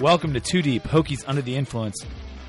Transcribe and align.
Welcome 0.00 0.34
to 0.34 0.40
Two 0.40 0.60
Deep, 0.60 0.82
Hokies 0.82 1.24
Under 1.26 1.40
the 1.40 1.56
Influence. 1.56 2.04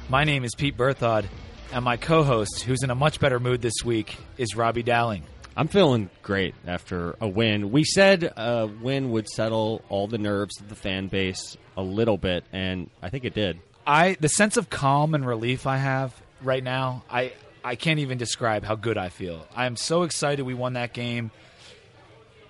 My 0.10 0.26
name 0.26 0.44
is 0.44 0.54
Pete 0.54 0.76
Berthod, 0.76 1.28
and 1.71 1.85
my 1.85 1.96
co 1.96 2.23
host, 2.23 2.63
who's 2.63 2.83
in 2.83 2.89
a 2.89 2.96
much 2.96 3.21
better 3.21 3.39
mood 3.39 3.62
this 3.62 3.85
week, 3.85 4.17
is 4.38 4.58
Robbie 4.58 4.83
Dowling. 4.83 5.24
I'm 5.56 5.70
feeling 5.70 6.10
great 6.24 6.56
after 6.65 7.15
a 7.21 7.28
win. 7.28 7.71
We 7.71 7.85
said 7.85 8.25
a 8.35 8.67
win 8.67 9.12
would 9.12 9.29
settle 9.29 9.81
all 9.88 10.07
the 10.07 10.17
nerves 10.17 10.60
of 10.60 10.67
the 10.67 10.75
fan 10.75 11.07
base 11.07 11.56
a 11.78 11.81
little 11.81 12.17
bit, 12.17 12.44
and 12.52 12.89
I 13.02 13.10
think 13.10 13.24
it 13.24 13.33
did. 13.33 13.61
I 13.85 14.17
the 14.20 14.28
sense 14.28 14.57
of 14.57 14.70
calm 14.70 15.16
and 15.16 15.25
relief 15.25 15.66
I 15.66 15.78
have 15.78 16.13
right 16.43 16.63
now, 16.63 17.05
I 17.09 17.31
I 17.63 17.75
can't 17.75 17.99
even 17.99 18.17
describe 18.17 18.66
how 18.66 18.75
good 18.75 18.98
I 18.98 19.07
feel. 19.07 19.48
I 19.55 19.67
am 19.67 19.77
so 19.77 20.03
excited 20.03 20.43
we 20.43 20.53
won 20.53 20.73
that 20.73 20.91
game. 20.91 21.31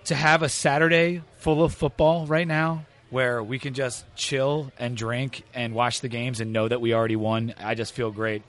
To 0.06 0.16
have 0.16 0.42
a 0.42 0.50
Saturday 0.50 1.22
full 1.36 1.64
of 1.64 1.76
football 1.76 2.26
right 2.26 2.48
now 2.48 2.86
where 3.10 3.42
we 3.42 3.60
can 3.60 3.74
just 3.74 4.06
chill 4.16 4.72
and 4.78 4.98
drink 4.98 5.44
and 5.54 5.74
watch 5.74 6.02
the 6.02 6.10
games 6.10 6.42
and 6.42 6.52
know 6.52 6.68
that 6.68 6.82
we 6.82 6.94
already 6.94 7.16
won, 7.16 7.54
I 7.58 7.76
just 7.76 7.94
feel 7.94 8.12
great. 8.12 8.44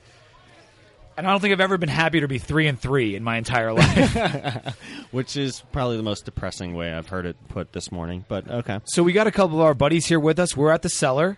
And 1.16 1.26
I 1.26 1.30
don't 1.30 1.40
think 1.40 1.52
I've 1.52 1.60
ever 1.60 1.78
been 1.78 1.88
happier 1.88 2.20
to 2.20 2.28
be 2.28 2.38
three 2.38 2.68
and 2.68 2.78
three 2.78 3.16
in 3.16 3.24
my 3.24 3.38
entire 3.38 3.72
life. 3.72 4.76
Which 5.10 5.36
is 5.36 5.62
probably 5.72 5.96
the 5.96 6.04
most 6.04 6.24
depressing 6.24 6.74
way 6.74 6.92
I've 6.92 7.08
heard 7.08 7.26
it 7.26 7.36
put 7.48 7.72
this 7.72 7.90
morning, 7.90 8.24
but 8.28 8.48
okay. 8.48 8.80
so 8.84 9.02
we 9.02 9.12
got 9.12 9.26
a 9.26 9.32
couple 9.32 9.58
of 9.58 9.64
our 9.64 9.74
buddies 9.74 10.06
here 10.06 10.20
with 10.20 10.38
us. 10.38 10.56
We're 10.56 10.70
at 10.70 10.82
the 10.82 10.88
cellar 10.88 11.36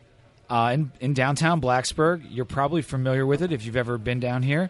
uh, 0.51 0.73
in 0.75 0.93
in 1.01 1.15
downtown 1.15 1.63
Blacksburg. 1.63 2.27
You're 2.29 2.45
probably 2.45 2.83
familiar 2.83 3.25
with 3.25 3.41
it 3.41 3.53
if 3.53 3.65
you've 3.65 3.77
ever 3.77 3.97
been 3.97 4.21
down 4.21 4.43
here. 4.43 4.69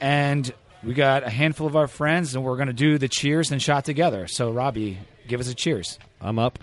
And 0.00 0.52
we 0.82 0.94
got 0.94 1.22
a 1.22 1.30
handful 1.30 1.66
of 1.66 1.76
our 1.76 1.86
friends, 1.86 2.34
and 2.34 2.42
we're 2.42 2.56
going 2.56 2.68
to 2.68 2.72
do 2.72 2.98
the 2.98 3.08
cheers 3.08 3.52
and 3.52 3.62
shot 3.62 3.84
together. 3.84 4.26
So 4.26 4.50
Robbie, 4.50 4.98
give 5.28 5.38
us 5.38 5.48
a 5.48 5.54
cheers. 5.54 5.98
I'm 6.20 6.38
up. 6.38 6.58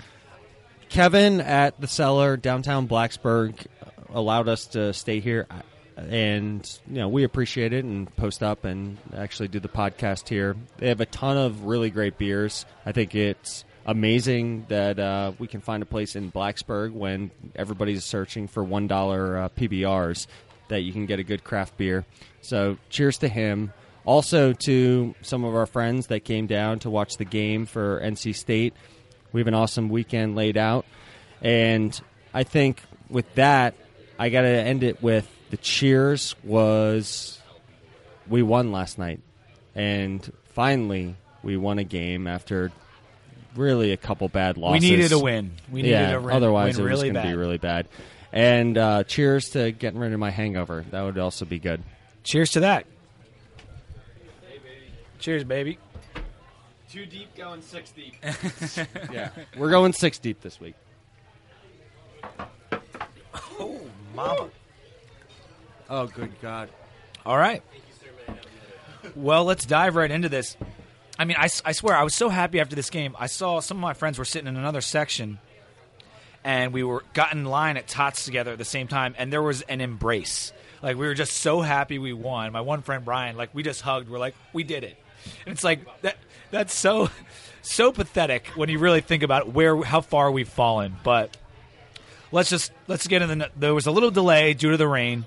Kevin 0.89 1.41
at 1.41 1.79
the 1.79 1.87
cellar 1.87 2.37
downtown 2.37 2.87
Blacksburg 2.87 3.67
allowed 4.09 4.47
us 4.47 4.67
to 4.67 4.93
stay 4.93 5.19
here, 5.19 5.47
and 5.95 6.79
you 6.87 6.95
know 6.97 7.09
we 7.09 7.23
appreciate 7.23 7.73
it 7.73 7.83
and 7.83 8.13
post 8.15 8.41
up 8.43 8.65
and 8.65 8.97
actually 9.15 9.47
do 9.47 9.59
the 9.59 9.69
podcast 9.69 10.29
here. 10.29 10.55
They 10.77 10.87
have 10.89 11.01
a 11.01 11.05
ton 11.05 11.37
of 11.37 11.65
really 11.65 11.89
great 11.89 12.17
beers. 12.17 12.65
I 12.85 12.91
think 12.91 13.15
it's 13.15 13.65
amazing 13.85 14.65
that 14.69 14.99
uh, 14.99 15.31
we 15.39 15.47
can 15.47 15.61
find 15.61 15.81
a 15.81 15.85
place 15.85 16.15
in 16.15 16.31
Blacksburg 16.31 16.91
when 16.91 17.31
everybody's 17.55 18.03
searching 18.03 18.47
for 18.47 18.63
one 18.63 18.87
dollar 18.87 19.37
uh, 19.37 19.49
PBRs 19.49 20.27
that 20.69 20.81
you 20.81 20.91
can 20.91 21.05
get 21.05 21.19
a 21.19 21.23
good 21.23 21.43
craft 21.43 21.77
beer. 21.77 22.05
So 22.41 22.77
cheers 22.89 23.17
to 23.19 23.27
him. 23.27 23.73
Also 24.05 24.53
to 24.53 25.15
some 25.21 25.43
of 25.43 25.53
our 25.53 25.65
friends 25.65 26.07
that 26.07 26.21
came 26.23 26.47
down 26.47 26.79
to 26.79 26.89
watch 26.89 27.17
the 27.17 27.25
game 27.25 27.65
for 27.65 27.99
NC 28.01 28.35
State. 28.35 28.73
We 29.37 29.41
have 29.41 29.47
an 29.47 29.53
awesome 29.53 29.89
weekend 29.89 30.35
laid 30.35 30.57
out. 30.57 30.87
And 31.43 32.01
I 32.33 32.41
think 32.41 32.81
with 33.07 33.31
that, 33.35 33.75
I 34.17 34.29
got 34.29 34.41
to 34.41 34.47
end 34.47 34.81
it 34.81 35.03
with 35.03 35.29
the 35.51 35.57
cheers 35.57 36.33
was 36.43 37.39
we 38.27 38.41
won 38.41 38.71
last 38.71 38.97
night. 38.97 39.19
And 39.75 40.27
finally, 40.55 41.17
we 41.43 41.55
won 41.55 41.77
a 41.77 41.83
game 41.83 42.25
after 42.25 42.71
really 43.55 43.91
a 43.91 43.97
couple 43.97 44.27
bad 44.27 44.57
losses. 44.57 44.81
We 44.81 44.89
needed 44.89 45.11
a 45.11 45.19
win. 45.19 45.51
We 45.71 45.83
needed 45.83 45.91
yeah, 45.91 46.15
a 46.15 46.19
win. 46.19 46.35
otherwise 46.35 46.75
win 46.75 46.87
it 46.87 46.89
was 46.89 46.99
really 46.99 47.11
going 47.11 47.23
to 47.23 47.31
be 47.31 47.37
really 47.37 47.59
bad. 47.59 47.87
And 48.33 48.75
uh, 48.75 49.03
cheers 49.03 49.49
to 49.49 49.71
getting 49.71 49.99
rid 49.99 50.13
of 50.13 50.19
my 50.19 50.31
hangover. 50.31 50.83
That 50.89 51.03
would 51.03 51.19
also 51.19 51.45
be 51.45 51.59
good. 51.59 51.83
Cheers 52.23 52.53
to 52.53 52.61
that. 52.61 52.87
Cheers, 55.19 55.43
baby. 55.43 55.77
Two 56.91 57.05
deep 57.05 57.35
going 57.35 57.61
six 57.61 57.91
deep. 57.91 58.15
Yeah, 59.11 59.29
we're 59.57 59.69
going 59.69 59.93
six 59.93 60.19
deep 60.19 60.41
this 60.41 60.59
week. 60.59 60.75
Oh, 63.59 63.81
mama. 64.15 64.49
Oh, 65.89 66.07
good 66.07 66.31
God! 66.41 66.69
All 67.25 67.37
right. 67.37 67.61
Well, 69.15 69.45
let's 69.45 69.65
dive 69.65 69.95
right 69.95 70.09
into 70.11 70.29
this. 70.29 70.55
I 71.19 71.25
mean, 71.25 71.37
I 71.39 71.47
swear, 71.47 71.95
I 71.95 72.03
was 72.03 72.13
so 72.13 72.29
happy 72.29 72.59
after 72.59 72.75
this 72.75 72.89
game. 72.89 73.15
I 73.17 73.27
saw 73.27 73.59
some 73.59 73.77
of 73.77 73.81
my 73.81 73.93
friends 73.93 74.19
were 74.19 74.25
sitting 74.25 74.47
in 74.47 74.55
another 74.55 74.81
section, 74.81 75.39
and 76.43 76.71
we 76.71 76.83
were 76.83 77.03
got 77.13 77.33
in 77.33 77.43
line 77.45 77.75
at 77.77 77.87
Tots 77.87 78.23
together 78.23 78.51
at 78.51 78.57
the 78.57 78.65
same 78.65 78.87
time, 78.87 79.15
and 79.17 79.33
there 79.33 79.41
was 79.41 79.61
an 79.63 79.81
embrace. 79.81 80.53
Like 80.81 80.95
we 80.95 81.07
were 81.07 81.15
just 81.15 81.33
so 81.33 81.61
happy 81.61 81.97
we 81.97 82.13
won. 82.13 82.51
My 82.53 82.61
one 82.61 82.81
friend 82.81 83.03
Brian, 83.03 83.35
like 83.35 83.53
we 83.53 83.63
just 83.63 83.81
hugged. 83.81 84.09
We're 84.09 84.19
like, 84.19 84.35
we 84.53 84.63
did 84.63 84.83
it. 84.83 84.97
And 85.45 85.53
it's 85.53 85.63
like 85.63 85.79
that. 86.01 86.17
That's 86.51 86.73
so 86.73 87.09
so 87.61 87.91
pathetic 87.91 88.47
when 88.55 88.69
you 88.69 88.79
really 88.79 89.01
think 89.01 89.23
about 89.23 89.49
where 89.53 89.81
how 89.83 90.01
far 90.01 90.31
we've 90.31 90.47
fallen. 90.49 90.95
But 91.03 91.35
let's 92.31 92.49
just 92.49 92.71
let's 92.87 93.07
get 93.07 93.21
in 93.21 93.39
the. 93.39 93.49
There 93.57 93.73
was 93.73 93.85
a 93.85 93.91
little 93.91 94.11
delay 94.11 94.53
due 94.53 94.71
to 94.71 94.77
the 94.77 94.87
rain. 94.87 95.25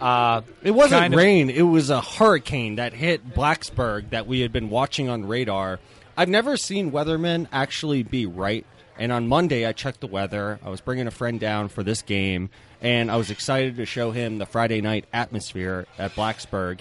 Uh, 0.00 0.40
It 0.62 0.72
wasn't 0.72 1.00
kind 1.02 1.14
of- 1.14 1.18
rain. 1.18 1.48
It 1.50 1.62
was 1.62 1.88
a 1.90 2.00
hurricane 2.00 2.76
that 2.76 2.92
hit 2.92 3.34
Blacksburg 3.34 4.10
that 4.10 4.26
we 4.26 4.40
had 4.40 4.52
been 4.52 4.68
watching 4.68 5.08
on 5.08 5.26
radar. 5.26 5.78
I've 6.16 6.28
never 6.28 6.56
seen 6.56 6.90
weathermen 6.90 7.46
actually 7.52 8.02
be 8.02 8.26
right. 8.26 8.66
And 8.98 9.10
on 9.12 9.26
Monday, 9.28 9.64
I 9.66 9.72
checked 9.72 10.00
the 10.00 10.06
weather. 10.06 10.58
I 10.64 10.68
was 10.68 10.80
bringing 10.80 11.06
a 11.06 11.10
friend 11.12 11.40
down 11.40 11.68
for 11.68 11.82
this 11.82 12.02
game, 12.02 12.50
and 12.82 13.10
I 13.10 13.16
was 13.16 13.30
excited 13.30 13.76
to 13.76 13.86
show 13.86 14.10
him 14.10 14.38
the 14.38 14.44
Friday 14.44 14.80
night 14.80 15.06
atmosphere 15.12 15.86
at 15.98 16.14
Blacksburg. 16.14 16.80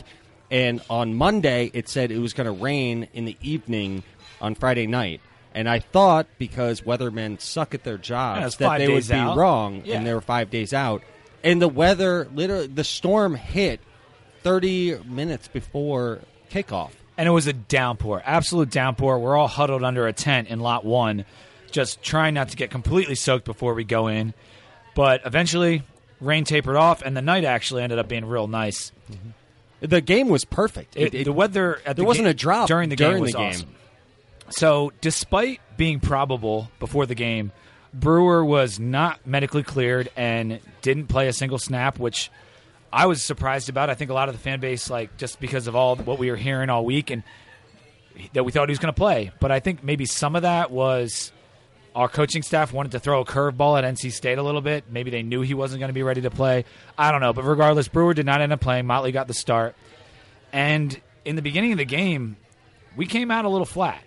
And 0.51 0.81
on 0.89 1.13
Monday, 1.15 1.71
it 1.73 1.87
said 1.89 2.11
it 2.11 2.19
was 2.19 2.33
going 2.33 2.45
to 2.45 2.51
rain 2.51 3.07
in 3.13 3.25
the 3.25 3.37
evening 3.41 4.03
on 4.41 4.53
Friday 4.53 4.85
night. 4.85 5.21
And 5.55 5.67
I 5.69 5.79
thought 5.79 6.27
because 6.37 6.81
weathermen 6.81 7.39
suck 7.41 7.73
at 7.73 7.83
their 7.83 7.95
Yeah, 7.95 7.99
jobs 8.01 8.45
it's 8.45 8.55
that 8.57 8.77
they 8.77 8.87
would 8.89 9.07
be 9.07 9.13
out. 9.13 9.37
wrong, 9.37 9.81
Yeah. 9.85 9.97
and 9.97 10.05
they 10.05 10.13
were 10.13 10.21
five 10.21 10.49
days 10.49 10.73
out. 10.73 11.03
And 11.43 11.61
the 11.61 11.67
weather, 11.67 12.27
literally, 12.33 12.67
the 12.67 12.83
storm 12.83 13.35
hit 13.35 13.79
30 14.43 14.97
minutes 15.05 15.47
before 15.47 16.19
kickoff. 16.51 16.91
and 17.17 17.27
it 17.27 17.31
was 17.31 17.47
a 17.47 17.53
downpour, 17.53 18.21
absolute 18.25 18.69
downpour. 18.71 19.19
We're 19.19 19.37
all 19.37 19.47
huddled 19.47 19.83
under 19.83 20.07
a 20.07 20.13
tent 20.13 20.47
in 20.49 20.59
lot 20.59 20.83
one, 20.85 21.25
just 21.71 22.01
trying 22.01 22.33
not 22.33 22.49
to 22.49 22.57
get 22.57 22.71
completely 22.71 23.15
soaked 23.15 23.45
before 23.45 23.73
we 23.73 23.83
go 23.83 24.07
in. 24.07 24.33
But 24.95 25.21
eventually, 25.25 25.83
rain 26.19 26.43
tapered 26.45 26.75
off, 26.77 27.01
and 27.01 27.15
the 27.15 27.21
night 27.21 27.43
actually 27.45 27.83
ended 27.83 27.99
up 27.99 28.07
being 28.07 28.25
real 28.25 28.47
nice. 28.47 28.91
Mm-hmm. 29.11 29.29
The 29.81 29.99
game 30.01 30.29
was 30.29 30.45
perfect. 30.45 30.95
It, 30.95 31.13
It- 31.13 31.23
the 31.25 31.33
weather 31.33 31.75
at 31.77 31.83
there 31.85 31.93
the 31.95 32.03
wasn't 32.05 32.25
ga- 32.25 32.31
a 32.31 32.33
drop 32.33 32.67
during 32.67 32.89
the 32.89 32.95
during 32.95 33.15
game 33.15 33.21
was 33.21 33.31
the 33.33 33.37
game. 33.37 33.49
awesome. 33.49 33.75
So, 34.49 34.91
despite 35.01 35.59
being 35.77 35.99
probable 35.99 36.69
before 36.79 37.05
the 37.05 37.15
game, 37.15 37.51
Brewer 37.93 38.43
was 38.43 38.79
not 38.79 39.25
medically 39.25 39.63
cleared 39.63 40.09
and 40.15 40.59
didn't 40.81 41.07
play 41.07 41.27
a 41.27 41.33
single 41.33 41.57
snap, 41.57 41.99
which 41.99 42.29
I 42.91 43.05
was 43.05 43.23
surprised 43.23 43.69
about. 43.69 43.89
I 43.89 43.95
think 43.95 44.11
a 44.11 44.13
lot 44.13 44.27
of 44.29 44.35
the 44.35 44.39
fan 44.41 44.59
base, 44.59 44.89
like 44.89 45.15
just 45.17 45.39
because 45.39 45.67
of 45.67 45.75
all 45.75 45.95
what 45.95 46.19
we 46.19 46.29
were 46.29 46.35
hearing 46.37 46.69
all 46.69 46.83
week, 46.85 47.09
and 47.11 47.23
that 48.33 48.43
we 48.43 48.51
thought 48.51 48.67
he 48.67 48.71
was 48.73 48.79
going 48.79 48.93
to 48.93 48.97
play. 48.97 49.31
But 49.39 49.51
I 49.51 49.59
think 49.61 49.83
maybe 49.83 50.05
some 50.05 50.35
of 50.35 50.41
that 50.41 50.69
was 50.69 51.31
our 51.95 52.07
coaching 52.07 52.41
staff 52.41 52.71
wanted 52.71 52.93
to 52.93 52.99
throw 52.99 53.21
a 53.21 53.25
curveball 53.25 53.77
at 53.77 53.83
NC 53.83 54.11
State 54.11 54.37
a 54.37 54.43
little 54.43 54.61
bit. 54.61 54.85
Maybe 54.89 55.11
they 55.11 55.23
knew 55.23 55.41
he 55.41 55.53
wasn't 55.53 55.79
going 55.79 55.89
to 55.89 55.93
be 55.93 56.03
ready 56.03 56.21
to 56.21 56.29
play. 56.31 56.65
I 56.97 57.11
don't 57.11 57.21
know. 57.21 57.33
But 57.33 57.43
regardless, 57.43 57.87
Brewer 57.87 58.13
did 58.13 58.25
not 58.25 58.41
end 58.41 58.53
up 58.53 58.61
playing. 58.61 58.85
Motley 58.85 59.11
got 59.11 59.27
the 59.27 59.33
start. 59.33 59.75
And 60.53 60.99
in 61.25 61.35
the 61.35 61.41
beginning 61.41 61.73
of 61.73 61.77
the 61.77 61.85
game, 61.85 62.37
we 62.95 63.05
came 63.05 63.29
out 63.31 63.45
a 63.45 63.49
little 63.49 63.65
flat. 63.65 64.01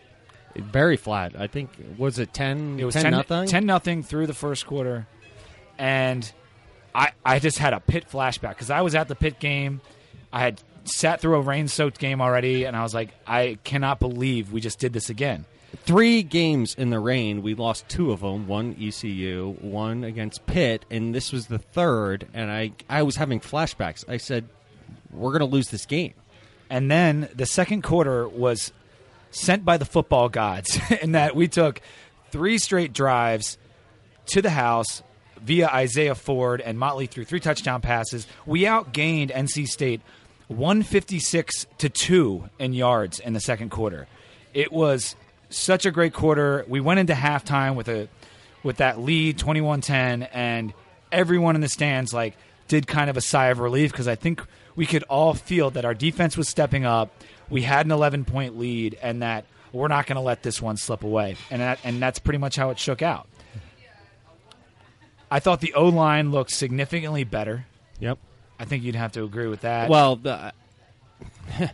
very 0.54 0.96
flat. 0.96 1.34
I 1.38 1.46
think, 1.46 1.70
was 1.98 2.18
it 2.18 2.32
10, 2.32 2.78
It 2.80 2.84
was 2.84 2.94
10 2.94 3.04
10, 3.04 3.12
nothing? 3.12 3.46
10 3.48 3.66
nothing 3.66 4.02
through 4.02 4.26
the 4.26 4.34
first 4.34 4.66
quarter. 4.66 5.06
And 5.78 6.30
I, 6.94 7.10
I 7.24 7.38
just 7.38 7.58
had 7.58 7.72
a 7.72 7.80
Pitt 7.80 8.06
flashback 8.10 8.50
because 8.50 8.70
I 8.70 8.80
was 8.82 8.94
at 8.94 9.08
the 9.08 9.14
Pitt 9.14 9.38
game. 9.40 9.80
I 10.32 10.40
had 10.40 10.60
sat 10.84 11.20
through 11.20 11.36
a 11.36 11.40
rain 11.40 11.68
soaked 11.68 11.98
game 11.98 12.20
already, 12.20 12.64
and 12.64 12.76
I 12.76 12.82
was 12.82 12.94
like, 12.94 13.10
I 13.26 13.58
cannot 13.64 14.00
believe 14.00 14.52
we 14.52 14.60
just 14.60 14.78
did 14.78 14.92
this 14.92 15.10
again. 15.10 15.44
Three 15.76 16.22
games 16.22 16.74
in 16.74 16.90
the 16.90 16.98
rain. 16.98 17.42
We 17.42 17.54
lost 17.54 17.88
two 17.88 18.12
of 18.12 18.20
them. 18.20 18.46
One 18.46 18.76
ECU, 18.80 19.56
one 19.60 20.04
against 20.04 20.46
Pitt, 20.46 20.84
and 20.90 21.14
this 21.14 21.32
was 21.32 21.46
the 21.46 21.58
third. 21.58 22.26
And 22.32 22.50
I, 22.50 22.72
I 22.88 23.02
was 23.02 23.16
having 23.16 23.40
flashbacks. 23.40 24.08
I 24.08 24.18
said, 24.18 24.48
we're 25.10 25.30
going 25.30 25.40
to 25.40 25.46
lose 25.46 25.68
this 25.68 25.86
game. 25.86 26.14
And 26.70 26.90
then 26.90 27.28
the 27.34 27.46
second 27.46 27.82
quarter 27.82 28.28
was 28.28 28.72
sent 29.30 29.64
by 29.64 29.76
the 29.76 29.84
football 29.84 30.28
gods 30.28 30.78
in 31.02 31.12
that 31.12 31.36
we 31.36 31.48
took 31.48 31.80
three 32.30 32.58
straight 32.58 32.92
drives 32.92 33.58
to 34.26 34.42
the 34.42 34.50
house 34.50 35.02
via 35.40 35.68
Isaiah 35.68 36.14
Ford 36.14 36.60
and 36.60 36.78
Motley 36.78 37.06
threw 37.06 37.24
three 37.24 37.40
touchdown 37.40 37.80
passes. 37.80 38.26
We 38.46 38.62
outgained 38.62 39.30
NC 39.30 39.66
State 39.66 40.00
156 40.48 41.66
to 41.78 41.88
2 41.88 42.48
in 42.58 42.72
yards 42.72 43.18
in 43.18 43.32
the 43.32 43.40
second 43.40 43.70
quarter. 43.70 44.06
It 44.52 44.72
was 44.72 45.16
such 45.56 45.86
a 45.86 45.90
great 45.90 46.12
quarter. 46.12 46.64
We 46.68 46.80
went 46.80 47.00
into 47.00 47.14
halftime 47.14 47.74
with 47.74 47.88
a 47.88 48.08
with 48.62 48.78
that 48.78 48.98
lead 48.98 49.38
21-10 49.38 50.28
and 50.32 50.72
everyone 51.12 51.54
in 51.54 51.60
the 51.60 51.68
stands 51.68 52.14
like 52.14 52.34
did 52.66 52.86
kind 52.86 53.10
of 53.10 53.16
a 53.16 53.20
sigh 53.20 53.48
of 53.48 53.60
relief 53.60 53.92
because 53.92 54.08
I 54.08 54.14
think 54.14 54.42
we 54.74 54.86
could 54.86 55.02
all 55.04 55.34
feel 55.34 55.70
that 55.72 55.84
our 55.84 55.92
defense 55.92 56.36
was 56.36 56.48
stepping 56.48 56.84
up. 56.86 57.10
We 57.50 57.62
had 57.62 57.84
an 57.84 57.92
11 57.92 58.24
point 58.24 58.58
lead 58.58 58.98
and 59.02 59.22
that 59.22 59.44
we're 59.72 59.88
not 59.88 60.06
going 60.06 60.16
to 60.16 60.22
let 60.22 60.42
this 60.42 60.62
one 60.62 60.76
slip 60.76 61.04
away. 61.04 61.36
And 61.50 61.60
that, 61.60 61.78
and 61.84 62.00
that's 62.00 62.18
pretty 62.18 62.38
much 62.38 62.56
how 62.56 62.70
it 62.70 62.78
shook 62.78 63.02
out. 63.02 63.28
I 65.30 65.40
thought 65.40 65.60
the 65.60 65.74
O 65.74 65.88
line 65.88 66.30
looked 66.30 66.52
significantly 66.52 67.24
better. 67.24 67.66
Yep. 67.98 68.18
I 68.58 68.64
think 68.64 68.84
you'd 68.84 68.94
have 68.94 69.12
to 69.12 69.24
agree 69.24 69.48
with 69.48 69.62
that. 69.62 69.90
Well, 69.90 70.16
the, 70.16 70.52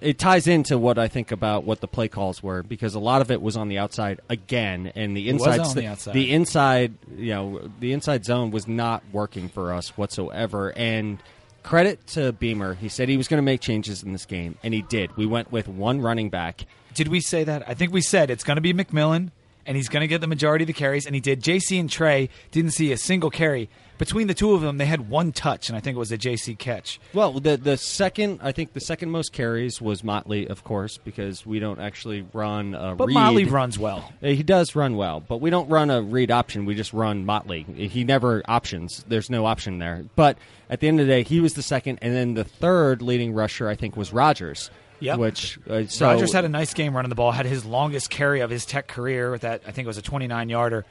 it 0.00 0.18
ties 0.18 0.46
into 0.46 0.76
what 0.76 0.98
I 0.98 1.08
think 1.08 1.32
about 1.32 1.64
what 1.64 1.80
the 1.80 1.88
play 1.88 2.08
calls 2.08 2.42
were 2.42 2.62
because 2.62 2.94
a 2.94 3.00
lot 3.00 3.22
of 3.22 3.30
it 3.30 3.40
was 3.40 3.56
on 3.56 3.68
the 3.68 3.78
outside 3.78 4.20
again, 4.28 4.92
and 4.94 5.16
the 5.16 5.28
inside, 5.28 5.64
st- 5.64 5.76
the 5.76 5.86
outside. 5.86 6.14
the 6.14 6.32
inside, 6.32 6.94
you 7.16 7.32
know, 7.32 7.70
the 7.80 7.92
inside 7.92 8.24
zone 8.24 8.50
was 8.50 8.68
not 8.68 9.02
working 9.12 9.48
for 9.48 9.72
us 9.72 9.96
whatsoever. 9.96 10.72
And 10.76 11.22
credit 11.62 12.06
to 12.08 12.32
Beamer, 12.32 12.74
he 12.74 12.88
said 12.88 13.08
he 13.08 13.16
was 13.16 13.28
going 13.28 13.38
to 13.38 13.42
make 13.42 13.60
changes 13.60 14.02
in 14.02 14.12
this 14.12 14.26
game, 14.26 14.56
and 14.62 14.74
he 14.74 14.82
did. 14.82 15.16
We 15.16 15.26
went 15.26 15.50
with 15.50 15.68
one 15.68 16.00
running 16.00 16.30
back. 16.30 16.66
Did 16.94 17.08
we 17.08 17.20
say 17.20 17.44
that? 17.44 17.68
I 17.68 17.74
think 17.74 17.92
we 17.92 18.00
said 18.00 18.30
it's 18.30 18.44
going 18.44 18.56
to 18.56 18.60
be 18.60 18.72
McMillian, 18.74 19.30
and 19.66 19.76
he's 19.76 19.88
going 19.88 20.02
to 20.02 20.06
get 20.06 20.20
the 20.20 20.26
majority 20.26 20.64
of 20.64 20.66
the 20.66 20.72
carries, 20.72 21.06
and 21.06 21.14
he 21.14 21.20
did. 21.20 21.42
JC 21.42 21.80
and 21.80 21.90
Trey 21.90 22.28
didn't 22.50 22.72
see 22.72 22.92
a 22.92 22.96
single 22.96 23.30
carry. 23.30 23.68
Between 23.98 24.26
the 24.26 24.34
two 24.34 24.52
of 24.52 24.60
them, 24.60 24.78
they 24.78 24.84
had 24.86 25.08
one 25.08 25.32
touch, 25.32 25.68
and 25.68 25.76
I 25.76 25.80
think 25.80 25.96
it 25.96 25.98
was 25.98 26.12
a 26.12 26.18
JC 26.18 26.58
catch. 26.58 27.00
Well, 27.14 27.32
the 27.40 27.56
the 27.56 27.76
second, 27.76 28.40
I 28.42 28.52
think 28.52 28.72
the 28.72 28.80
second 28.80 29.10
most 29.10 29.32
carries 29.32 29.80
was 29.80 30.04
Motley, 30.04 30.46
of 30.48 30.64
course, 30.64 30.98
because 30.98 31.46
we 31.46 31.58
don't 31.58 31.80
actually 31.80 32.26
run 32.32 32.74
a 32.74 32.94
But 32.94 33.06
read. 33.08 33.14
Motley 33.14 33.44
runs 33.44 33.78
well. 33.78 34.12
He 34.20 34.42
does 34.42 34.74
run 34.74 34.96
well, 34.96 35.20
but 35.20 35.40
we 35.40 35.50
don't 35.50 35.68
run 35.68 35.88
a 35.90 36.02
read 36.02 36.30
option. 36.30 36.66
We 36.66 36.74
just 36.74 36.92
run 36.92 37.24
Motley. 37.24 37.62
He 37.62 38.04
never 38.04 38.42
options. 38.46 39.04
There's 39.08 39.30
no 39.30 39.46
option 39.46 39.78
there. 39.78 40.04
But 40.14 40.36
at 40.68 40.80
the 40.80 40.88
end 40.88 41.00
of 41.00 41.06
the 41.06 41.12
day, 41.12 41.22
he 41.22 41.40
was 41.40 41.54
the 41.54 41.62
second, 41.62 41.98
and 42.02 42.14
then 42.14 42.34
the 42.34 42.44
third 42.44 43.00
leading 43.02 43.32
rusher, 43.32 43.68
I 43.68 43.76
think, 43.76 43.96
was 43.96 44.12
Rogers. 44.12 44.70
Yep. 45.00 45.18
Which 45.18 45.58
uh, 45.68 45.86
so 45.86 46.06
Rogers 46.06 46.32
had 46.32 46.44
a 46.44 46.48
nice 46.48 46.74
game 46.74 46.94
running 46.96 47.08
the 47.10 47.14
ball. 47.14 47.32
Had 47.32 47.46
his 47.46 47.64
longest 47.64 48.10
carry 48.10 48.40
of 48.40 48.50
his 48.50 48.64
Tech 48.66 48.88
career 48.88 49.30
with 49.30 49.42
that. 49.42 49.62
I 49.66 49.70
think 49.70 49.84
it 49.84 49.88
was 49.88 49.98
a 49.98 50.02
29 50.02 50.48
yarder. 50.48 50.84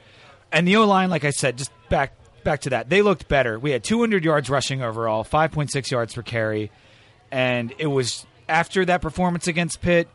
And 0.52 0.66
the 0.66 0.76
O 0.76 0.86
line, 0.86 1.10
like 1.10 1.24
I 1.24 1.30
said, 1.30 1.58
just 1.58 1.70
back 1.88 2.12
back 2.46 2.60
to 2.62 2.70
that. 2.70 2.88
They 2.88 3.02
looked 3.02 3.28
better. 3.28 3.58
We 3.58 3.72
had 3.72 3.84
200 3.84 4.24
yards 4.24 4.48
rushing 4.48 4.80
overall, 4.82 5.22
5.6 5.24 5.90
yards 5.90 6.14
per 6.14 6.22
carry, 6.22 6.70
and 7.30 7.74
it 7.76 7.88
was 7.88 8.24
after 8.48 8.86
that 8.86 9.02
performance 9.02 9.46
against 9.46 9.82
Pitt. 9.82 10.08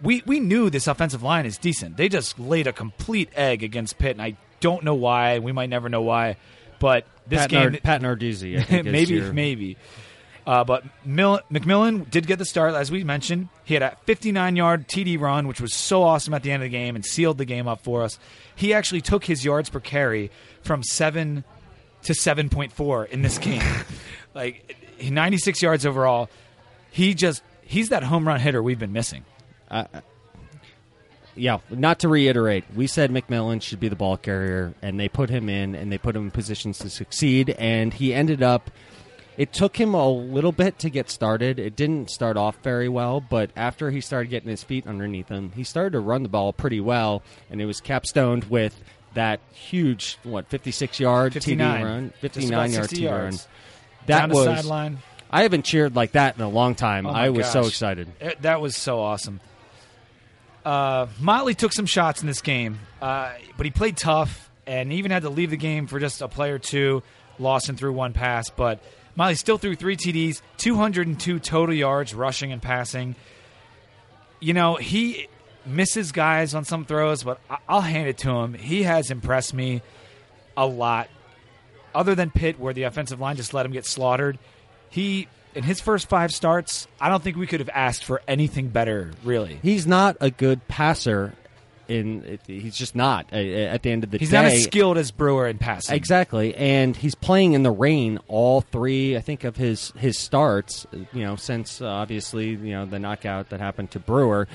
We 0.00 0.22
we 0.24 0.38
knew 0.38 0.70
this 0.70 0.86
offensive 0.86 1.22
line 1.22 1.44
is 1.44 1.58
decent. 1.58 1.96
They 1.96 2.08
just 2.08 2.38
laid 2.38 2.66
a 2.68 2.72
complete 2.72 3.30
egg 3.34 3.64
against 3.64 3.98
Pitt, 3.98 4.12
and 4.12 4.22
I 4.22 4.36
don't 4.60 4.84
know 4.84 4.94
why. 4.94 5.40
We 5.40 5.50
might 5.52 5.68
never 5.68 5.88
know 5.88 6.02
why, 6.02 6.36
but 6.78 7.06
this 7.26 7.40
Pat, 7.40 7.50
game 7.50 7.60
Nard- 7.72 7.82
Pat 7.82 8.00
Narduzzi. 8.02 8.58
I 8.58 8.62
think, 8.62 8.86
is 8.86 8.92
maybe, 8.92 9.14
your- 9.14 9.32
maybe. 9.32 9.76
Uh, 10.46 10.64
but 10.64 10.84
Mill- 11.04 11.40
McMillian 11.52 12.10
did 12.10 12.26
get 12.26 12.38
the 12.38 12.46
start, 12.46 12.74
as 12.74 12.90
we 12.90 13.04
mentioned. 13.04 13.48
He 13.64 13.74
had 13.74 13.82
a 13.82 13.96
59 14.06 14.56
yard 14.56 14.88
TD 14.88 15.20
run, 15.20 15.46
which 15.46 15.60
was 15.60 15.74
so 15.74 16.02
awesome 16.02 16.32
at 16.34 16.42
the 16.42 16.50
end 16.50 16.62
of 16.62 16.70
the 16.70 16.76
game 16.76 16.96
and 16.96 17.04
sealed 17.04 17.36
the 17.38 17.44
game 17.44 17.68
up 17.68 17.84
for 17.84 18.02
us. 18.02 18.18
He 18.56 18.72
actually 18.72 19.02
took 19.02 19.24
his 19.24 19.44
yards 19.44 19.68
per 19.68 19.80
carry 19.80 20.30
from 20.62 20.82
7 20.82 21.44
to 22.02 22.12
7.4 22.12 23.08
in 23.08 23.22
this 23.22 23.38
game. 23.38 23.62
like, 24.34 24.76
96 25.02 25.62
yards 25.62 25.86
overall. 25.86 26.28
He 26.90 27.14
just, 27.14 27.42
he's 27.62 27.90
that 27.90 28.02
home 28.02 28.26
run 28.26 28.40
hitter 28.40 28.62
we've 28.62 28.78
been 28.78 28.92
missing. 28.92 29.24
yeah, 31.34 31.58
not 31.70 32.00
to 32.00 32.08
reiterate, 32.08 32.64
we 32.74 32.86
said 32.86 33.10
McMillian 33.10 33.62
should 33.62 33.80
be 33.80 33.88
the 33.88 33.96
ball 33.96 34.16
carrier, 34.16 34.74
and 34.82 34.98
they 34.98 35.08
put 35.08 35.30
him 35.30 35.48
in, 35.48 35.74
and 35.74 35.90
they 35.90 35.98
put 35.98 36.16
him 36.16 36.24
in 36.24 36.30
positions 36.30 36.78
to 36.78 36.90
succeed, 36.90 37.50
and 37.50 37.94
he 37.94 38.12
ended 38.12 38.42
up. 38.42 38.70
It 39.36 39.54
took 39.54 39.80
him 39.80 39.94
a 39.94 40.06
little 40.06 40.52
bit 40.52 40.78
to 40.80 40.90
get 40.90 41.08
started. 41.08 41.58
It 41.58 41.74
didn't 41.74 42.10
start 42.10 42.36
off 42.36 42.58
very 42.62 42.90
well, 42.90 43.22
but 43.22 43.50
after 43.56 43.90
he 43.90 44.02
started 44.02 44.28
getting 44.28 44.50
his 44.50 44.62
feet 44.62 44.86
underneath 44.86 45.28
him, 45.28 45.52
he 45.52 45.64
started 45.64 45.92
to 45.92 46.00
run 46.00 46.24
the 46.24 46.28
ball 46.28 46.52
pretty 46.52 46.80
well, 46.80 47.22
and 47.48 47.58
it 47.58 47.64
was 47.64 47.80
capstoned 47.80 48.44
with 48.44 48.78
that 49.14 49.40
huge, 49.52 50.18
what, 50.22 50.46
56 50.48 51.00
yard 51.00 51.32
59. 51.34 51.80
TD 51.80 51.84
run? 51.84 52.10
59 52.20 52.72
yard 52.72 52.88
60 52.90 52.96
TD 53.06 53.10
run. 53.10 53.32
That 54.06 54.18
Down 54.20 54.30
was. 54.30 54.44
sideline. 54.46 54.98
I 55.30 55.42
haven't 55.42 55.64
cheered 55.64 55.94
like 55.94 56.12
that 56.12 56.36
in 56.36 56.42
a 56.42 56.48
long 56.48 56.74
time. 56.74 57.06
Oh 57.06 57.10
I 57.10 57.28
was 57.30 57.50
so 57.50 57.60
excited. 57.60 58.08
It- 58.20 58.42
that 58.42 58.60
was 58.60 58.76
so 58.76 59.00
awesome. 59.00 59.40
Uh, 60.64 61.06
Motley 61.18 61.54
took 61.54 61.72
some 61.72 61.86
shots 61.86 62.20
in 62.20 62.26
this 62.26 62.42
game, 62.42 62.78
uh, 63.00 63.32
but 63.56 63.64
he 63.64 63.70
played 63.70 63.96
tough 63.96 64.50
and 64.66 64.92
even 64.92 65.10
had 65.10 65.22
to 65.22 65.30
leave 65.30 65.50
the 65.50 65.56
game 65.56 65.86
for 65.86 65.98
just 65.98 66.20
a 66.20 66.28
play 66.28 66.50
or 66.50 66.58
two. 66.58 67.02
Lost 67.38 67.70
and 67.70 67.78
threw 67.78 67.92
one 67.92 68.12
pass, 68.12 68.50
but 68.50 68.80
Motley 69.16 69.34
still 69.36 69.56
threw 69.56 69.74
three 69.74 69.96
TDs, 69.96 70.42
202 70.58 71.38
total 71.38 71.74
yards 71.74 72.12
rushing 72.14 72.52
and 72.52 72.60
passing. 72.60 73.14
You 74.40 74.52
know, 74.52 74.74
he 74.76 75.28
misses 75.66 76.12
guys 76.12 76.54
on 76.54 76.64
some 76.64 76.84
throws, 76.84 77.22
but 77.22 77.40
I'll 77.68 77.80
hand 77.80 78.08
it 78.08 78.18
to 78.18 78.30
him. 78.30 78.54
He 78.54 78.82
has 78.84 79.10
impressed 79.10 79.54
me 79.54 79.82
a 80.56 80.66
lot. 80.66 81.08
Other 81.94 82.14
than 82.14 82.30
Pitt, 82.30 82.58
where 82.60 82.72
the 82.72 82.84
offensive 82.84 83.20
line 83.20 83.36
just 83.36 83.52
let 83.52 83.66
him 83.66 83.72
get 83.72 83.84
slaughtered, 83.84 84.38
he 84.90 85.26
in 85.54 85.64
his 85.64 85.80
first 85.80 86.08
five 86.08 86.30
starts, 86.30 86.86
I 87.00 87.08
don't 87.08 87.22
think 87.22 87.36
we 87.36 87.46
could 87.46 87.60
have 87.60 87.70
asked 87.70 88.04
for 88.04 88.22
anything 88.28 88.68
better. 88.68 89.10
Really, 89.24 89.58
He's 89.62 89.86
not 89.86 90.16
a 90.20 90.30
good 90.30 90.66
passer. 90.68 91.34
In 91.88 92.38
he's 92.46 92.76
just 92.76 92.94
not. 92.94 93.32
At 93.32 93.82
the 93.82 93.90
end 93.90 94.04
of 94.04 94.12
the 94.12 94.18
he's 94.18 94.30
day, 94.30 94.36
he's 94.36 94.44
not 94.44 94.52
as 94.52 94.62
skilled 94.62 94.96
as 94.96 95.10
Brewer 95.10 95.48
in 95.48 95.58
passing. 95.58 95.96
Exactly, 95.96 96.54
and 96.54 96.94
he's 96.94 97.16
playing 97.16 97.54
in 97.54 97.64
the 97.64 97.72
rain 97.72 98.20
all 98.28 98.60
three. 98.60 99.16
I 99.16 99.20
think 99.20 99.42
of 99.42 99.56
his 99.56 99.92
his 99.96 100.16
starts. 100.16 100.86
You 101.12 101.24
know, 101.24 101.34
since 101.34 101.82
uh, 101.82 101.86
obviously 101.88 102.50
you 102.50 102.70
know 102.70 102.86
the 102.86 103.00
knockout 103.00 103.48
that 103.48 103.58
happened 103.58 103.90
to 103.90 103.98
Brewer, 103.98 104.46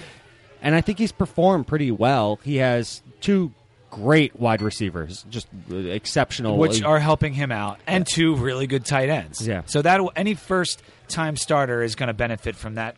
and 0.66 0.74
I 0.74 0.82
think 0.82 0.98
he's 0.98 1.12
performed 1.12 1.68
pretty 1.68 1.92
well. 1.92 2.40
He 2.44 2.58
has 2.58 3.04
two 3.22 3.54
great 3.92 4.38
wide 4.38 4.64
receivers, 4.64 5.24
just 5.30 5.48
exceptional. 5.70 6.58
which 6.58 6.82
are 6.82 7.00
helping 7.00 7.34
him 7.34 7.52
out, 7.52 7.80
and 7.86 8.06
two 8.06 8.36
really 8.36 8.66
good 8.66 8.84
tight 8.84 9.10
ends. 9.10 9.48
Yeah. 9.48 9.62
So 9.68 9.84
that 9.84 10.02
any 10.16 10.34
first 10.34 10.82
time 11.08 11.38
starter 11.38 11.84
is 11.84 11.96
going 11.96 12.08
to 12.08 12.14
benefit 12.14 12.56
from 12.56 12.76
that. 12.76 12.98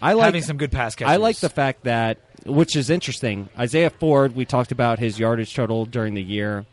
I 0.00 0.12
like 0.12 0.26
having 0.26 0.42
some 0.42 0.58
good 0.58 0.70
pass 0.70 0.94
catchers. 0.94 1.10
I 1.10 1.16
like 1.16 1.38
the 1.38 1.48
fact 1.48 1.84
that, 1.84 2.18
which 2.44 2.76
is 2.76 2.90
interesting. 2.90 3.48
Isaiah 3.58 3.88
Ford, 3.88 4.36
we 4.36 4.44
talked 4.44 4.70
about 4.70 4.98
his 4.98 5.18
yardage 5.18 5.54
total 5.54 5.86
during 5.86 6.12
the 6.12 6.22
year. 6.22 6.66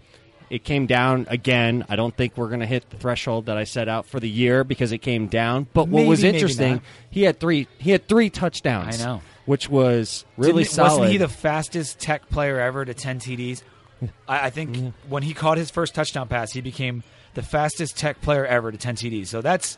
It 0.50 0.66
came 0.66 0.88
down 0.88 1.25
again. 1.30 1.86
I 1.88 1.95
don't 1.95 2.16
think 2.16 2.36
we're 2.36 2.50
going 2.50 2.60
to 2.60 2.66
hit 2.66 2.90
the 2.90 2.98
threshold 2.98 3.45
that 3.45 3.56
I 3.56 3.63
set 3.63 3.88
out 3.88 4.06
for 4.07 4.19
the 4.19 4.30
year 4.30 4.66
because 4.66 4.92
it 4.92 4.98
came 4.98 5.28
down. 5.28 5.68
But 5.74 5.88
what 5.88 6.06
was 6.06 6.22
Maybe, 6.22 6.36
interesting, 6.36 6.81
he 7.10 7.24
had 7.24 7.40
three. 7.40 7.69
He 7.80 7.92
had 7.92 8.10
three 8.10 8.30
touchdowns. 8.30 9.01
I 9.01 9.06
know. 9.06 9.22
Which 9.45 9.69
was 9.69 10.26
really 10.38 10.64
Didn't- 10.64 10.76
solid. 10.76 10.90
Wasn't 11.00 11.12
he 11.12 11.18
the 11.18 11.28
fastest 11.28 12.00
Tech 12.00 12.30
player 12.30 12.59
ever 12.59 12.85
to 12.85 12.94
10 12.94 13.19
TDs? 13.19 13.64
I, 14.28 14.47
I 14.47 14.50
think 14.50 14.71
mm-hmm. 14.71 15.09
when 15.09 15.23
he 15.23 15.33
caught 15.33 15.57
his 15.57 15.69
first 15.71 15.95
touchdown 15.95 16.28
pass, 16.28 16.52
he 16.52 16.62
became 16.62 17.04
the 17.33 17.42
fastest 17.42 17.97
Tech 17.97 18.21
player 18.21 18.45
ever 18.45 18.71
to 18.71 18.78
10 18.78 18.95
TDs. 18.95 19.28
So 19.28 19.42
that's 19.42 19.78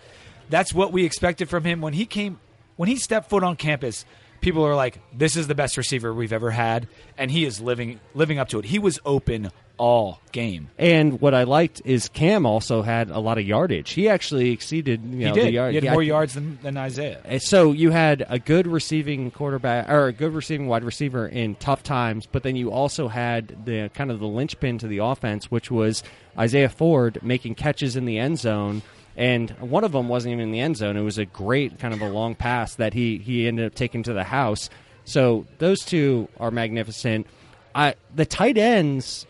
that's 0.50 0.74
what 0.74 0.92
we 0.92 1.06
expected 1.06 1.50
from 1.50 1.64
him 1.64 1.82
when 1.82 1.94
he 1.94 2.06
came 2.06 2.40
when 2.76 2.90
he 2.90 2.96
stepped 2.96 3.30
foot 3.30 3.44
on 3.44 3.56
campus. 3.56 4.06
People 4.42 4.64
are 4.64 4.76
like, 4.76 5.00
"This 5.12 5.36
is 5.36 5.48
the 5.48 5.56
best 5.56 5.76
receiver 5.78 6.14
we've 6.14 6.34
ever 6.34 6.52
had," 6.52 6.88
and 7.18 7.32
he 7.32 7.46
is 7.46 7.60
living 7.62 8.00
living 8.14 8.38
up 8.38 8.50
to 8.50 8.60
it. 8.60 8.66
He 8.66 8.78
was 8.78 9.00
open 9.06 9.52
all 9.78 10.20
game. 10.32 10.70
and 10.78 11.20
what 11.22 11.34
I 11.34 11.44
liked 11.44 11.82
is 11.86 12.10
Cam 12.10 12.46
also 12.46 12.82
had 12.82 13.10
a 13.10 13.20
lot 13.20 13.38
of 13.38 13.46
yardage. 13.46 13.92
He 13.92 14.10
actually 14.10 14.52
exceeded. 14.52 15.02
You 15.04 15.10
know, 15.10 15.28
he 15.28 15.32
did. 15.34 15.48
The 15.48 15.52
yard, 15.52 15.74
he 15.74 15.82
had 15.82 15.94
more 15.94 16.02
I- 16.02 16.06
yards 16.06 16.34
than, 16.34 16.60
than 16.62 16.78
Isaiah. 16.78 17.22
And 17.26 17.42
So 17.42 17.72
you 17.72 17.92
had 17.92 18.26
a 18.30 18.40
good 18.40 18.68
receiving 18.68 19.32
quarterback 19.32 19.90
or 19.90 20.08
a 20.08 20.14
good 20.14 20.34
receiving 20.34 20.68
wide 20.68 20.84
receiver 20.84 21.28
in 21.28 21.56
tough 21.56 21.84
times, 21.84 22.28
but 22.32 22.44
then 22.44 22.56
you 22.56 22.72
also 22.72 23.08
had 23.08 23.66
the 23.66 23.90
kind 23.94 24.12
of 24.12 24.20
the 24.20 24.28
linchpin 24.28 24.78
to 24.80 24.88
the 24.88 25.00
offense, 25.00 25.50
which 25.52 25.70
was 25.72 26.04
Isaiah 26.38 26.70
Ford 26.70 27.20
making 27.22 27.56
catches 27.56 27.96
in 27.96 28.06
the 28.06 28.18
end 28.18 28.40
zone. 28.40 28.82
And 29.18 29.50
one 29.62 29.86
of 29.86 29.94
them 29.94 30.10
wasn't 30.10 30.34
even 30.34 30.44
in 30.46 30.52
the 30.52 30.60
end 30.60 30.76
zone. 30.76 30.98
It 30.98 31.02
was 31.02 31.18
a 31.18 31.26
great 31.26 31.80
kind 31.80 31.94
of 31.94 32.02
a 32.02 32.10
long 32.10 32.36
pass 32.36 32.76
that 32.76 32.94
he, 32.94 33.18
he 33.18 33.48
ended 33.48 33.66
up 33.66 33.74
taking 33.76 34.04
to 34.04 34.14
the 34.14 34.26
house. 34.26 34.70
So 35.06 35.46
those 35.60 35.86
two 35.86 36.28
are 36.38 36.52
magnificent. 36.52 37.28
I, 37.74 37.96
the 38.14 38.26
tight 38.26 38.58
ends 38.58 39.26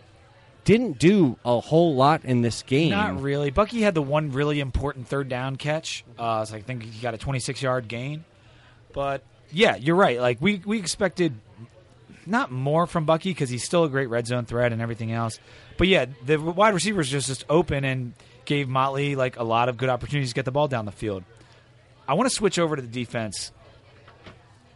didn't 0.65 0.97
do 0.97 1.37
a 1.45 1.61
whole 1.61 1.95
lot 1.95 2.25
in 2.25 2.41
this 2.41 2.63
game. 2.63 2.89
Not 2.89 3.21
really. 3.21 3.51
Bucky 3.51 3.81
had 3.81 3.93
the 3.93 4.01
one 4.01 4.31
really 4.31 4.59
important 4.59 5.07
third 5.07 5.29
down 5.29 5.55
catch. 5.55 6.03
Uh, 6.17 6.43
so 6.43 6.55
I 6.55 6.61
think 6.61 6.83
he 6.83 7.01
got 7.01 7.13
a 7.13 7.17
26 7.17 7.61
yard 7.61 7.87
gain. 7.87 8.25
But 8.91 9.23
yeah, 9.51 9.75
you're 9.75 9.95
right. 9.95 10.19
Like 10.19 10.41
we 10.41 10.61
we 10.65 10.79
expected 10.79 11.35
not 12.25 12.51
more 12.51 12.87
from 12.87 13.05
Bucky 13.05 13.29
because 13.29 13.49
he's 13.49 13.63
still 13.63 13.83
a 13.83 13.89
great 13.89 14.09
red 14.09 14.25
zone 14.25 14.45
threat 14.45 14.73
and 14.73 14.81
everything 14.81 15.11
else. 15.11 15.39
But 15.77 15.87
yeah, 15.87 16.05
the 16.25 16.37
wide 16.37 16.73
receivers 16.73 17.09
just 17.09 17.27
just 17.27 17.45
open 17.47 17.85
and 17.85 18.13
gave 18.45 18.67
Motley 18.67 19.15
like 19.15 19.37
a 19.37 19.43
lot 19.43 19.69
of 19.69 19.77
good 19.77 19.89
opportunities 19.89 20.29
to 20.29 20.35
get 20.35 20.45
the 20.45 20.51
ball 20.51 20.67
down 20.67 20.85
the 20.85 20.91
field. 20.91 21.23
I 22.07 22.15
want 22.15 22.29
to 22.29 22.35
switch 22.35 22.57
over 22.57 22.75
to 22.75 22.81
the 22.81 22.87
defense. 22.87 23.51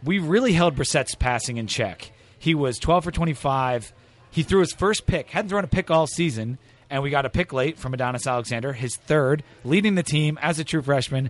We 0.03 0.19
really 0.19 0.53
held 0.53 0.75
Brissett's 0.75 1.15
passing 1.15 1.57
in 1.57 1.67
check. 1.67 2.11
He 2.37 2.55
was 2.55 2.77
12 2.79 3.03
for 3.03 3.11
25. 3.11 3.93
He 4.31 4.43
threw 4.43 4.59
his 4.59 4.73
first 4.73 5.05
pick. 5.05 5.29
Hadn't 5.29 5.49
thrown 5.49 5.63
a 5.63 5.67
pick 5.67 5.89
all 5.89 6.07
season, 6.07 6.57
and 6.89 7.01
we 7.03 7.09
got 7.09 7.25
a 7.25 7.29
pick 7.29 7.51
late 7.53 7.77
from 7.77 7.93
Adonis 7.93 8.27
Alexander, 8.27 8.73
his 8.73 8.95
third, 8.95 9.43
leading 9.63 9.95
the 9.95 10.03
team 10.03 10.37
as 10.41 10.59
a 10.59 10.63
true 10.63 10.81
freshman. 10.81 11.29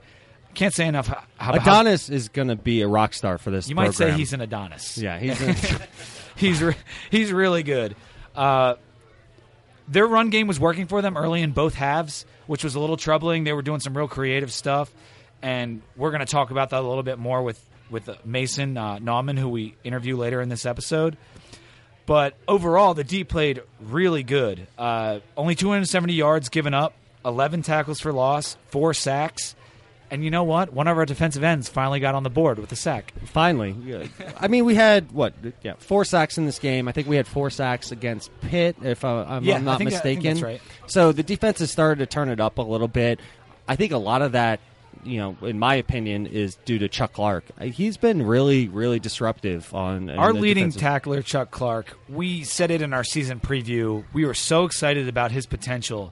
Can't 0.53 0.73
say 0.73 0.87
enough. 0.87 1.07
How, 1.07 1.23
how, 1.37 1.53
Adonis 1.53 2.09
is 2.09 2.29
going 2.29 2.47
to 2.47 2.55
be 2.55 2.81
a 2.81 2.87
rock 2.87 3.13
star 3.13 3.37
for 3.37 3.51
this. 3.51 3.69
you 3.69 3.75
might 3.75 3.93
say 3.93 4.11
he's 4.11 4.33
an 4.33 4.41
Adonis. 4.41 4.97
yeah, 4.97 5.17
he's. 5.19 5.39
A, 5.71 5.87
he's 6.39 6.61
re- 6.61 6.75
he's 7.11 7.31
really 7.31 7.63
good. 7.63 7.95
Uh, 8.35 8.75
their 9.87 10.07
run 10.07 10.29
game 10.29 10.47
was 10.47 10.59
working 10.59 10.87
for 10.87 11.01
them 11.01 11.17
early 11.17 11.41
in 11.41 11.51
both 11.51 11.73
halves, 11.73 12.25
which 12.47 12.63
was 12.63 12.75
a 12.75 12.79
little 12.79 12.97
troubling. 12.97 13.43
They 13.43 13.53
were 13.53 13.61
doing 13.61 13.79
some 13.79 13.95
real 13.95 14.07
creative 14.07 14.51
stuff, 14.51 14.91
and 15.41 15.81
we're 15.95 16.11
going 16.11 16.25
to 16.25 16.31
talk 16.31 16.51
about 16.51 16.69
that 16.71 16.81
a 16.81 16.87
little 16.87 17.03
bit 17.03 17.19
more 17.19 17.41
with 17.43 17.63
with 17.89 18.09
Mason 18.23 18.77
uh, 18.77 18.97
Nauman, 18.97 19.37
who 19.37 19.49
we 19.49 19.75
interview 19.83 20.15
later 20.15 20.41
in 20.41 20.49
this 20.49 20.65
episode. 20.65 21.17
But 22.09 22.33
overall, 22.47 22.95
the 22.95 23.03
D 23.03 23.23
played 23.23 23.61
really 23.79 24.23
good. 24.23 24.65
Uh, 24.79 25.19
only 25.37 25.53
270 25.53 26.11
yards 26.13 26.49
given 26.49 26.73
up, 26.73 26.93
11 27.23 27.61
tackles 27.61 27.99
for 27.99 28.11
loss, 28.11 28.57
four 28.69 28.95
sacks. 28.95 29.55
And 30.09 30.23
you 30.23 30.31
know 30.31 30.43
what? 30.43 30.73
One 30.73 30.87
of 30.87 30.97
our 30.97 31.05
defensive 31.05 31.43
ends 31.43 31.69
finally 31.69 31.99
got 31.99 32.15
on 32.15 32.23
the 32.23 32.31
board 32.31 32.57
with 32.57 32.71
a 32.71 32.75
sack. 32.75 33.13
Finally, 33.25 33.75
Yeah. 33.85 34.07
I 34.39 34.47
mean, 34.47 34.65
we 34.65 34.73
had 34.73 35.11
what? 35.11 35.35
Yeah, 35.61 35.73
four 35.77 36.03
sacks 36.03 36.39
in 36.39 36.47
this 36.47 36.57
game. 36.57 36.87
I 36.87 36.93
think 36.93 37.07
we 37.07 37.15
had 37.15 37.27
four 37.27 37.51
sacks 37.51 37.91
against 37.91 38.31
Pitt, 38.41 38.77
if 38.81 39.05
uh, 39.05 39.39
Yeah, 39.43 39.57
I 39.57 39.59
not 39.59 39.65
that- 39.65 39.69
I 39.73 39.77
think 39.77 39.89
mistaken. 39.91 40.23
that's 40.23 40.41
right. 40.41 40.61
So 40.87 41.11
the 41.11 41.21
defense 41.21 41.59
has 41.59 41.69
started 41.69 41.99
to 41.99 42.07
turn 42.07 42.29
it 42.29 42.39
up 42.39 42.57
a 42.57 42.63
little 42.63 42.87
bit. 42.87 43.19
I 43.67 43.75
think 43.75 43.91
a 43.91 43.99
lot 43.99 44.23
of 44.23 44.31
that, 44.31 44.59
you 45.03 45.17
know, 45.17 45.37
in 45.41 45.57
my 45.59 45.75
opinion, 45.75 46.25
is 46.27 46.55
due 46.65 46.79
to 46.79 46.87
Chuck 46.89 47.13
Clark. 47.13 47.45
He's 47.61 47.97
been 47.97 48.21
really, 48.25 48.67
really 48.67 48.99
disruptive 48.99 49.73
on 49.73 50.09
Our 50.09 50.33
leading 50.33 50.65
defensive- 50.65 50.81
tackler, 50.81 51.21
Chuck 51.21 51.51
Clark, 51.51 51.97
we 52.09 52.43
said 52.43 52.69
it 52.71 52.81
in 52.81 52.93
our 52.93 53.03
season 53.03 53.39
preview. 53.39 54.03
We 54.13 54.25
were 54.25 54.33
so 54.33 54.65
excited 54.65 55.07
about 55.07 55.31
his 55.31 55.45
potential, 55.45 56.11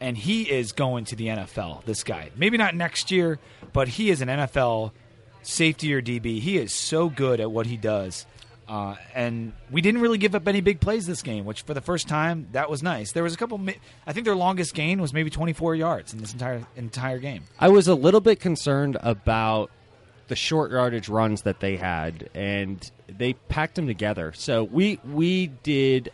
and 0.00 0.16
he 0.18 0.42
is 0.42 0.72
going 0.72 1.04
to 1.06 1.16
the 1.16 1.28
NFL. 1.28 1.82
This 1.86 2.04
guy, 2.04 2.30
maybe 2.36 2.56
not 2.58 2.74
next 2.74 3.10
year, 3.10 3.38
but 3.72 3.88
he 3.88 4.10
is 4.10 4.20
an 4.20 4.28
NFL 4.28 4.92
safety 5.42 5.94
or 5.94 6.02
DB. 6.02 6.40
He 6.40 6.58
is 6.58 6.74
so 6.74 7.08
good 7.08 7.40
at 7.40 7.50
what 7.50 7.66
he 7.66 7.76
does. 7.76 8.26
Uh, 8.68 8.96
and 9.14 9.52
we 9.70 9.80
didn't 9.80 10.00
really 10.00 10.18
give 10.18 10.34
up 10.34 10.48
any 10.48 10.60
big 10.60 10.80
plays 10.80 11.06
this 11.06 11.22
game, 11.22 11.44
which 11.44 11.62
for 11.62 11.74
the 11.74 11.80
first 11.80 12.08
time 12.08 12.48
that 12.52 12.68
was 12.68 12.82
nice. 12.82 13.12
There 13.12 13.22
was 13.22 13.34
a 13.34 13.36
couple. 13.36 13.60
I 14.06 14.12
think 14.12 14.24
their 14.24 14.34
longest 14.34 14.74
gain 14.74 15.00
was 15.00 15.12
maybe 15.12 15.30
24 15.30 15.76
yards 15.76 16.12
in 16.12 16.20
this 16.20 16.32
entire 16.32 16.66
entire 16.74 17.18
game. 17.18 17.44
I 17.60 17.68
was 17.68 17.86
a 17.86 17.94
little 17.94 18.20
bit 18.20 18.40
concerned 18.40 18.96
about 19.00 19.70
the 20.28 20.34
short 20.34 20.72
yardage 20.72 21.08
runs 21.08 21.42
that 21.42 21.60
they 21.60 21.76
had, 21.76 22.28
and 22.34 22.90
they 23.06 23.34
packed 23.34 23.76
them 23.76 23.86
together. 23.86 24.32
So 24.34 24.64
we 24.64 24.98
we 25.04 25.46
did 25.46 26.10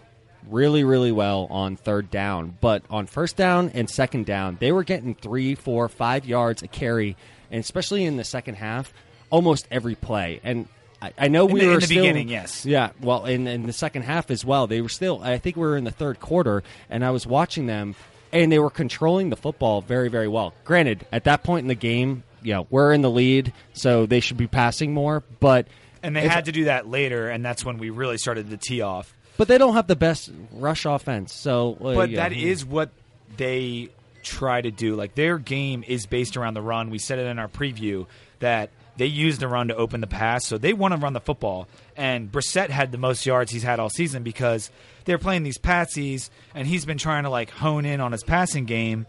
really 0.48 0.84
really 0.84 1.12
well 1.12 1.46
on 1.50 1.76
third 1.76 2.10
down, 2.10 2.58
but 2.60 2.82
on 2.90 3.06
first 3.06 3.36
down 3.36 3.70
and 3.70 3.88
second 3.88 4.26
down, 4.26 4.58
they 4.60 4.72
were 4.72 4.84
getting 4.84 5.14
three, 5.14 5.54
four, 5.54 5.88
five 5.88 6.26
yards 6.26 6.62
a 6.62 6.68
carry, 6.68 7.16
and 7.50 7.60
especially 7.60 8.04
in 8.04 8.18
the 8.18 8.24
second 8.24 8.56
half, 8.56 8.92
almost 9.30 9.66
every 9.70 9.94
play. 9.94 10.40
And 10.44 10.68
I, 11.02 11.12
I 11.18 11.28
know 11.28 11.46
In 11.48 11.52
we 11.54 11.60
the- 11.60 11.66
were 11.66 11.72
in 11.74 11.80
the 11.80 11.86
still- 11.86 12.02
beginning, 12.02 12.28
yes. 12.28 12.64
yeah, 12.64 12.90
well, 13.00 13.24
in, 13.26 13.46
in 13.46 13.66
the 13.66 13.72
second 13.72 14.02
half 14.02 14.30
as 14.30 14.44
well, 14.44 14.66
they 14.66 14.80
were 14.80 14.88
still. 14.88 15.20
I 15.22 15.38
think 15.38 15.56
we 15.56 15.62
were 15.62 15.76
in 15.76 15.84
the 15.84 15.90
third 15.90 16.20
quarter, 16.20 16.62
and 16.88 17.04
I 17.04 17.10
was 17.10 17.26
watching 17.26 17.66
them, 17.66 17.94
and 18.32 18.50
they 18.52 18.58
were 18.58 18.70
controlling 18.70 19.28
the 19.30 19.36
football 19.36 19.80
very, 19.82 20.08
very 20.08 20.28
well. 20.28 20.54
Granted, 20.64 21.04
at 21.12 21.24
that 21.24 21.42
point 21.42 21.64
in 21.64 21.68
the 21.68 21.74
game, 21.74 22.22
you 22.42 22.54
know, 22.54 22.66
we're 22.70 22.92
in 22.92 23.02
the 23.02 23.10
lead, 23.10 23.52
so 23.72 24.06
they 24.06 24.20
should 24.20 24.36
be 24.36 24.46
passing 24.46 24.94
more, 24.94 25.22
but 25.40 25.66
And 26.02 26.14
they 26.16 26.26
had 26.28 26.44
to 26.46 26.52
do 26.52 26.64
that 26.64 26.88
later, 26.88 27.28
and 27.28 27.44
that's 27.44 27.64
when 27.64 27.78
we 27.78 27.90
really 27.90 28.18
started 28.18 28.50
to 28.50 28.56
tee 28.56 28.80
off. 28.80 29.12
But 29.36 29.48
they 29.48 29.58
don't 29.58 29.74
have 29.74 29.86
the 29.86 29.96
best 29.96 30.30
rush 30.52 30.84
offense, 30.84 31.32
so. 31.32 31.76
uh, 31.80 31.94
But 31.94 32.10
yeah. 32.10 32.28
that 32.28 32.32
is 32.36 32.64
what 32.64 32.90
they 33.36 33.88
try 34.22 34.60
to 34.60 34.70
do. 34.70 34.94
Like 34.94 35.14
their 35.14 35.38
game 35.38 35.82
is 35.86 36.06
based 36.06 36.36
around 36.36 36.54
the 36.54 36.62
run. 36.62 36.90
We 36.90 36.98
said 36.98 37.18
it 37.18 37.26
in 37.26 37.38
our 37.40 37.48
preview 37.48 38.06
that 38.40 38.70
they 38.96 39.06
used 39.06 39.40
the 39.40 39.48
run 39.48 39.68
to 39.68 39.76
open 39.76 40.00
the 40.00 40.06
pass, 40.06 40.46
so 40.46 40.58
they 40.58 40.72
want 40.72 40.92
to 40.92 41.00
run 41.00 41.12
the 41.12 41.20
football. 41.20 41.66
And 41.96 42.30
Brissett 42.30 42.68
had 42.68 42.92
the 42.92 42.98
most 42.98 43.24
yards 43.24 43.50
he's 43.50 43.62
had 43.62 43.80
all 43.80 43.88
season 43.88 44.22
because 44.22 44.70
they're 45.04 45.18
playing 45.18 45.42
these 45.42 45.58
patsies, 45.58 46.30
and 46.54 46.66
he's 46.66 46.84
been 46.84 46.98
trying 46.98 47.24
to 47.24 47.30
like 47.30 47.50
hone 47.50 47.84
in 47.84 48.00
on 48.00 48.12
his 48.12 48.22
passing 48.22 48.64
game. 48.64 49.06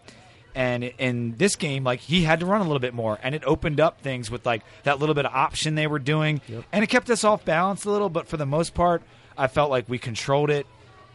And 0.54 0.84
in 0.84 1.34
this 1.36 1.56
game, 1.56 1.82
like 1.84 2.00
he 2.00 2.22
had 2.22 2.40
to 2.40 2.46
run 2.46 2.60
a 2.60 2.64
little 2.64 2.78
bit 2.78 2.94
more, 2.94 3.18
and 3.22 3.34
it 3.34 3.42
opened 3.44 3.80
up 3.80 4.00
things 4.00 4.30
with 4.30 4.46
like 4.46 4.62
that 4.84 5.00
little 5.00 5.14
bit 5.14 5.26
of 5.26 5.34
option 5.34 5.74
they 5.74 5.86
were 5.86 5.98
doing, 5.98 6.40
and 6.72 6.84
it 6.84 6.86
kept 6.86 7.10
us 7.10 7.24
off 7.24 7.44
balance 7.44 7.84
a 7.84 7.90
little. 7.90 8.08
But 8.08 8.28
for 8.28 8.36
the 8.36 8.46
most 8.46 8.72
part, 8.72 9.02
I 9.36 9.48
felt 9.48 9.70
like 9.70 9.88
we 9.88 9.98
controlled 9.98 10.50
it, 10.50 10.66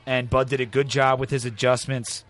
and 0.06 0.30
Bud 0.30 0.50
did 0.50 0.60
a 0.60 0.66
good 0.66 0.90
job 0.90 1.20
with 1.20 1.30
his 1.30 1.46
adjustments. 1.46 2.26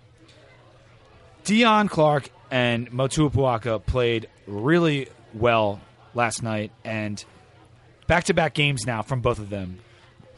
Deon 1.44 1.90
Clarke 1.90 2.30
and 2.52 2.92
Motuapuaka 2.92 3.84
played 3.84 4.30
really 4.46 5.08
well 5.34 5.82
last 6.14 6.44
night, 6.44 6.72
and 6.84 7.24
back-to-back 8.08 8.54
games 8.54 8.86
now 8.86 9.02
from 9.02 9.22
both 9.22 9.40
of 9.40 9.50
them. 9.50 9.80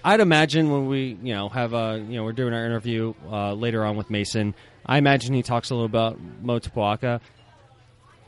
I'd 0.03 0.19
imagine 0.19 0.71
when 0.71 0.87
we, 0.87 1.17
you 1.21 1.33
know, 1.33 1.49
have 1.49 1.73
a, 1.73 2.03
you 2.07 2.15
know, 2.15 2.23
we're 2.23 2.31
doing 2.33 2.53
our 2.53 2.65
interview 2.65 3.13
uh, 3.29 3.53
later 3.53 3.85
on 3.85 3.97
with 3.97 4.09
Mason. 4.09 4.55
I 4.85 4.97
imagine 4.97 5.33
he 5.33 5.43
talks 5.43 5.69
a 5.69 5.75
little 5.75 5.85
about 5.85 6.19
Motuapuaka. 6.43 7.21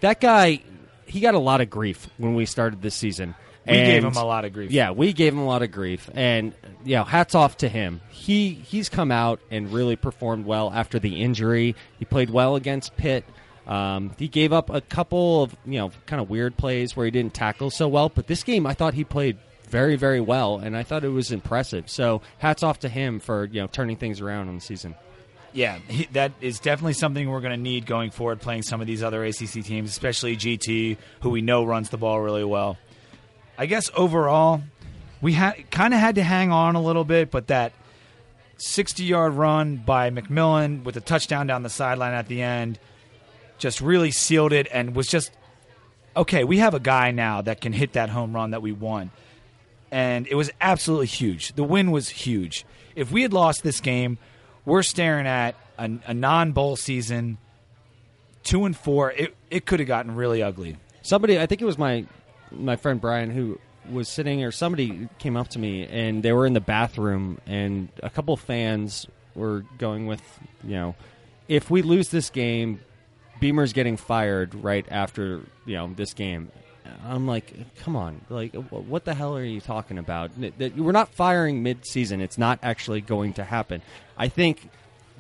That 0.02 0.22
guy, 0.22 0.62
he 1.08 1.20
got 1.20 1.34
a 1.34 1.40
lot 1.40 1.62
of 1.62 1.70
grief 1.70 2.10
when 2.18 2.36
we 2.36 2.46
started 2.46 2.82
this 2.82 2.96
season. 2.96 3.36
We 3.66 3.74
gave 3.74 4.04
him 4.04 4.18
a 4.18 4.26
lot 4.26 4.44
of 4.44 4.52
grief. 4.52 4.72
Yeah, 4.72 4.92
we 4.92 5.14
gave 5.14 5.32
him 5.32 5.40
a 5.40 5.46
lot 5.46 5.62
of 5.62 5.72
grief, 5.72 6.10
and 6.14 6.54
you 6.84 6.98
know, 6.98 7.06
hats 7.06 7.34
off 7.34 7.56
to 7.58 7.70
him. 7.70 8.02
He 8.10 8.50
he's 8.56 8.90
come 8.90 9.10
out 9.10 9.40
and 9.50 9.72
really 9.72 9.96
performed 9.96 10.46
well 10.46 10.70
after 10.70 11.00
the 11.00 11.22
injury. 11.22 11.78
He 11.98 12.04
played 12.04 12.30
well 12.30 12.58
against 12.58 12.98
Pitt. 12.98 13.24
Um, 13.68 14.12
he 14.18 14.28
gave 14.28 14.52
up 14.52 14.70
a 14.70 14.82
couple 14.82 15.44
of 15.44 15.56
you 15.66 15.80
know 15.80 15.92
kind 16.06 16.22
of 16.22 16.30
weird 16.30 16.58
plays 16.58 16.96
where 16.96 17.06
he 17.06 17.12
didn't 17.12 17.34
tackle 17.34 17.70
so 17.70 17.88
well, 17.88 18.10
but 18.10 18.28
this 18.28 18.44
game 18.44 18.66
I 18.66 18.74
thought 18.74 18.94
he 18.94 19.04
played 19.04 19.38
very 19.70 19.96
very 19.96 20.20
well, 20.20 20.58
and 20.58 20.76
I 20.76 20.84
thought 20.84 21.04
it 21.04 21.10
was 21.10 21.32
impressive. 21.32 21.90
So 21.90 22.22
hats 22.40 22.64
off 22.64 22.80
to 22.80 22.90
him 22.90 23.20
for 23.20 23.46
you 23.46 23.62
know 23.62 23.68
turning 23.68 23.96
things 23.96 24.20
around 24.22 24.50
on 24.50 24.56
the 24.56 24.62
season. 24.62 24.96
Yeah, 25.54 25.78
he, 25.88 26.06
that 26.14 26.32
is 26.42 26.60
definitely 26.60 26.94
something 26.94 27.30
we're 27.30 27.42
going 27.42 27.52
to 27.52 27.58
need 27.58 27.86
going 27.86 28.10
forward, 28.10 28.42
playing 28.42 28.64
some 28.64 28.82
of 28.82 28.88
these 28.88 29.04
other 29.04 29.24
ACC 29.24 29.64
teams, 29.64 29.92
especially 29.92 30.36
GT, 30.36 30.98
who 31.22 31.30
we 31.30 31.42
know 31.42 31.64
runs 31.64 31.92
the 31.92 31.98
ball 31.98 32.20
really 32.20 32.44
well. 32.44 32.78
I 33.56 33.68
guess 33.68 33.92
overall, 33.96 34.64
we 35.22 35.34
had 35.34 35.70
kind 35.70 35.94
of 35.94 36.00
had 36.00 36.16
to 36.16 36.24
hang 36.24 36.52
on 36.52 36.76
a 36.76 36.82
little 36.82 37.04
bit, 37.04 37.30
but 37.30 37.48
that 37.48 37.72
60 38.58 39.04
yard 39.04 39.34
run 39.34 39.78
by 39.78 40.10
McMillian 40.10 40.84
with 40.84 40.98
a 40.98 41.02
touchdown 41.02 41.48
down 41.48 41.64
the 41.64 41.70
sideline 41.70 42.14
at 42.14 42.28
the 42.28 42.42
end 42.42 42.80
just 43.64 43.82
really 43.82 44.12
sealed 44.12 44.54
it 44.54 44.68
and 44.72 44.96
was 44.96 45.08
just 45.08 45.32
okay. 46.16 46.44
We 46.44 46.60
have 46.60 46.76
a 46.76 46.80
guy 46.80 47.10
now 47.12 47.42
that 47.42 47.62
can 47.62 47.74
hit 47.74 47.94
that 47.94 48.10
home 48.10 48.36
run 48.36 48.52
that 48.52 48.62
we 48.62 48.72
won. 48.72 49.10
And 49.90 50.28
it 50.28 50.36
was 50.36 50.52
absolutely 50.62 51.08
huge. 51.08 51.54
The 51.54 51.64
win 51.64 51.90
was 51.90 52.10
huge. 52.10 52.66
If 52.96 53.12
we 53.12 53.22
had 53.24 53.34
lost 53.34 53.64
this 53.64 53.80
game, 53.80 54.18
we're 54.66 54.84
staring 54.84 55.26
at 55.26 55.56
a, 55.80 55.90
a 56.08 56.14
non 56.14 56.52
bowl 56.52 56.76
season, 56.76 57.38
two 58.44 58.66
and 58.66 58.76
four. 58.76 59.12
It, 59.12 59.36
it 59.50 59.66
could 59.66 59.80
have 59.80 59.88
gotten 59.88 60.16
really 60.16 60.44
ugly. 60.44 60.78
somebody 61.02 61.40
i 61.40 61.46
think 61.46 61.62
it 61.62 61.66
was 61.66 61.78
my 61.78 62.06
my 62.52 62.76
friend 62.76 63.00
brian 63.02 63.30
who 63.30 63.60
was 63.92 64.08
sitting 64.08 64.44
or 64.44 64.52
somebody 64.52 65.08
came 65.20 65.36
up 65.38 65.50
to 65.50 65.60
me 65.60 65.86
and 65.86 66.24
they 66.24 66.32
were 66.32 66.46
in 66.46 66.54
the 66.54 66.62
bathroom 66.62 67.38
and 67.46 67.90
a 68.02 68.10
couple 68.10 68.36
fans 68.38 69.06
were 69.36 69.64
going 69.78 70.08
with 70.08 70.22
you 70.64 70.76
know 70.76 70.96
if 71.48 71.70
we 71.70 71.82
lose 71.82 72.10
this 72.10 72.30
game 72.30 72.80
beamer's 73.44 73.74
getting 73.74 73.98
fired 73.98 74.56
right 74.56 74.86
after 74.90 75.42
you 75.66 75.76
know 75.76 75.92
this 75.94 76.14
game. 76.14 76.50
I'm 77.06 77.28
like 77.28 77.54
come 77.80 77.98
on. 77.98 78.22
Like 78.30 78.56
what 78.56 79.04
the 79.04 79.14
hell 79.14 79.36
are 79.36 79.44
you 79.44 79.60
talking 79.60 79.98
about? 79.98 80.32
That- 80.60 80.78
we're 80.78 80.94
not 80.94 81.10
firing 81.10 81.62
mid-season. 81.62 82.22
It's 82.22 82.38
not 82.38 82.60
actually 82.64 83.02
going 83.02 83.34
to 83.34 83.44
happen. 83.44 83.82
I 84.18 84.30
think 84.30 84.70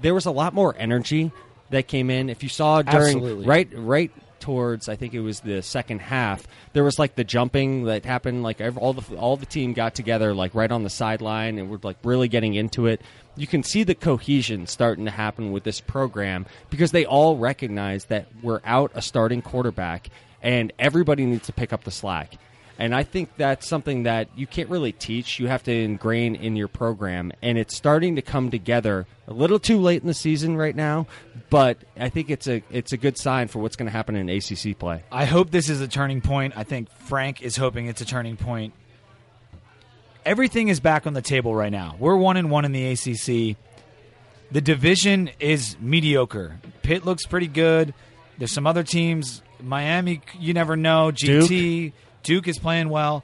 there 0.02 0.14
was 0.14 0.26
a 0.26 0.32
lot 0.32 0.54
more 0.54 0.74
energy 0.78 1.32
that 1.70 1.90
came 1.90 2.10
in. 2.10 2.30
If 2.30 2.44
you 2.44 2.50
saw 2.50 2.82
during 2.82 3.18
Absolutely. 3.18 3.46
right 3.46 3.68
right 3.74 4.12
towards 4.44 4.90
I 4.90 4.98
think 4.98 5.14
it 5.14 5.22
was 5.22 5.40
the 5.40 5.62
second 5.62 6.02
half. 6.02 6.46
There 6.74 6.84
was 6.84 7.00
like 7.00 7.16
the 7.16 7.24
jumping 7.24 7.86
that 7.86 8.04
happened. 8.04 8.44
Like 8.44 8.60
ev 8.60 8.78
all 8.78 8.92
the 8.92 9.16
all 9.16 9.38
the 9.38 9.46
team 9.46 9.72
got 9.72 9.96
together 9.96 10.34
like 10.34 10.54
right 10.54 10.70
on 10.70 10.84
the 10.84 10.90
sideline 10.90 11.58
and 11.58 11.70
we're 11.70 11.80
like 11.82 11.96
really 12.04 12.28
getting 12.28 12.54
into 12.54 12.86
it. 12.86 13.02
You 13.38 13.48
can 13.48 13.64
see 13.64 13.84
the 13.84 13.96
cohesion 13.96 14.68
starting 14.68 15.06
to 15.06 15.12
happen 15.12 15.54
with 15.54 15.64
this 15.64 15.80
program 15.80 16.46
because 16.70 16.92
they 16.92 17.06
all 17.06 17.38
recognize 17.38 18.06
that 18.06 18.28
we're 18.42 18.60
out 18.66 18.92
a 18.94 19.02
starting 19.02 19.42
quarterback 19.42 20.10
and 20.42 20.74
everybody 20.78 21.26
needs 21.26 21.46
to 21.48 21.54
pick 21.54 21.72
up 21.72 21.86
the 21.86 21.92
slack. 21.92 22.34
And 22.80 22.96
I 22.96 23.04
think 23.04 23.30
that's 23.38 23.68
something 23.68 24.04
that 24.04 24.30
you 24.36 24.48
can't 24.48 24.70
really 24.70 24.92
teach. 24.92 25.40
You 25.40 25.48
have 25.48 25.64
to 25.64 25.72
ingrain 25.72 26.36
in 26.36 26.56
your 26.56 26.68
program. 26.68 27.32
And 27.42 27.58
it's 27.58 27.76
starting 27.76 28.16
to 28.16 28.22
come 28.22 28.50
together 28.50 29.06
a 29.28 29.34
little 29.34 29.60
too 29.60 29.80
late 29.80 30.02
in 30.02 30.08
the 30.08 30.14
season 30.14 30.58
right 30.58 30.76
now, 30.76 31.08
but 31.50 31.78
I 31.98 32.10
think 32.10 32.30
it's 32.30 32.48
a 32.48 32.64
it's 32.72 32.92
a 32.92 32.98
good 32.98 33.18
sign 33.18 33.48
for 33.48 33.60
what's 33.60 33.76
going 33.76 33.86
to 33.86 33.92
happen 33.92 34.16
in 34.16 34.28
ACC 34.30 34.78
play. 34.78 35.04
I 35.12 35.26
hope 35.26 35.52
this 35.52 35.70
is 35.70 35.82
a 35.82 35.88
turning 35.88 36.22
point. 36.22 36.54
I 36.58 36.64
think 36.64 36.90
Frank 36.92 37.42
is 37.42 37.56
hoping 37.56 37.88
it's 37.88 38.02
a 38.02 38.06
turning 38.06 38.38
point. 38.38 38.74
Everything 40.26 40.70
is 40.70 40.80
back 40.80 41.06
on 41.06 41.14
the 41.14 41.22
table 41.22 41.54
right 41.54 41.72
now. 41.72 41.96
We're 42.00 42.16
one 42.16 42.38
and 42.38 42.50
one 42.50 42.66
in 42.66 42.72
the 42.72 42.92
ACC. 42.92 43.58
The 44.52 44.62
division 44.62 45.30
is 45.40 45.78
mediocre. 45.80 46.60
Pitt 46.82 47.06
looks 47.06 47.26
pretty 47.26 47.48
good. 47.48 47.94
There's 48.38 48.54
some 48.54 48.68
other 48.68 48.84
teams. 48.84 49.42
Miami, 49.62 50.22
you 50.40 50.54
never 50.54 50.76
know. 50.76 51.12
GT, 51.12 51.48
Duke, 51.48 51.94
is 52.30 52.60
playing 52.60 52.90
well. 52.90 53.24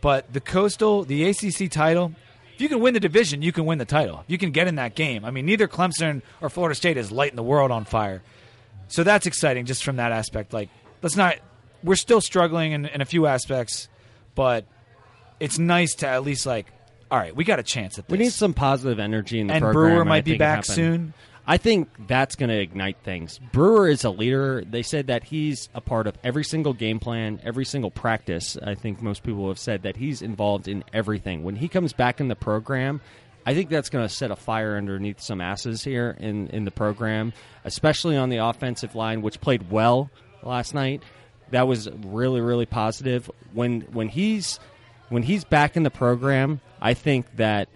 But 0.00 0.32
the 0.32 0.40
Coastal, 0.40 1.04
the 1.04 1.24
ACC 1.28 1.70
title, 1.70 2.14
if 2.54 2.60
you 2.60 2.68
can 2.68 2.80
win 2.80 2.94
the 2.94 3.00
division, 3.00 3.42
you 3.42 3.52
can 3.52 3.66
win 3.66 3.78
the 3.78 3.84
title. 3.84 4.24
You 4.26 4.38
can 4.38 4.50
get 4.50 4.66
in 4.66 4.76
that 4.76 4.94
game. 4.94 5.24
I 5.24 5.30
mean, 5.30 5.46
neither 5.46 5.68
Clemson 5.68 6.22
or 6.40 6.48
Florida 6.48 6.74
State 6.74 6.96
is 6.96 7.12
lighting 7.12 7.36
the 7.36 7.42
world 7.42 7.70
on 7.70 7.84
fire. 7.84 8.22
So 8.88 9.04
that's 9.04 9.26
exciting 9.26 9.66
just 9.66 9.84
from 9.84 9.96
that 9.96 10.12
aspect. 10.12 10.52
Like, 10.52 10.68
let's 11.02 11.16
not. 11.16 11.36
We're 11.82 11.96
still 11.96 12.20
struggling 12.20 12.72
in, 12.72 12.86
in 12.86 13.00
a 13.00 13.04
few 13.04 13.26
aspects, 13.26 13.88
but 14.34 14.66
it's 15.38 15.58
nice 15.58 15.94
to 15.96 16.08
at 16.08 16.24
least 16.24 16.44
like, 16.44 16.66
all 17.10 17.18
right, 17.18 17.34
we 17.34 17.44
got 17.44 17.58
a 17.58 17.62
chance 17.62 17.98
at 17.98 18.06
this. 18.06 18.12
We 18.12 18.22
need 18.22 18.32
some 18.32 18.52
positive 18.52 19.00
energy 19.00 19.40
in 19.40 19.46
the 19.46 19.54
and 19.54 19.62
program. 19.62 19.92
Brewer 19.92 20.04
might 20.04 20.24
be 20.24 20.36
back 20.36 20.64
soon. 20.64 21.14
I 21.50 21.56
think 21.56 21.88
that's 22.06 22.36
going 22.36 22.50
to 22.50 22.60
ignite 22.60 22.98
things. 23.02 23.40
Brewer 23.50 23.88
is 23.88 24.04
a 24.04 24.10
leader. 24.10 24.62
They 24.64 24.84
said 24.84 25.08
that 25.08 25.24
he's 25.24 25.68
a 25.74 25.80
part 25.80 26.06
of 26.06 26.16
every 26.22 26.44
single 26.44 26.72
game 26.72 27.00
plan, 27.00 27.40
every 27.42 27.64
single 27.64 27.90
practice. 27.90 28.56
I 28.62 28.76
think 28.76 29.02
most 29.02 29.24
people 29.24 29.48
have 29.48 29.58
said 29.58 29.82
that 29.82 29.96
he's 29.96 30.22
involved 30.22 30.68
in 30.68 30.84
everything. 30.92 31.42
When 31.42 31.56
he 31.56 31.66
comes 31.66 31.92
back 31.92 32.20
in 32.20 32.28
the 32.28 32.36
program, 32.36 33.00
I 33.44 33.54
think 33.54 33.68
that's 33.68 33.90
going 33.90 34.06
to 34.06 34.14
set 34.14 34.30
a 34.30 34.36
fire 34.36 34.76
underneath 34.76 35.20
some 35.20 35.40
asses 35.40 35.82
here 35.82 36.16
in, 36.20 36.46
in 36.50 36.64
the 36.66 36.70
program, 36.70 37.32
especially 37.64 38.16
on 38.16 38.28
the 38.28 38.36
offensive 38.36 38.94
line, 38.94 39.20
which 39.20 39.40
played 39.40 39.72
well 39.72 40.08
last 40.44 40.72
night. 40.72 41.02
That 41.50 41.66
was 41.66 41.88
really, 42.04 42.40
really 42.40 42.66
positive. 42.66 43.28
When 43.52 43.80
when 43.90 44.08
he's 44.08 44.60
when 45.08 45.24
he's 45.24 45.42
back 45.42 45.76
in 45.76 45.82
the 45.82 45.90
program, 45.90 46.60
I 46.80 46.94
think 46.94 47.26
that 47.38 47.68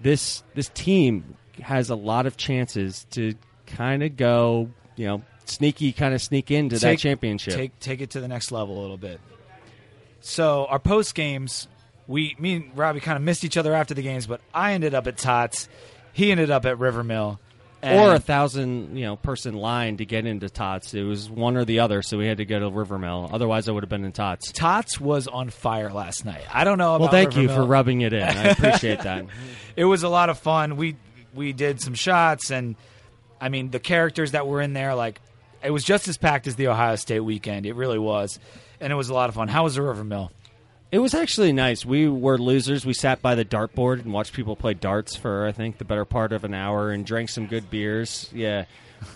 this 0.00 0.44
this 0.54 0.68
team 0.68 1.34
has 1.60 1.90
a 1.90 1.94
lot 1.94 2.26
of 2.26 2.36
chances 2.36 3.06
to 3.10 3.34
kind 3.66 4.02
of 4.02 4.16
go, 4.16 4.70
you 4.96 5.06
know, 5.06 5.22
sneaky, 5.44 5.92
kind 5.92 6.14
of 6.14 6.22
sneak 6.22 6.50
into 6.50 6.78
that 6.78 6.98
championship. 6.98 7.54
Take 7.54 7.78
take 7.80 8.00
it 8.00 8.10
to 8.10 8.20
the 8.20 8.28
next 8.28 8.52
level 8.52 8.78
a 8.78 8.80
little 8.80 8.96
bit. 8.96 9.20
So 10.20 10.66
our 10.66 10.78
post 10.78 11.14
games, 11.14 11.68
we 12.06 12.36
me 12.38 12.56
and 12.56 12.76
Robbie 12.76 13.00
kind 13.00 13.16
of 13.16 13.22
missed 13.22 13.44
each 13.44 13.56
other 13.56 13.74
after 13.74 13.94
the 13.94 14.02
games, 14.02 14.26
but 14.26 14.40
I 14.52 14.72
ended 14.72 14.94
up 14.94 15.06
at 15.06 15.18
Tots, 15.18 15.68
he 16.12 16.30
ended 16.30 16.50
up 16.50 16.66
at 16.66 16.78
Rivermill, 16.78 17.38
or 17.82 18.14
a 18.14 18.18
thousand, 18.18 18.96
you 18.96 19.04
know, 19.04 19.16
person 19.16 19.54
line 19.54 19.98
to 19.98 20.04
get 20.04 20.26
into 20.26 20.48
Tots. 20.48 20.94
It 20.94 21.02
was 21.02 21.30
one 21.30 21.56
or 21.56 21.64
the 21.64 21.80
other, 21.80 22.02
so 22.02 22.18
we 22.18 22.26
had 22.26 22.38
to 22.38 22.44
go 22.44 22.58
to 22.58 22.70
Rivermill. 22.70 23.32
Otherwise, 23.32 23.68
I 23.68 23.72
would 23.72 23.82
have 23.82 23.90
been 23.90 24.04
in 24.04 24.12
Tots. 24.12 24.50
Tots 24.52 25.00
was 25.00 25.28
on 25.28 25.50
fire 25.50 25.92
last 25.92 26.24
night. 26.24 26.42
I 26.52 26.64
don't 26.64 26.78
know. 26.78 26.96
About 26.96 27.00
Well, 27.00 27.10
thank 27.10 27.36
you 27.36 27.48
for 27.48 27.64
rubbing 27.64 28.00
it 28.00 28.12
in. 28.12 28.22
I 28.22 28.48
appreciate 28.48 29.00
that. 29.00 29.26
it 29.76 29.84
was 29.84 30.02
a 30.02 30.08
lot 30.08 30.30
of 30.30 30.38
fun. 30.38 30.76
We 30.76 30.96
we 31.36 31.52
did 31.52 31.80
some 31.80 31.94
shots, 31.94 32.50
and 32.50 32.76
I 33.40 33.48
mean 33.48 33.70
the 33.70 33.80
characters 33.80 34.32
that 34.32 34.46
were 34.46 34.60
in 34.60 34.72
there, 34.72 34.94
like 34.94 35.20
it 35.62 35.70
was 35.70 35.84
just 35.84 36.08
as 36.08 36.16
packed 36.16 36.46
as 36.46 36.56
the 36.56 36.68
Ohio 36.68 36.96
State 36.96 37.20
weekend. 37.20 37.66
It 37.66 37.74
really 37.74 37.98
was, 37.98 38.38
and 38.80 38.92
it 38.92 38.96
was 38.96 39.08
a 39.08 39.14
lot 39.14 39.28
of 39.28 39.34
fun. 39.34 39.48
How 39.48 39.64
was 39.64 39.74
the 39.74 39.82
River 39.82 40.04
Mill? 40.04 40.32
It 40.92 41.00
was 41.00 41.14
actually 41.14 41.52
nice. 41.52 41.84
We 41.84 42.08
were 42.08 42.38
losers. 42.38 42.86
We 42.86 42.92
sat 42.92 43.20
by 43.20 43.34
the 43.34 43.44
dartboard 43.44 44.02
and 44.02 44.12
watched 44.12 44.32
people 44.32 44.54
play 44.56 44.74
darts 44.74 45.16
for 45.16 45.46
I 45.46 45.52
think 45.52 45.78
the 45.78 45.84
better 45.84 46.04
part 46.04 46.32
of 46.32 46.44
an 46.44 46.54
hour 46.54 46.90
and 46.90 47.04
drank 47.04 47.28
some 47.28 47.46
good 47.46 47.70
beers. 47.70 48.30
Yeah, 48.32 48.66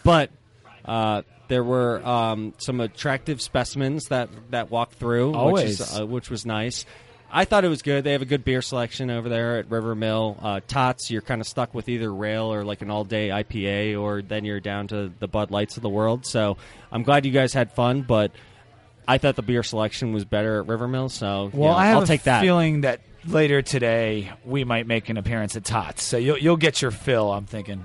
but 0.04 0.30
uh, 0.84 1.22
there 1.48 1.64
were 1.64 2.04
um, 2.06 2.54
some 2.58 2.80
attractive 2.80 3.40
specimens 3.40 4.06
that 4.06 4.28
that 4.50 4.70
walked 4.70 4.94
through, 4.94 5.52
which, 5.52 5.64
is, 5.64 6.00
uh, 6.00 6.06
which 6.06 6.30
was 6.30 6.44
nice. 6.44 6.84
I 7.32 7.44
thought 7.44 7.64
it 7.64 7.68
was 7.68 7.82
good. 7.82 8.02
They 8.04 8.12
have 8.12 8.22
a 8.22 8.26
good 8.26 8.44
beer 8.44 8.60
selection 8.62 9.10
over 9.10 9.28
there 9.28 9.58
at 9.58 9.70
River 9.70 9.94
Mill. 9.94 10.36
Uh, 10.42 10.60
Tots, 10.66 11.10
you're 11.10 11.22
kind 11.22 11.40
of 11.40 11.46
stuck 11.46 11.72
with 11.74 11.88
either 11.88 12.12
rail 12.12 12.52
or 12.52 12.64
like 12.64 12.82
an 12.82 12.90
all 12.90 13.04
day 13.04 13.28
IPA, 13.28 14.00
or 14.00 14.20
then 14.22 14.44
you're 14.44 14.60
down 14.60 14.88
to 14.88 15.12
the 15.18 15.28
Bud 15.28 15.50
Lights 15.50 15.76
of 15.76 15.82
the 15.82 15.88
world. 15.88 16.26
So 16.26 16.56
I'm 16.90 17.02
glad 17.02 17.24
you 17.24 17.32
guys 17.32 17.52
had 17.52 17.72
fun, 17.72 18.02
but 18.02 18.32
I 19.06 19.18
thought 19.18 19.36
the 19.36 19.42
beer 19.42 19.62
selection 19.62 20.12
was 20.12 20.24
better 20.24 20.58
at 20.60 20.66
River 20.66 20.88
Mill. 20.88 21.08
So 21.08 21.50
Well, 21.52 21.70
yeah, 21.72 21.76
I 21.76 21.86
have 21.86 21.96
I'll 21.98 22.02
a 22.02 22.06
take 22.06 22.24
that. 22.24 22.40
feeling 22.42 22.80
that 22.82 23.00
later 23.26 23.62
today 23.62 24.32
we 24.44 24.64
might 24.64 24.86
make 24.86 25.08
an 25.08 25.16
appearance 25.16 25.54
at 25.56 25.64
Tots, 25.64 26.02
so 26.02 26.16
you'll 26.16 26.38
you'll 26.38 26.56
get 26.56 26.82
your 26.82 26.90
fill. 26.90 27.32
I'm 27.32 27.46
thinking. 27.46 27.84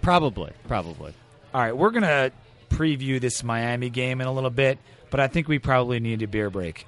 Probably, 0.00 0.52
probably. 0.68 1.12
All 1.52 1.60
right, 1.60 1.76
we're 1.76 1.90
gonna 1.90 2.30
preview 2.70 3.20
this 3.20 3.42
Miami 3.42 3.90
game 3.90 4.20
in 4.20 4.26
a 4.26 4.32
little 4.32 4.48
bit, 4.50 4.78
but 5.10 5.20
I 5.20 5.26
think 5.28 5.48
we 5.48 5.58
probably 5.58 6.00
need 6.00 6.22
a 6.22 6.28
beer 6.28 6.48
break. 6.50 6.86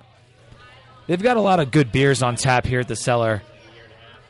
They've 1.07 1.23
got 1.23 1.37
a 1.37 1.41
lot 1.41 1.61
of 1.61 1.71
good 1.71 1.91
beers 1.93 2.23
on 2.23 2.37
tap 2.37 2.67
here 2.67 2.81
at 2.81 2.89
the 2.89 2.97
cellar, 2.97 3.43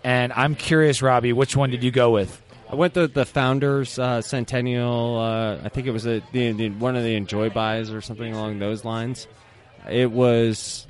and 0.05 0.33
I'm 0.33 0.55
curious, 0.55 1.03
Robbie, 1.03 1.33
which 1.33 1.57
one 1.57 1.71
did 1.71 1.85
you 1.85 1.91
go 1.91 2.11
with? 2.11 2.43
I 2.73 2.75
went 2.75 2.95
to 2.95 3.07
the 3.07 3.27
founders 3.27 3.99
uh, 3.99 4.23
centennial. 4.23 5.19
Uh, 5.19 5.59
I 5.63 5.69
think 5.69 5.87
it 5.87 5.91
was 5.91 6.07
a, 6.07 6.23
the, 6.33 6.53
the, 6.53 6.71
one 6.71 6.97
of 6.97 7.05
the 7.05 7.15
enjoy 7.15 7.51
buys 7.51 7.91
or 7.91 8.01
something 8.01 8.33
along 8.33 8.61
those 8.61 8.83
lines. 8.83 9.27
It 9.91 10.11
was, 10.11 10.87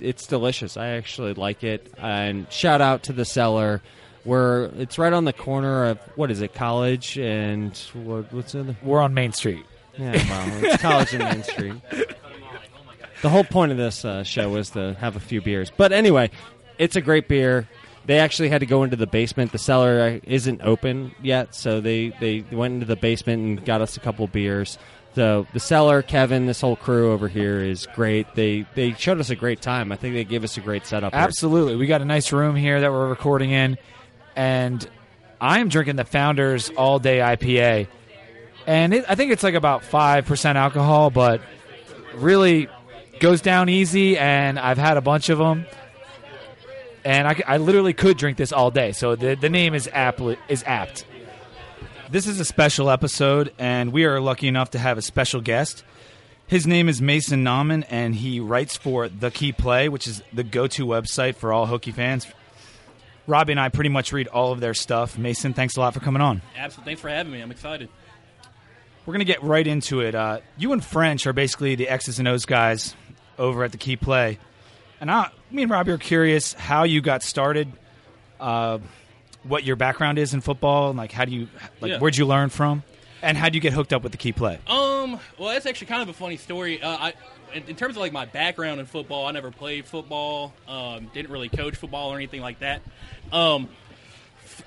it's 0.00 0.26
delicious. 0.26 0.76
I 0.76 0.88
actually 0.88 1.34
like 1.34 1.62
it. 1.62 1.94
And 1.96 2.50
shout 2.52 2.80
out 2.80 3.04
to 3.04 3.12
the 3.12 3.24
cellar, 3.24 3.82
where 4.24 4.64
it's 4.64 4.98
right 4.98 5.12
on 5.12 5.24
the 5.24 5.32
corner 5.32 5.84
of 5.84 5.98
what 6.16 6.32
is 6.32 6.40
it, 6.40 6.54
College 6.54 7.16
and 7.18 7.76
what, 7.94 8.32
what's 8.32 8.52
the 8.52 8.60
other? 8.60 8.76
We're 8.82 9.00
on 9.00 9.14
Main 9.14 9.32
Street. 9.32 9.64
Yeah, 9.96 10.12
well, 10.28 10.64
it's 10.64 10.82
College 10.82 11.14
and 11.14 11.22
Main 11.22 11.42
Street. 11.44 11.74
The 13.22 13.28
whole 13.28 13.44
point 13.44 13.72
of 13.72 13.78
this 13.78 14.04
uh, 14.04 14.24
show 14.24 14.50
was 14.50 14.70
to 14.70 14.94
have 14.94 15.16
a 15.16 15.20
few 15.20 15.40
beers. 15.40 15.70
But 15.74 15.92
anyway, 15.92 16.30
it's 16.78 16.96
a 16.96 17.00
great 17.00 17.28
beer. 17.28 17.68
They 18.04 18.18
actually 18.20 18.50
had 18.50 18.60
to 18.60 18.66
go 18.66 18.84
into 18.84 18.96
the 18.96 19.06
basement. 19.06 19.52
The 19.52 19.58
cellar 19.58 20.00
uh, 20.00 20.20
isn't 20.24 20.62
open 20.62 21.12
yet, 21.22 21.54
so 21.54 21.80
they, 21.80 22.10
they 22.20 22.44
went 22.52 22.74
into 22.74 22.86
the 22.86 22.96
basement 22.96 23.42
and 23.42 23.64
got 23.64 23.80
us 23.80 23.96
a 23.96 24.00
couple 24.00 24.26
beers. 24.28 24.78
So 25.16 25.46
the 25.54 25.60
cellar, 25.60 26.02
Kevin, 26.02 26.44
this 26.44 26.60
whole 26.60 26.76
crew 26.76 27.10
over 27.10 27.26
here 27.26 27.58
is 27.58 27.86
great. 27.94 28.34
They 28.34 28.66
they 28.74 28.92
showed 28.92 29.18
us 29.18 29.30
a 29.30 29.34
great 29.34 29.62
time. 29.62 29.90
I 29.90 29.96
think 29.96 30.12
they 30.14 30.24
gave 30.24 30.44
us 30.44 30.58
a 30.58 30.60
great 30.60 30.84
setup. 30.84 31.14
here. 31.14 31.22
Absolutely, 31.22 31.74
we 31.74 31.86
got 31.86 32.02
a 32.02 32.04
nice 32.04 32.32
room 32.34 32.54
here 32.54 32.82
that 32.82 32.92
we're 32.92 33.08
recording 33.08 33.50
in, 33.50 33.78
and 34.36 34.86
I 35.40 35.60
am 35.60 35.70
drinking 35.70 35.96
the 35.96 36.04
Founders 36.04 36.68
All 36.68 36.98
Day 36.98 37.20
IPA, 37.20 37.88
and 38.66 38.92
it, 38.92 39.06
I 39.08 39.14
think 39.14 39.32
it's 39.32 39.42
like 39.42 39.54
about 39.54 39.84
five 39.84 40.26
percent 40.26 40.58
alcohol, 40.58 41.08
but 41.08 41.40
really 42.16 42.68
goes 43.20 43.40
down 43.40 43.68
easy. 43.68 44.18
And 44.18 44.58
I've 44.58 44.78
had 44.78 44.96
a 44.96 45.00
bunch 45.00 45.28
of 45.28 45.38
them, 45.38 45.66
and 47.04 47.28
I 47.46 47.56
literally 47.58 47.92
could 47.92 48.16
drink 48.16 48.36
this 48.36 48.52
all 48.52 48.70
day. 48.70 48.92
So 48.92 49.16
the 49.16 49.34
the 49.34 49.50
name 49.50 49.74
is 49.74 49.88
apt 49.92 50.20
is 50.48 50.64
apt. 50.66 51.04
This 52.08 52.28
is 52.28 52.38
a 52.38 52.44
special 52.44 52.88
episode, 52.88 53.52
and 53.58 53.92
we 53.92 54.04
are 54.04 54.20
lucky 54.20 54.46
enough 54.46 54.70
to 54.70 54.78
have 54.78 54.96
a 54.96 55.02
special 55.02 55.40
guest. 55.40 55.82
His 56.46 56.64
name 56.64 56.88
is 56.88 57.02
Mason 57.02 57.42
Nauman, 57.42 57.84
and 57.90 58.14
he 58.14 58.38
writes 58.38 58.76
for 58.76 59.08
The 59.08 59.32
Key 59.32 59.50
Play, 59.50 59.88
which 59.88 60.06
is 60.06 60.22
the 60.32 60.44
go 60.44 60.68
to 60.68 60.86
website 60.86 61.34
for 61.34 61.52
all 61.52 61.66
Hokie 61.66 61.92
fans. 61.92 62.24
Robbie 63.26 63.54
and 63.54 63.60
I 63.60 63.70
pretty 63.70 63.90
much 63.90 64.12
read 64.12 64.28
all 64.28 64.52
of 64.52 64.60
their 64.60 64.72
stuff. 64.72 65.18
Mason, 65.18 65.52
thanks 65.52 65.76
a 65.76 65.80
lot 65.80 65.94
for 65.94 65.98
coming 65.98 66.22
on. 66.22 66.42
Absolutely. 66.56 66.90
Thanks 66.90 67.00
for 67.00 67.08
having 67.08 67.32
me. 67.32 67.40
I'm 67.40 67.50
excited. 67.50 67.88
We're 69.04 69.12
going 69.12 69.26
to 69.26 69.32
get 69.32 69.42
right 69.42 69.66
into 69.66 70.00
it. 70.00 70.14
Uh, 70.14 70.38
you 70.56 70.72
and 70.72 70.84
French 70.84 71.26
are 71.26 71.32
basically 71.32 71.74
the 71.74 71.88
X's 71.88 72.20
and 72.20 72.28
O's 72.28 72.44
guys 72.44 72.94
over 73.38 73.64
at 73.64 73.72
The 73.72 73.78
Key 73.78 73.96
Play. 73.96 74.38
And 75.00 75.10
I, 75.10 75.30
me 75.50 75.62
and 75.62 75.70
Robbie 75.70 75.92
are 75.92 75.98
curious 75.98 76.52
how 76.54 76.84
you 76.84 77.00
got 77.00 77.22
started, 77.22 77.70
uh, 78.40 78.78
what 79.42 79.64
your 79.64 79.76
background 79.76 80.18
is 80.18 80.32
in 80.34 80.40
football, 80.40 80.88
and 80.90 80.98
like 80.98 81.12
how 81.12 81.24
do 81.24 81.32
you, 81.32 81.48
like 81.80 81.92
Yeah. 81.92 81.98
where'd 81.98 82.16
you 82.16 82.26
learn 82.26 82.48
from, 82.48 82.82
and 83.22 83.36
how 83.36 83.48
do 83.48 83.56
you 83.56 83.60
get 83.60 83.72
hooked 83.72 83.92
up 83.92 84.02
with 84.02 84.12
The 84.12 84.18
Key 84.18 84.32
Play? 84.32 84.58
Um, 84.66 85.20
well, 85.38 85.50
that's 85.50 85.66
actually 85.66 85.88
kind 85.88 86.02
of 86.02 86.08
a 86.08 86.12
funny 86.14 86.36
story. 86.36 86.82
Uh, 86.82 86.88
I, 86.88 87.14
in, 87.54 87.62
in 87.68 87.76
terms 87.76 87.96
of 87.96 88.00
like 88.00 88.12
my 88.12 88.24
background 88.24 88.80
in 88.80 88.86
football, 88.86 89.26
I 89.26 89.30
never 89.32 89.50
played 89.50 89.84
football. 89.86 90.52
Um, 90.66 91.10
didn't 91.14 91.30
really 91.30 91.48
coach 91.48 91.76
football 91.76 92.10
or 92.12 92.16
anything 92.16 92.40
like 92.40 92.58
that. 92.60 92.82
Um, 93.32 93.68
f- 94.44 94.62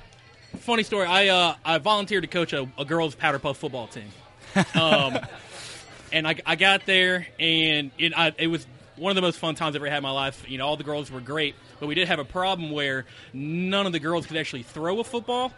funny 0.59 0.83
story. 0.83 1.05
I 1.07 1.27
uh, 1.27 1.55
I 1.65 1.77
volunteered 1.79 2.23
to 2.23 2.27
coach 2.29 2.53
a, 2.53 2.69
a 2.77 2.85
girls 2.85 3.15
powder 3.15 3.39
puff 3.39 3.57
football 3.57 3.87
team. 3.87 4.09
Um, 4.75 5.19
and 6.11 6.27
I, 6.27 6.35
I 6.45 6.55
got 6.55 6.85
there, 6.85 7.27
and 7.39 7.91
it, 7.97 8.17
I, 8.17 8.33
it 8.37 8.47
was 8.47 8.65
one 8.95 9.11
of 9.11 9.15
the 9.15 9.21
most 9.21 9.39
fun 9.39 9.55
times 9.55 9.75
I've 9.75 9.81
ever 9.81 9.89
had 9.89 9.97
in 9.97 10.03
my 10.03 10.11
life. 10.11 10.43
You 10.47 10.57
know, 10.57 10.67
all 10.67 10.77
the 10.77 10.83
girls 10.83 11.11
were 11.11 11.21
great, 11.21 11.55
but 11.79 11.87
we 11.87 11.95
did 11.95 12.07
have 12.07 12.19
a 12.19 12.25
problem 12.25 12.71
where 12.71 13.05
none 13.33 13.85
of 13.85 13.91
the 13.91 13.99
girls 13.99 14.25
could 14.25 14.37
actually 14.37 14.63
throw 14.63 14.99
a 14.99 15.03
football. 15.03 15.51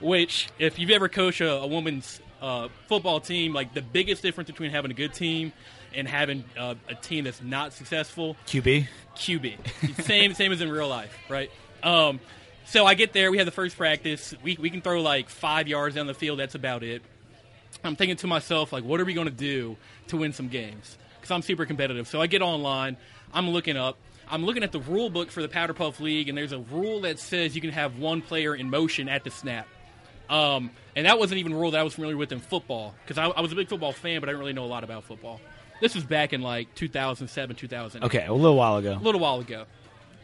Which, 0.00 0.48
if 0.58 0.80
you've 0.80 0.90
ever 0.90 1.08
coached 1.08 1.40
a, 1.40 1.60
a 1.60 1.66
woman's 1.66 2.20
uh, 2.40 2.68
football 2.88 3.20
team, 3.20 3.52
like 3.52 3.72
the 3.72 3.82
biggest 3.82 4.20
difference 4.20 4.50
between 4.50 4.72
having 4.72 4.90
a 4.90 4.94
good 4.94 5.14
team 5.14 5.52
and 5.94 6.08
having 6.08 6.44
uh, 6.58 6.74
a 6.88 6.94
team 6.96 7.24
that's 7.24 7.40
not 7.40 7.72
successful 7.72 8.36
QB? 8.46 8.88
QB. 9.14 10.02
same 10.02 10.34
same 10.34 10.50
as 10.50 10.60
in 10.60 10.70
real 10.70 10.88
life, 10.88 11.16
right? 11.28 11.50
Um, 11.84 12.18
so 12.64 12.84
I 12.84 12.94
get 12.94 13.12
there. 13.12 13.30
We 13.30 13.38
have 13.38 13.46
the 13.46 13.52
first 13.52 13.76
practice. 13.76 14.34
We 14.42 14.56
we 14.60 14.70
can 14.70 14.82
throw 14.82 15.00
like 15.02 15.28
five 15.28 15.68
yards 15.68 15.94
down 15.94 16.08
the 16.08 16.14
field. 16.14 16.40
That's 16.40 16.56
about 16.56 16.82
it. 16.82 17.02
I'm 17.84 17.96
thinking 17.96 18.16
to 18.18 18.26
myself, 18.26 18.72
like, 18.72 18.84
what 18.84 19.00
are 19.00 19.04
we 19.04 19.14
going 19.14 19.28
to 19.28 19.32
do 19.32 19.76
to 20.08 20.16
win 20.16 20.32
some 20.32 20.48
games? 20.48 20.98
Because 21.16 21.30
I'm 21.30 21.42
super 21.42 21.66
competitive. 21.66 22.08
So 22.08 22.20
I 22.20 22.26
get 22.26 22.42
online. 22.42 22.96
I'm 23.32 23.50
looking 23.50 23.76
up. 23.76 23.96
I'm 24.28 24.44
looking 24.44 24.62
at 24.62 24.72
the 24.72 24.80
rule 24.80 25.10
book 25.10 25.30
for 25.30 25.42
the 25.42 25.48
Powder 25.48 25.74
Puff 25.74 26.00
League, 26.00 26.28
and 26.28 26.36
there's 26.38 26.52
a 26.52 26.58
rule 26.58 27.02
that 27.02 27.18
says 27.18 27.54
you 27.54 27.60
can 27.60 27.70
have 27.70 27.98
one 27.98 28.22
player 28.22 28.54
in 28.54 28.70
motion 28.70 29.08
at 29.08 29.24
the 29.24 29.30
snap. 29.30 29.66
Um, 30.30 30.70
and 30.96 31.06
that 31.06 31.18
wasn't 31.18 31.38
even 31.40 31.52
a 31.52 31.56
rule 31.56 31.72
that 31.72 31.80
I 31.80 31.82
was 31.82 31.94
familiar 31.94 32.16
with 32.16 32.32
in 32.32 32.40
football 32.40 32.94
because 33.04 33.18
I, 33.18 33.26
I 33.26 33.40
was 33.42 33.52
a 33.52 33.54
big 33.54 33.68
football 33.68 33.92
fan, 33.92 34.20
but 34.20 34.28
I 34.28 34.32
didn't 34.32 34.40
really 34.40 34.52
know 34.54 34.64
a 34.64 34.66
lot 34.66 34.84
about 34.84 35.04
football. 35.04 35.40
This 35.80 35.94
was 35.94 36.04
back 36.04 36.32
in 36.32 36.40
like 36.42 36.74
2007, 36.76 37.56
2008 37.56 38.06
Okay, 38.06 38.24
a 38.26 38.32
little 38.32 38.56
while 38.56 38.76
ago. 38.76 38.92
a 38.92 39.02
little 39.02 39.20
while 39.20 39.40
ago. 39.40 39.64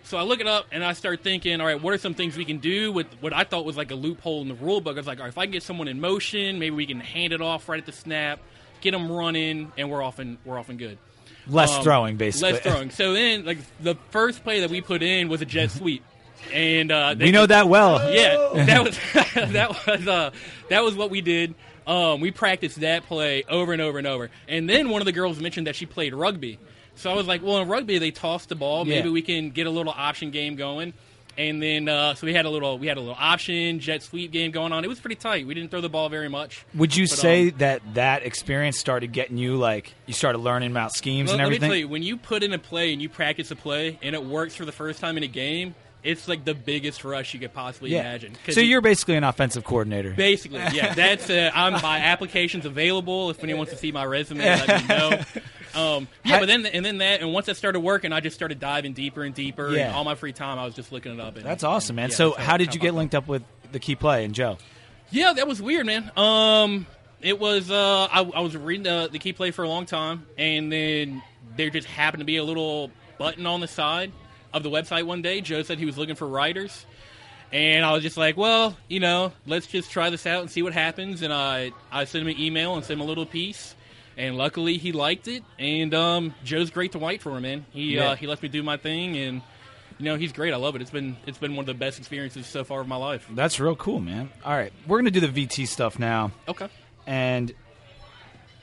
So 0.04 0.16
I 0.16 0.22
look 0.22 0.40
it 0.40 0.46
up 0.46 0.66
and 0.72 0.82
I 0.82 0.94
start 0.94 1.22
thinking, 1.22 1.60
all 1.60 1.66
right, 1.66 1.82
what 1.82 1.92
are 1.92 1.98
some 1.98 2.14
things 2.14 2.36
we 2.38 2.46
can 2.46 2.58
do 2.58 2.90
with 2.92 3.08
what 3.20 3.34
I 3.34 3.44
thought 3.44 3.66
was 3.66 3.76
like 3.76 3.90
a 3.90 3.94
loophole 3.96 4.40
in 4.40 4.48
the 4.48 4.54
rule 4.54 4.80
book? 4.80 4.96
I 4.96 5.00
was 5.00 5.06
like, 5.06 5.18
all 5.18 5.24
right, 5.24 5.32
if 5.32 5.36
I 5.36 5.44
can 5.44 5.52
get 5.52 5.62
someone 5.62 5.88
in 5.88 6.00
motion, 6.00 6.58
maybe 6.58 6.74
we 6.76 6.86
can 6.86 7.00
hand 7.00 7.32
it 7.34 7.42
off 7.42 7.68
right 7.68 7.78
at 7.78 7.84
the 7.84 7.92
snap, 7.92 8.40
get 8.80 8.92
them 8.92 9.10
running, 9.10 9.72
and 9.76 9.90
we're 9.90 10.02
often 10.02 10.38
we're 10.44 10.58
often 10.58 10.76
good. 10.76 10.98
Less 11.46 11.72
Um, 11.76 11.82
throwing, 11.82 12.16
basically. 12.16 12.52
Less 12.52 12.60
throwing. 12.62 12.90
So 12.90 13.12
then, 13.14 13.44
like 13.44 13.58
the 13.80 13.94
first 14.10 14.42
play 14.44 14.60
that 14.60 14.70
we 14.70 14.80
put 14.80 15.02
in 15.02 15.28
was 15.28 15.40
a 15.40 15.46
jet 15.46 15.70
sweep, 15.70 16.04
and 16.52 16.92
uh, 16.92 17.14
they 17.14 17.26
we 17.26 17.30
know 17.30 17.46
that 17.46 17.68
well. 17.68 18.12
yeah, 18.12 18.64
that 18.64 18.84
was 18.84 18.98
that 19.52 19.70
was 19.86 20.06
uh, 20.06 20.30
that 20.68 20.82
was 20.84 20.94
what 20.94 21.10
we 21.10 21.20
did. 21.20 21.54
Um, 21.86 22.20
we 22.20 22.30
practiced 22.30 22.80
that 22.80 23.06
play 23.06 23.44
over 23.48 23.72
and 23.72 23.80
over 23.80 23.96
and 23.96 24.06
over. 24.06 24.30
And 24.46 24.68
then 24.68 24.90
one 24.90 25.00
of 25.00 25.06
the 25.06 25.12
girls 25.12 25.40
mentioned 25.40 25.66
that 25.68 25.74
she 25.76 25.86
played 25.86 26.12
rugby. 26.12 26.58
So 26.96 27.10
I 27.10 27.14
was 27.14 27.26
like, 27.26 27.42
well, 27.42 27.58
in 27.62 27.68
rugby 27.68 27.96
they 27.98 28.10
toss 28.10 28.44
the 28.44 28.56
ball. 28.56 28.84
Maybe 28.84 29.08
Yeah. 29.08 29.12
we 29.14 29.22
can 29.22 29.48
get 29.50 29.66
a 29.66 29.70
little 29.70 29.94
option 29.96 30.30
game 30.30 30.56
going. 30.56 30.92
And 31.38 31.62
then 31.62 31.88
uh, 31.88 32.14
so 32.14 32.26
we 32.26 32.34
had 32.34 32.46
a 32.46 32.50
little 32.50 32.78
we 32.78 32.88
had 32.88 32.96
a 32.96 33.00
little 33.00 33.16
option 33.16 33.78
jet 33.78 34.02
sweep 34.02 34.32
game 34.32 34.50
going 34.50 34.72
on. 34.72 34.84
It 34.84 34.88
was 34.88 34.98
pretty 34.98 35.14
tight. 35.14 35.46
We 35.46 35.54
didn't 35.54 35.70
throw 35.70 35.80
the 35.80 35.88
ball 35.88 36.08
very 36.08 36.28
much. 36.28 36.66
Would 36.74 36.96
you 36.96 37.04
But, 37.06 37.16
say 37.18 37.48
um, 37.50 37.54
that 37.58 37.82
that 37.94 38.24
experience 38.24 38.76
started 38.78 39.12
getting 39.12 39.38
you 39.38 39.56
like 39.56 39.94
you 40.06 40.14
started 40.14 40.38
learning 40.38 40.72
about 40.72 40.92
schemes 40.92 41.28
Well, 41.28 41.34
and 41.34 41.44
let 41.44 41.50
me 41.50 41.56
everything? 41.56 41.70
tell 41.70 41.76
you, 41.78 41.88
when 41.88 42.02
you 42.02 42.16
put 42.16 42.42
in 42.42 42.52
a 42.52 42.58
play 42.58 42.92
and 42.92 43.00
you 43.00 43.08
practice 43.08 43.50
a 43.52 43.56
play 43.56 43.98
and 44.02 44.16
it 44.16 44.24
works 44.24 44.56
for 44.56 44.64
the 44.64 44.72
first 44.72 45.00
time 45.00 45.16
in 45.16 45.22
a 45.22 45.28
game, 45.28 45.76
it's 46.08 46.26
like 46.26 46.44
the 46.46 46.54
biggest 46.54 47.04
rush 47.04 47.34
you 47.34 47.40
could 47.40 47.52
possibly 47.52 47.90
yeah. 47.90 48.00
imagine. 48.00 48.34
So 48.48 48.60
you- 48.60 48.68
you're 48.68 48.80
basically 48.80 49.16
an 49.16 49.24
offensive 49.24 49.64
coordinator. 49.64 50.12
Basically, 50.12 50.58
yeah. 50.72 50.94
That's 50.94 51.28
uh, 51.28 51.50
I'm 51.54 51.74
my 51.74 51.98
application's 51.98 52.64
available. 52.64 53.28
If 53.28 53.44
anyone 53.44 53.58
wants 53.58 53.72
to 53.72 53.78
see 53.78 53.92
my 53.92 54.04
resume, 54.04 54.42
let 54.42 54.82
me 54.82 54.88
know. 54.88 55.10
Um, 55.74 56.08
yeah, 56.24 56.40
but 56.40 56.46
then 56.46 56.64
and 56.64 56.84
then 56.84 56.98
that 56.98 57.20
and 57.20 57.32
once 57.32 57.46
that 57.46 57.58
started 57.58 57.80
working, 57.80 58.12
I 58.12 58.20
just 58.20 58.34
started 58.34 58.58
diving 58.58 58.94
deeper 58.94 59.22
and 59.22 59.34
deeper. 59.34 59.70
Yeah. 59.70 59.88
And 59.88 59.96
all 59.96 60.04
my 60.04 60.14
free 60.14 60.32
time, 60.32 60.58
I 60.58 60.64
was 60.64 60.74
just 60.74 60.92
looking 60.92 61.12
it 61.12 61.20
up. 61.20 61.36
And, 61.36 61.44
That's 61.44 61.62
awesome, 61.62 61.96
man. 61.96 62.08
yeah, 62.08 62.16
so 62.16 62.32
how 62.32 62.56
did 62.56 62.74
you 62.74 62.80
get 62.80 62.94
linked 62.94 63.14
up 63.14 63.28
with 63.28 63.42
the 63.70 63.78
key 63.78 63.94
play 63.94 64.24
and 64.24 64.34
Joe? 64.34 64.56
yeah, 65.10 65.34
that 65.34 65.46
was 65.46 65.60
weird, 65.60 65.84
man. 65.84 66.10
Um, 66.16 66.86
it 67.20 67.38
was 67.38 67.70
uh, 67.70 68.08
I, 68.10 68.22
I 68.22 68.40
was 68.40 68.56
reading 68.56 68.84
the, 68.84 69.08
the 69.12 69.18
key 69.18 69.34
play 69.34 69.50
for 69.50 69.62
a 69.62 69.68
long 69.68 69.84
time, 69.84 70.26
and 70.38 70.72
then 70.72 71.22
there 71.56 71.68
just 71.68 71.86
happened 71.86 72.22
to 72.22 72.26
be 72.26 72.38
a 72.38 72.44
little 72.44 72.90
button 73.18 73.46
on 73.46 73.60
the 73.60 73.68
side 73.68 74.10
of 74.52 74.62
the 74.62 74.70
website 74.70 75.04
one 75.04 75.22
day. 75.22 75.40
Joe 75.40 75.62
said 75.62 75.78
he 75.78 75.84
was 75.86 75.98
looking 75.98 76.14
for 76.14 76.26
writers, 76.26 76.86
and 77.52 77.84
I 77.84 77.92
was 77.92 78.02
just 78.02 78.16
like, 78.16 78.36
well, 78.36 78.76
you 78.88 79.00
know, 79.00 79.32
let's 79.46 79.66
just 79.66 79.90
try 79.90 80.10
this 80.10 80.26
out 80.26 80.40
and 80.42 80.50
see 80.50 80.62
what 80.62 80.72
happens. 80.72 81.22
And 81.22 81.32
I 81.32 81.72
I 81.92 82.04
sent 82.04 82.22
him 82.22 82.28
an 82.34 82.40
email 82.40 82.74
and 82.76 82.84
sent 82.84 82.98
him 83.00 83.04
a 83.04 83.08
little 83.08 83.26
piece. 83.26 83.74
And 84.16 84.36
luckily, 84.36 84.78
he 84.78 84.90
liked 84.90 85.28
it. 85.28 85.44
And 85.60 85.94
um, 85.94 86.34
Joe's 86.42 86.70
great 86.70 86.90
to 86.92 86.98
white 86.98 87.22
for 87.22 87.36
him, 87.36 87.42
man. 87.42 87.66
He 87.70 87.94
Yeah. 87.94 88.10
uh, 88.10 88.16
he 88.16 88.26
lets 88.26 88.42
me 88.42 88.48
do 88.48 88.64
my 88.64 88.76
thing, 88.76 89.16
and 89.16 89.42
you 89.98 90.04
know 90.06 90.16
he's 90.16 90.32
great. 90.32 90.52
I 90.52 90.56
love 90.56 90.74
it. 90.74 90.82
It's 90.82 90.90
been 90.90 91.16
it's 91.26 91.38
been 91.38 91.54
one 91.54 91.62
of 91.62 91.66
the 91.66 91.74
best 91.74 91.98
experiences 92.00 92.46
so 92.46 92.64
far 92.64 92.80
of 92.80 92.88
my 92.88 92.96
life. 92.96 93.26
That's 93.30 93.60
real 93.60 93.76
cool, 93.76 94.00
man. 94.00 94.30
All 94.44 94.52
right, 94.56 94.72
we're 94.88 94.98
gonna 94.98 95.12
do 95.12 95.20
the 95.20 95.28
VT 95.46 95.68
stuff 95.68 95.98
now, 96.00 96.32
Okay. 96.48 96.66
and 97.06 97.52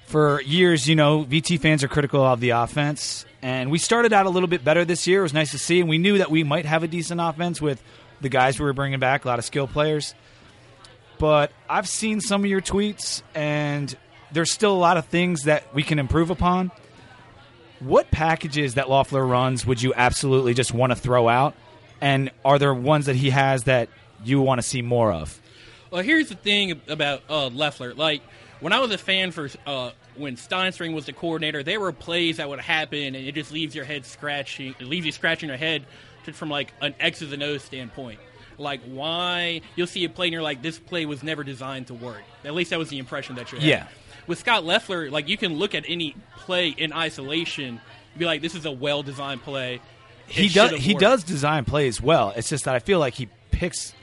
for 0.05 0.41
years, 0.41 0.87
you 0.87 0.95
know, 0.95 1.25
VT 1.25 1.59
fans 1.59 1.83
are 1.83 1.87
critical 1.87 2.23
of 2.23 2.39
the 2.39 2.51
offense, 2.51 3.25
and 3.41 3.71
we 3.71 3.77
started 3.77 4.13
out 4.13 4.25
a 4.25 4.29
little 4.29 4.47
bit 4.47 4.63
better 4.63 4.85
this 4.85 5.07
year. 5.07 5.19
It 5.19 5.23
was 5.23 5.33
nice 5.33 5.51
to 5.51 5.59
see, 5.59 5.79
and 5.79 5.89
we 5.89 5.97
knew 5.97 6.19
that 6.19 6.29
we 6.29 6.43
might 6.43 6.65
have 6.65 6.83
a 6.83 6.87
decent 6.87 7.19
offense 7.19 7.61
with 7.61 7.81
the 8.21 8.29
guys 8.29 8.59
we 8.59 8.65
were 8.65 8.73
bringing 8.73 8.99
back, 8.99 9.25
a 9.25 9.27
lot 9.27 9.39
of 9.39 9.45
skill 9.45 9.67
players. 9.67 10.13
But 11.17 11.51
I've 11.69 11.87
seen 11.87 12.21
some 12.21 12.43
of 12.43 12.49
your 12.49 12.61
tweets, 12.61 13.23
and 13.33 13.95
there's 14.31 14.51
still 14.51 14.73
a 14.73 14.77
lot 14.77 14.97
of 14.97 15.05
things 15.07 15.43
that 15.43 15.73
we 15.73 15.83
can 15.83 15.99
improve 15.99 16.29
upon. 16.29 16.71
What 17.79 18.11
packages 18.11 18.75
that 18.75 18.89
Loeffler 18.89 19.25
runs 19.25 19.65
would 19.65 19.81
you 19.81 19.93
absolutely 19.95 20.53
just 20.53 20.73
want 20.73 20.91
to 20.91 20.95
throw 20.95 21.27
out? 21.27 21.55
And 22.01 22.31
are 22.43 22.59
there 22.59 22.73
ones 22.73 23.07
that 23.07 23.15
he 23.15 23.29
has 23.31 23.63
that 23.63 23.89
you 24.23 24.41
want 24.41 24.59
to 24.59 24.67
see 24.67 24.81
more 24.81 25.11
of? 25.11 25.41
Well, 25.91 26.03
here's 26.03 26.29
the 26.29 26.35
thing 26.35 26.81
about 26.87 27.23
uh, 27.29 27.47
Loeffler. 27.47 27.93
Like 27.93 28.21
when 28.59 28.73
I 28.73 28.79
was 28.79 28.91
a 28.91 28.97
fan 28.97 29.31
for 29.31 29.49
uh, 29.65 29.91
when 30.15 30.35
Stinespring 30.35 30.93
was 30.93 31.05
the 31.05 31.13
coordinator, 31.13 31.63
there 31.63 31.79
were 31.79 31.91
plays 31.91 32.37
that 32.37 32.49
would 32.49 32.59
happen, 32.59 32.99
and 32.99 33.15
it 33.15 33.35
just 33.35 33.51
leaves 33.51 33.75
your 33.75 33.85
head 33.85 34.05
scratching. 34.05 34.75
It 34.79 34.87
leaves 34.87 35.05
you 35.05 35.11
scratching 35.11 35.49
your 35.49 35.57
head 35.57 35.85
from 36.33 36.49
like 36.49 36.73
an 36.81 36.95
X's 36.99 37.31
and 37.31 37.43
O's 37.43 37.63
standpoint. 37.63 38.19
Like 38.57 38.81
why 38.83 39.61
you'll 39.75 39.87
see 39.87 40.05
a 40.05 40.09
play 40.09 40.27
and 40.27 40.33
you're 40.33 40.41
like, 40.41 40.61
this 40.61 40.79
play 40.79 41.05
was 41.05 41.23
never 41.23 41.43
designed 41.43 41.87
to 41.87 41.93
work. 41.93 42.23
At 42.43 42.53
least 42.53 42.69
that 42.69 42.79
was 42.79 42.89
the 42.89 42.99
impression 42.99 43.35
that 43.35 43.51
you 43.51 43.59
had. 43.59 43.67
Yeah. 43.67 43.87
With 44.27 44.39
Scot 44.39 44.63
Loeffler, 44.63 45.11
like 45.11 45.27
you 45.27 45.37
can 45.37 45.55
look 45.55 45.75
at 45.75 45.83
any 45.87 46.15
play 46.37 46.69
in 46.69 46.93
isolation, 46.93 47.65
and 48.13 48.19
be 48.19 48.25
like, 48.25 48.41
this 48.41 48.55
is 48.55 48.65
a 48.65 48.71
well 48.71 49.03
designed 49.03 49.43
play. 49.43 49.81
It 50.27 50.33
he 50.33 50.49
does 50.49 50.71
he 50.71 50.93
worked. 50.93 51.01
does 51.01 51.23
design 51.23 51.65
plays 51.65 52.01
well. 52.01 52.33
It's 52.35 52.49
just 52.49 52.65
that 52.65 52.75
I 52.75 52.79
feel 52.79 52.99
like 52.99 53.13
he 53.13 53.27
picks 53.51 53.93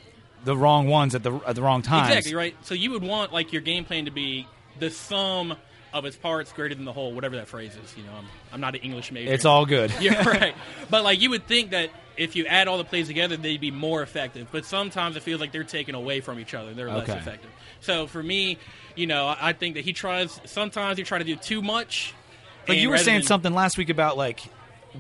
the 0.45 0.57
wrong 0.57 0.89
ones 0.89 1.15
at 1.15 1.23
the 1.23 1.33
at 1.47 1.55
the 1.55 1.63
wrong 1.63 1.83
times. 1.83 2.09
Exactly 2.09 2.35
right. 2.35 2.55
So 2.63 2.75
you 2.75 2.91
would 2.93 3.03
want 3.03 3.33
like 3.33 3.53
your 3.53 3.63
game 3.63 3.85
plan 3.85 4.07
to 4.07 4.11
be 4.11 4.47
the 4.79 4.91
sum 4.91 5.57
of 5.93 6.05
its 6.05 6.17
parts 6.17 6.53
greater 6.53 6.75
than 6.75 6.85
the 6.85 6.93
whole, 6.93 7.13
whatever 7.13 7.37
that 7.37 7.49
phrase 7.49 7.77
is. 7.77 7.97
You 7.97 8.05
know, 8.05 8.13
I'm, 8.17 8.27
I'm 8.53 8.61
not 8.61 8.75
an 8.75 8.81
English 8.81 9.13
major. 9.13 9.33
It's 9.33 9.45
all 9.45 9.67
good. 9.67 9.93
You're 10.01 10.15
right. 10.23 10.55
But 10.91 11.05
like 11.05 11.21
you 11.21 11.31
would 11.31 11.47
think 11.47 11.71
that 11.71 11.91
if 12.17 12.37
you 12.37 12.47
add 12.47 12.69
all 12.69 12.79
the 12.79 12.85
plays 12.85 13.07
together, 13.09 13.37
they'd 13.37 13.61
be 13.61 13.71
more 13.71 14.03
effective. 14.03 14.49
But 14.51 14.65
sometimes 14.65 15.17
it 15.17 15.23
feels 15.23 15.41
like 15.41 15.53
they're 15.53 15.65
taken 15.65 15.95
away 15.95 16.21
from 16.21 16.39
each 16.39 16.55
other. 16.55 16.75
They're 16.75 16.91
less 16.91 17.09
effective. 17.09 17.51
So 17.81 18.07
for 18.07 18.23
me, 18.23 18.59
you 18.95 19.07
know, 19.07 19.35
I 19.39 19.53
think 19.53 19.75
that 19.75 19.85
he 19.85 19.93
tries. 19.93 20.41
Sometimes 20.45 20.99
he 20.99 21.05
try 21.05 21.19
to 21.19 21.25
do 21.25 21.37
too 21.37 21.63
much. 21.63 22.15
But 22.67 22.77
you 22.77 22.91
were 22.91 22.99
saying 22.99 23.21
than- 23.21 23.27
something 23.27 23.55
last 23.55 23.77
week 23.77 23.91
about 23.91 24.17
like 24.17 24.43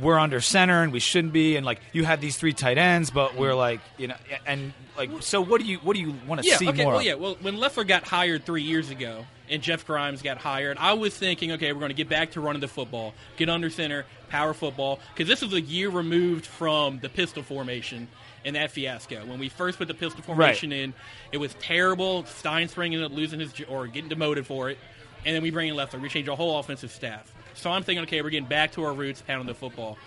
we're 0.00 0.18
under 0.18 0.40
center 0.40 0.82
and 0.82 0.92
we 0.92 1.00
shouldn't 1.00 1.32
be, 1.32 1.56
and 1.56 1.66
like 1.66 1.80
you 1.92 2.04
have 2.04 2.20
these 2.20 2.36
three 2.36 2.52
tight 2.52 2.78
ends, 2.78 3.10
but 3.10 3.36
we're 3.36 3.54
like 3.54 3.80
you 3.98 4.08
know, 4.08 4.16
and 4.46 4.72
like 4.96 5.10
so. 5.20 5.40
What 5.40 5.60
do 5.60 5.66
you 5.66 5.78
what 5.78 5.94
do 5.94 6.00
you 6.02 6.14
want 6.26 6.42
to 6.42 6.48
Yeah, 6.48 6.56
see 6.56 6.68
okay, 6.68 6.84
more? 6.84 6.94
well, 6.94 7.02
yeah. 7.02 7.14
Well, 7.14 7.36
when 7.40 7.56
Loeffler 7.58 7.84
got 7.84 8.04
hired 8.04 8.44
three 8.46 8.62
years 8.62 8.90
ago 8.90 9.26
and 9.50 9.62
Jeff 9.62 9.86
Grimes 9.86 10.22
got 10.22 10.38
hired, 10.38 10.78
I 10.78 10.94
was 10.94 11.16
thinking, 11.16 11.52
okay, 11.52 11.72
we're 11.72 11.80
going 11.80 11.90
to 11.90 11.94
get 11.96 12.08
back 12.08 12.32
to 12.32 12.40
running 12.40 12.60
the 12.60 12.68
football, 12.68 13.12
get 13.36 13.48
under 13.50 13.68
center, 13.68 14.06
power 14.28 14.54
football, 14.54 14.98
because 15.14 15.28
this 15.28 15.42
is 15.42 15.52
a 15.52 15.60
year 15.60 15.90
removed 15.90 16.46
from 16.46 16.98
the 17.00 17.08
pistol 17.10 17.42
formation 17.42 18.08
and 18.44 18.56
that 18.56 18.70
fiasco. 18.70 19.24
When 19.26 19.38
we 19.38 19.48
first 19.50 19.78
put 19.78 19.88
the 19.88 19.94
pistol 19.94 20.22
formation 20.22 20.72
in, 20.72 20.94
it 21.32 21.36
was 21.38 21.54
terrible. 21.60 22.22
Stinespring 22.24 22.86
ended 22.86 23.04
up 23.04 23.12
losing 23.12 23.40
his 23.40 23.52
or 23.68 23.86
getting 23.88 24.08
demoted 24.08 24.46
for 24.46 24.70
it, 24.70 24.78
and 25.26 25.36
then 25.36 25.42
we 25.42 25.50
bring 25.50 25.68
in 25.68 25.76
Loeffler. 25.76 26.00
We 26.00 26.08
change 26.08 26.28
our 26.28 26.36
whole 26.36 26.58
offensive 26.58 26.90
staff. 26.90 27.30
So 27.54 27.70
I'm 27.70 27.82
thinking, 27.82 28.04
okay, 28.04 28.22
we're 28.22 28.30
getting 28.30 28.48
back 28.48 28.72
to 28.72 28.84
our 28.84 28.92
roots, 28.92 29.22
pounding 29.22 29.46
the 29.46 29.54
football 29.54 29.98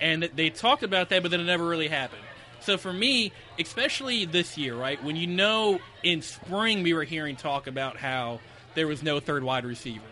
and 0.00 0.22
they 0.34 0.50
talked 0.50 0.82
about 0.82 1.10
that, 1.10 1.22
but 1.22 1.30
then 1.30 1.40
it 1.40 1.44
never 1.44 1.66
really 1.66 1.88
happened. 1.88 2.22
So 2.60 2.76
for 2.76 2.92
me, 2.92 3.32
especially 3.58 4.24
this 4.24 4.58
year, 4.58 4.74
right, 4.74 5.02
when 5.02 5.16
you 5.16 5.26
know 5.26 5.80
in 6.02 6.22
spring 6.22 6.82
we 6.82 6.92
were 6.92 7.04
hearing 7.04 7.36
talk 7.36 7.66
about 7.66 7.96
how 7.96 8.40
there 8.74 8.86
was 8.86 9.02
no 9.02 9.20
third 9.20 9.42
wide 9.42 9.64
receiver, 9.64 10.04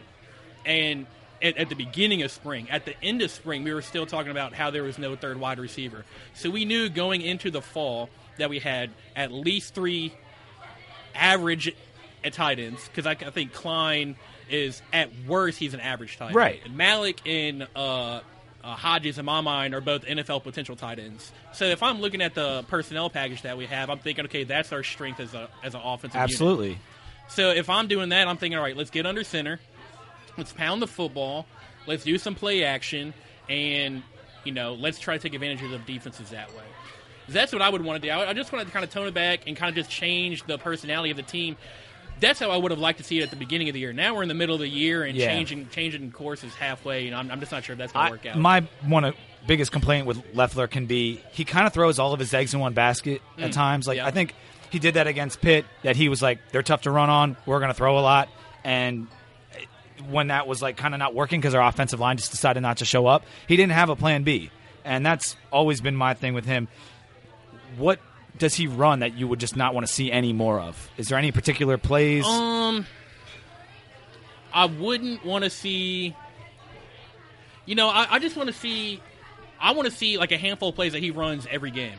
and 0.65 1.07
at, 1.43 1.57
at 1.57 1.69
the 1.69 1.75
beginning 1.75 2.23
of 2.23 2.31
spring, 2.31 2.69
at 2.71 2.85
the 2.85 2.95
end 3.03 3.23
of 3.23 3.31
spring, 3.31 3.65
we 3.65 3.73
were 3.73 3.83
still 3.83 4.07
talking 4.07 4.31
about 4.31 4.55
how 4.55 4.71
there 4.71 4.83
was 4.83 4.99
no 4.99 5.15
third 5.15 5.39
wide 5.39 5.59
receiver. 5.59 6.05
So 6.35 6.51
we 6.51 6.65
knew 6.65 6.89
going 6.89 7.23
into 7.23 7.51
the 7.51 7.63
fall 7.63 8.09
that 8.39 8.51
we 8.51 8.59
had 8.59 8.91
at 9.15 9.31
least 9.31 9.75
three 9.75 10.15
average 11.15 11.75
at 12.25 12.33
tight 12.33 12.59
ends 12.59 12.87
because 12.89 13.07
I, 13.07 13.13
I 13.13 13.31
think 13.31 13.53
Cline 13.53 14.17
is 14.51 14.83
at 14.93 15.11
worst 15.27 15.59
he's 15.59 15.75
an 15.75 15.81
average 15.81 16.17
tight 16.17 16.29
end. 16.29 16.37
Right. 16.37 16.61
And 16.65 16.79
Malleck 16.79 17.19
and 17.27 17.67
uh, 17.75 18.21
uh, 18.63 18.75
Hodges 18.75 19.19
in 19.19 19.25
my 19.25 19.41
mind 19.41 19.75
are 19.75 19.81
both 19.81 20.05
NFL 20.05 20.43
potential 20.43 20.77
tight 20.77 20.99
ends. 20.99 21.33
So 21.53 21.65
if 21.67 21.83
I'm 21.83 22.01
looking 22.01 22.21
at 22.21 22.35
the 22.35 22.65
personnel 22.69 23.09
package 23.11 23.43
that 23.43 23.57
we 23.57 23.67
have, 23.67 23.91
I'm 23.91 23.99
thinking, 23.99 24.25
okay, 24.27 24.45
that's 24.45 24.73
our 24.73 24.83
strength 24.83 25.21
as 25.21 25.35
a 25.35 25.49
as 25.63 25.75
an 25.75 25.81
offensive 25.83 26.17
unit. 26.17 26.31
absolutely. 26.31 26.79
So 27.29 27.51
if 27.51 27.69
I'm 27.71 27.89
doing 27.89 28.09
that, 28.11 28.27
I'm 28.27 28.37
thinking, 28.37 28.57
all 28.57 28.65
right, 28.65 28.77
let's 28.77 28.91
get 28.91 29.07
under 29.07 29.23
center, 29.23 29.61
let's 30.37 30.53
pound 30.53 30.81
the 30.81 30.87
football, 30.87 31.47
let's 31.87 32.05
do 32.05 32.17
some 32.19 32.35
play 32.35 32.65
action, 32.65 33.13
and 33.49 34.03
you 34.45 34.53
know, 34.53 34.75
let's 34.75 34.99
try 34.99 35.17
to 35.17 35.23
take 35.23 35.35
advantage 35.35 35.63
of 35.63 35.71
the 35.71 35.79
defenses 35.79 36.31
that 36.31 36.49
way. 36.51 36.65
That's 37.29 37.53
what 37.53 37.61
I 37.61 37.69
would 37.69 37.85
want 37.85 38.03
to 38.03 38.09
do. 38.09 38.13
I 38.13 38.31
I 38.31 38.33
just 38.33 38.51
wanted 38.51 38.67
to 38.67 38.71
kind 38.73 38.85
of 38.85 38.91
tone 38.91 39.07
it 39.07 39.15
back 39.15 39.47
and 39.47 39.57
kind 39.57 39.69
of 39.69 39.75
just 39.75 39.91
change 39.91 40.45
the 40.45 40.59
personality 40.59 41.11
of 41.11 41.17
the 41.17 41.23
team. 41.23 41.57
That's 42.21 42.41
how 42.41 42.51
I 42.51 42.57
would 42.57 42.71
have 42.71 42.81
liked 42.81 42.99
to 42.99 43.05
see 43.05 43.19
it 43.19 43.23
at 43.23 43.31
the 43.31 43.37
beginning 43.37 43.69
of 43.69 43.75
the 43.75 43.81
year. 43.81 43.93
Now 43.93 44.15
we're 44.15 44.23
in 44.23 44.29
the 44.29 44.35
middle 44.35 44.55
of 44.55 44.61
the 44.61 44.69
year 44.69 45.05
and 45.05 45.17
Yeah. 45.17 45.27
changing 45.27 45.69
changing 45.71 46.11
courses 46.13 46.55
halfway, 46.55 47.07
and 47.07 47.15
I'm, 47.15 47.31
I'm 47.31 47.41
just 47.41 47.53
not 47.53 47.65
sure 47.65 47.75
if 47.75 47.79
that's 47.79 47.93
going 47.93 48.07
to 48.07 48.13
work 48.13 48.27
out. 48.27 48.39
my 48.39 48.67
one 48.87 49.05
of 49.05 49.15
biggest 49.47 49.73
complaint 49.73 50.07
with 50.07 50.23
Loeffler 50.35 50.67
can 50.67 50.87
be 50.87 51.23
he 51.33 51.45
kind 51.45 51.67
of 51.67 51.73
throws 51.73 51.99
all 51.99 52.13
of 52.13 52.21
his 52.21 52.35
eggs 52.35 52.55
in 52.55 52.61
one 52.61 52.75
basket 52.75 53.23
at 53.39 53.51
mm. 53.51 53.53
times. 53.53 53.87
Like 53.87 53.97
yeah. 53.97 54.07
I 54.07 54.11
think 54.11 54.35
he 54.71 54.79
did 54.79 54.95
that 54.95 55.07
against 55.07 55.41
Pitt. 55.41 55.65
That 55.83 55.97
he 55.97 56.09
was 56.09 56.21
like 56.23 56.39
they're 56.53 56.63
tough 56.63 56.83
to 56.83 56.91
run 56.91 57.11
on. 57.11 57.37
We're 57.47 57.61
going 57.61 57.71
to 57.71 57.75
throw 57.75 57.99
a 57.99 58.01
lot, 58.01 58.29
and 58.65 59.07
when 60.09 60.29
that 60.29 60.47
was 60.47 60.63
like 60.63 60.77
kind 60.77 60.95
of 60.95 60.99
not 60.99 61.15
working 61.15 61.41
because 61.41 61.55
our 61.55 61.67
offensive 61.67 62.01
line 62.01 62.17
just 62.17 62.31
decided 62.31 62.61
not 62.61 62.79
to 62.79 62.85
show 62.85 63.07
up, 63.07 63.25
he 63.47 63.57
didn't 63.57 63.73
have 63.73 63.91
a 63.91 63.97
plan 63.97 64.23
B, 64.23 64.51
and 64.85 65.05
that's 65.05 65.37
always 65.53 65.81
been 65.81 65.97
my 65.97 66.15
thing 66.15 66.35
with 66.35 66.45
him. 66.45 66.69
What 67.77 68.01
does 68.39 68.55
he 68.55 68.67
run 68.67 69.01
that 69.01 69.15
you 69.15 69.27
would 69.29 69.41
just 69.41 69.57
not 69.57 69.75
want 69.75 69.87
to 69.87 69.93
see 69.93 70.11
any 70.13 70.33
more 70.33 70.61
of? 70.61 70.91
Is 70.97 71.09
there 71.09 71.19
any 71.19 71.33
particular 71.33 71.79
plays? 71.79 72.25
Um, 72.27 72.87
I 74.53 74.67
wouldn't 74.67 75.25
want 75.25 75.45
to 75.45 75.51
see. 75.51 76.15
You 77.67 77.75
know, 77.75 77.89
I, 77.89 78.07
I 78.13 78.19
just 78.19 78.37
want 78.37 78.49
to 78.49 78.55
see 78.55 79.01
I 79.61 79.73
want 79.73 79.89
to 79.89 79.95
see 79.95 80.19
like 80.19 80.33
a 80.33 80.39
handful 80.39 80.71
of 80.71 80.75
plays 80.75 80.93
that 80.93 81.03
he 81.03 81.11
runs 81.11 81.47
every 81.51 81.71
game. 81.71 81.99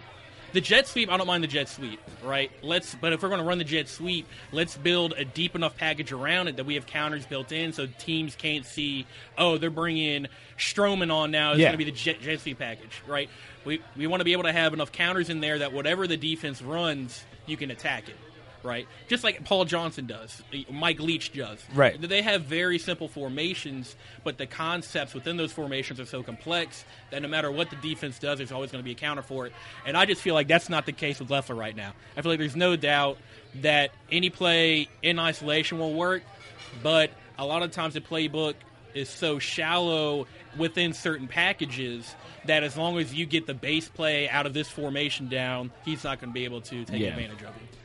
The 0.52 0.62
jet 0.62 0.88
sweep, 0.88 1.12
I 1.12 1.17
don't 1.17 1.28
mind 1.28 1.43
the 1.43 1.47
jet 1.47 1.69
sweep, 1.69 1.99
right? 2.23 2.49
Let's, 2.63 2.95
but 2.95 3.13
if 3.13 3.21
we're 3.21 3.30
going 3.30 3.39
to 3.39 3.45
run 3.45 3.60
the 3.60 3.63
jet 3.63 3.88
sweep, 3.88 4.28
let's 4.52 4.75
build 4.75 5.13
a 5.15 5.23
deep 5.23 5.54
enough 5.54 5.78
package 5.78 6.12
around 6.12 6.47
it 6.47 6.56
that 6.56 6.65
we 6.65 6.73
have 6.73 6.88
counters 6.88 7.23
built 7.28 7.52
in, 7.52 7.71
so 7.71 7.86
teams 7.99 8.34
can't 8.34 8.65
see. 8.65 9.06
Oh, 9.38 9.60
they're 9.60 9.69
bringing 9.69 10.25
Stroman 10.58 11.13
on 11.13 11.30
now. 11.30 11.52
It's 11.52 11.60
Yeah. 11.60 11.67
going 11.67 11.73
to 11.73 11.86
be 11.86 11.91
the 11.91 11.95
jet, 11.95 12.19
jet 12.19 12.39
sweep 12.39 12.58
package, 12.58 13.04
right? 13.06 13.30
We 13.65 13.82
we 13.98 14.08
want 14.08 14.22
to 14.22 14.26
be 14.26 14.34
able 14.34 14.43
to 14.43 14.54
have 14.54 14.74
enough 14.74 14.91
counters 14.91 15.30
in 15.30 15.41
there 15.41 15.60
that 15.60 15.74
whatever 15.74 16.08
the 16.08 16.17
defense 16.17 16.62
runs, 16.62 17.24
you 17.45 17.58
can 17.58 17.72
attack 17.72 18.08
it, 18.10 18.15
right? 18.63 18.88
Just 19.08 19.24
like 19.24 19.43
Paul 19.43 19.65
Johnson 19.65 20.06
does, 20.06 20.41
Mike 20.72 21.00
Leach 21.00 21.34
does, 21.34 21.63
Right. 21.74 22.00
They 22.02 22.22
have 22.22 22.43
very 22.43 22.80
simple 22.80 23.08
formations, 23.08 23.95
but 24.24 24.38
the 24.38 24.45
concepts 24.45 25.13
within 25.13 25.36
those 25.38 25.52
formations 25.52 26.00
are 26.00 26.06
so 26.06 26.24
complex 26.24 26.86
that 27.12 27.22
no 27.22 27.28
matter 27.28 27.52
what 27.52 27.69
the 27.69 27.76
defense 27.78 28.17
does, 28.17 28.38
there's 28.38 28.52
always 28.52 28.72
going 28.72 28.84
to 28.84 28.86
be 28.86 28.91
a 28.91 28.95
counter 28.95 29.22
for 29.22 29.45
it. 29.48 29.54
And 29.86 29.98
I 29.98 30.06
just 30.06 30.22
feel 30.22 30.36
like 30.36 30.48
that's 30.48 30.69
not 30.69 30.86
the 30.86 30.93
case 30.93 31.19
with 31.19 31.30
Loeffler 31.30 31.56
right 31.56 31.76
now. 31.76 31.93
I 32.15 32.22
feel 32.22 32.32
like 32.32 32.39
there's 32.39 32.56
no 32.56 32.76
doubt 32.76 33.17
that 33.56 33.91
any 34.12 34.30
play 34.30 34.88
in 35.02 35.19
isolation 35.19 35.80
will 35.80 35.93
work, 35.93 36.24
but 36.82 37.12
a 37.38 37.45
lot 37.45 37.63
of 37.63 37.72
times 37.72 37.93
the 37.93 38.02
playbook 38.02 38.56
is 38.93 39.10
so 39.10 39.39
shallow 39.39 40.28
within 40.58 40.93
certain 40.93 41.28
packages 41.28 42.15
that 42.45 42.63
as 42.63 42.75
long 42.78 42.97
as 42.97 43.13
you 43.13 43.25
get 43.25 43.45
the 43.47 43.54
base 43.54 43.88
play 43.88 44.28
out 44.30 44.45
of 44.45 44.54
this 44.54 44.67
formation 44.69 45.28
down, 45.30 45.71
he's 45.86 46.04
not 46.04 46.19
going 46.19 46.30
to 46.32 46.34
be 46.34 46.45
able 46.45 46.62
to 46.62 46.86
take 46.86 47.02
Yeah. 47.02 47.10
advantage 47.10 47.41
of 47.41 47.49
it. 47.56 47.78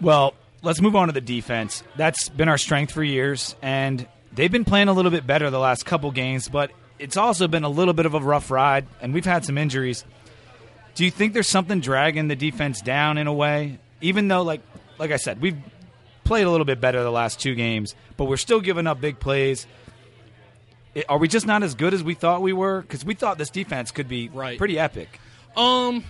Well, 0.00 0.34
let's 0.62 0.80
move 0.80 0.94
on 0.96 1.08
to 1.08 1.12
the 1.12 1.20
defense. 1.20 1.82
That's 1.96 2.28
been 2.28 2.48
our 2.48 2.58
strength 2.58 2.92
for 2.92 3.02
years, 3.02 3.56
and 3.62 4.06
they've 4.32 4.52
been 4.52 4.64
playing 4.64 4.88
a 4.88 4.92
little 4.92 5.10
bit 5.10 5.26
better 5.26 5.50
the 5.50 5.58
last 5.58 5.84
couple 5.86 6.10
games, 6.10 6.48
but 6.48 6.70
it's 6.98 7.16
also 7.16 7.48
been 7.48 7.64
a 7.64 7.68
little 7.68 7.94
bit 7.94 8.06
of 8.06 8.14
a 8.14 8.20
rough 8.20 8.50
ride, 8.50 8.86
and 9.00 9.12
we've 9.14 9.24
had 9.24 9.44
some 9.44 9.58
injuries. 9.58 10.04
Do 10.94 11.04
you 11.04 11.10
think 11.10 11.32
there's 11.32 11.48
something 11.48 11.80
dragging 11.80 12.28
the 12.28 12.36
defense 12.36 12.80
down 12.80 13.18
in 13.18 13.26
a 13.26 13.32
way? 13.32 13.78
Even 14.00 14.28
though, 14.28 14.42
like, 14.42 14.60
like 14.98 15.10
I 15.12 15.16
said, 15.16 15.40
we've 15.40 15.56
played 16.28 16.44
a 16.46 16.50
little 16.50 16.66
bit 16.66 16.80
better 16.80 17.02
the 17.02 17.10
last 17.10 17.40
two 17.40 17.54
games, 17.54 17.94
but 18.18 18.26
we're 18.26 18.36
still 18.36 18.60
giving 18.60 18.86
up 18.86 19.00
big 19.00 19.18
plays. 19.18 19.66
I- 20.94 21.04
Are 21.08 21.18
we 21.18 21.26
just 21.26 21.46
not 21.46 21.62
as 21.62 21.74
good 21.74 21.94
as 21.94 22.02
we 22.04 22.14
thought 22.14 22.42
we 22.42 22.52
were? 22.52 22.82
Because 22.82 23.04
we 23.04 23.14
thought 23.14 23.38
this 23.38 23.50
defense 23.50 23.90
could 23.90 24.08
be 24.08 24.28
Right. 24.28 24.58
pretty 24.58 24.78
epic. 24.78 25.20
Um, 25.56 26.04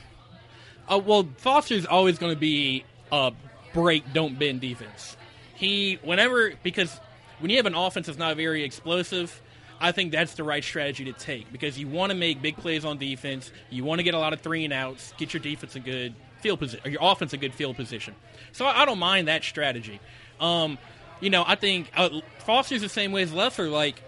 uh, 0.88 0.98
well, 0.98 1.28
Foster's 1.38 1.86
always 1.86 2.18
going 2.18 2.34
to 2.34 2.38
be 2.38 2.84
a 3.12 3.32
break, 3.72 4.12
don't 4.12 4.38
bend 4.38 4.60
defense. 4.60 5.16
He, 5.54 5.98
whenever, 6.02 6.52
because 6.62 7.00
when 7.38 7.50
you 7.50 7.56
have 7.56 7.66
an 7.66 7.74
offense 7.74 8.06
that's 8.06 8.18
not 8.18 8.36
very 8.36 8.64
explosive, 8.64 9.40
I 9.80 9.92
think 9.92 10.10
that's 10.10 10.34
the 10.34 10.42
right 10.42 10.64
strategy 10.64 11.04
to 11.04 11.12
take 11.12 11.52
because 11.52 11.78
you 11.78 11.86
want 11.86 12.10
to 12.10 12.18
make 12.18 12.42
big 12.42 12.56
plays 12.56 12.84
on 12.84 12.98
defense. 12.98 13.52
You 13.70 13.84
want 13.84 14.00
to 14.00 14.02
get 14.02 14.14
a 14.14 14.18
lot 14.18 14.32
of 14.32 14.40
three 14.40 14.64
and 14.64 14.72
outs, 14.72 15.14
get 15.16 15.32
your 15.32 15.40
defense 15.40 15.76
a 15.76 15.80
good 15.80 16.14
field 16.40 16.58
position, 16.58 16.90
your 16.90 17.00
offense 17.02 17.32
a 17.32 17.36
good 17.36 17.54
field 17.54 17.76
position. 17.76 18.14
So 18.52 18.64
I, 18.66 18.82
I 18.82 18.84
don't 18.84 18.98
mind 18.98 19.28
that 19.28 19.44
strategy. 19.44 20.00
Um, 20.40 20.78
you 21.20 21.30
know, 21.30 21.44
I 21.46 21.54
think 21.56 21.90
uh, 21.96 22.20
Foster's 22.46 22.80
the 22.80 22.88
same 22.88 23.12
way 23.12 23.22
as 23.22 23.32
Loeffler. 23.32 23.68
Like, 23.68 24.02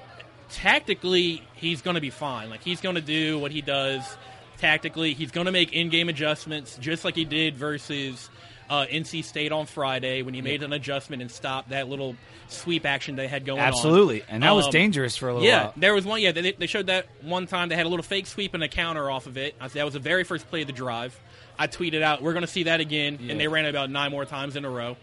tactically, 0.50 1.42
he's 1.54 1.82
going 1.82 1.94
to 1.96 2.00
be 2.00 2.10
fine. 2.10 2.50
Like, 2.50 2.62
he's 2.62 2.80
going 2.80 2.94
to 2.96 3.00
do 3.00 3.38
what 3.38 3.50
he 3.52 3.60
does 3.60 4.16
tactically. 4.58 5.14
He's 5.14 5.30
going 5.30 5.46
to 5.46 5.52
make 5.52 5.72
in-game 5.72 6.08
adjustments, 6.08 6.76
just 6.78 7.04
like 7.04 7.14
he 7.16 7.24
did 7.24 7.56
versus 7.56 8.28
uh, 8.68 8.86
NC 8.90 9.24
State 9.24 9.52
on 9.52 9.66
Friday 9.66 10.22
when 10.22 10.34
he 10.34 10.42
made 10.42 10.62
an 10.62 10.72
adjustment 10.72 11.22
and 11.22 11.30
stopped 11.30 11.70
that 11.70 11.88
little 11.88 12.14
sweep 12.48 12.84
action 12.86 13.16
they 13.16 13.26
had 13.26 13.44
going 13.44 13.60
on. 13.60 13.66
Absolutely, 13.66 14.22
and 14.28 14.42
that 14.42 14.52
was 14.54 14.66
Um, 14.66 14.72
dangerous 14.72 15.16
for 15.16 15.28
a 15.28 15.32
little 15.34 15.46
Yeah, 15.48 15.64
while. 15.64 15.74
there 15.76 15.94
was 15.94 16.04
one. 16.04 16.20
Yeah, 16.20 16.32
they, 16.32 16.52
they 16.52 16.66
showed 16.66 16.86
that 16.86 17.06
one 17.22 17.46
time. 17.46 17.68
They 17.68 17.76
had 17.76 17.86
a 17.86 17.88
little 17.88 18.02
fake 18.04 18.26
sweep 18.26 18.54
and 18.54 18.62
a 18.62 18.68
counter 18.68 19.10
off 19.10 19.26
of 19.26 19.36
it. 19.36 19.54
I 19.60 19.68
that 19.68 19.84
was 19.84 19.94
the 19.94 20.00
very 20.00 20.24
first 20.24 20.48
play 20.48 20.60
of 20.60 20.66
the 20.68 20.72
drive. 20.72 21.18
I 21.60 21.66
tweeted 21.68 22.02
out, 22.02 22.22
"We're 22.22 22.32
going 22.32 22.42
to 22.44 22.50
see 22.50 22.64
that 22.64 22.80
again," 22.80 23.18
Yeah. 23.20 23.32
and 23.32 23.40
they 23.40 23.46
ran 23.48 23.66
it 23.66 23.68
about 23.70 23.90
nine 23.90 24.10
more 24.10 24.24
times 24.24 24.56
in 24.56 24.64
a 24.64 24.70
row. 24.70 24.96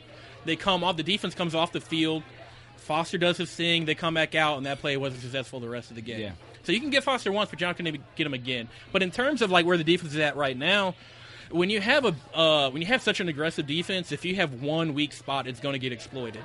They 0.46 0.56
come 0.56 0.84
off. 0.84 0.98
The 0.98 1.04
defense 1.04 1.36
comes 1.36 1.54
off 1.56 1.72
the 1.72 1.80
field. 1.82 2.24
Foster 2.78 3.17
does 3.17 3.38
his 3.38 3.52
thing. 3.54 3.86
They 3.86 3.96
come 3.96 4.13
back 4.13 4.34
out, 4.36 4.58
and 4.58 4.65
that 4.65 4.80
play 4.80 4.98
wasn't 4.98 5.22
successful 5.22 5.60
the 5.60 5.70
rest 5.70 5.89
of 5.89 5.96
the 5.96 6.02
game. 6.02 6.20
Yeah. 6.22 6.32
So 6.63 6.72
you 6.72 6.80
can 6.82 6.89
get 6.89 7.04
Foster 7.04 7.32
once, 7.32 7.50
but 7.50 7.62
you're 7.62 7.70
not 7.70 7.78
going 7.78 7.93
to 7.93 8.00
get 8.15 8.26
him 8.28 8.34
again. 8.34 8.67
But 8.91 9.04
in 9.04 9.12
terms 9.12 9.41
of 9.41 9.52
like 9.52 9.65
where 9.65 9.78
the 9.78 9.84
defense 9.84 10.13
is 10.13 10.20
at 10.20 10.36
right 10.36 10.58
now, 10.58 10.96
when 11.52 11.70
you 11.70 11.80
have 11.80 12.06
a 12.06 12.15
uh, 12.38 12.70
when 12.72 12.82
you 12.82 12.88
have 12.88 13.02
such 13.02 13.20
an 13.20 13.30
aggressive 13.30 13.67
defense, 13.67 14.12
if 14.12 14.26
you 14.26 14.36
have 14.36 14.62
one 14.62 14.93
weak 14.93 15.13
spot, 15.13 15.48
it's 15.48 15.60
going 15.60 15.74
to 15.74 15.80
get 15.80 15.91
exploited. 15.91 16.41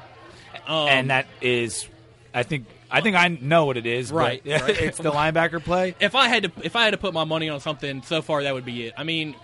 Um, 0.67 0.89
and 0.89 1.11
that 1.11 1.27
is, 1.41 1.89
I 2.35 2.43
think, 2.43 2.67
I 2.91 3.01
think 3.01 3.17
I 3.17 3.29
know 3.29 3.65
what 3.67 3.77
it 3.77 3.87
is. 3.87 4.11
but 4.11 4.17
Right, 4.17 4.43
right. 4.47 4.69
it's 4.83 4.99
the 4.99 5.11
linebacker 5.11 5.63
play. 5.63 5.95
if 6.01 6.15
I 6.15 6.29
had 6.29 6.45
to 6.45 6.53
if 6.63 6.77
I 6.77 6.85
had 6.85 6.91
to 6.91 6.99
put 6.99 7.15
my 7.15 7.25
money 7.25 7.49
on 7.49 7.61
something 7.61 8.03
so 8.03 8.21
far, 8.23 8.43
that 8.45 8.55
would 8.55 8.65
be 8.65 8.87
it. 8.87 8.95
I 8.97 9.03
mean, 9.05 9.35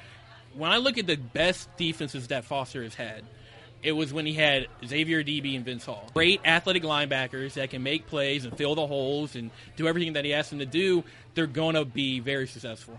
when 0.55 0.71
I 0.71 0.79
look 0.79 0.99
at 0.99 1.07
the 1.07 1.17
best 1.17 1.69
defenses 1.77 2.29
that 2.29 2.45
Foster 2.45 2.83
has 2.83 2.95
had, 2.95 3.25
it 3.83 3.93
was 3.93 4.13
when 4.13 4.27
he 4.27 4.35
had 4.35 4.67
Xavier 4.85 5.23
Adibi 5.23 5.55
and 5.55 5.65
Vince 5.65 5.85
Hall. 5.85 6.11
Great 6.15 6.41
athletic 6.45 6.83
linebackers 6.83 7.55
that 7.55 7.71
can 7.71 7.83
make 7.83 8.07
plays 8.09 8.45
and 8.45 8.57
fill 8.57 8.75
the 8.75 8.87
holes 8.87 9.37
and 9.37 9.51
do 9.77 9.87
everything 9.87 10.15
that 10.15 10.25
he 10.25 10.35
asked 10.35 10.51
them 10.51 10.59
to 10.59 10.67
do. 10.67 11.05
They're 11.35 11.47
going 11.47 11.77
to 11.77 11.85
be 11.85 12.19
very 12.21 12.49
successful. 12.49 12.99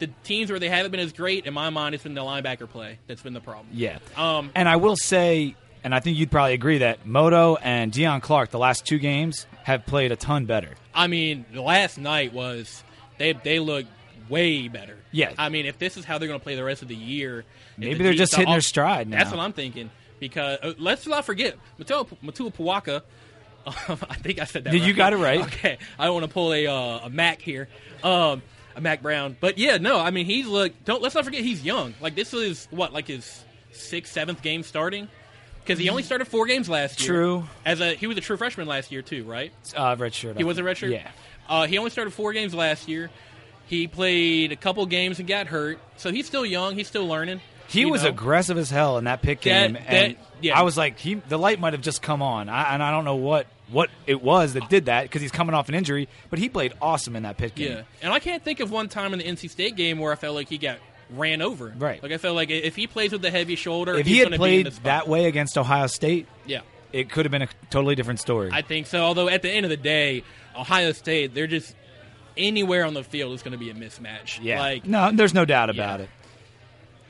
The 0.00 0.08
teams 0.24 0.50
where 0.50 0.60
they 0.60 0.68
haven't 0.68 0.90
been 0.90 1.00
as 1.00 1.12
great, 1.12 1.46
in 1.46 1.54
my 1.54 1.70
mind, 1.70 1.94
it's 1.94 2.04
been 2.04 2.14
the 2.14 2.20
linebacker 2.20 2.68
play 2.68 2.98
that's 3.06 3.22
been 3.22 3.32
the 3.32 3.40
problem. 3.40 3.68
Yeah. 3.72 3.98
Um, 4.16 4.50
And 4.54 4.68
I 4.68 4.76
will 4.76 4.96
say, 4.96 5.56
and 5.82 5.94
I 5.94 6.00
think 6.00 6.18
you'd 6.18 6.30
probably 6.30 6.54
agree 6.54 6.78
that 6.78 7.06
Moto 7.06 7.56
and 7.56 7.90
Deon 7.90 8.20
Clarke, 8.22 8.50
the 8.50 8.58
last 8.58 8.86
two 8.86 8.98
games, 8.98 9.46
have 9.64 9.86
played 9.86 10.12
a 10.12 10.16
ton 10.16 10.44
better. 10.44 10.74
I 10.94 11.06
mean, 11.06 11.46
the 11.52 11.62
last 11.62 11.98
night 11.98 12.32
was 12.32 12.84
they 13.16 13.32
they 13.32 13.58
look 13.60 13.86
way 14.28 14.68
better. 14.68 14.96
Yeah. 15.12 15.32
I 15.38 15.48
mean, 15.48 15.66
if 15.66 15.78
this 15.78 15.96
is 15.96 16.04
how 16.04 16.18
they're 16.18 16.28
going 16.28 16.40
to 16.40 16.44
play 16.44 16.54
the 16.54 16.64
rest 16.64 16.82
of 16.82 16.88
the 16.88 16.96
year, 16.96 17.44
Maybe 17.76 17.94
the 17.94 18.04
they're 18.04 18.12
just 18.14 18.34
hitting 18.34 18.52
their 18.52 18.60
stride 18.60 19.10
That's 19.10 19.30
what 19.30 19.40
I'm 19.40 19.52
thinking. 19.52 19.90
Because 20.20 20.58
uh, 20.62 20.74
let's 20.78 21.06
not 21.06 21.24
forget 21.24 21.56
Matua 21.78 22.04
Matua 22.22 22.50
Puwaka. 22.50 23.02
I 23.66 24.14
think 24.16 24.40
I 24.40 24.44
said 24.44 24.64
that. 24.64 24.72
Did 24.72 24.82
you 24.82 24.92
got 24.94 25.12
it 25.12 25.18
right. 25.18 25.40
Okay, 25.42 25.78
I 25.98 26.06
don't 26.06 26.14
want 26.14 26.26
to 26.26 26.32
pull 26.32 26.52
a 26.52 26.66
uh, 26.66 27.06
a 27.06 27.10
Mack 27.10 27.40
here, 27.40 27.68
um, 28.02 28.42
a 28.74 28.80
Mack 28.80 29.00
Brown. 29.00 29.36
But 29.38 29.58
yeah, 29.58 29.76
no, 29.76 30.00
I 30.00 30.10
mean 30.10 30.26
he's 30.26 30.46
look. 30.46 30.72
Don't 30.84 31.02
let's 31.02 31.14
not 31.14 31.24
forget 31.24 31.42
he's 31.42 31.64
young. 31.64 31.94
Like 32.00 32.16
this 32.16 32.34
is 32.34 32.66
what 32.70 32.92
like 32.92 33.06
his 33.06 33.44
sixth, 33.70 34.12
seventh 34.12 34.42
game 34.42 34.62
starting. 34.62 35.08
Because 35.62 35.78
he 35.78 35.90
only 35.90 36.02
started 36.02 36.24
four 36.24 36.46
games 36.46 36.68
last 36.68 36.98
year. 37.00 37.12
True. 37.12 37.44
As 37.66 37.80
a 37.80 37.94
he 37.94 38.06
was 38.06 38.16
a 38.16 38.22
true 38.22 38.38
freshman 38.38 38.66
last 38.66 38.90
year 38.90 39.02
too, 39.02 39.24
right? 39.24 39.52
Uh, 39.76 39.94
red 39.98 40.14
shirt. 40.14 40.38
He 40.38 40.44
was 40.44 40.58
a 40.58 40.62
redshirt. 40.62 40.90
Yeah. 40.90 41.10
Uh, 41.46 41.66
he 41.66 41.76
only 41.76 41.90
started 41.90 42.12
four 42.12 42.32
games 42.32 42.54
last 42.54 42.88
year. 42.88 43.10
He 43.68 43.86
played 43.86 44.50
a 44.50 44.56
couple 44.56 44.84
games 44.86 45.18
and 45.18 45.28
got 45.28 45.46
hurt, 45.46 45.78
so 45.96 46.10
he's 46.10 46.26
still 46.26 46.44
young. 46.46 46.74
He's 46.74 46.88
still 46.88 47.06
learning. 47.06 47.40
He 47.68 47.84
was 47.84 48.02
know? 48.02 48.08
aggressive 48.08 48.56
as 48.56 48.70
hell 48.70 48.96
in 48.96 49.04
that 49.04 49.20
Pitt 49.20 49.42
That- 49.42 49.44
game, 49.44 49.76
and 49.76 50.14
that- 50.16 50.24
yeah. 50.40 50.58
I 50.58 50.62
was 50.62 50.76
like, 50.78 50.98
he 50.98 51.14
the 51.14 51.38
light 51.38 51.60
might 51.60 51.74
have 51.74 51.82
just 51.82 52.00
come 52.00 52.22
on, 52.22 52.48
I, 52.48 52.72
and 52.74 52.82
I 52.82 52.90
don't 52.90 53.04
know 53.04 53.16
what 53.16 53.46
what 53.70 53.90
it 54.06 54.22
was 54.22 54.54
that 54.54 54.70
did 54.70 54.86
that 54.86 55.02
because 55.02 55.20
he's 55.20 55.30
coming 55.30 55.54
off 55.54 55.68
an 55.68 55.74
injury, 55.74 56.08
but 56.30 56.38
he 56.38 56.48
played 56.48 56.72
awesome 56.80 57.14
in 57.14 57.24
that 57.24 57.36
Pitt 57.36 57.54
game. 57.54 57.72
Yeah, 57.72 57.82
and 58.02 58.10
I 58.12 58.18
can't 58.20 58.42
think 58.42 58.60
of 58.60 58.70
one 58.70 58.88
time 58.88 59.12
in 59.12 59.18
the 59.18 59.26
NC 59.26 59.50
State 59.50 59.76
game 59.76 59.98
where 59.98 60.10
I 60.10 60.14
felt 60.16 60.34
like 60.34 60.48
he 60.48 60.56
got 60.56 60.78
ran 61.10 61.42
over. 61.42 61.74
Right. 61.76 62.02
Like 62.02 62.12
I 62.12 62.16
felt 62.16 62.34
like 62.36 62.48
if 62.48 62.74
he 62.76 62.86
plays 62.86 63.12
with 63.12 63.20
the 63.20 63.30
heavy 63.30 63.56
shoulder, 63.56 63.94
If 63.98 64.06
he's 64.06 64.14
he 64.16 64.18
had 64.20 64.30
gonna 64.30 64.42
be 64.42 64.56
in 64.60 64.64
played 64.64 64.72
that 64.84 65.06
way 65.08 65.26
against 65.26 65.58
Ohio 65.58 65.86
State, 65.88 66.26
yeah, 66.46 66.60
it 66.94 67.10
could 67.10 67.26
have 67.26 67.32
been 67.32 67.42
a 67.42 67.48
totally 67.68 67.94
different 67.94 68.20
story. 68.20 68.48
I 68.50 68.62
think 68.62 68.86
so. 68.86 69.02
Although 69.02 69.28
at 69.28 69.42
the 69.42 69.50
end 69.50 69.66
of 69.66 69.70
the 69.70 69.76
day, 69.76 70.24
Ohio 70.56 70.92
State, 70.92 71.34
they're 71.34 71.46
just 71.46 71.74
anywhere 72.38 72.84
on 72.86 72.94
the 72.94 73.02
field 73.04 73.34
is 73.34 73.42
going 73.42 73.52
to 73.52 73.58
be 73.58 73.68
a 73.70 73.74
mismatch. 73.74 74.38
Yeah. 74.42 74.60
like 74.60 74.86
no, 74.86 75.10
there's 75.12 75.34
no 75.34 75.44
doubt 75.44 75.68
about 75.70 75.98
Yeah. 76.00 76.04
it. 76.04 76.10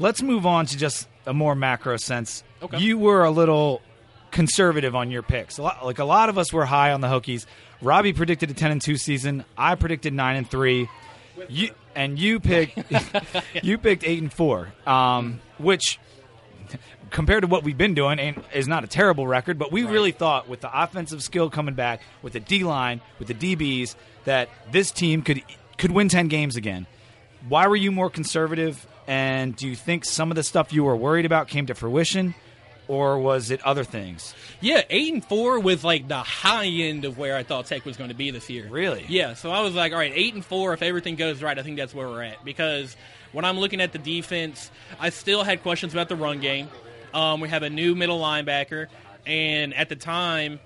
Let's 0.00 0.22
move 0.22 0.46
on 0.46 0.66
to 0.66 0.76
just 0.78 1.08
a 1.26 1.34
more 1.34 1.54
macro 1.54 1.96
sense. 1.96 2.42
Okay. 2.62 2.78
You 2.78 2.98
were 2.98 3.24
a 3.24 3.30
little 3.30 3.82
conservative 4.30 4.94
on 4.94 5.10
your 5.10 5.22
picks. 5.22 5.58
A 5.58 5.62
lot, 5.62 5.84
like 5.84 5.98
a 5.98 6.04
lot 6.04 6.28
of 6.28 6.38
us 6.38 6.52
were 6.52 6.64
high 6.64 6.92
on 6.92 7.00
the 7.00 7.08
Hokies. 7.08 7.46
Robbie 7.82 8.12
predicted 8.12 8.50
a 8.50 8.54
10 8.54 8.70
and 8.72 8.80
2 8.82 8.96
season. 8.96 9.44
I 9.56 9.74
predicted 9.74 10.12
9 10.12 10.36
and 10.36 10.48
3. 10.50 10.88
You 11.48 11.70
and 11.94 12.18
you 12.18 12.40
picked 12.40 12.78
you 13.62 13.78
picked 13.78 14.04
8 14.04 14.22
and 14.22 14.32
4. 14.32 14.72
Um, 14.86 15.40
which 15.58 15.98
compared 17.10 17.42
to 17.42 17.46
what 17.46 17.64
we've 17.64 17.78
been 17.78 17.94
doing 17.94 18.18
and 18.18 18.42
is 18.52 18.68
not 18.68 18.84
a 18.84 18.86
terrible 18.86 19.26
record, 19.26 19.58
but 19.58 19.72
we 19.72 19.82
really 19.84 20.12
thought 20.12 20.48
with 20.48 20.60
the 20.60 20.82
offensive 20.82 21.22
skill 21.22 21.48
coming 21.48 21.74
back, 21.74 22.02
with 22.22 22.34
the 22.34 22.40
D 22.40 22.64
line, 22.64 23.00
with 23.18 23.28
the 23.28 23.34
DBs, 23.34 23.94
that 24.24 24.48
this 24.70 24.90
team 24.90 25.22
could 25.22 25.42
could 25.76 25.90
win 25.90 26.08
ten 26.08 26.28
games 26.28 26.56
again. 26.56 26.86
Why 27.48 27.66
were 27.66 27.76
you 27.76 27.92
more 27.92 28.10
conservative? 28.10 28.86
And 29.06 29.56
do 29.56 29.66
you 29.66 29.74
think 29.74 30.04
some 30.04 30.30
of 30.30 30.36
the 30.36 30.42
stuff 30.42 30.72
you 30.72 30.84
were 30.84 30.96
worried 30.96 31.24
about 31.24 31.48
came 31.48 31.66
to 31.66 31.74
fruition, 31.74 32.34
or 32.88 33.18
was 33.18 33.50
it 33.50 33.62
other 33.62 33.84
things? 33.84 34.34
Yeah, 34.60 34.82
eight 34.90 35.14
and 35.14 35.24
four 35.24 35.58
was 35.60 35.82
like 35.82 36.08
the 36.08 36.18
high 36.18 36.66
end 36.66 37.06
of 37.06 37.16
where 37.16 37.36
I 37.36 37.42
thought 37.42 37.66
Tech 37.66 37.86
was 37.86 37.96
going 37.96 38.10
to 38.10 38.14
be 38.14 38.30
this 38.30 38.50
year. 38.50 38.68
Really? 38.68 39.06
Yeah. 39.08 39.32
So 39.34 39.50
I 39.50 39.60
was 39.60 39.74
like, 39.74 39.92
all 39.92 39.98
right, 39.98 40.12
eight 40.14 40.34
and 40.34 40.44
four. 40.44 40.74
If 40.74 40.82
everything 40.82 41.16
goes 41.16 41.42
right, 41.42 41.58
I 41.58 41.62
think 41.62 41.78
that's 41.78 41.94
where 41.94 42.06
we're 42.06 42.22
at. 42.22 42.44
Because 42.44 42.96
when 43.32 43.46
I'm 43.46 43.58
looking 43.58 43.80
at 43.80 43.92
the 43.92 43.98
defense, 43.98 44.70
I 45.00 45.08
still 45.08 45.42
had 45.42 45.62
questions 45.62 45.94
about 45.94 46.08
the 46.10 46.16
run 46.16 46.40
game. 46.40 46.68
Um, 47.14 47.40
we 47.40 47.48
have 47.48 47.62
a 47.62 47.70
new 47.70 47.94
middle 47.94 48.20
linebacker, 48.20 48.88
and 49.26 49.72
at 49.72 49.88
the 49.88 49.96
time, 49.96 50.60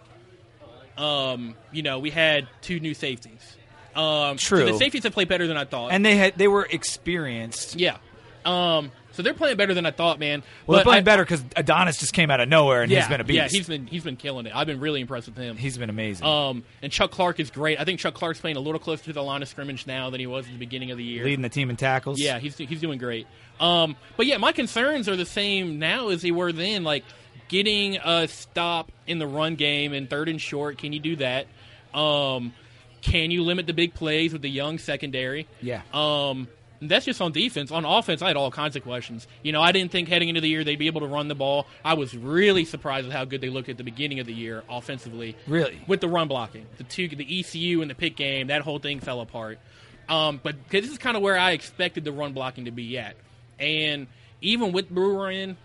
um, 0.98 1.54
you 1.72 1.82
know, 1.82 1.98
we 1.98 2.10
had 2.10 2.48
two 2.60 2.80
new 2.80 2.94
safeties. 2.94 3.56
Um, 3.94 4.36
True. 4.38 4.60
So 4.60 4.66
the 4.66 4.78
safeties 4.78 5.02
have 5.04 5.12
played 5.12 5.28
better 5.28 5.46
than 5.46 5.56
I 5.56 5.64
thought. 5.64 5.92
and 5.92 6.04
they 6.04 6.16
had 6.16 6.36
they 6.36 6.48
were 6.48 6.66
experienced. 6.70 7.76
yeah. 7.76 7.96
Um, 8.44 8.90
so 9.12 9.22
they're 9.22 9.34
playing 9.34 9.56
better 9.56 9.72
than 9.74 9.86
I 9.86 9.90
thought, 9.92 10.18
man. 10.18 10.42
Well, 10.66 10.78
they're 10.78 10.84
playing 10.84 11.02
I- 11.02 11.04
better 11.04 11.22
because 11.22 11.44
Adonis 11.54 11.98
just 11.98 12.12
came 12.12 12.30
out 12.30 12.40
of 12.40 12.48
nowhere 12.48 12.82
and 12.82 12.90
Yeah, 12.90 13.00
he's 13.00 13.08
been 13.08 13.20
a 13.20 13.24
beast. 13.24 13.36
yeah, 13.36 13.48
he's 13.48 13.68
been 13.68 13.86
he's 13.86 14.02
been 14.02 14.16
killing 14.16 14.46
it. 14.46 14.52
I've 14.56 14.66
been 14.66 14.80
really 14.80 15.00
impressed 15.00 15.28
with 15.28 15.36
him. 15.36 15.56
he's 15.56 15.76
been 15.78 15.90
amazing. 15.90 16.26
Um, 16.26 16.64
and 16.80 16.90
Chuck 16.90 17.10
Clark 17.12 17.38
is 17.38 17.50
great. 17.50 17.78
I 17.78 17.84
think 17.84 18.00
Chuck 18.00 18.14
Clark's 18.14 18.40
playing 18.40 18.56
a 18.56 18.60
little 18.60 18.80
closer 18.80 19.04
to 19.04 19.12
the 19.12 19.22
line 19.22 19.42
of 19.42 19.48
scrimmage 19.48 19.86
now 19.86 20.10
than 20.10 20.18
he 20.18 20.26
was 20.26 20.46
at 20.46 20.52
the 20.52 20.58
beginning 20.58 20.90
of 20.90 20.96
the 20.98 21.04
year. 21.04 21.24
Leading 21.24 21.42
the 21.42 21.48
team 21.50 21.68
in 21.70 21.76
tackles. 21.76 22.18
Yeah, 22.20 22.38
he's 22.40 22.56
he's 22.56 22.80
doing 22.80 22.98
great. 22.98 23.26
Um, 23.60 23.94
but 24.16 24.26
yeah, 24.26 24.38
my 24.38 24.50
concerns 24.52 25.08
are 25.08 25.14
the 25.16 25.26
same 25.26 25.78
now 25.78 26.08
as 26.08 26.22
they 26.22 26.30
were 26.32 26.50
then. 26.50 26.82
Like 26.82 27.04
getting 27.52 27.98
a 27.98 28.26
stop 28.28 28.90
in 29.06 29.18
the 29.18 29.26
run 29.26 29.54
game 29.56 29.92
and 29.92 30.08
third 30.08 30.28
and 30.30 30.40
short. 30.40 30.78
Can 30.78 30.92
you 30.94 31.00
do 31.00 31.16
that? 31.16 31.46
Um, 31.94 32.54
can 33.02 33.30
you 33.30 33.42
limit 33.42 33.66
the 33.66 33.74
big 33.74 33.92
plays 33.94 34.32
with 34.32 34.40
the 34.40 34.48
young 34.50 34.78
secondary? 34.78 35.46
Yeah. 35.60 35.82
Um, 35.92 36.48
that's 36.80 37.04
just 37.04 37.20
on 37.20 37.30
defense. 37.30 37.70
On 37.70 37.84
offense, 37.84 38.22
I 38.22 38.28
had 38.28 38.36
all 38.36 38.50
kinds 38.50 38.74
of 38.74 38.82
questions. 38.82 39.28
You 39.42 39.52
know, 39.52 39.60
I 39.60 39.70
didn't 39.70 39.92
think 39.92 40.08
heading 40.08 40.30
into 40.30 40.40
the 40.40 40.48
year 40.48 40.64
they'd 40.64 40.78
be 40.78 40.86
able 40.86 41.02
to 41.02 41.06
run 41.06 41.28
the 41.28 41.34
ball. 41.34 41.66
I 41.84 41.94
was 41.94 42.16
really 42.16 42.64
surprised 42.64 43.06
with 43.06 43.14
how 43.14 43.24
good 43.26 43.40
they 43.42 43.50
looked 43.50 43.68
at 43.68 43.76
the 43.76 43.84
beginning 43.84 44.18
of 44.18 44.26
the 44.26 44.32
year 44.32 44.64
offensively. 44.68 45.36
Really? 45.46 45.78
with 45.86 46.00
the 46.00 46.08
run 46.08 46.26
blocking, 46.28 46.66
the 46.78 46.84
two, 46.84 47.06
the 47.08 47.40
ECU 47.40 47.82
and 47.82 47.90
the 47.90 47.94
pick 47.94 48.16
game, 48.16 48.46
that 48.48 48.62
whole 48.62 48.78
thing 48.78 48.98
fell 48.98 49.20
apart. 49.20 49.58
Um, 50.08 50.40
but 50.42 50.54
'cause 50.70 50.80
this 50.82 50.90
is 50.90 50.98
kind 50.98 51.16
of 51.16 51.22
where 51.22 51.38
I 51.38 51.52
expected 51.52 52.04
the 52.04 52.12
run 52.12 52.32
blocking 52.32 52.64
to 52.64 52.72
be 52.72 52.98
at, 52.98 53.14
and 53.60 54.06
even 54.40 54.72
with 54.72 54.88
Brewer 54.90 55.30
in, 55.30 55.56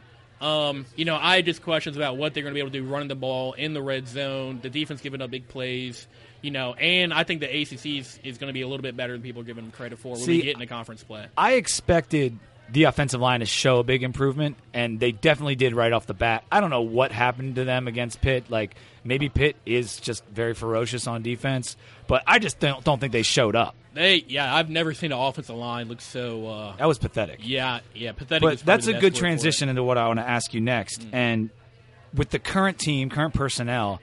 um, 0.41 0.85
you 0.95 1.05
know, 1.05 1.15
I 1.15 1.37
had 1.37 1.45
just 1.45 1.61
questions 1.61 1.97
about 1.97 2.17
what 2.17 2.33
they're 2.33 2.43
going 2.43 2.53
to 2.53 2.55
be 2.55 2.61
able 2.61 2.71
to 2.71 2.79
do 2.79 2.85
running 2.85 3.07
the 3.07 3.15
ball 3.15 3.53
in 3.53 3.73
the 3.73 3.81
red 3.81 4.07
zone, 4.07 4.59
the 4.61 4.69
defense 4.69 5.01
giving 5.01 5.21
up 5.21 5.31
big 5.31 5.47
plays, 5.47 6.07
you 6.41 6.51
know, 6.51 6.73
and 6.73 7.13
I 7.13 7.23
think 7.23 7.41
the 7.41 7.47
ACC 7.47 7.85
is, 7.97 8.19
is 8.23 8.37
going 8.37 8.47
to 8.47 8.53
be 8.53 8.61
a 8.61 8.67
little 8.67 8.83
bit 8.83 8.95
better 8.95 9.13
than 9.13 9.21
people 9.21 9.41
are 9.41 9.45
giving 9.45 9.65
them 9.65 9.71
credit 9.71 9.99
for 9.99 10.13
when 10.13 10.21
See, 10.21 10.37
we 10.37 10.41
get 10.43 10.53
into 10.53 10.67
conference 10.67 11.03
play. 11.03 11.25
I 11.35 11.53
expected 11.53 12.37
the 12.69 12.83
offensive 12.83 13.21
line 13.21 13.39
to 13.39 13.45
show 13.45 13.79
a 13.79 13.83
big 13.83 14.03
improvement, 14.03 14.57
and 14.73 14.99
they 14.99 15.11
definitely 15.11 15.55
did 15.55 15.73
right 15.73 15.91
off 15.91 16.05
the 16.05 16.13
bat. 16.13 16.43
I 16.51 16.59
don't 16.59 16.69
know 16.69 16.81
what 16.81 17.11
happened 17.11 17.55
to 17.55 17.63
them 17.63 17.87
against 17.87 18.21
Pitt. 18.21 18.49
Like 18.49 18.75
maybe 19.03 19.29
Pitt 19.29 19.55
is 19.65 19.97
just 19.97 20.25
very 20.25 20.53
ferocious 20.53 21.07
on 21.07 21.23
defense, 21.23 21.77
but 22.07 22.23
I 22.25 22.39
just 22.39 22.59
don't, 22.59 22.83
don't 22.83 22.99
think 22.99 23.11
they 23.13 23.23
showed 23.23 23.55
up. 23.55 23.75
They, 23.93 24.23
yeah, 24.27 24.53
I've 24.53 24.69
never 24.69 24.93
seen 24.93 25.11
an 25.11 25.17
offensive 25.17 25.55
line 25.55 25.87
look 25.87 26.01
so. 26.01 26.47
Uh, 26.47 26.75
That 26.77 26.87
was 26.87 26.99
pathetic. 26.99 27.39
yeah, 27.41 27.79
yeah, 27.95 28.11
pathetic. 28.11 28.41
but 28.43 28.59
that's 28.59 28.87
a 28.87 28.93
good 28.93 28.95
word 28.95 29.01
for 29.01 29.07
it. 29.07 29.15
transition 29.19 29.69
into 29.69 29.83
what 29.83 29.97
I 29.97 30.07
want 30.07 30.19
to 30.19 30.27
ask 30.27 30.53
you 30.53 30.61
next. 30.61 31.01
Mm. 31.01 31.09
And 31.13 31.49
with 32.13 32.29
the 32.29 32.39
current 32.39 32.77
team, 32.79 33.09
current 33.09 33.33
personnel, 33.33 33.99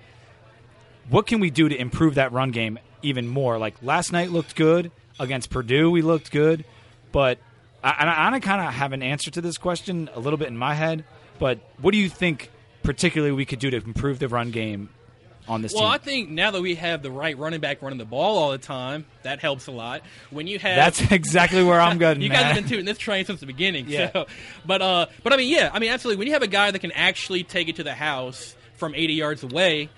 what 1.08 1.26
can 1.26 1.40
we 1.40 1.50
do 1.50 1.68
to 1.68 1.76
improve 1.76 2.16
that 2.16 2.32
run 2.32 2.50
game 2.50 2.78
even 3.02 3.28
more? 3.28 3.58
Like 3.58 3.76
last 3.82 4.12
night 4.12 4.30
looked 4.30 4.56
good 4.56 4.90
against 5.20 5.50
Purdue, 5.50 5.90
we 5.90 6.02
looked 6.02 6.32
good, 6.32 6.64
but 7.12 7.38
I, 7.82 7.90
I, 7.90 8.34
I 8.34 8.40
kind 8.40 8.60
of 8.66 8.72
have 8.72 8.92
an 8.92 9.02
answer 9.02 9.30
to 9.30 9.40
this 9.40 9.58
question 9.58 10.10
a 10.14 10.20
little 10.20 10.38
bit 10.38 10.48
in 10.48 10.56
my 10.56 10.74
head. 10.74 11.04
But 11.38 11.60
what 11.80 11.92
do 11.92 11.98
you 11.98 12.08
think, 12.08 12.50
particularly, 12.82 13.32
we 13.32 13.44
could 13.44 13.58
do 13.58 13.70
to 13.70 13.76
improve 13.76 14.18
the 14.18 14.28
run 14.28 14.50
game 14.50 14.88
on 15.48 15.62
this 15.62 15.72
Well, 15.74 15.82
team? 15.84 15.90
I 15.92 15.98
think 15.98 16.30
now 16.30 16.50
that 16.52 16.62
we 16.62 16.74
have 16.76 17.02
the 17.02 17.10
right 17.10 17.36
running 17.38 17.60
back 17.60 17.82
running 17.82 17.98
the 17.98 18.04
ball 18.04 18.38
all 18.38 18.50
the 18.50 18.58
time, 18.58 19.04
that 19.22 19.40
helps 19.40 19.66
a 19.66 19.72
lot. 19.72 20.02
When 20.30 20.46
you 20.46 20.58
have 20.58 20.76
That's 20.76 21.10
exactly 21.12 21.62
where 21.62 21.80
I'm 21.80 21.98
going. 21.98 22.20
you 22.22 22.28
man. 22.30 22.38
guys 22.38 22.44
have 22.46 22.54
been 22.56 22.68
tooting 22.68 22.84
this 22.86 22.98
train 22.98 23.24
since 23.24 23.40
the 23.40 23.46
beginning. 23.46 23.86
Yeah. 23.88 24.10
So, 24.12 24.26
but 24.64 24.80
uh, 24.82 25.06
but 25.22 25.32
I 25.32 25.36
mean, 25.36 25.48
yeah, 25.48 25.70
I 25.72 25.78
mean, 25.78 25.90
absolutely. 25.90 26.18
When 26.18 26.26
you 26.28 26.32
have 26.34 26.42
a 26.42 26.46
guy 26.48 26.70
that 26.70 26.78
can 26.78 26.92
actually 26.92 27.42
take 27.44 27.68
it 27.68 27.76
to 27.76 27.82
the 27.84 27.94
house 27.94 28.54
from 28.76 28.94
80 28.94 29.12
yards 29.14 29.42
away, 29.42 29.88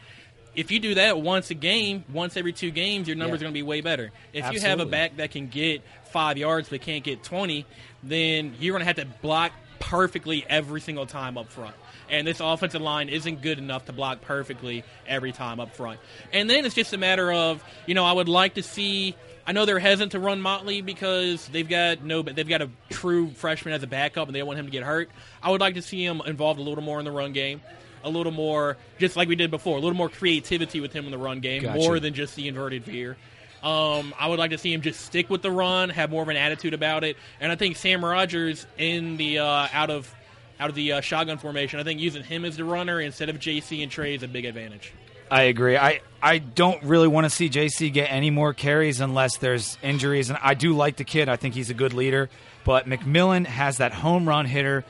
if 0.55 0.71
you 0.71 0.81
do 0.81 0.95
that 0.95 1.21
once 1.21 1.51
a 1.51 1.55
game, 1.55 2.05
once 2.13 2.37
every 2.37 2.53
two 2.53 2.71
games, 2.71 3.07
your 3.09 3.17
numbers 3.17 3.41
Yeah. 3.41 3.45
are 3.47 3.51
going 3.51 3.55
to 3.55 3.59
be 3.59 3.63
way 3.63 3.81
better. 3.83 4.11
If 4.33 4.53
you 4.53 4.61
have 4.61 4.81
a 4.81 4.87
back 4.87 5.17
that 5.19 5.31
can 5.31 5.49
get 5.49 5.83
five 6.11 6.39
yards 6.39 6.69
but 6.71 6.81
can't 6.81 7.05
get 7.05 7.23
20, 7.23 7.67
then 8.03 8.55
you're 8.59 8.73
going 8.73 8.81
to 8.81 8.87
have 8.87 8.97
to 8.97 9.05
block 9.21 9.53
perfectly 9.81 10.45
every 10.49 10.81
single 10.81 11.05
time 11.07 11.37
up 11.37 11.49
front. 11.51 11.75
And 12.09 12.27
this 12.27 12.40
offensive 12.40 12.81
line 12.81 13.09
isn't 13.09 13.42
good 13.42 13.59
enough 13.59 13.87
to 13.87 13.92
block 13.92 14.21
perfectly 14.23 14.85
every 15.07 15.33
time 15.33 15.59
up 15.61 15.75
front. 15.75 15.99
And 16.33 16.49
then 16.49 16.64
it's 16.64 16.75
just 16.75 16.92
a 16.92 16.99
matter 16.99 17.33
of, 17.33 17.64
you 17.87 17.95
know, 17.95 18.05
I 18.05 18.12
would 18.12 18.29
like 18.29 18.55
to 18.55 18.62
see. 18.62 19.16
I 19.49 19.53
know 19.53 19.64
they're 19.64 19.79
hesitant 19.79 20.12
to 20.12 20.19
run 20.19 20.40
Motley 20.40 20.81
because 20.83 21.47
they've 21.49 21.69
got 21.69 22.03
no, 22.03 22.23
they've 22.23 22.49
got 22.49 22.62
a 22.62 22.71
true 22.90 23.31
freshman 23.31 23.75
as 23.75 23.83
a 23.83 23.87
backup, 23.87 24.27
and 24.29 24.35
they 24.35 24.40
don't 24.40 24.49
want 24.49 24.59
him 24.59 24.66
to 24.66 24.73
get 24.73 24.83
hurt. 24.83 25.09
I 25.42 25.51
would 25.51 25.61
like 25.61 25.75
to 25.75 25.83
see 25.83 26.05
him 26.05 26.21
involved 26.27 26.59
a 26.59 26.62
little 26.62 26.83
more 26.83 26.99
in 26.99 27.05
the 27.05 27.12
run 27.12 27.33
game, 27.33 27.61
a 28.03 28.11
little 28.11 28.33
more, 28.33 28.77
just 28.99 29.16
like 29.16 29.29
we 29.29 29.37
did 29.37 29.51
before, 29.53 29.77
a 29.77 29.81
little 29.81 29.97
more 29.97 30.09
creativity 30.09 30.81
with 30.81 30.92
him 30.92 31.05
in 31.05 31.12
the 31.12 31.19
run 31.19 31.38
game, 31.40 31.62
Gotcha. 31.62 31.79
more 31.79 32.01
than 32.01 32.12
just 32.12 32.35
the 32.35 32.49
inverted 32.49 32.85
veer. 32.85 33.16
Um, 33.62 34.14
I 34.19 34.29
would 34.29 34.38
like 34.38 34.51
to 34.51 34.59
see 34.59 34.73
him 34.73 34.81
just 34.81 35.01
stick 35.01 35.31
with 35.31 35.42
the 35.42 35.51
run, 35.51 35.90
have 35.90 36.11
more 36.11 36.23
of 36.23 36.29
an 36.29 36.37
attitude 36.37 36.75
about 36.75 37.05
it, 37.05 37.16
and 37.40 37.51
I 37.51 37.57
think 37.57 37.77
Sam 37.77 38.05
Rogers 38.05 38.66
in 38.79 39.16
the 39.16 39.38
uh, 39.40 39.69
out 39.73 39.90
of 39.90 40.12
out 40.59 40.71
of 40.71 40.75
the 40.75 40.92
uh, 40.92 41.01
shotgun 41.01 41.38
formation, 41.38 41.81
I 41.81 41.83
think 41.83 42.01
using 42.01 42.23
him 42.23 42.45
as 42.45 42.57
the 42.57 42.64
runner 42.64 43.01
instead 43.01 43.29
of 43.29 43.38
JC 43.38 43.83
and 43.83 43.90
Trey 43.90 44.14
is 44.14 44.23
a 44.23 44.29
big 44.29 44.45
advantage. 44.45 44.92
I 45.31 45.42
agree. 45.45 45.77
I, 45.77 46.01
I 46.23 46.38
don't 46.38 46.83
really 46.85 47.09
want 47.09 47.25
to 47.25 47.31
see 47.31 47.49
JC 47.49 47.92
get 47.92 48.11
any 48.12 48.31
more 48.31 48.55
carries 48.55 49.01
unless 49.01 49.38
there's 49.38 49.77
injuries. 49.83 50.31
And 50.31 50.38
I 50.40 50.55
do 50.55 50.73
like 50.73 50.97
the 50.97 51.05
kid. 51.05 51.29
I 51.29 51.37
think 51.37 51.55
he's 51.55 51.71
a 51.71 51.75
good 51.75 51.92
leader. 51.92 52.31
But 52.64 52.87
McMillian 52.88 53.47
has 53.47 53.79
that 53.79 53.92
home 53.92 54.29
run 54.29 54.47
hitter 54.47 54.85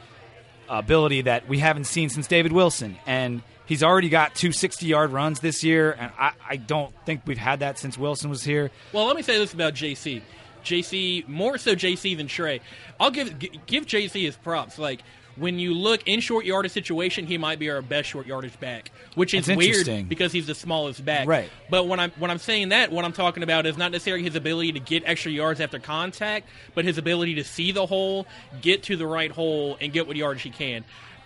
ability 0.69 1.23
that 1.23 1.49
we 1.49 1.59
haven't 1.59 1.85
seen 1.85 2.09
since 2.11 2.27
David 2.27 2.53
Wilson. 2.53 2.97
And 3.07 3.43
he's 3.65 3.83
already 3.83 4.09
got 4.09 4.35
two 4.35 4.53
60 4.53 4.87
yard 4.87 5.11
runs 5.11 5.41
this 5.41 5.65
year. 5.65 5.93
And 5.93 6.13
I, 6.19 6.33
I 6.47 6.57
don't 6.57 6.95
think 7.07 7.23
we've 7.25 7.39
had 7.39 7.61
that 7.61 7.79
since 7.79 7.97
Wilson 7.97 8.29
was 8.29 8.45
here. 8.45 8.71
Well, 8.93 9.07
let 9.07 9.17
me 9.17 9.23
say 9.23 9.39
this 9.39 9.55
about 9.55 9.75
JC. 9.75 10.23
JC 10.65 11.27
more 11.29 11.59
so 11.59 11.75
JC 11.75 12.17
than 12.17 12.27
Trey. 12.27 12.61
I'll 12.99 13.13
give 13.13 13.39
give 13.39 13.87
JC 13.87 14.23
his 14.25 14.37
props. 14.37 14.79
Like 14.79 15.03
when 15.37 15.59
you 15.59 15.75
look 15.75 16.07
in 16.09 16.21
short 16.21 16.45
yardage 16.45 16.73
situation, 16.73 17.27
he 17.27 17.39
might 17.39 17.59
be 17.59 17.69
our 17.71 17.83
best 17.83 18.09
short 18.09 18.27
yardage 18.27 18.59
back, 18.59 18.91
which 19.15 19.35
is 19.35 19.47
That's 19.47 19.57
weird 19.57 19.69
interesting. 19.71 20.07
because 20.07 20.33
he's 20.33 20.47
the 20.47 20.55
smallest 20.55 21.05
back. 21.05 21.29
Right. 21.29 21.51
But 21.71 21.87
when 21.89 22.01
I'm 22.01 22.11
when 22.19 22.31
I'm 22.31 22.39
saying 22.39 22.71
that, 22.71 22.91
what 22.91 23.05
I'm 23.05 23.13
talking 23.13 23.43
about 23.43 23.67
is 23.67 23.77
not 23.77 23.93
necessarily 23.93 24.23
his 24.25 24.35
ability 24.35 24.73
to 24.73 24.81
get 24.81 25.03
extra 25.07 25.31
yards 25.31 25.61
after 25.61 25.79
contact, 25.79 26.49
but 26.75 26.85
his 26.85 26.99
ability 26.99 27.35
to 27.35 27.45
see 27.45 27.73
the 27.73 27.87
hole, 27.87 28.27
get 28.63 28.85
to 28.85 28.97
the 28.97 29.07
right 29.07 29.31
hole, 29.31 29.77
and 29.81 29.93
get 29.93 30.07
what 30.07 30.17
yardage 30.17 30.43
he 30.43 30.51
can. 30.51 30.85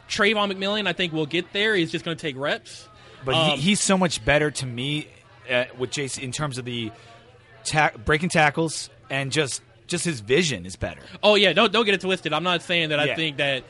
Travon 0.09 0.53
McMillian, 0.53 0.89
I 0.89 0.93
think, 0.93 1.13
will 1.13 1.27
get 1.27 1.53
there. 1.53 1.75
He's 1.77 1.93
just 1.93 2.05
going 2.05 2.17
to 2.17 2.21
take 2.21 2.37
reps. 2.37 2.89
But 3.25 3.35
Um, 3.35 3.51
he, 3.51 3.57
he's 3.61 3.81
so 3.81 3.97
much 3.97 4.25
better 4.25 4.51
to 4.51 4.67
me 4.67 5.07
uh, 5.49 5.65
with 5.79 5.91
JC 5.91 6.23
in 6.23 6.33
terms 6.33 6.59
of 6.59 6.65
the 6.65 6.91
ta- 7.65 7.93
breaking 8.05 8.31
tackles 8.31 8.91
and 9.09 9.31
just 9.31 9.63
just 9.87 10.05
his 10.05 10.21
vision 10.21 10.67
is 10.67 10.77
better. 10.77 11.01
Oh 11.23 11.35
yeah, 11.35 11.53
don't 11.53 11.73
don't 11.73 11.85
get 11.85 11.95
it 11.95 12.01
twisted. 12.01 12.33
I'm 12.33 12.45
not 12.45 12.63
saying 12.63 12.91
that 12.91 13.01
I 13.01 13.15
think 13.17 13.39
that 13.39 13.65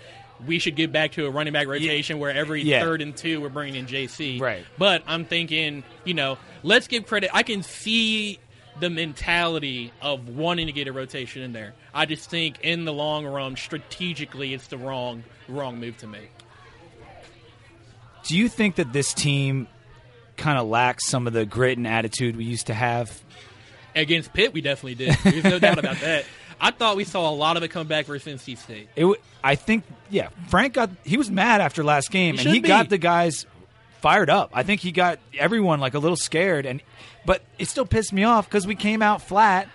we 0.46 0.58
should 0.58 0.76
get 0.76 0.92
back 0.92 1.12
to 1.12 1.26
a 1.26 1.30
running 1.30 1.52
back 1.52 1.66
rotation 1.66 2.18
where 2.18 2.30
every 2.30 2.62
Yeah. 2.62 2.80
third 2.80 3.02
and 3.02 3.16
two 3.16 3.40
we're 3.40 3.48
bringing 3.48 3.74
in 3.80 3.86
JC. 3.86 4.40
Right. 4.40 4.64
But 4.78 5.02
I'm 5.06 5.24
thinking, 5.24 5.82
you 6.04 6.14
know, 6.14 6.38
let's 6.62 6.86
give 6.88 7.06
credit. 7.06 7.30
I 7.32 7.42
can 7.42 7.62
see 7.62 8.38
the 8.78 8.88
mentality 8.90 9.92
of 10.00 10.28
wanting 10.28 10.66
to 10.66 10.72
get 10.72 10.88
a 10.88 10.92
rotation 10.92 11.42
in 11.42 11.52
there. 11.52 11.74
I 11.92 12.06
just 12.06 12.30
think 12.30 12.60
in 12.62 12.84
the 12.84 12.92
long 12.92 13.26
run, 13.26 13.56
strategically, 13.56 14.54
it's 14.54 14.68
the 14.68 14.78
wrong 14.78 15.24
wrong 15.48 15.78
move 15.78 15.96
to 15.98 16.06
make. 16.06 16.30
Do 18.24 18.36
you 18.36 18.48
think 18.48 18.76
that 18.76 18.92
this 18.92 19.12
team 19.12 19.66
kind 20.36 20.58
of 20.58 20.68
lacks 20.68 21.06
some 21.06 21.26
of 21.26 21.32
the 21.32 21.44
grit 21.44 21.76
and 21.78 21.86
attitude 21.86 22.36
we 22.36 22.44
used 22.44 22.68
to 22.68 22.74
have? 22.74 23.22
Against 23.94 24.32
Pitt, 24.32 24.52
we 24.52 24.60
definitely 24.60 24.94
did. 24.94 25.16
There's 25.24 25.44
no 25.44 25.58
doubt 25.58 25.78
about 25.78 25.98
that. 26.00 26.24
I 26.60 26.70
thought 26.70 26.96
we 26.96 27.04
saw 27.04 27.30
a 27.30 27.32
lot 27.34 27.56
of 27.56 27.62
it 27.62 27.68
come 27.68 27.86
back 27.86 28.06
versus 28.06 28.40
NC 28.40 28.58
State. 28.58 28.88
It, 28.96 29.02
w- 29.02 29.20
I 29.42 29.54
think, 29.54 29.84
yeah. 30.10 30.28
Frank 30.48 30.74
got 30.74 30.90
he 31.04 31.16
was 31.16 31.30
mad 31.30 31.60
after 31.60 31.82
last 31.82 32.10
game, 32.10 32.36
He 32.36 32.42
and 32.42 32.54
he 32.54 32.60
be. 32.60 32.68
got 32.68 32.88
the 32.88 32.98
guys 32.98 33.46
fired 34.00 34.30
up. 34.30 34.50
I 34.52 34.62
think 34.62 34.80
he 34.80 34.92
got 34.92 35.18
everyone 35.38 35.80
like 35.80 35.94
a 35.94 35.98
little 35.98 36.16
scared, 36.16 36.66
and 36.66 36.82
but 37.24 37.42
it 37.58 37.68
still 37.68 37.86
pissed 37.86 38.12
me 38.12 38.24
off 38.24 38.46
because 38.48 38.66
we 38.66 38.74
came 38.74 39.02
out 39.02 39.22
flat 39.22 39.68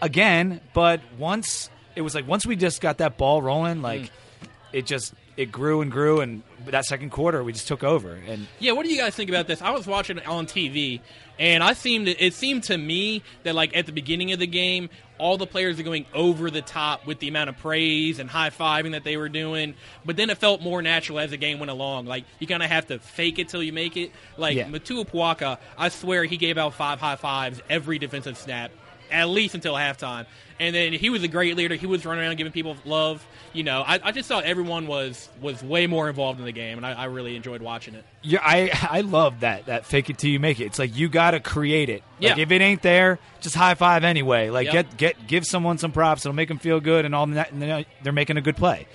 again. 0.00 0.60
But 0.74 1.00
once 1.18 1.70
it 1.96 2.02
was 2.02 2.14
like 2.14 2.26
once 2.26 2.46
we 2.46 2.56
just 2.56 2.80
got 2.80 2.98
that 2.98 3.16
ball 3.18 3.42
rolling, 3.42 3.82
like 3.82 4.08
hmm. 4.08 4.46
it 4.72 4.86
just 4.86 5.14
it 5.36 5.50
grew 5.50 5.80
and 5.80 5.90
grew, 5.90 6.20
and 6.20 6.42
that 6.66 6.84
second 6.84 7.10
quarter 7.10 7.42
we 7.42 7.52
just 7.52 7.68
took 7.68 7.82
over. 7.82 8.14
And 8.26 8.46
Yeah, 8.58 8.72
what 8.72 8.84
do 8.84 8.92
you 8.92 9.00
guys 9.00 9.14
think 9.14 9.30
about 9.30 9.46
this? 9.46 9.62
I 9.62 9.70
was 9.70 9.86
watching 9.86 10.18
it 10.18 10.26
on 10.26 10.46
TV, 10.46 11.00
and 11.38 11.62
I 11.62 11.72
seemed 11.72 12.08
it 12.08 12.34
seemed 12.34 12.64
to 12.64 12.76
me 12.76 13.22
that 13.44 13.54
like 13.54 13.76
at 13.76 13.86
the 13.86 13.92
beginning 13.92 14.32
of 14.32 14.38
the 14.38 14.46
game, 14.46 14.90
all 15.22 15.36
the 15.38 15.46
players 15.46 15.78
are 15.78 15.84
going 15.84 16.04
over 16.12 16.50
the 16.50 16.62
top 16.62 17.06
with 17.06 17.20
the 17.20 17.28
amount 17.28 17.48
of 17.48 17.56
praise 17.58 18.18
and 18.18 18.28
high 18.28 18.50
fiving 18.50 18.90
that 18.90 19.04
they 19.04 19.16
were 19.16 19.28
doing. 19.28 19.74
But 20.04 20.16
then 20.16 20.30
it 20.30 20.38
felt 20.38 20.60
more 20.60 20.82
natural 20.82 21.20
as 21.20 21.30
the 21.30 21.36
game 21.36 21.60
went 21.60 21.70
along. 21.70 22.06
Like 22.06 22.24
you 22.40 22.48
kind 22.48 22.60
of 22.60 22.68
have 22.68 22.88
to 22.88 22.98
fake 22.98 23.38
it 23.38 23.48
till 23.48 23.62
you 23.62 23.72
make 23.72 23.96
it. 23.96 24.10
Like 24.36 24.56
Yeah. 24.56 24.66
Motuapuaka, 24.68 25.58
I 25.78 25.90
swear 25.90 26.24
he 26.24 26.36
gave 26.36 26.58
out 26.58 26.74
five 26.74 26.98
high 26.98 27.14
fives 27.14 27.62
every 27.70 28.00
defensive 28.00 28.36
snap. 28.36 28.72
At 29.12 29.28
least 29.28 29.54
until 29.54 29.74
halftime. 29.74 30.26
And 30.60 30.74
then 30.74 30.92
he 30.92 31.10
was 31.10 31.22
a 31.24 31.28
great 31.28 31.56
leader. 31.56 31.74
He 31.74 31.86
was 31.86 32.04
running 32.06 32.22
around 32.24 32.36
giving 32.36 32.52
people 32.52 32.76
love. 32.84 33.26
You 33.52 33.64
know, 33.64 33.82
I, 33.84 33.98
I 34.02 34.12
just 34.12 34.28
thought 34.28 34.44
everyone 34.44 34.86
was 34.86 35.28
was 35.40 35.62
way 35.62 35.86
more 35.86 36.08
involved 36.08 36.38
in 36.38 36.44
the 36.46 36.52
game, 36.52 36.78
and 36.78 36.86
I, 36.86 36.92
I 36.92 37.04
really 37.06 37.34
enjoyed 37.36 37.62
watching 37.62 37.94
it. 37.94 38.04
Yeah, 38.22 38.38
I 38.42 38.70
I 38.90 39.00
love 39.00 39.40
that 39.40 39.66
that 39.66 39.86
fake 39.86 40.08
it 40.08 40.18
till 40.18 40.30
you 40.30 40.38
make 40.40 40.60
it. 40.60 40.66
It's 40.66 40.78
like 40.78 40.96
you 40.96 41.08
got 41.08 41.32
to 41.32 41.40
create 41.40 41.88
it. 41.88 42.02
Like 42.20 42.36
Yeah. 42.36 42.42
if 42.42 42.50
it 42.52 42.60
ain't 42.62 42.82
there, 42.82 43.18
just 43.40 43.56
high 43.56 43.74
five 43.74 44.04
anyway. 44.04 44.50
Like 44.50 44.66
Yep. 44.66 44.72
get 44.72 44.96
get 44.96 45.26
give 45.26 45.44
someone 45.44 45.78
some 45.78 45.90
props. 45.92 46.24
It'll 46.24 46.34
make 46.34 46.48
them 46.48 46.58
feel 46.58 46.78
good, 46.80 47.04
and 47.04 47.14
all 47.14 47.26
that. 47.26 47.52
And 47.52 47.84
they're 48.02 48.12
making 48.12 48.36
a 48.36 48.40
good 48.42 48.56
play. 48.56 48.86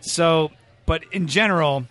So, 0.00 0.52
but 0.86 1.02
in 1.12 1.26
general, 1.26 1.86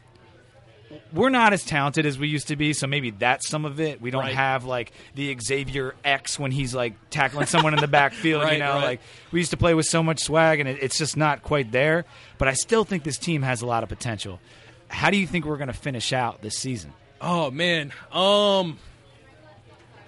we're 1.11 1.29
not 1.29 1.51
as 1.53 1.63
talented 1.65 2.05
as 2.05 2.17
we 2.17 2.27
used 2.27 2.47
to 2.47 2.55
be. 2.55 2.73
So 2.73 2.87
maybe 2.87 3.11
that's 3.11 3.47
some 3.49 3.65
of 3.65 3.79
it. 3.79 4.01
We 4.01 4.09
don't 4.11 4.23
Right. 4.23 4.33
have 4.35 4.63
like 4.65 4.91
the 5.15 5.35
Xavier 5.39 5.95
X 6.03 6.39
when 6.39 6.51
he's 6.51 6.73
like 6.73 6.93
tackling 7.09 7.45
someone 7.45 7.73
in 7.73 7.79
the 7.81 7.87
backfield. 7.87 8.49
you 8.51 8.59
know, 8.59 8.73
right. 8.75 8.83
like 8.83 9.01
we 9.31 9.39
used 9.39 9.51
to 9.51 9.57
play 9.57 9.73
with 9.73 9.85
so 9.85 10.01
much 10.01 10.21
swag, 10.21 10.59
and 10.59 10.69
it, 10.69 10.79
it's 10.81 10.97
just 10.97 11.17
not 11.17 11.43
quite 11.43 11.71
there. 11.71 12.05
But 12.37 12.47
I 12.47 12.53
still 12.53 12.83
think 12.83 13.03
this 13.03 13.17
team 13.17 13.41
has 13.41 13.61
a 13.61 13.65
lot 13.65 13.83
of 13.83 13.89
potential. 13.89 14.39
How 14.89 15.09
do 15.09 15.17
you 15.17 15.27
think 15.27 15.45
we're 15.45 15.57
going 15.57 15.67
to 15.67 15.73
finish 15.73 16.13
out 16.13 16.41
this 16.41 16.55
season? 16.57 16.93
Oh 17.19 17.51
man, 17.51 17.91
um, 18.11 18.77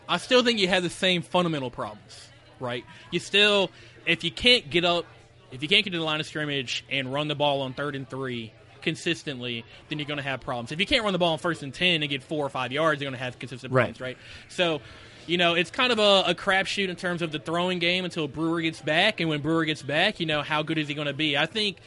I 0.08 0.18
still 0.18 0.44
think 0.44 0.60
you 0.60 0.68
have 0.68 0.84
the 0.84 0.90
same 0.90 1.22
fundamental 1.22 1.70
problems, 1.72 2.30
right? 2.60 2.86
You 3.12 3.20
still, 3.20 3.70
if 4.06 4.24
you 4.24 4.32
can't 4.32 4.70
get 4.70 4.86
up, 4.86 5.06
if 5.52 5.62
you 5.62 5.68
can't 5.68 5.84
get 5.84 5.92
to 5.92 5.98
the 5.98 6.04
line 6.04 6.20
of 6.20 6.26
scrimmage 6.26 6.86
and 6.90 7.12
run 7.12 7.28
the 7.28 7.36
ball 7.36 7.62
on 7.62 7.74
third 7.74 7.96
and 7.96 8.08
three 8.10 8.54
consistently, 8.82 9.64
then 9.90 10.00
you're 10.00 10.08
going 10.08 10.18
to 10.18 10.24
have 10.24 10.42
problems. 10.42 10.72
If 10.72 10.80
you 10.80 10.86
can't 10.86 11.04
run 11.04 11.14
the 11.14 11.20
ball 11.20 11.34
on 11.34 11.40
first 11.40 11.64
and 11.64 11.74
ten 11.74 12.02
and 12.02 12.10
get 12.10 12.24
four 12.24 12.46
or 12.46 12.50
five 12.50 12.72
yards, 12.72 13.02
you're 13.02 13.10
going 13.10 13.18
to 13.18 13.24
have 13.24 13.40
consistent 13.40 13.74
Right. 13.74 13.84
problems, 13.96 14.02
right? 14.02 14.18
So. 14.50 14.82
You 15.28 15.38
know, 15.38 15.54
it's 15.54 15.70
kind 15.70 15.92
of 15.92 16.00
a, 16.00 16.32
a 16.32 16.34
crapshoot 16.34 16.90
in 16.90 16.96
terms 16.96 17.22
of 17.22 17.32
the 17.32 17.38
throwing 17.38 17.78
game 17.78 18.04
until 18.04 18.28
Brewer 18.28 18.62
gets 18.62 18.82
back, 18.82 19.20
and 19.20 19.30
when 19.30 19.42
Brewer 19.42 19.64
gets 19.66 19.84
back, 19.84 20.20
you 20.20 20.26
know 20.26 20.42
how 20.42 20.64
good 20.64 20.80
is 20.80 20.88
he 20.88 20.96
going 20.96 21.06
to 21.06 21.14
be? 21.14 21.38
I 21.38 21.46
think 21.46 21.78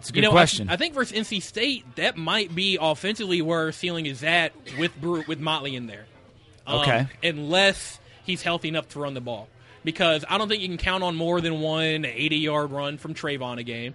It's 0.00 0.10
a 0.10 0.12
you 0.12 0.14
good 0.14 0.22
know, 0.22 0.30
question. 0.32 0.68
I, 0.68 0.72
I 0.72 0.76
think 0.76 0.92
versus 0.92 1.16
NC 1.16 1.40
State, 1.40 1.84
that 1.94 2.16
might 2.16 2.52
be 2.52 2.76
offensively 2.80 3.40
where 3.42 3.70
ceiling 3.70 4.06
is 4.06 4.24
at 4.24 4.54
with 4.76 5.00
Brewer, 5.00 5.22
with 5.28 5.38
Motley 5.38 5.76
in 5.76 5.86
there. 5.86 6.06
Um, 6.66 6.80
Okay. 6.80 7.06
Unless 7.22 8.00
he's 8.24 8.42
healthy 8.42 8.70
enough 8.70 8.88
to 8.88 8.98
run 8.98 9.14
the 9.14 9.20
ball, 9.20 9.46
because 9.84 10.24
I 10.28 10.36
don't 10.36 10.48
think 10.48 10.60
you 10.60 10.66
can 10.68 10.78
count 10.78 11.04
on 11.04 11.14
more 11.14 11.40
than 11.40 11.60
one 11.60 12.02
80-yard 12.02 12.72
run 12.72 12.98
from 12.98 13.14
Travon 13.14 13.58
a 13.58 13.62
game. 13.62 13.94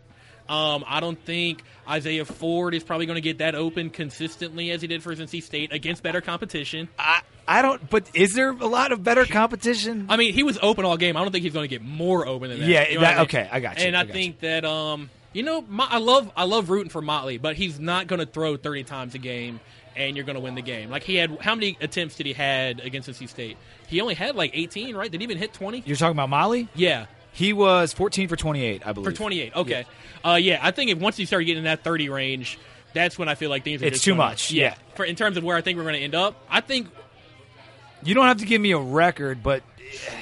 Um, 0.49 0.83
I 0.87 0.99
don't 0.99 1.17
think 1.23 1.63
Isaiah 1.87 2.25
Ford 2.25 2.73
is 2.73 2.83
probably 2.83 3.05
going 3.05 3.15
to 3.17 3.21
get 3.21 3.37
that 3.37 3.53
open 3.55 3.89
consistently 3.91 4.71
as 4.71 4.81
he 4.81 4.87
did 4.87 5.03
for 5.03 5.15
NC 5.15 5.43
State 5.43 5.71
against 5.71 6.01
better 6.03 6.21
competition. 6.21 6.89
I, 6.97 7.21
I 7.47 7.61
don't. 7.61 7.89
But 7.89 8.09
is 8.15 8.33
there 8.33 8.49
a 8.49 8.55
lot 8.67 8.91
of 8.91 9.03
better 9.03 9.25
competition? 9.25 10.07
I 10.09 10.17
mean, 10.17 10.33
he 10.33 10.43
was 10.43 10.57
open 10.61 10.85
all 10.85 10.97
game. 10.97 11.15
I 11.15 11.21
don't 11.21 11.31
think 11.31 11.43
he's 11.43 11.53
going 11.53 11.65
to 11.65 11.73
get 11.73 11.81
more 11.83 12.27
open 12.27 12.49
than 12.49 12.59
that. 12.59 12.67
Yeah, 12.67 12.87
You 12.89 12.95
know 12.95 13.01
that- 13.01 13.13
I 13.13 13.15
mean? 13.17 13.23
okay, 13.25 13.49
I 13.51 13.59
got 13.59 13.79
you, 13.79 13.85
And 13.85 13.95
I 13.97 14.01
I, 14.01 14.05
think 14.05 14.39
that 14.39 14.65
um, 14.65 15.09
you 15.33 15.43
know, 15.43 15.61
Mo- 15.61 15.87
I 15.87 15.99
love 15.99 16.31
I 16.35 16.43
love 16.45 16.69
rooting 16.69 16.89
for 16.89 17.01
Motley, 17.01 17.37
but 17.37 17.55
he's 17.55 17.79
not 17.79 18.07
going 18.07 18.19
to 18.19 18.25
throw 18.25 18.57
thirty 18.57 18.83
times 18.83 19.13
a 19.15 19.19
game, 19.19 19.59
and 19.95 20.15
you're 20.15 20.25
going 20.25 20.35
to 20.35 20.41
win 20.41 20.55
the 20.55 20.61
game. 20.63 20.89
Like 20.89 21.03
he 21.03 21.15
had, 21.15 21.39
how 21.41 21.53
many 21.53 21.77
attempts 21.81 22.15
did 22.15 22.25
he 22.25 22.33
had 22.33 22.79
against 22.79 23.07
NC 23.09 23.29
State? 23.29 23.57
He 23.87 24.01
only 24.01 24.15
had 24.15 24.35
like 24.35 24.51
eighteen, 24.55 24.95
right? 24.95 25.11
Did 25.11 25.21
he 25.21 25.25
even 25.25 25.37
hit 25.37 25.53
twenty? 25.53 25.83
You're 25.85 25.97
talking 25.97 26.13
about 26.15 26.29
Molly. 26.29 26.67
Yeah, 26.75 27.05
He 27.31 27.53
was 27.53 27.93
14 27.93 28.27
for 28.27 28.35
28, 28.35 28.81
I 28.85 28.91
believe. 28.93 29.05
for 29.09 29.15
twenty 29.15 29.39
eight. 29.41 29.55
Okay, 29.55 29.85
uh, 30.25 30.33
yeah, 30.41 30.59
I 30.61 30.71
think 30.71 30.91
if 30.91 30.97
once 30.97 31.17
you 31.19 31.25
start 31.25 31.45
getting 31.45 31.59
in 31.59 31.63
that 31.65 31.83
thirty 31.83 32.09
range. 32.09 32.57
That's 32.91 33.19
when 33.19 33.29
I 33.29 33.35
feel 33.35 33.51
like 33.51 33.63
things 33.63 33.83
are 33.83 33.85
It's 33.85 33.97
just 33.97 34.03
too 34.05 34.11
gonna- 34.15 34.31
much, 34.31 34.49
Yeah, 34.51 34.69
yeah. 34.69 34.75
For 34.95 35.05
in 35.05 35.15
terms 35.15 35.37
of 35.37 35.43
where 35.43 35.55
I 35.55 35.61
think 35.61 35.77
we're 35.77 35.83
going 35.83 35.93
to 35.93 35.99
end 36.01 36.15
up, 36.15 36.43
I 36.49 36.59
think 36.59 36.87
You 38.03 38.15
don't 38.15 38.25
have 38.25 38.37
to 38.37 38.45
give 38.47 38.59
me 38.59 38.71
a 38.71 38.79
record, 38.79 39.43
but 39.43 39.61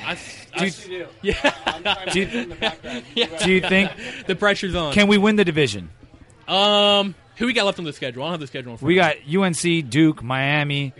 I, 0.06 0.16
do, 0.16 0.20
I, 0.54 0.66
you- 0.90 1.08
yeah, 1.22 2.06
do, 2.12 2.20
you- 2.20 3.26
do 3.40 3.52
you 3.54 3.62
think 3.62 3.92
the 4.28 4.36
pressure's 4.36 4.76
on. 4.76 4.92
can 4.92 5.08
we 5.08 5.18
win 5.18 5.38
the 5.38 5.46
division? 5.46 5.90
um, 6.46 7.16
who 7.38 7.46
we 7.46 7.54
got 7.54 7.66
left 7.66 7.80
on 7.80 7.86
the 7.86 7.94
schedule? 7.94 8.24
I 8.24 8.26
don't 8.26 8.32
have 8.34 8.40
the 8.42 8.48
schedule. 8.48 8.74
In 8.74 8.78
front 8.80 8.88
We 8.88 8.96
got 8.96 9.16
UNC, 9.34 9.90
Duke, 9.90 10.22
Miami, 10.22 10.94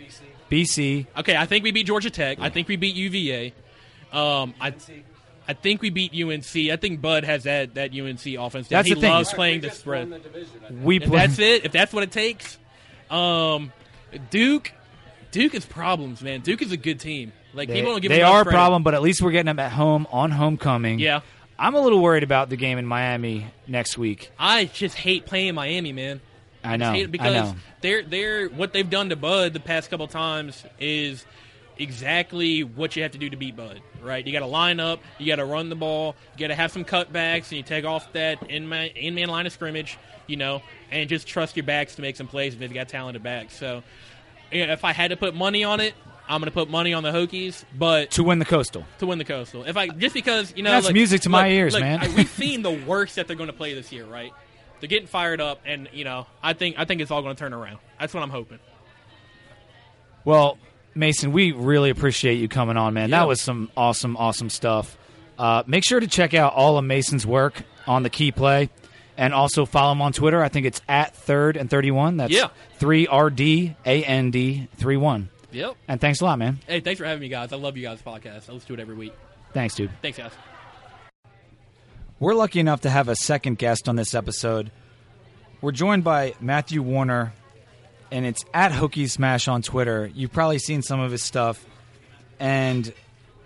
BC. 0.50 1.04
BC. 1.04 1.06
Okay, 1.18 1.36
I 1.36 1.44
think 1.44 1.64
we 1.64 1.70
beat 1.72 1.86
Georgia 1.86 2.08
Tech. 2.08 2.38
I 2.40 2.48
think 2.48 2.66
we 2.68 2.76
beat 2.76 2.94
UVA. 2.96 3.52
Um, 4.10 4.54
I, 4.58 4.72
I 5.48 5.54
think 5.54 5.80
we 5.80 5.88
beat 5.90 6.12
UNC. 6.12 6.70
I 6.70 6.76
think 6.76 7.00
Bud 7.00 7.24
has 7.24 7.44
that 7.44 7.74
that 7.76 7.92
UNC 7.98 8.20
offense. 8.38 8.68
That's 8.68 8.86
he 8.86 8.94
the 8.94 9.00
thing. 9.00 9.10
loves 9.10 9.28
Right, 9.30 9.34
playing 9.36 9.60
the 9.62 9.70
spread. 9.70 10.22
We 10.82 10.96
If 10.98 11.04
play. 11.04 11.18
that's 11.26 11.38
it, 11.38 11.64
if 11.64 11.72
that's 11.72 11.92
what 11.92 12.02
it 12.02 12.12
takes, 12.12 12.58
um, 13.10 13.72
Duke, 14.30 14.72
Duke 15.30 15.54
is 15.54 15.64
problems, 15.64 16.22
man. 16.22 16.40
Duke 16.40 16.62
is 16.62 16.72
a 16.72 16.76
good 16.76 17.00
team. 17.00 17.32
Like 17.54 17.68
They, 17.68 17.76
people 17.76 17.92
don't 17.92 18.02
give 18.02 18.10
they 18.10 18.22
are 18.22 18.42
a 18.42 18.44
problem, 18.44 18.82
but 18.82 18.94
at 18.94 19.00
least 19.02 19.22
we're 19.22 19.30
getting 19.30 19.46
them 19.46 19.58
at 19.58 19.72
home 19.72 20.06
on 20.12 20.30
homecoming. 20.30 20.98
Yeah, 20.98 21.20
I'm 21.58 21.74
a 21.74 21.80
little 21.80 22.00
worried 22.02 22.22
about 22.22 22.50
the 22.50 22.56
game 22.56 22.76
in 22.78 22.84
Miami 22.86 23.46
next 23.66 23.96
week. 23.96 24.30
I 24.38 24.66
just 24.66 24.96
hate 24.96 25.24
playing 25.24 25.54
Miami, 25.54 25.92
man. 25.94 26.20
I 26.62 26.76
know. 26.76 26.92
hate 26.92 27.02
it 27.02 27.04
I 27.04 27.10
because 27.10 27.52
know. 27.52 27.58
they're 27.80 28.02
they're 28.02 28.48
what 28.48 28.74
they've 28.74 28.88
done 28.88 29.08
to 29.08 29.16
Bud 29.16 29.54
the 29.54 29.60
past 29.60 29.88
couple 29.90 30.06
times 30.08 30.62
is 30.78 31.24
exactly 31.78 32.64
what 32.64 32.96
you 32.96 33.02
have 33.02 33.12
to 33.12 33.18
do 33.18 33.30
to 33.30 33.36
beat 33.36 33.56
Bud. 33.56 33.80
Right? 34.02 34.24
You 34.26 34.32
got 34.32 34.40
to 34.40 34.46
line 34.46 34.80
up, 34.80 35.00
you 35.18 35.26
got 35.26 35.36
to 35.36 35.44
run 35.44 35.68
the 35.68 35.74
ball, 35.76 36.14
you 36.36 36.40
got 36.40 36.48
to 36.48 36.54
have 36.54 36.70
some 36.72 36.84
cutbacks, 36.84 37.44
and 37.48 37.52
you 37.52 37.62
take 37.62 37.84
off 37.84 38.12
that 38.12 38.50
in 38.50 38.68
man 38.68 38.88
in 38.94 39.14
man 39.14 39.28
line 39.28 39.46
of 39.46 39.52
scrimmage. 39.52 39.98
You 40.26 40.36
know, 40.36 40.62
and 40.90 41.08
just 41.08 41.26
trust 41.26 41.56
your 41.56 41.64
backs 41.64 41.94
to 41.94 42.02
make 42.02 42.14
some 42.16 42.26
plays 42.28 42.52
if 42.52 42.60
they've 42.60 42.72
got 42.72 42.88
talented 42.90 43.22
backs. 43.22 43.56
So, 43.56 43.82
yeah, 44.52 44.74
if 44.74 44.84
I 44.84 44.92
had 44.92 45.10
to 45.10 45.16
put 45.16 45.34
money 45.34 45.64
on 45.64 45.80
it. 45.80 45.94
I'm 46.30 46.42
going 46.42 46.50
to 46.50 46.54
put 46.54 46.68
money 46.68 46.92
on 46.92 47.02
the 47.02 47.10
Hokies, 47.10 47.64
but 47.74 48.10
To 48.10 48.22
win 48.22 48.38
the 48.38 48.44
Coastal. 48.44 48.84
to 48.98 49.06
win 49.06 49.16
the 49.16 49.24
coastal. 49.24 49.64
If 49.64 49.78
I 49.78 49.88
just 49.88 50.12
because 50.12 50.52
you 50.54 50.62
know 50.62 50.72
That's 50.72 50.84
look- 50.84 50.92
music 50.92 51.22
to 51.22 51.30
my 51.30 51.48
ears, 51.48 51.72
look, 51.72 51.80
man. 51.80 52.00
I- 52.00 52.14
we've 52.14 52.28
seen 52.28 52.60
the 52.60 52.70
worst 52.70 53.16
that 53.16 53.26
they're 53.26 53.34
going 53.36 53.46
to 53.46 53.54
play 53.54 53.72
this 53.72 53.90
year, 53.92 54.04
right? 54.04 54.30
They're 54.80 54.88
getting 54.88 55.08
fired 55.08 55.40
up, 55.40 55.62
and 55.64 55.88
you 55.90 56.04
know, 56.04 56.26
I 56.42 56.52
think 56.52 56.74
I 56.78 56.84
think 56.84 57.00
it's 57.00 57.10
all 57.10 57.22
going 57.22 57.34
to 57.34 57.40
turn 57.40 57.54
around. 57.54 57.78
That's 57.98 58.12
what 58.12 58.22
I'm 58.22 58.28
hoping. 58.28 58.58
Well, 60.26 60.58
Mason, 60.98 61.32
we 61.32 61.52
really 61.52 61.90
appreciate 61.90 62.34
you 62.34 62.48
coming 62.48 62.76
on, 62.76 62.92
man. 62.94 63.08
Yeah. 63.10 63.20
That 63.20 63.28
was 63.28 63.40
some 63.40 63.70
awesome, 63.76 64.16
awesome 64.16 64.50
stuff. 64.50 64.98
Uh, 65.38 65.62
make 65.66 65.84
sure 65.84 66.00
to 66.00 66.06
check 66.08 66.34
out 66.34 66.52
all 66.54 66.76
of 66.76 66.84
Mason's 66.84 67.24
work 67.24 67.62
on 67.86 68.02
the 68.02 68.10
key 68.10 68.32
play, 68.32 68.68
and 69.16 69.32
also 69.32 69.64
follow 69.64 69.92
him 69.92 70.02
on 70.02 70.12
Twitter. 70.12 70.42
I 70.42 70.48
think 70.48 70.66
it's 70.66 70.80
at 70.88 71.14
third 71.14 71.56
and 71.56 71.70
thirty-one. 71.70 72.16
That's 72.16 72.32
Yeah. 72.32 72.48
three 72.78 73.06
R 73.06 73.30
D 73.30 73.76
A 73.86 74.04
N 74.04 74.30
D 74.32 74.68
three 74.76 74.96
one. 74.96 75.28
Yep. 75.52 75.76
And 75.86 76.00
thanks 76.00 76.20
a 76.20 76.24
lot, 76.24 76.38
man. 76.38 76.58
Hey, 76.66 76.80
thanks 76.80 76.98
for 76.98 77.06
having 77.06 77.20
me, 77.22 77.28
guys. 77.28 77.52
I 77.52 77.56
love 77.56 77.76
you 77.76 77.82
guys' 77.82 78.02
podcast. 78.02 78.50
I 78.50 78.52
listen 78.52 78.66
to 78.66 78.74
it 78.74 78.80
every 78.80 78.94
week. 78.96 79.14
Thanks, 79.54 79.74
dude. 79.76 79.90
Thanks, 80.02 80.18
guys. 80.18 80.32
We're 82.20 82.34
lucky 82.34 82.60
enough 82.60 82.80
to 82.82 82.90
have 82.90 83.08
a 83.08 83.14
second 83.16 83.58
guest 83.58 83.88
on 83.88 83.96
this 83.96 84.14
episode. 84.14 84.70
We're 85.60 85.72
joined 85.72 86.04
by 86.04 86.34
Matthew 86.40 86.82
Warner, 86.82 87.32
and 88.10 88.26
it's 88.26 88.44
at 88.54 88.72
Hokie 88.72 89.10
Smash 89.10 89.48
on 89.48 89.62
Twitter. 89.62 90.10
You've 90.14 90.32
probably 90.32 90.58
seen 90.58 90.82
some 90.82 91.00
of 91.00 91.10
his 91.10 91.22
stuff, 91.22 91.64
and 92.38 92.92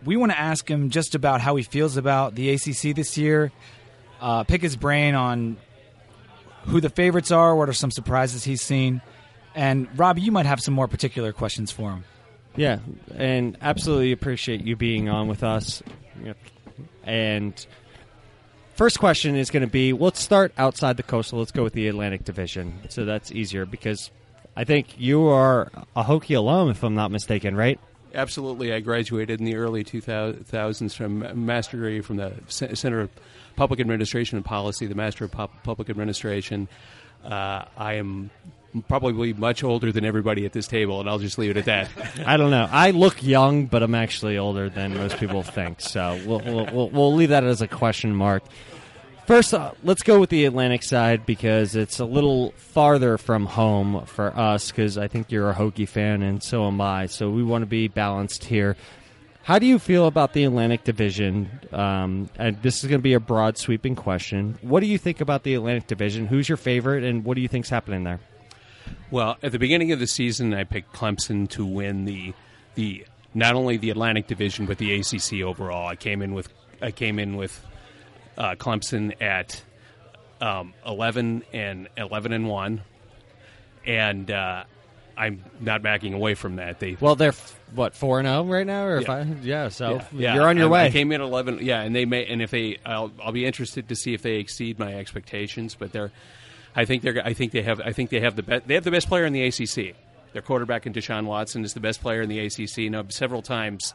we 0.05 0.17
want 0.17 0.33
to 0.33 0.39
ask 0.39 0.69
him 0.69 0.91
just 0.91 1.15
about 1.15 1.41
how 1.41 1.57
he 1.57 1.63
feels 1.63 1.97
about 1.97 2.35
the 2.35 2.51
ACC 2.51 2.95
this 2.95 3.17
year. 3.17 3.53
Uh, 4.21 4.45
pick 4.45 4.63
his 4.63 4.77
brain 4.77 5.15
on 5.15 5.57
who 6.67 6.81
the 6.81 6.91
favorites 6.91 7.33
are, 7.33 7.57
what 7.57 7.69
are 7.69 7.73
some 7.73 7.91
surprises 7.91 8.45
he's 8.45 8.63
seen, 8.63 9.03
and 9.55 9.89
Robbie, 9.99 10.23
you 10.23 10.33
might 10.33 10.47
have 10.47 10.61
some 10.61 10.75
more 10.75 10.89
particular 10.89 11.33
questions 11.33 11.71
for 11.71 11.91
him. 11.91 12.05
Yeah, 12.57 12.79
and 13.15 13.57
absolutely 13.61 14.13
appreciate 14.13 14.63
you 14.63 14.77
being 14.77 15.09
on 15.09 15.27
with 15.27 15.43
us. 15.43 15.83
And 17.03 17.67
first 18.75 18.99
question 18.99 19.37
is 19.37 19.51
going 19.51 19.63
to 19.63 19.71
be 19.71 19.93
let's 19.93 20.21
start 20.21 20.53
outside 20.57 20.97
the 20.97 21.03
coastal. 21.03 21.39
Let's 21.39 21.51
go 21.51 21.63
with 21.63 21.73
the 21.73 21.89
Atlantic 21.89 22.25
Division. 22.25 22.81
So 22.89 23.05
that's 23.05 23.33
easier 23.33 23.67
because 23.67 24.11
I 24.57 24.65
think 24.65 24.95
you 24.99 25.27
are 25.29 25.71
a 25.97 26.05
Hokie 26.05 26.37
alum, 26.37 26.71
if 26.71 26.83
I'm 26.83 26.95
not 26.95 27.11
mistaken, 27.11 27.57
right? 27.57 27.81
Absolutely. 28.15 28.73
I 28.73 28.81
graduated 28.81 29.41
in 29.41 29.47
the 29.47 29.57
early 29.57 29.85
2000s 29.85 30.95
from 30.95 31.23
a 31.23 31.35
master 31.35 31.79
degree 31.79 32.01
from 32.03 32.17
the 32.17 32.35
Center 32.49 33.01
of 33.01 33.11
Public 33.57 33.81
Administration 33.81 34.37
and 34.37 34.45
Policy, 34.45 34.87
the 34.87 34.95
Master 34.95 35.25
of 35.25 35.33
Pu- 35.33 35.49
Public 35.63 35.89
Administration. 35.89 36.69
Uh, 37.25 37.65
I 37.77 37.95
am 37.95 38.31
probably 38.89 39.33
much 39.33 39.63
older 39.65 39.93
than 39.93 40.05
everybody 40.05 40.45
at 40.45 40.53
this 40.53 40.67
table, 40.67 41.01
and 41.01 41.09
I'll 41.09 41.19
just 41.19 41.39
leave 41.39 41.51
it 41.51 41.57
at 41.57 41.65
that. 41.67 41.89
I 42.27 42.37
don't 42.37 42.51
know. 42.51 42.69
I 42.71 42.91
look 42.91 43.23
young, 43.23 43.67
but 43.67 43.83
I'm 43.83 43.95
actually 43.95 44.37
older 44.37 44.69
than 44.69 44.95
most 44.95 45.17
people 45.19 45.43
think. 45.43 45.81
So 45.81 46.21
we'll, 46.27 46.41
we'll, 46.41 46.91
we'll 46.91 47.15
leave 47.15 47.31
that 47.31 47.45
as 47.45 47.63
a 47.63 47.69
question 47.69 48.15
mark. 48.15 48.43
First, 49.27 49.55
uh, 49.55 49.73
let's 49.85 50.03
go 50.03 50.19
with 50.19 50.31
the 50.31 50.45
Atlantic 50.47 50.83
side 50.83 51.25
because 51.25 51.77
it's 51.77 52.01
a 52.01 52.05
little 52.05 52.51
farther 52.57 53.17
from 53.19 53.47
home 53.47 54.05
for 54.07 54.37
us. 54.37 54.71
Because 54.71 54.99
I 54.99 55.07
think 55.07 55.31
you're 55.31 55.49
a 55.49 55.55
Hokie 55.55 55.89
fan, 55.89 56.23
and 56.23 56.43
so 56.43 56.67
am 56.67 56.81
I. 56.81 57.07
So 57.07 57.31
we 57.31 57.45
want 57.45 57.63
to 57.63 57.67
be 57.67 57.87
balanced 57.87 58.45
here. 58.45 58.77
How 59.45 59.59
do 59.59 59.67
you 59.67 59.79
feel 59.79 60.07
about 60.07 60.33
the 60.35 60.45
Atlantic 60.45 60.85
Division? 60.85 61.51
Um, 61.73 62.31
and 62.37 62.61
this 62.63 62.83
is 62.83 62.89
going 62.89 63.01
to 63.01 63.03
be 63.03 63.15
a 63.15 63.21
broad, 63.21 63.59
sweeping 63.59 63.97
question. 63.97 64.59
What 64.61 64.81
do 64.81 64.87
you 64.87 64.99
think 64.99 65.21
about 65.21 65.45
the 65.45 65.55
Atlantic 65.55 65.87
Division? 65.87 66.27
Who's 66.27 66.49
your 66.49 66.57
favorite, 66.57 67.05
and 67.05 67.25
what 67.25 67.35
do 67.35 67.41
you 67.41 67.49
think's 67.49 67.69
happening 67.69 68.05
there? 68.05 68.21
Well, 69.11 69.37
at 69.43 69.53
the 69.53 69.59
beginning 69.59 69.93
of 69.93 70.01
the 70.01 70.07
season, 70.07 70.53
I 70.55 70.65
picked 70.65 70.93
Clemson 70.95 71.49
to 71.51 71.65
win 71.65 72.05
the 72.07 72.35
the 72.75 73.07
not 73.35 73.55
only 73.55 73.77
the 73.77 73.91
Atlantic 73.91 74.27
Division 74.27 74.67
but 74.67 74.79
the 74.79 74.95
ACC 74.95 75.43
overall. 75.43 75.89
I 75.89 75.97
came 75.97 76.23
in 76.23 76.35
with 76.35 76.49
I 76.81 76.91
came 76.91 77.19
in 77.19 77.37
with 77.37 77.65
uh, 78.39 78.55
Clemson 78.57 79.21
at 79.23 79.63
um, 80.41 80.75
eleven 80.87 81.45
and 81.53 81.89
eleven 81.97 82.33
and 82.33 82.49
one, 82.49 82.83
and 83.87 84.31
uh, 84.31 84.65
I'm 85.17 85.45
not 85.61 85.83
backing 85.83 86.15
away 86.15 86.35
from 86.35 86.57
that. 86.57 86.81
They 86.81 86.97
Well, 87.01 87.17
they're 87.17 87.29
f- 87.31 87.59
what 87.75 87.95
four 87.95 88.19
and 88.19 88.27
zero 88.27 88.45
right 88.45 88.67
now, 88.67 88.85
or 88.85 89.01
Yeah. 89.01 89.07
five? 89.07 89.45
Yeah, 89.45 89.69
so 89.69 89.91
yeah, 89.97 90.05
yeah, 90.13 90.35
you're 90.35 90.49
on 90.49 90.57
your 90.57 90.69
I, 90.69 90.71
way. 90.71 90.87
I 90.87 90.91
came 90.91 91.13
in 91.13 91.21
eleven, 91.21 91.59
yeah, 91.61 91.83
and 91.83 91.95
they 91.95 92.05
may, 92.05 92.27
and 92.27 92.41
if 92.43 92.51
they, 92.51 92.79
I'll, 92.85 93.13
I'll 93.23 93.33
be 93.33 93.45
interested 93.47 93.89
to 93.89 93.97
see 93.97 94.15
if 94.15 94.23
they 94.23 94.37
exceed 94.37 94.79
my 94.79 94.95
expectations. 94.95 95.75
But 95.79 95.93
they're, 95.93 96.11
I 96.75 96.85
think 96.85 97.03
they're, 97.03 97.21
I 97.25 97.35
think 97.35 97.53
they 97.53 97.63
have, 97.63 97.81
I 97.81 97.93
think 97.93 98.11
they 98.11 98.21
have 98.21 98.37
the 98.37 98.43
best, 98.43 98.67
they 98.67 98.75
have 98.75 98.85
the 98.85 98.91
best 98.91 99.09
player 99.09 99.25
in 99.25 99.33
the 99.33 99.43
ACC. 99.45 99.95
Their 100.33 100.43
quarterback 100.43 100.87
in 100.87 100.95
Deshaun 100.95 101.27
Watson 101.27 101.63
is 101.65 101.75
the 101.75 101.81
best 101.81 102.01
player 102.01 102.23
in 102.23 102.31
the 102.31 102.39
ACC. 102.39 102.91
Now, 102.91 103.05
several 103.11 103.43
times 103.43 103.93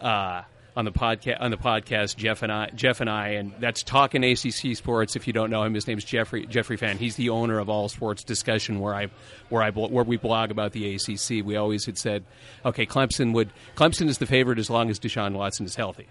uh, 0.00 0.42
on 0.78 0.84
the 0.84 0.92
podcast, 0.92 1.38
on 1.40 1.50
the 1.50 1.56
podcast, 1.56 2.14
Jeff 2.16 2.42
and 2.44 2.52
I, 2.52 2.70
Jeff 2.70 3.00
and 3.00 3.10
I, 3.10 3.30
and 3.30 3.52
that's 3.58 3.82
talking 3.82 4.22
ACC 4.22 4.76
sports. 4.76 5.16
If 5.16 5.26
you 5.26 5.32
don't 5.32 5.50
know 5.50 5.64
him, 5.64 5.74
his 5.74 5.88
name's 5.88 6.04
Jeffrey 6.04 6.46
Jeffrey 6.46 6.76
Fan. 6.76 6.98
He's 6.98 7.16
the 7.16 7.30
owner 7.30 7.58
of 7.58 7.68
All 7.68 7.88
Sports 7.88 8.22
Discussion, 8.22 8.78
where 8.78 8.94
I, 8.94 9.08
where 9.48 9.60
I, 9.60 9.70
where 9.70 10.04
we 10.04 10.18
blog 10.18 10.52
about 10.52 10.70
the 10.70 10.94
ACC. 10.94 11.44
We 11.44 11.56
always 11.56 11.84
had 11.84 11.98
said, 11.98 12.22
okay, 12.64 12.86
Clemson 12.86 13.32
would, 13.32 13.50
Clemson 13.74 14.06
is 14.08 14.18
the 14.18 14.26
favorite 14.26 14.60
as 14.60 14.70
long 14.70 14.88
as 14.88 15.00
Deshaun 15.00 15.32
Watson 15.32 15.66
is 15.66 15.74
healthy. 15.74 16.06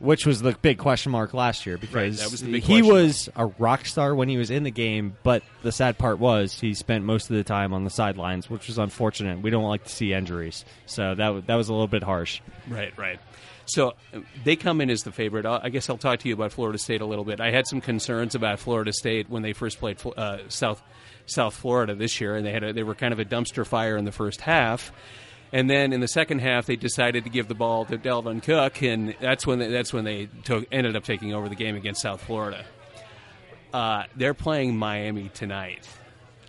which 0.00 0.26
was 0.26 0.42
the 0.42 0.50
big 0.62 0.78
question 0.78 1.12
mark 1.12 1.32
last 1.32 1.64
year 1.64 1.78
because 1.78 2.18
that 2.18 2.30
was 2.32 2.40
he 2.40 2.82
was 2.82 3.28
a 3.36 3.46
rock 3.46 3.86
star 3.86 4.16
when 4.16 4.28
he 4.28 4.36
was 4.36 4.50
in 4.50 4.64
the 4.64 4.70
game, 4.72 5.16
but 5.22 5.44
the 5.62 5.70
sad 5.70 5.96
part 5.96 6.18
was 6.18 6.58
he 6.58 6.74
spent 6.74 7.04
most 7.04 7.30
of 7.30 7.36
the 7.36 7.44
time 7.44 7.72
on 7.72 7.84
the 7.84 7.90
sidelines, 7.90 8.50
which 8.50 8.66
was 8.66 8.78
unfortunate. 8.78 9.40
We 9.42 9.50
don't 9.50 9.62
like 9.62 9.84
to 9.84 9.90
see 9.90 10.12
injuries, 10.12 10.64
so 10.86 11.14
that 11.14 11.24
w- 11.26 11.44
that 11.46 11.54
was 11.54 11.68
a 11.68 11.72
little 11.72 11.86
bit 11.86 12.02
harsh. 12.02 12.40
Right, 12.68 12.92
right. 12.98 13.20
So 13.68 13.94
they 14.44 14.56
come 14.56 14.80
in 14.80 14.90
as 14.90 15.02
the 15.02 15.12
favorite. 15.12 15.44
I'll, 15.44 15.68
guess 15.70 15.90
I'll 15.90 15.98
talk 15.98 16.20
to 16.20 16.28
you 16.28 16.34
about 16.34 16.52
Florida 16.52 16.78
State 16.78 17.00
a 17.00 17.06
little 17.06 17.24
bit. 17.24 17.40
I 17.40 17.50
had 17.50 17.66
some 17.66 17.80
concerns 17.80 18.34
about 18.34 18.58
Florida 18.58 18.92
State 18.92 19.28
when 19.28 19.42
they 19.42 19.52
first 19.52 19.78
played 19.78 19.98
uh, 20.16 20.38
South 20.48 20.82
South 21.26 21.54
Florida 21.54 21.94
this 21.94 22.20
year, 22.20 22.36
and 22.36 22.46
they 22.46 22.52
had 22.52 22.64
a, 22.64 22.72
they 22.72 22.82
were 22.82 22.94
kind 22.94 23.12
of 23.12 23.18
a 23.18 23.24
dumpster 23.24 23.66
fire 23.66 23.96
in 23.96 24.04
the 24.04 24.12
first 24.12 24.40
half. 24.40 24.92
And 25.52 25.68
then 25.68 25.92
in 25.92 26.00
the 26.00 26.08
second 26.08 26.40
half, 26.40 26.66
they 26.66 26.76
decided 26.76 27.24
to 27.24 27.30
give 27.30 27.48
the 27.48 27.54
ball 27.54 27.84
to 27.86 27.96
Dalvin 27.96 28.42
Cook, 28.42 28.82
and 28.82 29.14
that's 29.20 29.46
when 29.46 29.58
they, 29.58 29.68
that's 29.68 29.92
when 29.92 30.04
they 30.04 30.28
took, 30.44 30.66
ended 30.70 30.96
up 30.96 31.04
taking 31.04 31.34
over 31.34 31.48
the 31.48 31.54
game 31.54 31.76
against 31.76 32.02
South 32.02 32.22
Florida. 32.22 32.64
Uh, 33.72 34.04
they're 34.16 34.34
playing 34.34 34.76
Miami 34.76 35.30
tonight. 35.30 35.88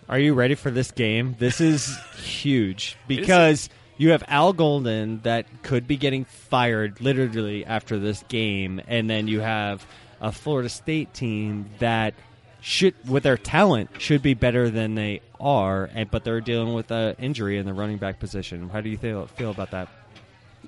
Are 0.08 0.18
you 0.18 0.34
ready 0.34 0.54
for 0.54 0.70
this 0.70 0.90
game? 0.90 1.36
This 1.38 1.60
is 1.60 1.96
huge 2.16 2.96
because 3.06 3.68
you 4.00 4.10
have 4.10 4.24
Al 4.28 4.52
Golden 4.52 5.20
that 5.24 5.44
could 5.62 5.86
be 5.86 5.96
getting 5.96 6.24
fired 6.24 7.00
literally 7.00 7.66
after 7.66 7.98
this 7.98 8.24
game, 8.28 8.80
and 8.88 9.10
then 9.10 9.28
you 9.28 9.40
have 9.40 9.86
a 10.20 10.32
Florida 10.32 10.70
State 10.70 11.12
team 11.12 11.66
that 11.80 12.14
should, 12.62 12.94
with 13.06 13.22
their 13.22 13.36
talent, 13.36 13.90
should 13.98 14.22
be 14.22 14.32
better 14.32 14.70
than 14.70 14.94
they 14.94 15.20
are, 15.38 15.90
and 15.94 16.10
but 16.10 16.24
they're 16.24 16.40
dealing 16.40 16.72
with 16.72 16.90
an 16.90 17.16
injury 17.18 17.58
in 17.58 17.66
the 17.66 17.74
running 17.74 17.98
back 17.98 18.18
position. 18.18 18.70
How 18.70 18.80
do 18.80 18.88
you 18.88 18.96
feel, 18.96 19.26
feel 19.26 19.50
about 19.50 19.72
that? 19.72 19.88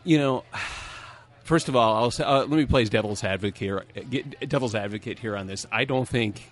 you 0.05 0.19
know, 0.19 0.45
first 1.45 1.69
of 1.69 1.77
all, 1.77 1.97
I'll 1.97 2.11
say, 2.11 2.25
uh, 2.25 2.41
let 2.41 2.51
me 2.51 2.67
play 2.67 2.85
devil's 2.85 3.25
advocate 3.25 3.57
here. 3.59 3.85
Get, 4.11 4.49
devil's 4.49 4.75
advocate 4.75 5.19
here 5.19 5.37
on 5.37 5.47
this. 5.47 5.67
I 5.71 5.85
don't 5.85 6.09
think 6.09 6.51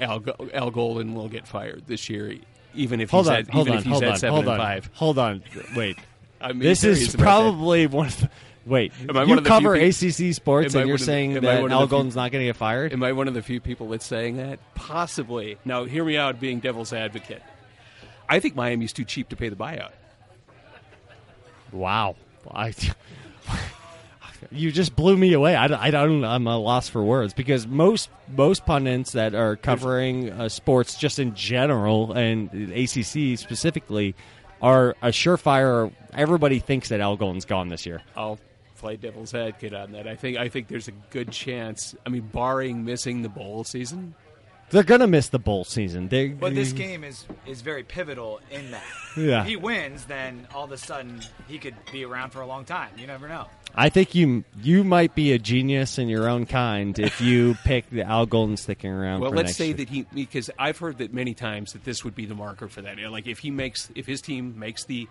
Al, 0.00 0.22
Al 0.52 0.70
Golden 0.70 1.14
will 1.14 1.28
get 1.28 1.46
fired 1.46 1.84
this 1.86 2.08
year, 2.08 2.34
even 2.74 3.00
if 3.00 3.10
Hold 3.10 3.26
he's 3.26 3.30
on, 3.30 3.36
at, 3.36 3.48
hold 3.50 3.66
even 3.66 3.72
on, 3.74 3.78
if 3.78 3.84
he's 3.84 3.92
hold 3.92 4.04
at 4.04 4.10
on, 4.10 4.18
seven 4.18 4.34
hold 4.34 4.44
and 4.44 4.52
on, 4.52 4.58
five. 4.58 4.90
hold 4.94 5.18
on. 5.18 5.42
Wait, 5.76 5.98
I'm 6.40 6.58
this 6.58 6.84
is 6.84 7.14
probably 7.16 7.86
one 7.86 8.06
of 8.06 8.20
the. 8.20 8.30
Wait, 8.66 8.92
Am 9.08 9.16
I 9.16 9.22
you 9.22 9.28
one 9.30 9.38
of 9.38 9.44
the 9.44 9.48
cover 9.48 9.74
ACC 9.74 10.34
sports, 10.34 10.74
and 10.74 10.86
you're 10.86 10.88
one 10.88 10.92
of 10.94 10.98
the- 10.98 11.04
saying 11.04 11.34
that 11.34 11.44
Al 11.44 11.86
Golden's 11.86 12.14
not 12.14 12.30
going 12.30 12.42
to 12.42 12.46
get 12.46 12.56
fired? 12.56 12.92
Am 12.92 13.02
I 13.02 13.12
one 13.12 13.26
of 13.26 13.34
the 13.34 13.42
few 13.42 13.60
people 13.60 13.88
that's 13.88 14.04
saying 14.04 14.36
that? 14.36 14.58
Possibly. 14.74 15.56
Now, 15.64 15.84
hear 15.84 16.04
me 16.04 16.16
out. 16.16 16.38
Being 16.40 16.60
devil's 16.60 16.92
advocate, 16.92 17.42
I 18.28 18.38
think 18.38 18.54
Miami's 18.54 18.92
too 18.92 19.04
cheap 19.04 19.30
to 19.30 19.36
pay 19.36 19.48
the 19.48 19.56
buyout. 19.56 19.92
Wow. 21.72 22.16
I, 22.50 22.74
you 24.50 24.72
just 24.72 24.96
blew 24.96 25.16
me 25.16 25.32
away. 25.32 25.54
I, 25.54 25.86
I 25.86 25.90
don't. 25.90 26.24
I'm 26.24 26.46
a 26.46 26.58
loss 26.58 26.88
for 26.88 27.02
words 27.02 27.32
because 27.32 27.66
most 27.66 28.10
most 28.28 28.66
pundits 28.66 29.12
that 29.12 29.34
are 29.34 29.56
covering 29.56 30.30
uh, 30.30 30.48
sports 30.48 30.96
just 30.96 31.18
in 31.18 31.34
general 31.34 32.12
and 32.12 32.48
ACC 32.72 33.38
specifically 33.38 34.14
are 34.62 34.96
a 35.02 35.08
surefire. 35.08 35.92
Everybody 36.12 36.58
thinks 36.58 36.88
that 36.88 37.00
Al 37.00 37.16
Golden's 37.16 37.44
gone 37.44 37.68
this 37.68 37.86
year. 37.86 38.02
I'll 38.16 38.38
play 38.76 38.96
devil's 38.96 39.34
advocate 39.34 39.74
on 39.74 39.92
that. 39.92 40.08
I 40.08 40.16
think 40.16 40.38
I 40.38 40.48
think 40.48 40.68
there's 40.68 40.88
a 40.88 40.94
good 41.10 41.30
chance. 41.30 41.94
I 42.06 42.08
mean, 42.08 42.22
barring 42.32 42.84
missing 42.84 43.22
the 43.22 43.28
bowl 43.28 43.64
season, 43.64 44.14
They're 44.70 44.82
gonna 44.84 45.06
miss 45.06 45.28
the 45.28 45.38
bowl 45.38 45.64
season. 45.64 46.08
They, 46.08 46.28
But 46.28 46.54
this 46.54 46.72
game 46.72 47.04
is 47.04 47.26
is 47.46 47.60
very 47.60 47.82
pivotal 47.82 48.40
in 48.50 48.70
that. 48.70 48.84
Yeah. 49.16 49.40
If 49.40 49.48
he 49.48 49.56
wins, 49.56 50.04
then 50.04 50.46
all 50.54 50.66
of 50.66 50.70
a 50.70 50.76
sudden 50.78 51.20
he 51.48 51.58
could 51.58 51.74
be 51.90 52.04
around 52.04 52.30
for 52.30 52.42
a 52.42 52.46
long 52.46 52.64
time. 52.64 52.90
You 52.96 53.08
never 53.08 53.26
know. 53.28 53.48
I 53.74 53.88
think 53.88 54.14
you 54.14 54.44
you 54.62 54.84
might 54.84 55.16
be 55.16 55.32
a 55.32 55.38
genius 55.38 55.98
in 55.98 56.08
your 56.08 56.28
own 56.28 56.46
kind 56.46 56.96
if 56.96 57.20
you 57.20 57.56
pick 57.64 57.90
the 57.90 58.02
Al 58.02 58.26
Golden 58.26 58.56
sticking 58.56 58.92
around. 58.92 59.20
Well, 59.20 59.30
for 59.30 59.36
let's 59.36 59.48
next 59.48 59.56
say 59.56 59.66
year. 59.68 59.76
that 59.78 59.88
he 59.88 60.06
because 60.14 60.48
I've 60.60 60.78
heard 60.78 60.98
that 60.98 61.12
many 61.12 61.34
times 61.34 61.72
that 61.72 61.82
this 61.82 62.04
would 62.04 62.14
be 62.14 62.24
the 62.24 62.36
marker 62.36 62.68
for 62.68 62.82
that. 62.82 62.98
Like 63.10 63.26
if 63.26 63.40
he 63.40 63.50
makes 63.50 63.90
if 63.96 64.06
his 64.06 64.20
team 64.22 64.56
makes 64.56 64.84
the 64.84 65.08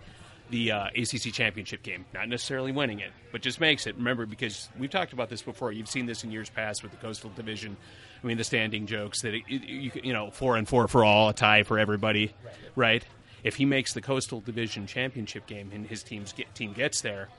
the 0.50 0.72
uh, 0.72 0.88
ACC 0.96 1.34
championship 1.34 1.84
game, 1.84 2.06
not 2.14 2.28
necessarily 2.28 2.72
winning 2.72 3.00
it, 3.00 3.12
but 3.32 3.42
just 3.42 3.60
makes 3.60 3.88
it. 3.88 3.96
Remember, 3.96 4.26
because 4.26 4.70
we've 4.78 4.90
talked 4.90 5.14
about 5.14 5.30
this 5.30 5.42
before. 5.42 5.72
You've 5.72 5.90
seen 5.90 6.06
this 6.06 6.24
in 6.24 6.32
years 6.32 6.50
past 6.50 6.84
with 6.84 6.92
the 6.92 6.98
Coastal 6.98 7.32
Division. 7.36 7.78
I 8.24 8.28
mean, 8.28 8.38
the 8.38 8.44
standing 8.44 8.86
jokes 8.86 9.22
that 9.22 9.34
it, 9.34 9.44
it, 9.48 9.64
you 9.64 9.92
you 10.04 10.14
know 10.14 10.32
four 10.32 10.58
and 10.58 10.68
four 10.68 10.88
for 10.88 11.04
all, 11.04 11.30
a 11.30 11.34
tie 11.34 11.64
for 11.64 11.80
everybody, 11.80 12.34
right? 12.76 13.04
If 13.44 13.56
he 13.56 13.66
makes 13.66 13.94
the 13.94 14.02
Coastal 14.02 14.42
Division 14.42 14.88
championship 14.88 15.46
game 15.48 15.72
and 15.74 15.88
his 15.88 16.04
team's 16.04 16.34
get, 16.34 16.54
team 16.56 16.74
gets 16.74 17.02
there, 17.02 17.30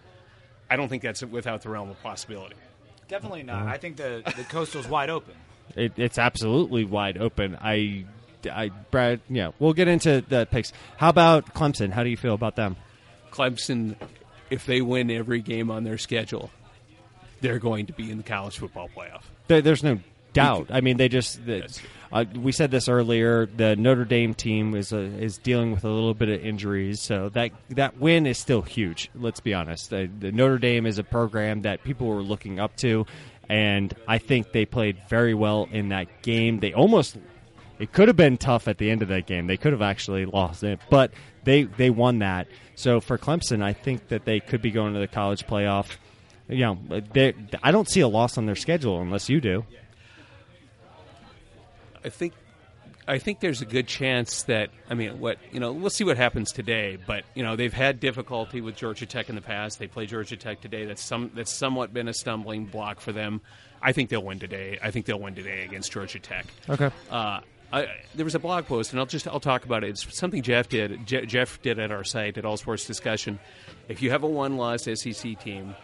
I 0.70 0.76
don't 0.76 0.88
think 0.88 1.02
that's 1.02 1.22
without 1.22 1.62
the 1.62 1.68
realm 1.68 1.90
of 1.90 2.00
possibility. 2.02 2.56
Definitely 3.08 3.42
not. 3.42 3.66
I 3.66 3.76
think 3.76 3.96
the 3.96 4.22
the 4.36 4.44
coastal's 4.44 4.88
wide 4.88 5.10
open. 5.10 5.34
It, 5.76 5.92
it's 5.96 6.18
absolutely 6.18 6.84
wide 6.84 7.18
open. 7.18 7.56
I, 7.60 8.04
I, 8.50 8.70
Brad, 8.90 9.20
yeah, 9.28 9.50
we'll 9.58 9.72
get 9.72 9.88
into 9.88 10.24
the 10.28 10.46
picks. 10.46 10.72
How 10.96 11.10
about 11.10 11.54
Clemson? 11.54 11.90
How 11.90 12.02
do 12.02 12.10
you 12.10 12.16
feel 12.16 12.34
about 12.34 12.56
them? 12.56 12.76
Clemson, 13.30 13.96
if 14.50 14.66
they 14.66 14.80
win 14.80 15.10
every 15.10 15.40
game 15.40 15.70
on 15.70 15.84
their 15.84 15.98
schedule, 15.98 16.50
they're 17.40 17.58
going 17.58 17.86
to 17.86 17.92
be 17.92 18.10
in 18.10 18.18
the 18.18 18.24
college 18.24 18.58
football 18.58 18.88
playoff. 18.94 19.22
There, 19.48 19.62
there's 19.62 19.82
no 19.82 19.98
doubt. 20.32 20.68
I 20.70 20.80
mean, 20.80 20.96
they 20.96 21.08
just. 21.08 21.44
The, 21.44 21.58
Yes. 21.58 21.80
uh, 22.12 22.24
we 22.36 22.52
said 22.52 22.70
this 22.70 22.88
earlier. 22.88 23.46
The 23.46 23.76
Notre 23.76 24.04
Dame 24.04 24.34
team 24.34 24.74
is 24.74 24.92
uh 24.92 24.96
is 24.98 25.38
dealing 25.38 25.72
with 25.72 25.84
a 25.84 25.88
little 25.88 26.14
bit 26.14 26.28
of 26.28 26.44
injuries, 26.44 27.00
so 27.00 27.28
that 27.30 27.50
that 27.70 27.98
win 27.98 28.26
is 28.26 28.38
still 28.38 28.62
huge. 28.62 29.10
Let's 29.14 29.40
be 29.40 29.54
honest. 29.54 29.90
The, 29.90 30.08
the 30.18 30.32
Notre 30.32 30.58
Dame 30.58 30.86
is 30.86 30.98
a 30.98 31.04
program 31.04 31.62
that 31.62 31.82
people 31.84 32.06
were 32.06 32.22
looking 32.22 32.60
up 32.60 32.76
to, 32.78 33.06
and 33.48 33.94
I 34.06 34.18
think 34.18 34.52
they 34.52 34.66
played 34.66 34.98
very 35.08 35.34
well 35.34 35.68
in 35.72 35.88
that 35.88 36.22
game. 36.22 36.60
They 36.60 36.72
almost 36.74 37.16
it 37.78 37.92
could 37.92 38.08
have 38.08 38.16
been 38.16 38.36
tough 38.36 38.68
at 38.68 38.78
the 38.78 38.90
end 38.90 39.02
of 39.02 39.08
that 39.08 39.26
game. 39.26 39.46
They 39.46 39.56
could 39.56 39.72
have 39.72 39.82
actually 39.82 40.26
lost 40.26 40.62
it, 40.62 40.78
but 40.90 41.12
they 41.44 41.64
they 41.64 41.90
won 41.90 42.18
that. 42.20 42.48
So 42.74 43.00
for 43.00 43.18
Clemson, 43.18 43.62
I 43.62 43.72
think 43.72 44.08
that 44.08 44.24
they 44.24 44.40
could 44.40 44.62
be 44.62 44.70
going 44.70 44.94
to 44.94 45.00
the 45.00 45.08
college 45.08 45.46
playoff. 45.46 45.96
You 46.48 46.60
know, 46.60 46.78
they- 47.12 47.34
I 47.62 47.70
don't 47.70 47.88
see 47.88 48.00
a 48.00 48.08
loss 48.08 48.36
on 48.38 48.46
their 48.46 48.56
schedule 48.56 49.00
unless 49.00 49.28
you 49.28 49.40
do. 49.40 49.64
I 52.04 52.08
think 52.08 52.32
I 53.06 53.18
think 53.18 53.40
there's 53.40 53.60
a 53.60 53.66
good 53.66 53.86
chance 53.86 54.44
that 54.44 54.70
I 54.88 54.94
mean 54.94 55.20
what 55.20 55.38
you 55.52 55.60
know 55.60 55.72
we'll 55.72 55.90
see 55.90 56.04
what 56.04 56.16
happens 56.16 56.52
today 56.52 56.96
but 57.06 57.24
you 57.34 57.42
know 57.42 57.56
they've 57.56 57.72
had 57.72 58.00
difficulty 58.00 58.60
with 58.60 58.76
Georgia 58.76 59.06
Tech 59.06 59.28
in 59.28 59.34
the 59.34 59.40
past 59.42 59.78
they 59.78 59.86
play 59.86 60.06
Georgia 60.06 60.36
Tech 60.36 60.60
today 60.60 60.86
that's 60.86 61.02
some 61.02 61.30
that's 61.34 61.52
somewhat 61.52 61.92
been 61.92 62.08
a 62.08 62.14
stumbling 62.14 62.66
block 62.66 63.00
for 63.00 63.12
them 63.12 63.40
I 63.82 63.92
think 63.92 64.08
they'll 64.10 64.22
win 64.24 64.38
today 64.38 64.78
I 64.82 64.90
think 64.90 65.06
they'll 65.06 65.20
win 65.20 65.34
today 65.34 65.64
against 65.64 65.92
Georgia 65.92 66.18
Tech 66.20 66.46
Okay. 66.68 66.90
uh, 67.10 67.40
I, 67.72 67.88
there 68.14 68.24
was 68.24 68.34
a 68.34 68.38
blog 68.40 68.66
post, 68.66 68.92
and 68.92 69.00
I'll 69.00 69.06
just 69.06 69.28
I'll 69.28 69.40
talk 69.40 69.64
about 69.64 69.84
it. 69.84 69.90
It's 69.90 70.16
something 70.16 70.42
Jeff 70.42 70.68
did. 70.68 71.06
Je- 71.06 71.26
Jeff 71.26 71.62
did 71.62 71.78
at 71.78 71.92
our 71.92 72.04
site 72.04 72.36
at 72.36 72.44
All 72.44 72.56
Sports 72.56 72.86
Discussion. 72.86 73.38
If 73.88 74.02
you 74.02 74.10
have 74.10 74.22
a 74.22 74.28
one-loss 74.28 74.84
SEC 74.84 75.38
team, 75.40 75.74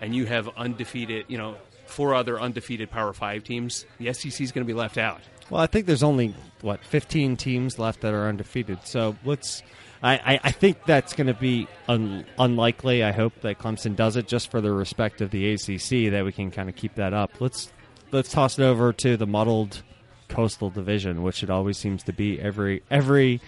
and 0.00 0.14
you 0.14 0.26
have 0.26 0.48
undefeated, 0.56 1.26
you 1.28 1.38
know, 1.38 1.56
four 1.86 2.14
other 2.14 2.40
undefeated 2.40 2.90
Power 2.90 3.12
Five 3.12 3.44
teams, 3.44 3.84
the 3.98 4.12
SEC 4.12 4.40
is 4.40 4.52
going 4.52 4.66
to 4.66 4.72
be 4.72 4.76
left 4.76 4.98
out. 4.98 5.20
Well, 5.50 5.60
I 5.60 5.66
think 5.66 5.86
there's 5.86 6.02
only 6.02 6.34
what 6.60 6.84
15 6.84 7.36
teams 7.36 7.78
left 7.78 8.00
that 8.00 8.12
are 8.12 8.28
undefeated. 8.28 8.80
So 8.84 9.16
let's. 9.24 9.62
I, 10.02 10.38
I, 10.44 10.52
think 10.52 10.84
that's 10.84 11.14
going 11.14 11.26
to 11.26 11.34
be 11.34 11.66
un, 11.88 12.24
unlikely. 12.38 13.02
I 13.02 13.10
hope 13.10 13.40
that 13.40 13.58
Clemson 13.58 13.96
does 13.96 14.14
it 14.14 14.28
just 14.28 14.52
for 14.52 14.60
the 14.60 14.70
respect 14.70 15.20
of 15.20 15.30
the 15.30 15.52
ACC 15.54 16.12
that 16.12 16.22
we 16.24 16.30
can 16.30 16.52
kind 16.52 16.68
of 16.68 16.76
keep 16.76 16.94
that 16.94 17.12
up. 17.12 17.40
Let's 17.40 17.72
let's 18.12 18.30
toss 18.30 18.58
it 18.58 18.62
over 18.62 18.92
to 18.92 19.16
the 19.16 19.26
muddled 19.26 19.82
Coastal 20.28 20.70
Division, 20.70 21.22
which 21.22 21.42
it 21.42 21.50
always 21.50 21.78
seems 21.78 22.02
to 22.04 22.12
be 22.12 22.40
every 22.40 22.82
every 22.90 23.40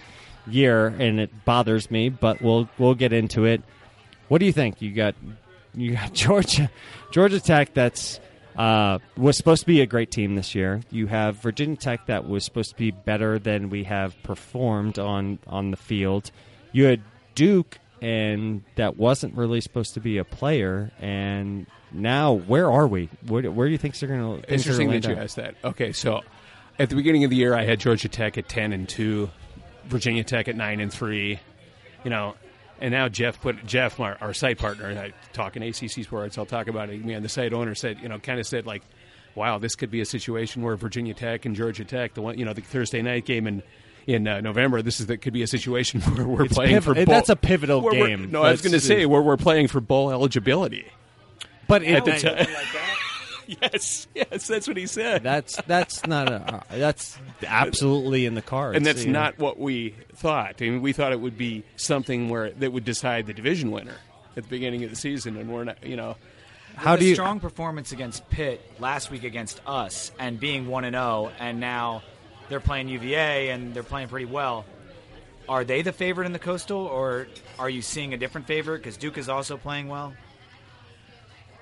year, 0.47 0.87
and 0.87 1.19
it 1.19 1.45
bothers 1.45 1.89
me. 1.91 2.09
But 2.09 2.41
we'll 2.41 2.69
we'll 2.77 2.95
get 2.95 3.13
into 3.13 3.45
it. 3.45 3.61
What 4.27 4.39
do 4.39 4.45
you 4.45 4.53
think? 4.53 4.81
You 4.81 4.91
got 4.91 5.15
you 5.73 5.93
got 5.93 6.13
Georgia, 6.13 6.69
Georgia 7.11 7.39
Tech. 7.39 7.73
That's 7.73 8.19
uh, 8.55 8.99
was 9.15 9.37
supposed 9.37 9.61
to 9.61 9.67
be 9.67 9.81
a 9.81 9.85
great 9.85 10.11
team 10.11 10.35
this 10.35 10.53
year. 10.53 10.81
You 10.91 11.07
have 11.07 11.37
Virginia 11.37 11.77
Tech 11.77 12.07
that 12.07 12.27
was 12.27 12.43
supposed 12.43 12.71
to 12.71 12.75
be 12.75 12.91
better 12.91 13.39
than 13.39 13.69
we 13.69 13.85
have 13.85 14.21
performed 14.23 14.99
on 14.99 15.39
on 15.47 15.71
the 15.71 15.77
field. 15.77 16.31
You 16.71 16.85
had 16.85 17.01
Duke, 17.35 17.77
and 18.01 18.63
that 18.75 18.97
wasn't 18.97 19.35
really 19.35 19.61
supposed 19.61 19.93
to 19.93 19.99
be 19.99 20.17
a 20.17 20.25
player. 20.25 20.91
And 20.99 21.67
now, 21.91 22.33
where 22.33 22.71
are 22.71 22.87
we? 22.87 23.09
Where, 23.27 23.49
where 23.49 23.67
do 23.67 23.71
you 23.71 23.77
think 23.77 23.97
they're 23.97 24.09
going 24.09 24.41
to? 24.41 24.51
Interesting 24.51 24.89
that 24.91 25.07
you 25.07 25.15
asked 25.15 25.37
that. 25.37 25.55
Okay, 25.63 25.91
so 25.93 26.21
at 26.79 26.89
the 26.89 26.95
beginning 26.95 27.23
of 27.25 27.29
the 27.29 27.35
year, 27.35 27.53
I 27.53 27.65
had 27.65 27.79
Georgia 27.79 28.07
Tech 28.07 28.37
at 28.37 28.47
ten 28.49 28.73
and 28.73 28.87
two, 28.87 29.29
Virginia 29.85 30.23
Tech 30.23 30.47
at 30.47 30.55
nine 30.55 30.79
and 30.79 30.91
three. 30.91 31.39
You 32.03 32.09
know, 32.09 32.35
and 32.79 32.91
now 32.91 33.09
Jeff 33.09 33.41
put 33.41 33.65
Jeff, 33.65 33.99
our, 33.99 34.17
our 34.21 34.33
site 34.33 34.57
partner, 34.57 34.85
and 34.87 34.97
I 34.97 35.11
talk 35.33 35.57
in 35.57 35.63
ACC 35.63 36.03
Sports. 36.05 36.37
I'll 36.37 36.45
talk 36.45 36.67
about 36.67 36.89
it. 36.89 37.03
Me 37.03 37.13
and 37.13 37.23
the 37.25 37.29
site 37.29 37.51
owner 37.53 37.75
said, 37.75 37.99
you 38.01 38.07
know, 38.07 38.19
kind 38.19 38.39
of 38.39 38.47
said 38.47 38.65
like, 38.65 38.81
"Wow, 39.35 39.57
this 39.57 39.75
could 39.75 39.91
be 39.91 39.99
a 40.01 40.05
situation 40.05 40.61
where 40.63 40.75
Virginia 40.77 41.13
Tech 41.13 41.45
and 41.45 41.55
Georgia 41.55 41.83
Tech, 41.83 42.13
the 42.13 42.21
one, 42.21 42.37
you 42.39 42.45
know, 42.45 42.53
the 42.53 42.61
Thursday 42.61 43.01
night 43.01 43.25
game 43.25 43.45
in 43.47 43.61
in 44.07 44.27
uh, 44.27 44.39
November, 44.41 44.81
this 44.81 44.99
is 45.01 45.07
that 45.07 45.17
could 45.17 45.33
be 45.33 45.43
a 45.43 45.47
situation 45.47 45.99
where 46.15 46.25
we're 46.25 46.45
It's 46.45 46.53
playing 46.55 46.77
piv- 46.77 46.83
for 46.83 46.93
bowl. 46.95 47.05
that's 47.05 47.29
a 47.29 47.35
pivotal 47.35 47.81
where 47.81 47.93
we're- 47.93 48.07
game. 48.15 48.31
No, 48.31 48.41
I 48.43 48.51
was 48.51 48.61
going 48.61 48.71
to 48.73 48.79
say 48.79 49.05
where 49.05 49.21
we're 49.21 49.37
playing 49.37 49.67
for 49.67 49.81
bowl 49.81 50.09
eligibility. 50.11 50.87
But 51.67 51.83
At 51.83 52.07
it, 52.07 52.23
the 52.23 52.29
time. 52.47 52.47
yes, 53.61 54.07
yes, 54.13 54.47
that's 54.47 54.67
what 54.67 54.77
he 54.77 54.85
said. 54.85 55.23
that's 55.23 55.55
that's 55.63 56.05
not 56.05 56.31
a 56.31 56.35
uh, 56.35 56.63
that's 56.69 57.17
absolutely 57.45 58.25
in 58.27 58.35
the 58.35 58.41
cards, 58.43 58.77
and 58.77 58.85
that's 58.85 59.05
you 59.05 59.11
know. 59.11 59.19
not 59.19 59.39
what 59.39 59.57
we 59.59 59.95
thought. 60.15 60.61
I 60.61 60.65
mean, 60.65 60.81
we 60.83 60.93
thought 60.93 61.11
it 61.13 61.19
would 61.19 61.37
be 61.37 61.63
something 61.75 62.29
where 62.29 62.51
that 62.51 62.71
would 62.71 62.85
decide 62.85 63.25
the 63.25 63.33
division 63.33 63.71
winner 63.71 63.97
at 64.37 64.43
the 64.43 64.49
beginning 64.49 64.83
of 64.83 64.91
the 64.91 64.95
season, 64.95 65.35
and 65.35 65.51
we're 65.51 65.63
not. 65.63 65.83
You 65.83 65.95
know, 65.95 66.15
How 66.75 66.95
do 66.95 67.05
you? 67.05 67.15
strong 67.15 67.39
performance 67.39 67.91
against 67.91 68.29
Pitt 68.29 68.61
last 68.79 69.09
week 69.09 69.23
against 69.23 69.61
us, 69.65 70.11
and 70.19 70.39
being 70.39 70.67
one 70.67 70.83
and 70.83 70.93
zero, 70.93 71.31
and 71.39 71.59
now 71.59 72.03
they're 72.49 72.59
playing 72.59 72.87
UVA 72.89 73.49
and 73.49 73.73
they're 73.73 73.83
playing 73.83 74.09
pretty 74.09 74.25
well. 74.25 74.65
Are 75.47 75.63
they 75.63 75.81
the 75.81 75.91
favorite 75.91 76.25
in 76.25 76.33
the 76.33 76.39
Coastal, 76.39 76.85
or 76.85 77.27
are 77.57 77.69
you 77.69 77.81
seeing 77.81 78.13
a 78.13 78.17
different 78.17 78.45
favorite 78.45 78.77
because 78.77 78.97
Duke 78.97 79.17
is 79.17 79.27
also 79.27 79.57
playing 79.57 79.87
well? 79.87 80.13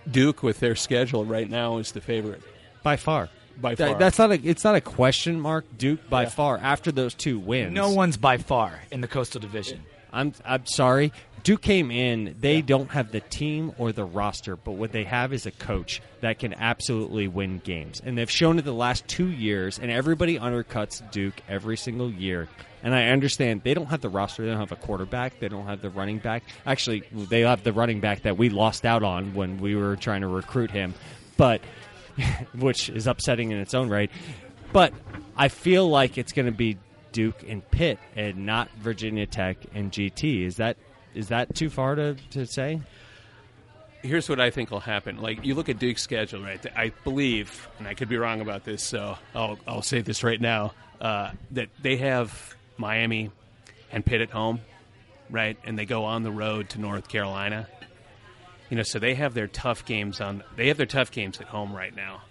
Duke 0.10 0.43
with 0.43 0.60
their 0.60 0.76
schedule 0.76 1.26
right 1.26 1.49
now 1.49 1.78
is 1.78 1.91
the 1.91 2.01
favorite 2.01 2.41
by 2.84 2.95
far. 2.97 3.30
by 3.60 3.76
Th- 3.76 3.89
far. 3.91 3.99
That's 3.99 4.18
not 4.20 4.32
a. 4.32 4.39
It's 4.43 4.64
not 4.64 4.76
a 4.76 4.82
question 4.82 5.39
mark. 5.39 5.66
Duke 5.78 6.10
by 6.10 6.24
Yeah. 6.24 6.30
far 6.30 6.58
after 6.58 6.91
those 6.91 7.14
two 7.14 7.39
wins. 7.39 7.74
No 7.74 7.91
one's 7.91 8.18
by 8.18 8.38
far 8.38 8.82
in 8.91 9.01
the 9.01 9.08
Coastal 9.08 9.41
Division. 9.41 9.82
I'm. 10.14 10.34
I'm 10.45 10.66
sorry. 10.66 11.12
Duke 11.43 11.62
came 11.62 11.91
in. 11.91 12.36
They 12.39 12.62
don't 12.62 12.91
have 12.91 13.12
the 13.12 13.20
team 13.22 13.72
or 13.78 13.91
the 13.91 14.03
roster, 14.03 14.55
but 14.58 14.74
what 14.74 14.91
they 14.91 15.05
have 15.05 15.32
is 15.34 15.45
a 15.45 15.51
coach 15.51 16.01
that 16.22 16.39
can 16.39 16.53
absolutely 16.53 17.28
win 17.28 17.60
games, 17.64 18.01
and 18.03 18.18
they've 18.18 18.30
shown 18.30 18.60
it 18.60 18.64
the 18.66 18.74
last 18.74 19.08
two 19.08 19.28
years. 19.28 19.80
And 19.80 19.89
everybody 19.91 20.38
undercuts 20.39 21.10
Duke 21.12 21.36
every 21.47 21.78
single 21.78 22.12
year. 22.12 22.47
And 22.88 22.96
I 22.96 23.10
understand 23.10 23.64
they 23.66 23.74
don't 23.74 23.88
have 23.88 24.00
the 24.00 24.08
roster. 24.08 24.44
They 24.44 24.52
don't 24.52 24.62
have 24.62 24.72
a 24.72 24.78
quarterback. 24.78 25.42
They 25.42 25.50
don't 25.50 25.66
have 25.66 25.82
the 25.82 25.90
running 25.90 26.20
back. 26.20 26.44
Actually, 26.66 27.04
they 27.12 27.42
have 27.42 27.62
the 27.66 27.74
running 27.74 28.00
back 28.00 28.22
that 28.22 28.38
we 28.38 28.48
lost 28.48 28.86
out 28.86 29.04
on 29.04 29.34
when 29.34 29.58
we 29.58 29.76
were 29.76 29.98
trying 29.98 30.22
to 30.22 30.30
recruit 30.30 30.72
him, 30.72 30.94
but 31.36 31.60
which 32.58 32.88
is 32.88 33.06
upsetting 33.06 33.52
in 33.52 33.58
its 33.58 33.74
own 33.74 33.90
right. 33.90 34.10
But 34.72 34.94
I 35.36 35.50
feel 35.50 35.90
like 35.90 36.18
it's 36.18 36.32
going 36.32 36.46
to 36.46 36.54
be 36.54 36.78
Duke 37.12 37.44
and 37.46 37.70
Pitt 37.72 38.00
and 38.16 38.46
not 38.46 38.72
Virginia 38.78 39.26
Tech 39.26 39.58
and 39.74 39.92
GT. 39.92 40.46
Is 40.46 40.56
that 40.56 40.78
is 41.14 41.28
that 41.28 41.56
too 41.56 41.70
far 41.70 41.96
to, 41.96 42.16
to 42.32 42.46
say? 42.46 42.80
Here's 44.02 44.30
what 44.30 44.40
I 44.40 44.50
think 44.50 44.72
will 44.72 44.80
happen. 44.80 45.18
Like 45.18 45.44
you 45.44 45.56
look 45.56 45.68
at 45.68 45.78
Duke's 45.78 46.04
schedule, 46.04 46.42
right? 46.42 46.66
I 46.74 46.94
believe, 47.04 47.68
and 47.80 47.86
I 47.86 47.96
could 47.96 48.08
be 48.08 48.16
wrong 48.16 48.40
about 48.40 48.64
this, 48.64 48.82
so 48.82 49.18
I'll 49.36 49.60
I'll 49.68 49.82
say 49.82 50.00
this 50.00 50.24
right 50.24 50.40
now 50.40 50.74
uh, 51.02 51.32
that 51.52 51.68
they 51.82 51.98
have 51.98 52.56
Miami 52.78 53.32
and 53.92 54.06
Pitt 54.06 54.22
at 54.22 54.30
home, 54.30 54.62
right? 55.30 55.58
And 55.64 55.78
they 55.78 55.86
go 55.86 56.06
on 56.06 56.24
the 56.24 56.32
road 56.32 56.70
to 56.70 56.80
North 56.80 57.08
Carolina. 57.08 57.68
You 58.70 58.78
know, 58.78 58.84
so 58.84 59.00
they 59.00 59.16
have 59.16 59.34
their 59.34 59.48
tough 59.48 59.86
games 59.86 60.20
on. 60.20 60.44
They 60.56 60.68
have 60.68 60.78
their 60.78 60.86
tough 60.86 61.12
games 61.12 61.40
at 61.40 61.48
home 61.48 61.74
right 61.74 61.96
now. 61.96 62.22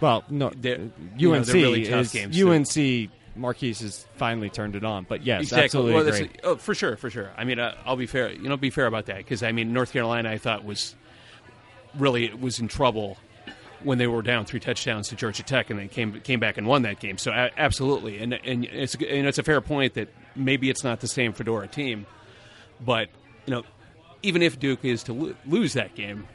Well, 0.00 0.24
no, 0.28 0.50
They're- 0.54 0.76
UNC 0.76 1.20
you 1.20 1.30
know, 1.30 1.40
really 1.52 1.84
tough 1.86 2.00
is 2.02 2.12
games, 2.12 2.36
too. 2.36 2.52
UNC. 2.52 3.10
Marquise 3.34 3.80
has 3.80 4.04
finally 4.16 4.50
turned 4.50 4.74
it 4.74 4.84
on, 4.84 5.06
but 5.08 5.22
yes, 5.24 5.42
exactly. 5.42 5.64
absolutely 5.92 6.30
Well, 6.42 6.52
oh, 6.54 6.56
for 6.56 6.74
sure, 6.74 6.96
for 6.96 7.08
sure. 7.08 7.30
I 7.36 7.44
mean, 7.44 7.60
uh, 7.60 7.74
I'll 7.86 7.94
be 7.96 8.06
fair. 8.06 8.32
You 8.32 8.48
know, 8.48 8.56
be 8.56 8.70
fair 8.70 8.86
about 8.86 9.06
that 9.06 9.18
because 9.18 9.44
I 9.44 9.52
mean, 9.52 9.72
North 9.72 9.92
Carolina, 9.92 10.28
I 10.28 10.38
thought 10.38 10.64
was 10.64 10.96
really 11.96 12.32
was 12.34 12.58
in 12.58 12.66
trouble 12.66 13.16
when 13.82 13.98
they 13.98 14.06
were 14.06 14.22
down 14.22 14.44
three 14.44 14.60
touchdowns 14.60 15.08
to 15.08 15.16
Georgia 15.16 15.42
Tech, 15.42 15.70
and 15.70 15.78
they 15.78 15.88
came 15.88 16.20
came 16.20 16.40
back 16.40 16.56
and 16.58 16.66
won 16.66 16.82
that 16.82 17.00
game. 17.00 17.18
So 17.18 17.30
a- 17.30 17.50
absolutely, 17.56 18.18
and 18.18 18.32
and 18.32 18.64
it's 18.64 18.94
and 18.94 19.26
it's 19.26 19.38
a 19.38 19.42
fair 19.42 19.60
point 19.60 19.94
that 19.94 20.08
maybe 20.34 20.70
it's 20.70 20.84
not 20.84 21.00
the 21.00 21.08
same 21.08 21.32
Fedora 21.32 21.68
team, 21.68 22.06
but 22.84 23.08
you 23.46 23.52
know, 23.52 23.62
even 24.22 24.42
if 24.42 24.58
Duke 24.58 24.84
is 24.84 25.02
to 25.04 25.12
lo- 25.12 25.34
lose 25.46 25.74
that 25.74 25.94
game, 25.94 26.26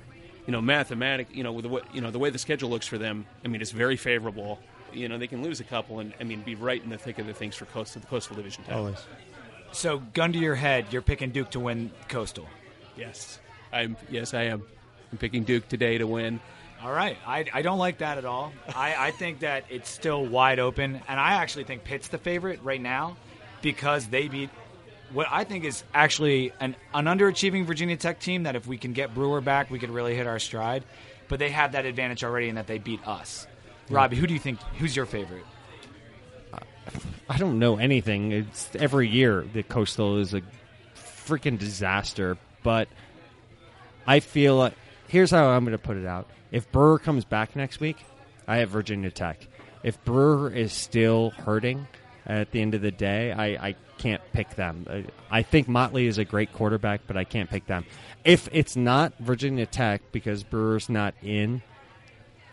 you 0.45 0.51
know, 0.51 0.61
mathematic, 0.61 1.27
you 1.35 1.43
know, 1.43 1.51
with 1.51 1.63
the 1.63 1.69
way, 1.69 1.81
you 1.93 2.01
know 2.01 2.11
the 2.11 2.19
way 2.19 2.29
the 2.29 2.39
schedule 2.39 2.69
looks 2.69 2.87
for 2.87 2.97
them, 2.97 3.25
I 3.43 3.47
mean, 3.47 3.61
it's 3.61 3.71
very 3.71 3.97
favorable. 3.97 4.59
You 4.93 5.09
know, 5.09 5.17
they 5.17 5.27
can 5.27 5.41
lose 5.41 5.59
a 5.59 5.63
couple 5.63 5.99
and 5.99 6.13
I 6.19 6.23
mean 6.23 6.41
be 6.41 6.55
right 6.55 6.81
in 6.81 6.89
the 6.89 6.97
thick 6.97 7.19
of 7.19 7.25
the 7.27 7.33
things 7.33 7.55
for 7.55 7.65
coastal 7.65 8.01
the 8.01 8.07
coastal 8.07 8.35
division 8.35 8.63
title. 8.63 8.79
Always. 8.79 9.05
So, 9.71 9.97
gun 10.13 10.33
to 10.33 10.37
your 10.39 10.53
head, 10.53 10.85
you're 10.91 11.01
picking 11.01 11.31
Duke 11.31 11.49
to 11.51 11.59
win 11.59 11.89
Coastal. 12.07 12.47
Yes, 12.95 13.39
I'm. 13.71 13.97
Yes, 14.09 14.35
I 14.35 14.43
am. 14.43 14.63
I'm 15.11 15.17
picking 15.17 15.43
Duke 15.43 15.67
today 15.67 15.97
to 15.97 16.05
win. 16.05 16.39
All 16.83 16.91
right. 16.91 17.17
I, 17.25 17.45
I 17.53 17.61
don't 17.61 17.77
like 17.79 17.99
that 17.99 18.17
at 18.17 18.25
all. 18.25 18.51
I, 18.75 19.07
I 19.07 19.11
think 19.11 19.39
that 19.39 19.63
it's 19.69 19.89
still 19.89 20.25
wide 20.25 20.59
open. 20.59 21.01
And 21.07 21.19
I 21.19 21.35
actually 21.35 21.63
think 21.63 21.85
Pitt's 21.85 22.09
the 22.09 22.17
favorite 22.17 22.59
right 22.61 22.81
now 22.81 23.15
because 23.61 24.07
they 24.07 24.27
beat 24.27 24.49
what 25.13 25.27
I 25.31 25.45
think 25.45 25.63
is 25.63 25.83
actually 25.93 26.51
an, 26.59 26.75
an 26.93 27.05
underachieving 27.05 27.65
Virginia 27.65 27.95
Tech 27.95 28.19
team 28.19 28.43
that 28.43 28.57
if 28.57 28.67
we 28.67 28.77
can 28.77 28.91
get 28.91 29.13
Brewer 29.13 29.39
back, 29.39 29.71
we 29.71 29.79
could 29.79 29.91
really 29.91 30.13
hit 30.15 30.27
our 30.27 30.39
stride. 30.39 30.83
But 31.29 31.39
they 31.39 31.51
have 31.51 31.71
that 31.71 31.85
advantage 31.85 32.23
already 32.23 32.49
in 32.49 32.55
that 32.55 32.67
they 32.67 32.79
beat 32.79 33.07
us. 33.07 33.47
Robbie, 33.89 34.17
who 34.17 34.27
do 34.27 34.33
you 34.33 34.39
think, 34.39 34.59
who's 34.77 34.95
your 34.95 35.05
favorite? 35.05 35.45
I 37.29 37.37
don't 37.37 37.59
know 37.59 37.77
anything. 37.77 38.33
It's 38.33 38.69
every 38.75 39.07
year 39.07 39.45
the 39.53 39.63
coastal 39.63 40.19
is 40.19 40.33
a 40.33 40.41
freaking 40.95 41.57
disaster. 41.57 42.37
But 42.61 42.89
I 44.05 44.19
feel 44.19 44.57
like 44.57 44.73
here's 45.07 45.31
how 45.31 45.47
I'm 45.47 45.63
going 45.63 45.71
to 45.71 45.77
put 45.77 45.95
it 45.95 46.05
out. 46.05 46.27
If 46.53 46.71
Brewer 46.71 46.99
comes 46.99 47.25
back 47.25 47.55
next 47.55 47.79
week, 47.79 47.97
I 48.47 48.57
have 48.57 48.69
Virginia 48.69 49.09
Tech. 49.09 49.47
If 49.81 50.01
Brewer 50.05 50.51
is 50.51 50.71
still 50.71 51.31
hurting 51.31 51.87
at 52.27 52.51
the 52.51 52.61
end 52.61 52.75
of 52.75 52.81
the 52.81 52.91
day, 52.91 53.31
I, 53.31 53.69
I 53.69 53.75
can't 53.97 54.21
pick 54.33 54.51
them. 54.55 54.85
I, 55.31 55.41
think 55.41 55.67
Motley 55.67 56.05
is 56.05 56.19
a 56.19 56.25
great 56.25 56.53
quarterback, 56.53 57.01
but 57.07 57.17
I 57.17 57.23
can't 57.23 57.49
pick 57.49 57.65
them. 57.65 57.85
If 58.23 58.47
it's 58.51 58.75
not 58.75 59.17
Virginia 59.17 59.65
Tech 59.65 60.03
because 60.11 60.43
Brewer's 60.43 60.89
not 60.89 61.15
in, 61.23 61.63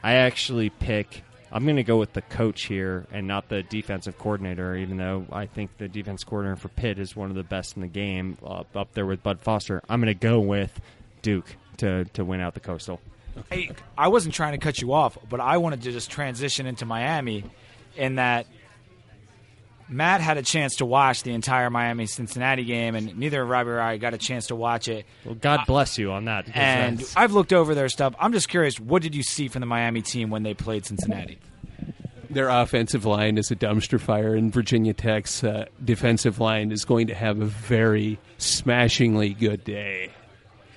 I 0.02 0.14
actually 0.14 0.70
pick. 0.70 1.22
I'm 1.52 1.64
going 1.64 1.76
to 1.76 1.84
go 1.84 1.98
with 1.98 2.14
the 2.14 2.22
coach 2.22 2.62
here 2.62 3.06
and 3.12 3.26
not 3.26 3.50
the 3.50 3.62
defensive 3.64 4.16
coordinator, 4.16 4.76
even 4.76 4.96
though 4.96 5.26
I 5.30 5.44
think 5.44 5.76
the 5.76 5.88
defense 5.88 6.24
coordinator 6.24 6.56
for 6.56 6.68
Pitt 6.68 6.98
is 6.98 7.14
one 7.14 7.28
of 7.28 7.36
the 7.36 7.42
best 7.42 7.76
in 7.76 7.82
the 7.82 7.88
game, 7.88 8.38
uh, 8.42 8.64
up 8.74 8.94
there 8.94 9.04
with 9.04 9.22
Bud 9.22 9.40
Foster. 9.40 9.82
I'm 9.90 10.00
going 10.00 10.14
to 10.14 10.18
go 10.18 10.40
with 10.40 10.80
Duke 11.20 11.54
to, 11.78 12.06
to 12.06 12.24
win 12.24 12.40
out 12.40 12.54
the 12.54 12.60
Coastal. 12.60 12.98
Hey, 13.50 13.70
I 13.96 14.08
wasn't 14.08 14.34
trying 14.34 14.52
to 14.52 14.58
cut 14.58 14.80
you 14.80 14.92
off, 14.92 15.16
but 15.28 15.40
I 15.40 15.56
wanted 15.58 15.82
to 15.82 15.92
just 15.92 16.10
transition 16.10 16.66
into 16.66 16.84
Miami 16.86 17.44
in 17.96 18.16
that 18.16 18.46
Matt 19.88 20.20
had 20.20 20.36
a 20.38 20.42
chance 20.42 20.76
to 20.76 20.86
watch 20.86 21.24
the 21.24 21.32
entire 21.32 21.68
Miami 21.68 22.06
Cincinnati 22.06 22.64
game, 22.64 22.94
and 22.94 23.18
neither 23.18 23.44
Robbie 23.44 23.70
or 23.70 23.80
I 23.80 23.96
got 23.96 24.14
a 24.14 24.18
chance 24.18 24.46
to 24.46 24.54
watch 24.56 24.86
it. 24.86 25.04
Well, 25.24 25.34
God 25.34 25.62
bless 25.66 25.98
you 25.98 26.12
on 26.12 26.26
that. 26.26 26.46
And 26.54 26.98
that's- 26.98 27.14
I've 27.16 27.32
looked 27.32 27.52
over 27.52 27.74
their 27.74 27.88
stuff. 27.88 28.14
I'm 28.20 28.32
just 28.32 28.48
curious, 28.48 28.78
what 28.78 29.02
did 29.02 29.16
you 29.16 29.24
see 29.24 29.48
from 29.48 29.60
the 29.60 29.66
Miami 29.66 30.00
team 30.00 30.30
when 30.30 30.44
they 30.44 30.54
played 30.54 30.86
Cincinnati? 30.86 31.38
Their 32.28 32.48
offensive 32.48 33.04
line 33.04 33.36
is 33.36 33.50
a 33.50 33.56
dumpster 33.56 33.98
fire, 34.00 34.36
and 34.36 34.52
Virginia 34.52 34.94
Tech's 34.94 35.42
uh, 35.42 35.66
defensive 35.84 36.38
line 36.38 36.70
is 36.70 36.84
going 36.84 37.08
to 37.08 37.14
have 37.14 37.40
a 37.40 37.46
very 37.46 38.20
smashingly 38.38 39.30
good 39.34 39.64
day. 39.64 40.10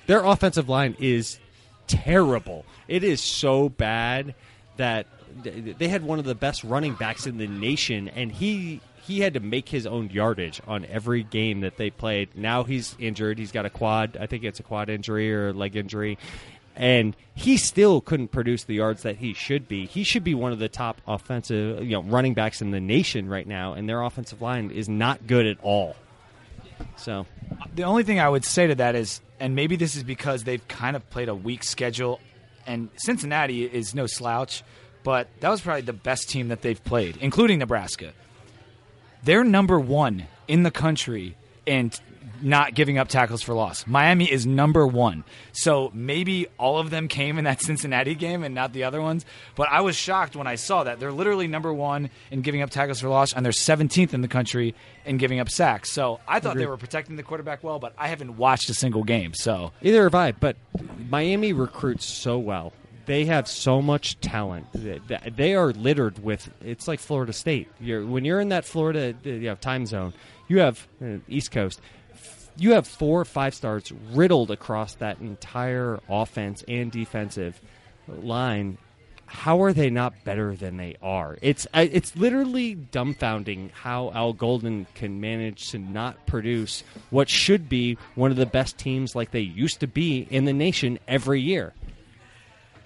their 0.08 0.24
offensive 0.24 0.68
line 0.68 0.96
is 0.98 1.38
terrible. 1.86 2.64
It 2.88 3.04
is 3.04 3.20
so 3.20 3.68
bad 3.68 4.34
that 4.76 5.06
they 5.42 5.88
had 5.88 6.04
one 6.04 6.18
of 6.18 6.24
the 6.24 6.34
best 6.34 6.64
running 6.64 6.94
backs 6.94 7.26
in 7.26 7.38
the 7.38 7.46
nation, 7.46 8.08
and 8.08 8.30
he 8.30 8.80
he 9.06 9.20
had 9.20 9.34
to 9.34 9.40
make 9.40 9.68
his 9.68 9.86
own 9.86 10.08
yardage 10.10 10.62
on 10.66 10.86
every 10.86 11.22
game 11.22 11.60
that 11.60 11.76
they 11.76 11.90
played. 11.90 12.30
Now 12.34 12.64
he's 12.64 12.96
injured. 12.98 13.38
He's 13.38 13.52
got 13.52 13.66
a 13.66 13.70
quad. 13.70 14.16
I 14.18 14.26
think 14.26 14.44
it's 14.44 14.60
a 14.60 14.62
quad 14.62 14.88
injury 14.88 15.32
or 15.32 15.48
a 15.48 15.52
leg 15.52 15.76
injury. 15.76 16.16
And 16.76 17.14
he 17.34 17.56
still 17.56 18.00
couldn't 18.00 18.28
produce 18.28 18.64
the 18.64 18.74
yards 18.74 19.02
that 19.02 19.16
he 19.16 19.34
should 19.34 19.68
be. 19.68 19.86
He 19.86 20.02
should 20.04 20.24
be 20.24 20.34
one 20.34 20.52
of 20.52 20.58
the 20.58 20.68
top 20.68 21.00
offensive, 21.06 21.84
you 21.84 21.90
know, 21.90 22.02
running 22.02 22.34
backs 22.34 22.62
in 22.62 22.70
the 22.70 22.80
nation 22.80 23.28
right 23.28 23.46
now, 23.46 23.74
and 23.74 23.88
their 23.88 24.02
offensive 24.02 24.42
line 24.42 24.70
is 24.70 24.88
not 24.88 25.26
good 25.26 25.46
at 25.46 25.58
all. 25.62 25.94
So 26.96 27.26
The 27.74 27.84
only 27.84 28.04
thing 28.04 28.20
I 28.20 28.28
would 28.28 28.44
say 28.44 28.66
to 28.66 28.74
that 28.76 28.94
is, 28.94 29.20
and 29.40 29.54
maybe 29.54 29.76
this 29.76 29.96
is 29.96 30.02
because 30.02 30.44
they've 30.44 30.66
kind 30.68 30.96
of 30.96 31.08
played 31.10 31.28
a 31.28 31.34
weak 31.34 31.64
schedule, 31.64 32.20
and 32.66 32.88
Cincinnati 32.96 33.64
is 33.64 33.94
no 33.94 34.06
slouch, 34.06 34.62
but 35.02 35.28
that 35.40 35.50
was 35.50 35.60
probably 35.60 35.82
the 35.82 35.92
best 35.92 36.28
team 36.30 36.48
that 36.48 36.62
they've 36.62 36.82
played, 36.82 37.16
including 37.18 37.58
Nebraska. 37.58 38.12
They're 39.22 39.44
number 39.44 39.78
one 39.78 40.26
in 40.48 40.62
the 40.62 40.70
country 40.70 41.36
in 41.66 41.90
not 42.44 42.74
giving 42.74 42.98
up 42.98 43.08
tackles 43.08 43.42
for 43.42 43.54
loss. 43.54 43.86
Miami 43.86 44.30
is 44.30 44.46
number 44.46 44.86
one. 44.86 45.24
So 45.52 45.90
maybe 45.94 46.46
all 46.58 46.78
of 46.78 46.90
them 46.90 47.08
came 47.08 47.38
in 47.38 47.44
that 47.44 47.60
Cincinnati 47.62 48.14
game 48.14 48.44
and 48.44 48.54
not 48.54 48.72
the 48.72 48.84
other 48.84 49.00
ones. 49.00 49.24
But 49.56 49.68
I 49.70 49.80
was 49.80 49.96
shocked 49.96 50.36
when 50.36 50.46
I 50.46 50.56
saw 50.56 50.84
that. 50.84 51.00
They're 51.00 51.10
literally 51.12 51.48
number 51.48 51.72
one 51.72 52.10
in 52.30 52.42
giving 52.42 52.62
up 52.62 52.70
tackles 52.70 53.00
for 53.00 53.08
loss, 53.08 53.32
and 53.32 53.44
they're 53.44 53.52
17th 53.52 54.12
in 54.12 54.20
the 54.20 54.28
country 54.28 54.74
in 55.04 55.16
giving 55.16 55.40
up 55.40 55.48
sacks. 55.48 55.90
So 55.90 56.20
I 56.28 56.40
thought 56.40 56.56
they 56.56 56.66
were 56.66 56.76
protecting 56.76 57.16
the 57.16 57.22
quarterback 57.22 57.64
well, 57.64 57.78
but 57.78 57.94
I 57.98 58.08
haven't 58.08 58.36
watched 58.36 58.68
a 58.68 58.74
single 58.74 59.02
game. 59.02 59.34
So 59.34 59.72
Either 59.82 60.04
have 60.04 60.14
I, 60.14 60.32
but 60.32 60.56
Miami 61.08 61.52
recruits 61.52 62.04
so 62.04 62.38
well. 62.38 62.72
They 63.06 63.26
have 63.26 63.48
so 63.48 63.82
much 63.82 64.18
talent. 64.20 64.66
They- 64.72 65.54
are 65.54 65.72
littered 65.72 66.22
with. 66.22 66.50
It's 66.64 66.88
like 66.88 67.00
Florida 67.00 67.32
State. 67.32 67.68
You're, 67.80 68.04
when 68.04 68.24
you're 68.24 68.40
in 68.40 68.48
that 68.48 68.64
Florida 68.64 69.14
you 69.24 69.40
know, 69.40 69.54
time 69.56 69.84
zone, 69.86 70.14
you 70.48 70.60
have 70.60 70.86
uh, 71.02 71.16
East 71.28 71.50
Coast. 71.50 71.80
You 72.56 72.72
have 72.72 72.86
four 72.86 73.20
or 73.20 73.24
five 73.24 73.54
stars 73.54 73.92
riddled 74.12 74.50
across 74.50 74.94
that 74.96 75.20
entire 75.20 76.00
offense 76.08 76.64
and 76.68 76.90
defensive 76.92 77.60
line. 78.06 78.78
How 79.26 79.62
are 79.62 79.72
they 79.72 79.90
not 79.90 80.22
better 80.24 80.54
than 80.54 80.76
they 80.76 80.96
are? 81.02 81.36
It's 81.42 81.66
uh, 81.74 81.86
it's 81.90 82.14
literally 82.14 82.76
dumbfounding 82.76 83.70
how 83.72 84.12
Al 84.12 84.32
Golden 84.32 84.86
can 84.94 85.20
manage 85.20 85.70
to 85.70 85.78
not 85.78 86.26
produce 86.26 86.84
what 87.10 87.28
should 87.28 87.68
be 87.68 87.98
one 88.14 88.30
of 88.30 88.36
the 88.36 88.46
best 88.46 88.78
teams 88.78 89.16
like 89.16 89.32
they 89.32 89.40
used 89.40 89.80
to 89.80 89.88
be 89.88 90.28
in 90.30 90.44
the 90.44 90.52
nation 90.52 91.00
every 91.08 91.40
year. 91.40 91.72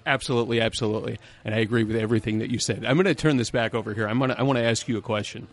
Absolutely, 0.05 0.59
absolutely, 0.59 1.19
and 1.45 1.53
I 1.53 1.59
agree 1.59 1.83
with 1.83 1.97
everything 1.97 2.39
that 2.39 2.49
you 2.49 2.57
said. 2.57 2.83
I'm 2.83 2.95
going 2.95 3.05
to 3.05 3.13
turn 3.13 3.37
this 3.37 3.51
back 3.51 3.75
over 3.75 3.93
here. 3.93 4.07
I'm 4.07 4.17
going 4.17 4.31
to 4.31 4.39
I 4.39 4.43
want 4.43 4.57
to 4.57 4.63
ask 4.63 4.87
you 4.87 4.97
a 4.97 5.01
question 5.01 5.47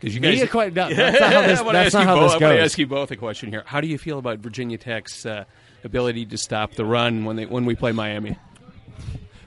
because 0.00 0.14
you 0.14 0.20
guys. 0.20 0.40
a 0.40 0.46
que- 0.46 0.70
no, 0.70 0.88
that's 0.88 1.20
not 1.20 1.32
how 1.32 1.42
this, 1.42 1.60
I 1.60 1.62
wanna 1.62 1.78
that's 1.78 1.86
ask 1.86 1.94
not 1.94 2.00
you 2.00 2.06
how 2.06 2.14
both, 2.14 2.32
this 2.32 2.42
I 2.42 2.44
want 2.46 2.56
to 2.58 2.62
ask 2.62 2.78
you 2.78 2.86
both 2.86 3.10
a 3.10 3.16
question 3.16 3.50
here. 3.50 3.62
How 3.66 3.80
do 3.80 3.86
you 3.88 3.98
feel 3.98 4.18
about 4.18 4.38
Virginia 4.38 4.78
Tech's 4.78 5.26
uh, 5.26 5.44
ability 5.84 6.26
to 6.26 6.38
stop 6.38 6.72
the 6.72 6.84
run 6.84 7.24
when 7.24 7.36
they 7.36 7.46
when 7.46 7.64
we 7.66 7.74
play 7.74 7.92
Miami? 7.92 8.36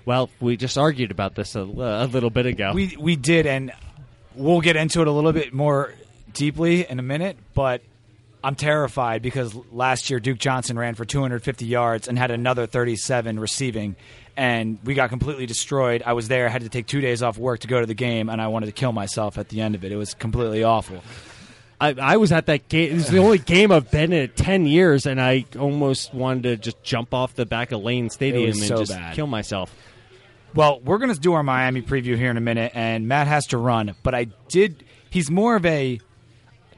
Well, 0.05 0.29
we 0.39 0.57
just 0.57 0.77
argued 0.77 1.11
about 1.11 1.35
this 1.35 1.55
a, 1.55 1.61
a 1.61 2.05
little 2.07 2.29
bit 2.29 2.45
ago. 2.45 2.71
we 2.73 2.95
we 2.99 3.15
did, 3.15 3.47
and 3.47 3.71
we'll 4.35 4.61
get 4.61 4.75
into 4.75 5.01
it 5.01 5.07
a 5.07 5.11
little 5.11 5.31
bit 5.33 5.53
more 5.53 5.93
deeply 6.33 6.87
in 6.87 6.99
a 6.99 7.03
minute. 7.03 7.37
But 7.53 7.81
I'm 8.43 8.55
terrified 8.55 9.21
because 9.21 9.55
last 9.71 10.09
year 10.09 10.19
Duke 10.19 10.37
Johnson 10.37 10.77
ran 10.77 10.95
for 10.95 11.05
250 11.05 11.65
yards 11.65 12.07
and 12.07 12.19
had 12.19 12.29
another 12.29 12.65
37 12.65 13.39
receiving, 13.39 13.95
and 14.35 14.79
we 14.83 14.95
got 14.95 15.09
completely 15.09 15.45
destroyed. 15.45 16.03
I 16.05 16.13
was 16.13 16.27
there, 16.27 16.49
had 16.49 16.63
to 16.63 16.69
take 16.69 16.85
two 16.85 16.99
days 16.99 17.23
off 17.23 17.37
work 17.37 17.61
to 17.61 17.67
go 17.67 17.79
to 17.79 17.85
the 17.85 17.93
game, 17.93 18.29
and 18.29 18.41
I 18.41 18.47
wanted 18.47 18.65
to 18.65 18.73
kill 18.73 18.91
myself 18.91 19.37
at 19.37 19.47
the 19.47 19.61
end 19.61 19.75
of 19.75 19.85
it. 19.85 19.93
It 19.93 19.95
was 19.95 20.13
completely 20.13 20.63
awful. 20.63 21.01
I, 21.79 21.95
I 21.99 22.17
was 22.17 22.31
at 22.31 22.47
that 22.47 22.67
game. 22.67 22.91
It 22.91 22.95
was 22.95 23.07
the 23.07 23.19
only 23.19 23.37
game 23.37 23.71
I've 23.71 23.89
been 23.89 24.11
in 24.11 24.29
ten 24.29 24.65
years, 24.65 25.05
and 25.05 25.21
I 25.21 25.45
almost 25.57 26.13
wanted 26.13 26.43
to 26.43 26.57
just 26.57 26.83
jump 26.83 27.13
off 27.13 27.35
the 27.35 27.45
back 27.45 27.71
of 27.71 27.81
Lane 27.81 28.09
Stadium 28.09 28.51
and 28.51 28.57
so 28.57 28.77
just 28.79 28.91
bad. 28.91 29.15
kill 29.15 29.27
myself. 29.27 29.73
Well, 30.53 30.81
we're 30.81 30.99
going 30.99 31.13
to 31.13 31.19
do 31.19 31.33
our 31.33 31.43
Miami 31.43 31.81
preview 31.81 32.15
here 32.15 32.29
in 32.29 32.37
a 32.37 32.41
minute, 32.41 32.73
and 32.75 33.07
Matt 33.07 33.27
has 33.27 33.47
to 33.47 33.57
run. 33.57 33.95
But 34.03 34.13
I 34.13 34.25
did. 34.49 34.83
He's 35.09 35.31
more 35.31 35.55
of 35.55 35.65
a 35.65 35.99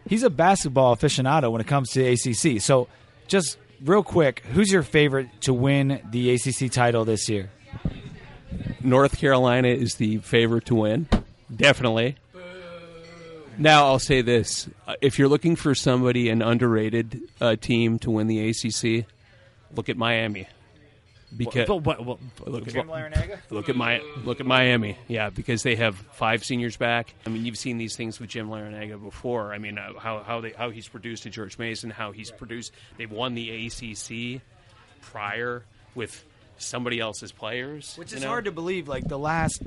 he's 0.07 0.23
a 0.23 0.29
basketball 0.29 0.95
aficionado 0.95 1.51
when 1.51 1.61
it 1.61 1.67
comes 1.67 1.89
to 1.91 2.03
ACC. 2.03 2.61
So, 2.61 2.87
just 3.27 3.57
real 3.83 4.03
quick, 4.03 4.43
who's 4.53 4.71
your 4.71 4.83
favorite 4.83 5.29
to 5.41 5.53
win 5.53 6.01
the 6.09 6.33
ACC 6.33 6.71
title 6.71 7.05
this 7.05 7.29
year? 7.29 7.49
North 8.81 9.17
Carolina 9.17 9.69
is 9.69 9.95
the 9.95 10.17
favorite 10.17 10.65
to 10.65 10.75
win, 10.75 11.07
definitely. 11.53 12.17
Now 13.57 13.85
I'll 13.85 13.99
say 13.99 14.21
this: 14.21 14.69
Uh, 14.85 14.95
if 15.01 15.17
you're 15.17 15.29
looking 15.29 15.55
for 15.55 15.73
somebody 15.73 16.29
an 16.29 16.41
underrated 16.41 17.21
uh, 17.39 17.55
team 17.55 17.99
to 17.99 18.11
win 18.11 18.27
the 18.27 18.49
ACC, 18.49 19.05
look 19.75 19.87
at 19.87 19.97
Miami. 19.97 20.47
Because 21.35 21.67
But 21.67 21.83
what, 21.83 22.05
what, 22.05 22.19
look, 22.45 22.67
at, 22.67 22.87
look 23.51 23.69
at 23.69 23.75
my 23.75 23.99
look 24.23 24.39
at 24.39 24.45
Miami, 24.45 24.97
yeah, 25.07 25.29
because 25.29 25.63
they 25.63 25.75
have 25.75 25.95
five 25.95 26.43
seniors 26.45 26.77
back. 26.77 27.13
I 27.25 27.29
mean, 27.29 27.45
you've 27.45 27.57
seen 27.57 27.77
these 27.77 27.95
things 27.95 28.19
with 28.19 28.29
Jim 28.29 28.47
Larrañaga 28.47 29.01
before. 29.03 29.53
I 29.53 29.57
mean, 29.57 29.77
uh, 29.77 29.99
how 29.99 30.23
how 30.23 30.41
they 30.41 30.51
how 30.51 30.69
he's 30.69 30.87
produced 30.87 31.25
at 31.25 31.31
George 31.33 31.57
Mason, 31.57 31.89
how 31.89 32.11
he's 32.11 32.31
produced. 32.31 32.71
They've 32.97 33.11
won 33.11 33.33
the 33.33 33.67
ACC 33.67 34.41
prior 35.01 35.63
with 35.93 36.23
somebody 36.57 36.99
else's 36.99 37.31
players, 37.31 37.95
Which 37.95 38.13
is 38.13 38.21
know? 38.21 38.27
hard 38.27 38.45
to 38.45 38.51
believe. 38.51 38.87
Like 38.87 39.07
the 39.07 39.19
last 39.19 39.61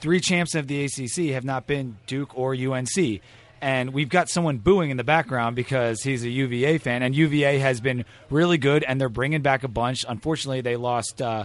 three 0.00 0.20
champs 0.20 0.54
of 0.54 0.66
the 0.66 0.84
ACC 0.84 1.32
have 1.34 1.44
not 1.44 1.66
been 1.66 1.98
Duke 2.06 2.36
or 2.36 2.54
UNC. 2.54 3.20
And 3.62 3.92
we've 3.92 4.08
got 4.08 4.28
someone 4.28 4.58
booing 4.58 4.90
in 4.90 4.96
the 4.96 5.04
background 5.04 5.54
because 5.54 6.02
he's 6.02 6.24
a 6.24 6.30
UVA 6.30 6.78
fan, 6.78 7.02
and 7.02 7.14
UVA 7.14 7.58
has 7.58 7.80
been 7.80 8.04
really 8.30 8.56
good, 8.58 8.82
and 8.84 9.00
they're 9.00 9.08
bringing 9.08 9.42
back 9.42 9.64
a 9.64 9.68
bunch. 9.68 10.04
Unfortunately, 10.08 10.62
they 10.62 10.76
lost 10.76 11.20
uh, 11.20 11.44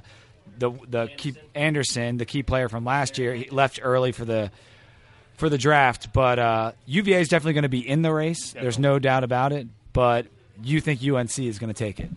the 0.57 0.71
the 0.87 1.07
key, 1.17 1.35
Anderson, 1.53 2.17
the 2.17 2.25
key 2.25 2.43
player 2.43 2.69
from 2.69 2.85
last 2.85 3.17
year. 3.17 3.33
He 3.33 3.49
left 3.49 3.79
early 3.83 4.11
for 4.11 4.23
the 4.23 4.51
for 5.35 5.49
the 5.49 5.57
draft, 5.57 6.13
but 6.13 6.39
uh, 6.39 6.71
UVA 6.85 7.19
is 7.19 7.27
definitely 7.27 7.53
going 7.53 7.63
to 7.63 7.69
be 7.69 7.87
in 7.87 8.01
the 8.01 8.13
race. 8.13 8.53
There's 8.53 8.79
no 8.79 8.99
doubt 8.99 9.23
about 9.23 9.51
it. 9.51 9.67
But 9.91 10.27
you 10.63 10.81
think 10.81 11.01
UNC 11.03 11.39
is 11.39 11.59
going 11.59 11.73
to 11.73 11.77
take 11.77 11.99
it? 11.99 12.09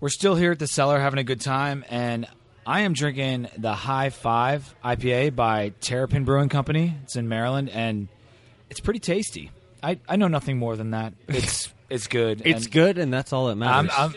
We're 0.00 0.08
still 0.08 0.34
here 0.34 0.52
at 0.52 0.58
the 0.58 0.66
cellar 0.66 1.00
having 1.00 1.18
a 1.18 1.24
good 1.24 1.40
time, 1.40 1.84
and 1.88 2.26
I 2.66 2.80
am 2.80 2.92
drinking 2.92 3.48
the 3.56 3.74
High 3.74 4.10
Five 4.10 4.74
IPA 4.84 5.34
by 5.34 5.72
Terrapin 5.80 6.24
Brewing 6.24 6.48
Company. 6.48 6.94
It's 7.02 7.16
in 7.16 7.28
Maryland, 7.28 7.68
and 7.70 8.08
it's 8.70 8.80
pretty 8.80 9.00
tasty. 9.00 9.50
I, 9.82 9.98
I 10.08 10.16
know 10.16 10.28
nothing 10.28 10.58
more 10.58 10.76
than 10.76 10.90
that. 10.90 11.14
It's 11.28 11.72
it's 11.90 12.06
good. 12.06 12.42
it's 12.44 12.64
and 12.64 12.72
good, 12.72 12.98
and 12.98 13.12
that's 13.12 13.32
all 13.32 13.46
that 13.46 13.52
I'm 13.52 13.58
matters. 13.60 13.92
I'm, 13.96 14.14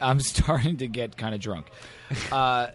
I'm 0.00 0.20
starting 0.20 0.78
to 0.78 0.86
get 0.88 1.16
kind 1.16 1.34
of 1.34 1.40
drunk. 1.40 1.66
Uh, 2.32 2.70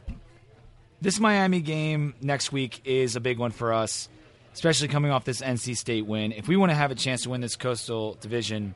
this 1.01 1.19
Miami 1.19 1.59
game 1.59 2.13
next 2.21 2.53
week 2.53 2.79
is 2.85 3.17
a 3.17 3.19
big 3.19 3.37
one 3.37 3.51
for 3.51 3.73
us, 3.73 4.07
especially 4.53 4.87
coming 4.87 5.11
off 5.11 5.25
this 5.25 5.41
NC 5.41 5.75
State 5.75 6.05
win. 6.05 6.31
If 6.31 6.47
we 6.47 6.55
want 6.55 6.69
to 6.71 6.75
have 6.75 6.89
a 6.89 6.95
chance 6.95 7.23
to 7.23 7.29
win 7.31 7.41
this 7.41 7.57
Coastal 7.57 8.17
Division, 8.21 8.75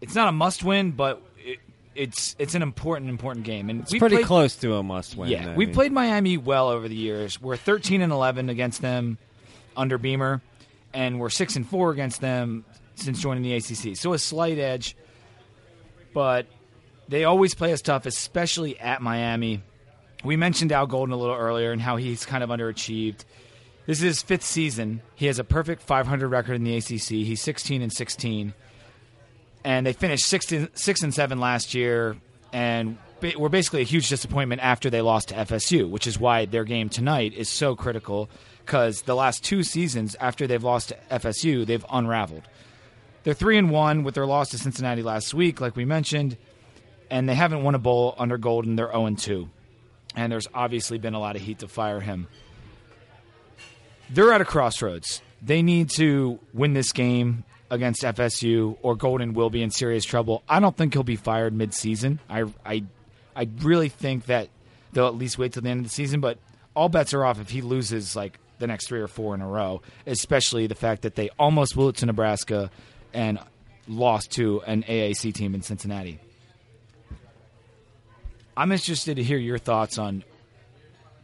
it's 0.00 0.14
not 0.14 0.28
a 0.28 0.32
must 0.32 0.64
win, 0.64 0.92
but 0.92 1.22
it, 1.38 1.58
it's 1.94 2.34
it's 2.38 2.54
an 2.54 2.62
important 2.62 3.10
important 3.10 3.44
game. 3.44 3.68
And 3.68 3.82
it's 3.82 3.92
we 3.92 3.98
pretty 3.98 4.16
played, 4.16 4.26
close 4.26 4.56
to 4.56 4.76
a 4.76 4.82
must 4.82 5.14
win. 5.16 5.28
Yeah, 5.28 5.54
we've 5.54 5.72
played 5.72 5.92
Miami 5.92 6.38
well 6.38 6.68
over 6.68 6.88
the 6.88 6.96
years. 6.96 7.40
We're 7.40 7.56
13 7.58 8.00
and 8.00 8.12
11 8.12 8.48
against 8.48 8.80
them 8.80 9.18
under 9.76 9.98
Beamer, 9.98 10.40
and 10.96 11.20
we're 11.20 11.28
six 11.28 11.56
and 11.56 11.68
four 11.68 11.90
against 11.90 12.22
them 12.22 12.64
since 12.94 13.20
joining 13.20 13.42
the 13.42 13.54
ACC. 13.54 13.96
So 13.96 14.14
a 14.14 14.18
slight 14.18 14.58
edge, 14.58 14.96
but 16.14 16.46
they 17.06 17.24
always 17.24 17.54
play 17.54 17.72
us 17.74 17.82
tough, 17.82 18.06
especially 18.06 18.80
at 18.80 19.02
Miami. 19.02 19.62
We 20.24 20.36
mentioned 20.36 20.72
Al 20.72 20.86
Golden 20.86 21.12
a 21.12 21.16
little 21.16 21.36
earlier 21.36 21.70
and 21.70 21.82
how 21.82 21.96
he's 21.96 22.24
kind 22.24 22.42
of 22.42 22.48
underachieved. 22.48 23.24
This 23.84 23.98
is 23.98 24.04
his 24.04 24.22
fifth 24.22 24.42
season. 24.42 25.02
He 25.14 25.26
has 25.26 25.38
a 25.38 25.44
perfect 25.44 25.82
500 25.82 26.26
record 26.28 26.54
in 26.54 26.64
the 26.64 26.74
ACC. 26.76 27.10
He's 27.10 27.42
16 27.42 27.82
and 27.82 27.92
16, 27.92 28.54
and 29.64 29.86
they 29.86 29.92
finished 29.92 30.24
six 30.24 30.52
six 30.74 31.02
and 31.02 31.14
seven 31.14 31.38
last 31.38 31.74
year, 31.74 32.16
and 32.54 32.96
were 33.36 33.50
basically 33.50 33.82
a 33.82 33.84
huge 33.84 34.08
disappointment 34.08 34.62
after 34.62 34.88
they 34.88 35.02
lost 35.02 35.28
to 35.28 35.34
FSU, 35.34 35.88
which 35.88 36.06
is 36.06 36.18
why 36.18 36.46
their 36.46 36.64
game 36.64 36.88
tonight 36.88 37.34
is 37.34 37.50
so 37.50 37.76
critical. 37.76 38.30
Because 38.66 39.02
the 39.02 39.14
last 39.14 39.44
two 39.44 39.62
seasons 39.62 40.16
after 40.18 40.48
they've 40.48 40.62
lost 40.62 40.88
to 40.88 40.96
FSU, 41.08 41.64
they've 41.64 41.86
unraveled. 41.88 42.42
They're 43.22 43.32
three 43.32 43.58
and 43.58 43.70
one 43.70 44.02
with 44.02 44.16
their 44.16 44.26
loss 44.26 44.50
to 44.50 44.58
Cincinnati 44.58 45.04
last 45.04 45.32
week, 45.32 45.60
like 45.60 45.76
we 45.76 45.84
mentioned, 45.84 46.36
and 47.08 47.28
they 47.28 47.36
haven't 47.36 47.62
won 47.62 47.76
a 47.76 47.78
bowl 47.78 48.16
under 48.18 48.36
Golden. 48.38 48.74
They're 48.74 48.90
0 48.90 49.06
and 49.06 49.18
2. 49.18 49.48
And 50.16 50.32
there's 50.32 50.48
obviously 50.52 50.98
been 50.98 51.14
a 51.14 51.20
lot 51.20 51.36
of 51.36 51.42
heat 51.42 51.60
to 51.60 51.68
fire 51.68 52.00
him. 52.00 52.26
They're 54.10 54.32
at 54.32 54.40
a 54.40 54.44
crossroads. 54.44 55.22
They 55.40 55.62
need 55.62 55.90
to 55.90 56.40
win 56.52 56.72
this 56.72 56.90
game 56.90 57.44
against 57.70 58.02
FSU, 58.02 58.78
or 58.82 58.96
Golden 58.96 59.32
will 59.32 59.50
be 59.50 59.62
in 59.62 59.70
serious 59.70 60.04
trouble. 60.04 60.42
I 60.48 60.58
don't 60.58 60.76
think 60.76 60.92
he'll 60.92 61.04
be 61.04 61.14
fired 61.14 61.54
mid-season. 61.54 62.18
I, 62.28 62.46
I, 62.64 62.82
I 63.36 63.48
really 63.60 63.90
think 63.90 64.26
that 64.26 64.48
they'll 64.92 65.06
at 65.06 65.14
least 65.14 65.38
wait 65.38 65.52
till 65.52 65.62
the 65.62 65.68
end 65.68 65.80
of 65.80 65.84
the 65.84 65.90
season. 65.90 66.20
But 66.20 66.38
all 66.74 66.88
bets 66.88 67.14
are 67.14 67.24
off 67.24 67.40
if 67.40 67.50
he 67.50 67.60
loses 67.60 68.16
like 68.16 68.40
the 68.58 68.66
next 68.66 68.88
three 68.88 69.00
or 69.00 69.08
four 69.08 69.34
in 69.34 69.40
a 69.40 69.48
row. 69.48 69.82
Especially 70.06 70.66
the 70.66 70.74
fact 70.74 71.02
that 71.02 71.14
they 71.14 71.30
almost 71.38 71.74
blew 71.74 71.88
it 71.88 71.96
to 71.96 72.06
Nebraska 72.06 72.70
and 73.12 73.38
lost 73.88 74.32
to 74.32 74.62
an 74.62 74.82
AAC 74.82 75.34
team 75.34 75.54
in 75.54 75.62
Cincinnati. 75.62 76.18
I'm 78.56 78.72
interested 78.72 79.16
to 79.16 79.22
hear 79.22 79.38
your 79.38 79.58
thoughts 79.58 79.98
on 79.98 80.24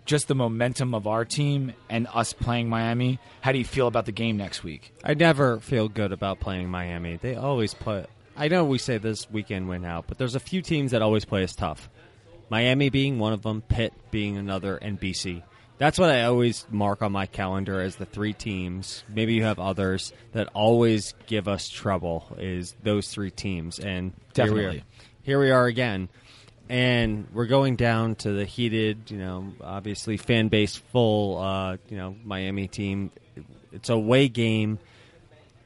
just 0.05 0.28
the 0.28 0.35
momentum 0.35 0.95
of 0.95 1.07
our 1.07 1.24
team 1.24 1.72
and 1.89 2.07
us 2.12 2.33
playing 2.33 2.68
Miami. 2.68 3.18
How 3.41 3.53
do 3.53 3.59
you 3.59 3.64
feel 3.64 3.87
about 3.87 4.05
the 4.05 4.12
game 4.12 4.37
next 4.37 4.62
week? 4.62 4.93
I 5.03 5.14
never 5.14 5.61
feel 5.61 5.89
good 5.89 6.12
about 6.12 6.41
playing 6.41 6.68
Miami. 6.68 7.16
They 7.16 7.37
always 7.37 7.72
put 7.72 8.11
I 8.37 8.49
know 8.49 8.64
we 8.64 8.78
say 8.78 8.99
this 8.99 9.30
weekend 9.30 9.68
win 9.68 9.85
out, 9.85 10.07
but 10.09 10.18
there's 10.18 10.35
a 10.35 10.41
few 10.41 10.62
teams 10.62 10.93
that 10.93 11.03
always 11.03 11.24
play 11.24 11.45
us 11.45 11.55
tough. 11.55 11.91
Miami 12.49 12.89
being 12.89 13.18
one 13.18 13.33
of 13.33 13.43
them, 13.43 13.62
Pitt 13.62 13.93
being 14.11 14.37
another, 14.37 14.76
and 14.76 15.01
BC. 15.01 15.43
That's 15.83 15.99
what 15.99 16.11
I 16.11 16.22
always 16.22 16.64
mark 16.70 17.03
on 17.03 17.11
my 17.11 17.26
calendar 17.26 17.80
as 17.80 17.97
the 17.97 18.07
three 18.07 18.35
teams. 18.35 19.03
Maybe 19.09 19.35
you 19.35 19.43
have 19.43 19.59
others 19.59 20.12
that 20.30 20.49
always 20.55 21.12
give 21.26 21.49
us 21.49 21.68
trouble. 21.68 22.24
Is 22.39 22.76
those 22.85 23.09
three 23.09 23.33
teams, 23.33 23.80
and 23.80 24.12
here 24.37 24.45
we 24.45 24.61
Definitely. 24.61 24.78
are, 24.78 24.83
here 25.24 25.41
we 25.41 25.51
are 25.51 25.66
again, 25.66 26.09
and 26.68 27.26
we're 27.33 27.47
going 27.47 27.74
down 27.74 28.14
to 28.14 28.30
the 28.30 28.45
heated, 28.45 29.11
you 29.11 29.18
know, 29.18 29.55
obviously 29.61 30.18
fan 30.18 30.47
base 30.47 30.76
full, 30.76 31.39
uh, 31.39 31.78
you 31.89 31.97
know, 31.97 32.14
Miami 32.24 32.68
team. 32.68 33.11
It's 33.72 33.91
a 33.91 33.95
away 33.95 34.28
game. 34.28 34.78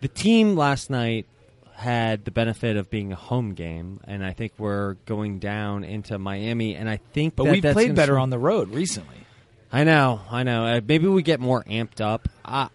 The 0.01 0.09
team 0.09 0.57
last 0.57 0.89
night 0.89 1.27
had 1.75 2.25
the 2.25 2.31
benefit 2.31 2.79
of 2.79 2.89
being 2.89 3.13
a 3.13 3.17
home 3.17 3.53
game, 3.53 4.01
and 4.05 4.25
I 4.25 4.33
think 4.33 4.55
we're 4.57 4.95
going 5.05 5.41
down 5.41 5.85
into 5.85 6.19
Miami, 6.19 6.75
and 6.75 6.89
I 6.89 7.01
think 7.13 7.37
But 7.37 7.45
that 7.45 7.53
we've 7.53 7.63
played 7.63 7.95
better 7.95 8.19
on 8.19 8.31
the 8.31 8.39
road 8.39 8.71
recently. 8.71 9.26
I 9.73 9.85
know, 9.85 10.21
I 10.31 10.43
know. 10.43 10.65
Uh, 10.65 10.81
maybe 10.87 11.07
we 11.09 11.23
get 11.23 11.41
more 11.41 11.65
amped 11.65 12.01
up. 12.01 12.29
I, 12.45 12.69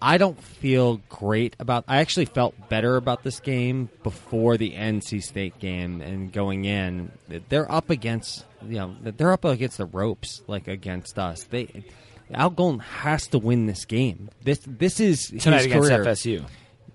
I 0.00 0.18
don't 0.18 0.40
feel 0.40 1.00
great 1.08 1.56
about. 1.58 1.84
I 1.88 1.98
actually 1.98 2.26
felt 2.26 2.68
better 2.68 2.96
about 2.96 3.22
this 3.22 3.40
game 3.40 3.88
before 4.02 4.56
the 4.56 4.72
NC 4.72 5.22
State 5.22 5.58
game 5.58 6.00
and 6.00 6.32
going 6.32 6.64
in. 6.64 7.10
They're 7.48 7.70
up 7.70 7.90
against, 7.90 8.44
you 8.62 8.78
know, 8.78 8.94
they're 9.02 9.32
up 9.32 9.44
against 9.44 9.78
the 9.78 9.86
ropes, 9.86 10.42
like 10.46 10.68
against 10.68 11.18
us. 11.18 11.44
They, 11.44 11.84
Al 12.32 12.50
Golden 12.50 12.80
has 12.80 13.26
to 13.28 13.38
win 13.38 13.66
this 13.66 13.84
game. 13.84 14.30
This, 14.42 14.60
this 14.66 15.00
is 15.00 15.28
Tonight 15.28 15.58
his 15.58 15.66
against 15.66 15.88
career. 15.88 16.04
FSU. 16.04 16.44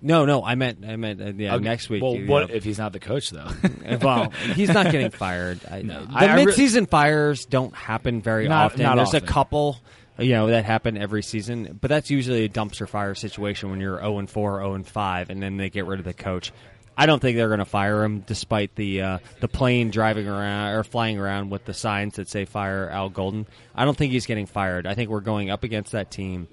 No, 0.02 0.26
no, 0.26 0.44
I 0.44 0.56
meant, 0.56 0.84
I 0.88 0.96
meant, 0.96 1.22
uh, 1.22 1.32
yeah, 1.36 1.56
Okay, 1.56 1.64
next 1.64 1.90
week. 1.90 2.02
Well, 2.02 2.16
you 2.16 2.26
what 2.28 2.50
know. 2.50 2.56
if 2.56 2.64
he's 2.64 2.80
not 2.80 2.92
the 2.94 3.00
coach 3.00 3.30
though? 3.30 3.48
well, 4.02 4.32
he's 4.56 4.70
not 4.70 4.92
getting 4.92 5.12
fired. 5.12 5.60
I, 5.72 5.84
No, 5.84 6.06
the 6.06 6.12
I- 6.14 6.26
I 6.26 6.36
re- 6.36 6.46
mid-season 6.46 6.88
fires 6.88 7.46
don't 7.46 7.76
happen 7.76 8.22
very 8.22 8.48
Not- 8.48 8.66
often. 8.72 8.82
not 8.84 8.96
There's 8.96 9.10
often. 9.10 9.24
a 9.24 9.28
couple, 9.28 9.78
you 10.18 10.32
know, 10.32 10.48
that 10.48 10.66
happen 10.66 10.98
every 10.98 11.22
season, 11.22 11.78
but 11.80 11.90
that's 11.90 12.10
usually 12.10 12.46
a 12.46 12.50
dumpster 12.50 12.88
fire 12.90 13.14
situation 13.16 13.70
when 13.70 13.80
you're 13.80 14.00
0 14.00 14.18
and 14.20 14.30
4, 14.30 14.60
0 14.60 14.74
and 14.74 14.88
5, 14.88 15.30
and 15.30 15.42
then 15.42 15.58
they 15.58 15.70
get 15.70 15.86
rid 15.86 16.00
of 16.00 16.06
the 16.06 16.14
coach. 16.14 16.52
I 16.98 17.06
don't 17.06 17.20
think 17.20 17.38
they're 17.38 17.48
going 17.48 17.60
to 17.60 17.66
fire 17.66 18.04
him, 18.04 18.20
despite 18.20 18.76
the 18.76 19.02
uh, 19.02 19.18
the 19.40 19.48
plane 19.48 19.92
driving 19.92 20.28
around 20.28 20.76
or 20.76 20.84
flying 20.84 21.18
around 21.18 21.50
with 21.50 21.64
the 21.66 21.74
signs 21.74 22.16
that 22.18 22.28
say 22.28 22.44
"Fire 22.46 22.90
Al 22.90 23.10
Golden." 23.10 23.48
I 23.74 23.86
don't 23.86 23.98
think 23.98 24.12
he's 24.12 24.26
getting 24.26 24.46
fired. 24.46 24.86
I 24.86 24.94
think 24.94 25.10
we're 25.10 25.22
going 25.22 25.50
up 25.50 25.64
against 25.64 25.94
that 25.94 26.12
team. 26.12 26.48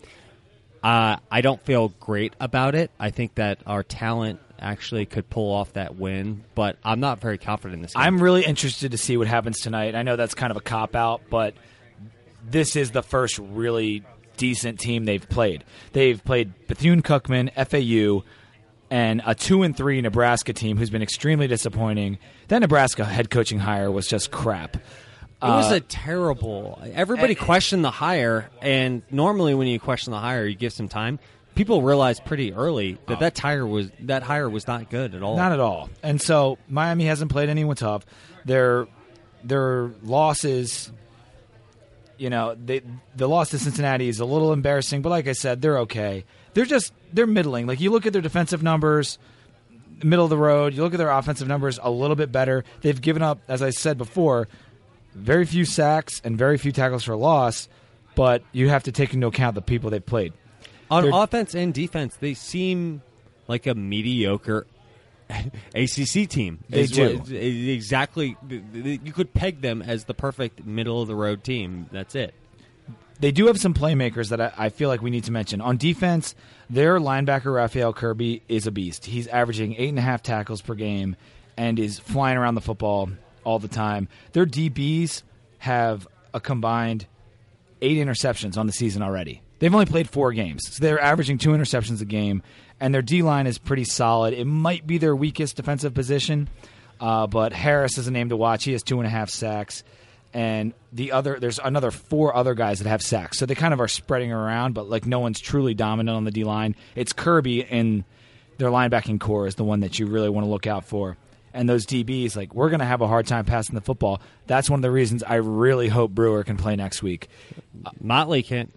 Uh, 0.82 1.16
I 1.30 1.40
don't 1.40 1.62
feel 1.64 1.88
great 2.00 2.34
about 2.40 2.74
it. 2.74 2.90
I 2.98 3.10
think 3.10 3.34
that 3.36 3.58
our 3.66 3.82
talent 3.82 4.40
actually 4.60 5.06
could 5.06 5.28
pull 5.28 5.52
off 5.52 5.72
that 5.74 5.96
win, 5.96 6.44
but 6.54 6.76
I'm 6.84 7.00
not 7.00 7.20
very 7.20 7.38
confident 7.38 7.74
in 7.74 7.82
this. 7.82 7.94
Game. 7.94 8.02
I'm 8.02 8.22
really 8.22 8.44
interested 8.44 8.92
to 8.92 8.98
see 8.98 9.16
what 9.16 9.26
happens 9.26 9.60
tonight. 9.60 9.94
I 9.94 10.02
know 10.02 10.16
that's 10.16 10.34
kind 10.34 10.50
of 10.50 10.56
a 10.56 10.60
cop 10.60 10.94
out, 10.94 11.22
but 11.30 11.54
this 12.48 12.76
is 12.76 12.90
the 12.90 13.02
first 13.02 13.38
really 13.38 14.04
decent 14.36 14.78
team 14.78 15.04
they've 15.04 15.28
played. 15.28 15.64
They've 15.92 16.22
played 16.22 16.52
Bethune 16.66 17.02
Cookman, 17.02 17.50
FAU, 17.54 18.24
and 18.90 19.20
a 19.26 19.34
two 19.34 19.62
and 19.62 19.76
three 19.76 20.00
Nebraska 20.00 20.52
team 20.52 20.76
who's 20.76 20.90
been 20.90 21.02
extremely 21.02 21.46
disappointing. 21.46 22.18
That 22.48 22.60
Nebraska 22.60 23.04
head 23.04 23.30
coaching 23.30 23.58
hire 23.58 23.90
was 23.90 24.06
just 24.06 24.30
crap. 24.30 24.78
It 25.40 25.46
was 25.46 25.70
Uh, 25.70 25.76
a 25.76 25.80
terrible. 25.80 26.80
Everybody 26.94 27.34
and- 27.34 27.42
questioned 27.44 27.84
the 27.84 27.90
hire, 27.92 28.50
and 28.60 29.02
normally 29.10 29.54
when 29.54 29.68
you 29.68 29.78
question 29.78 30.10
the 30.10 30.18
hire, 30.18 30.44
you 30.46 30.56
give 30.56 30.72
some 30.72 30.88
time. 30.88 31.18
People 31.54 31.82
realize 31.82 32.18
pretty 32.20 32.52
early 32.52 32.98
that 33.06 33.20
that 33.20 33.34
tire 33.34 33.66
was 33.66 33.90
that 34.00 34.22
hire 34.22 34.48
was 34.48 34.66
not 34.66 34.90
good 34.90 35.14
at 35.14 35.22
all. 35.22 35.36
Not 35.36 35.52
at 35.52 35.60
all. 35.60 35.90
And 36.02 36.20
so 36.20 36.58
Miami 36.68 37.04
hasn't 37.06 37.30
played 37.32 37.48
anyone 37.48 37.74
tough. 37.76 38.04
Their 38.44 38.86
their 39.44 39.90
losses, 40.04 40.90
you 42.16 42.30
know, 42.30 42.54
they 42.54 42.82
the 43.16 43.28
loss 43.28 43.50
to 43.50 43.58
Cincinnati 43.58 44.08
is 44.08 44.20
a 44.20 44.24
little 44.24 44.52
embarrassing, 44.52 45.02
but 45.02 45.10
like 45.10 45.26
I 45.28 45.32
said, 45.32 45.62
they're 45.62 45.78
okay. 45.80 46.24
They're 46.54 46.64
just 46.64 46.92
they're 47.12 47.26
middling. 47.26 47.66
Like 47.66 47.80
you 47.80 47.90
look 47.90 48.06
at 48.06 48.12
their 48.12 48.22
defensive 48.22 48.62
numbers, 48.62 49.18
middle 50.02 50.24
of 50.26 50.30
the 50.30 50.36
road. 50.36 50.74
You 50.74 50.82
look 50.82 50.94
at 50.94 50.98
their 50.98 51.10
offensive 51.10 51.48
numbers, 51.48 51.78
a 51.82 51.90
little 51.90 52.16
bit 52.16 52.30
better. 52.32 52.64
They've 52.82 53.00
given 53.00 53.22
up, 53.22 53.40
as 53.48 53.62
I 53.62 53.70
said 53.70 53.98
before, 53.98 54.48
very 55.14 55.44
few 55.46 55.64
sacks 55.64 56.20
and 56.24 56.36
very 56.38 56.58
few 56.58 56.72
tackles 56.72 57.04
for 57.04 57.16
loss. 57.16 57.68
But 58.14 58.42
you 58.52 58.68
have 58.68 58.82
to 58.84 58.92
take 58.92 59.14
into 59.14 59.26
account 59.28 59.54
the 59.54 59.62
people 59.62 59.90
they've 59.90 60.04
played. 60.04 60.32
On 60.90 61.04
They're- 61.04 61.12
offense 61.14 61.54
and 61.54 61.72
defense, 61.72 62.16
they 62.16 62.34
seem 62.34 63.02
like 63.46 63.66
a 63.66 63.74
mediocre 63.74 64.66
ACC 65.74 66.28
team. 66.28 66.64
They 66.68 66.80
Is 66.80 66.90
do. 66.90 67.18
what- 67.18 67.30
exactly. 67.30 68.36
You 68.72 69.12
could 69.12 69.32
peg 69.34 69.60
them 69.60 69.82
as 69.82 70.04
the 70.04 70.14
perfect 70.14 70.64
middle 70.64 71.00
of 71.02 71.08
the 71.08 71.14
road 71.14 71.44
team. 71.44 71.86
That's 71.92 72.14
it. 72.14 72.34
they 73.20 73.30
do 73.32 73.46
have 73.46 73.58
some 73.58 73.74
playmakers 73.74 74.30
that 74.30 74.40
I, 74.40 74.52
I 74.56 74.68
feel 74.70 74.88
like 74.88 75.02
we 75.02 75.10
need 75.10 75.24
to 75.24 75.32
mention. 75.32 75.60
On 75.60 75.76
defense, 75.76 76.34
their 76.70 76.98
linebacker 76.98 77.54
Raphael 77.54 77.92
Kirby 77.92 78.42
is 78.48 78.66
a 78.66 78.70
beast. 78.70 79.06
He's 79.06 79.26
averaging 79.28 79.74
eight 79.76 79.88
and 79.90 79.98
a 79.98 80.02
half 80.02 80.22
tackles 80.22 80.60
per 80.62 80.74
game 80.74 81.16
and 81.56 81.78
is 81.78 81.98
flying 81.98 82.36
around 82.38 82.54
the 82.54 82.60
football 82.60 83.10
all 83.48 83.58
the 83.58 83.66
time. 83.66 84.08
Their 84.32 84.44
DBs 84.44 85.22
have 85.56 86.06
a 86.34 86.40
combined 86.40 87.06
eight 87.80 87.96
interceptions 87.96 88.58
on 88.58 88.66
the 88.66 88.74
season 88.74 89.02
already. 89.02 89.40
They've 89.58 89.72
only 89.72 89.86
played 89.86 90.10
four 90.10 90.32
games, 90.34 90.68
so 90.70 90.82
they're 90.82 91.00
averaging 91.00 91.38
two 91.38 91.50
interceptions 91.50 92.02
a 92.02 92.04
game, 92.04 92.42
and 92.78 92.94
their 92.94 93.00
D 93.00 93.22
line 93.22 93.46
is 93.46 93.56
pretty 93.56 93.84
solid. 93.84 94.34
It 94.34 94.44
might 94.44 94.86
be 94.86 94.98
their 94.98 95.16
weakest 95.16 95.56
defensive 95.56 95.94
position, 95.94 96.48
uh, 97.00 97.26
but 97.26 97.54
Harris 97.54 97.96
is 97.96 98.06
a 98.06 98.10
name 98.10 98.28
to 98.28 98.36
watch. 98.36 98.64
He 98.64 98.72
has 98.72 98.82
two 98.82 98.98
and 98.98 99.06
a 99.06 99.10
half 99.10 99.30
sacks, 99.30 99.82
and 100.34 100.74
the 100.92 101.12
other 101.12 101.40
there's 101.40 101.58
another 101.58 101.90
four 101.90 102.36
other 102.36 102.54
guys 102.54 102.80
that 102.80 102.88
have 102.88 103.00
sacks. 103.02 103.38
So 103.38 103.46
they 103.46 103.54
kind 103.54 103.72
of 103.72 103.80
are 103.80 103.88
spreading 103.88 104.30
around, 104.30 104.74
but 104.74 104.90
like 104.90 105.06
no 105.06 105.20
one's 105.20 105.40
truly 105.40 105.72
dominant 105.72 106.14
on 106.14 106.24
the 106.24 106.30
D 106.30 106.44
line. 106.44 106.76
It's 106.94 107.14
Kirby 107.14 107.64
and 107.64 108.04
their 108.58 108.68
linebacking 108.68 109.20
core 109.20 109.46
is 109.46 109.54
the 109.54 109.64
one 109.64 109.80
that 109.80 109.98
you 109.98 110.06
really 110.06 110.28
want 110.28 110.44
to 110.44 110.50
look 110.50 110.66
out 110.66 110.84
for. 110.84 111.16
And 111.54 111.68
those 111.68 111.86
DBs, 111.86 112.36
like 112.36 112.54
we're 112.54 112.68
going 112.68 112.80
to 112.80 112.86
have 112.86 113.00
a 113.00 113.06
hard 113.08 113.26
time 113.26 113.44
passing 113.44 113.74
the 113.74 113.80
football. 113.80 114.20
That's 114.46 114.68
one 114.68 114.78
of 114.78 114.82
the 114.82 114.90
reasons 114.90 115.22
I 115.22 115.36
really 115.36 115.88
hope 115.88 116.10
Brewer 116.12 116.44
can 116.44 116.56
play 116.56 116.76
next 116.76 117.02
week. 117.02 117.28
Motley 118.00 118.42
can't. 118.42 118.72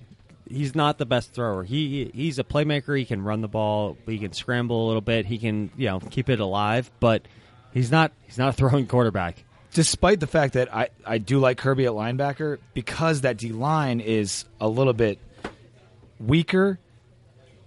He's 0.50 0.76
not 0.76 0.98
the 0.98 1.06
best 1.06 1.34
thrower. 1.34 1.64
He 1.64 2.12
he's 2.14 2.40
a 2.40 2.44
playmaker. 2.44 2.98
He 2.98 3.06
can 3.06 3.22
run 3.22 3.42
the 3.42 3.48
ball. 3.48 3.98
He 4.06 4.18
can 4.20 4.34
scramble 4.34 4.86
a 4.86 4.88
little 4.88 5.02
bit. 5.02 5.26
He 5.26 5.38
can 5.38 5.72
you 5.78 5.88
know 5.88 6.00
keep 6.00 6.30
it 6.30 6.40
alive. 6.40 6.92
But 7.00 7.28
he's 7.74 7.92
not 7.92 8.12
he's 8.26 8.38
not 8.38 8.50
a 8.50 8.54
throwing 8.54 8.88
quarterback. 8.88 9.44
despite 9.74 10.20
the 10.20 10.28
fact 10.28 10.54
that 10.54 10.74
I, 10.74 10.90
I 11.06 11.18
do 11.18 11.40
like 11.40 11.58
Kirby 11.58 11.86
at 11.86 11.92
linebacker, 11.94 12.58
because 12.74 13.22
that 13.22 13.38
D 13.38 13.52
line 13.54 14.00
is 14.02 14.46
a 14.60 14.68
little 14.68 14.94
bit 14.94 15.20
weaker, 16.20 16.80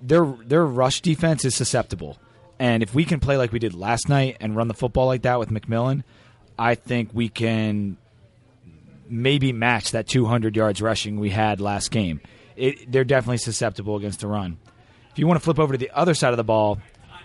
their 0.02 0.24
their 0.44 0.64
rush 0.66 1.00
defense 1.00 1.44
is 1.44 1.54
susceptible. 1.54 2.18
And 2.64 2.82
if 2.82 2.94
we 2.94 3.04
can 3.04 3.20
play 3.20 3.36
like 3.36 3.52
we 3.52 3.58
did 3.58 3.74
last 3.74 4.08
night 4.08 4.38
and 4.40 4.56
run 4.56 4.68
the 4.68 4.74
football 4.74 5.04
like 5.04 5.20
that 5.22 5.38
with 5.38 5.50
McMillian, 5.50 6.02
I 6.58 6.76
think 6.76 7.10
we 7.12 7.28
can 7.28 7.98
maybe 9.06 9.52
match 9.52 9.90
that 9.90 10.06
200 10.08 10.56
yards 10.56 10.80
rushing 10.80 11.20
we 11.20 11.28
had 11.28 11.60
last 11.60 11.90
game. 11.90 12.22
It, 12.56 12.90
they're 12.90 13.04
definitely 13.04 13.36
susceptible 13.36 13.96
against 13.96 14.20
the 14.20 14.28
run. 14.28 14.56
If 15.10 15.18
you 15.18 15.26
want 15.26 15.38
to 15.38 15.44
flip 15.44 15.58
over 15.58 15.74
to 15.74 15.78
the 15.78 15.90
other 15.90 16.14
side 16.14 16.32
of 16.32 16.38
the 16.38 16.44
ball, 16.44 16.78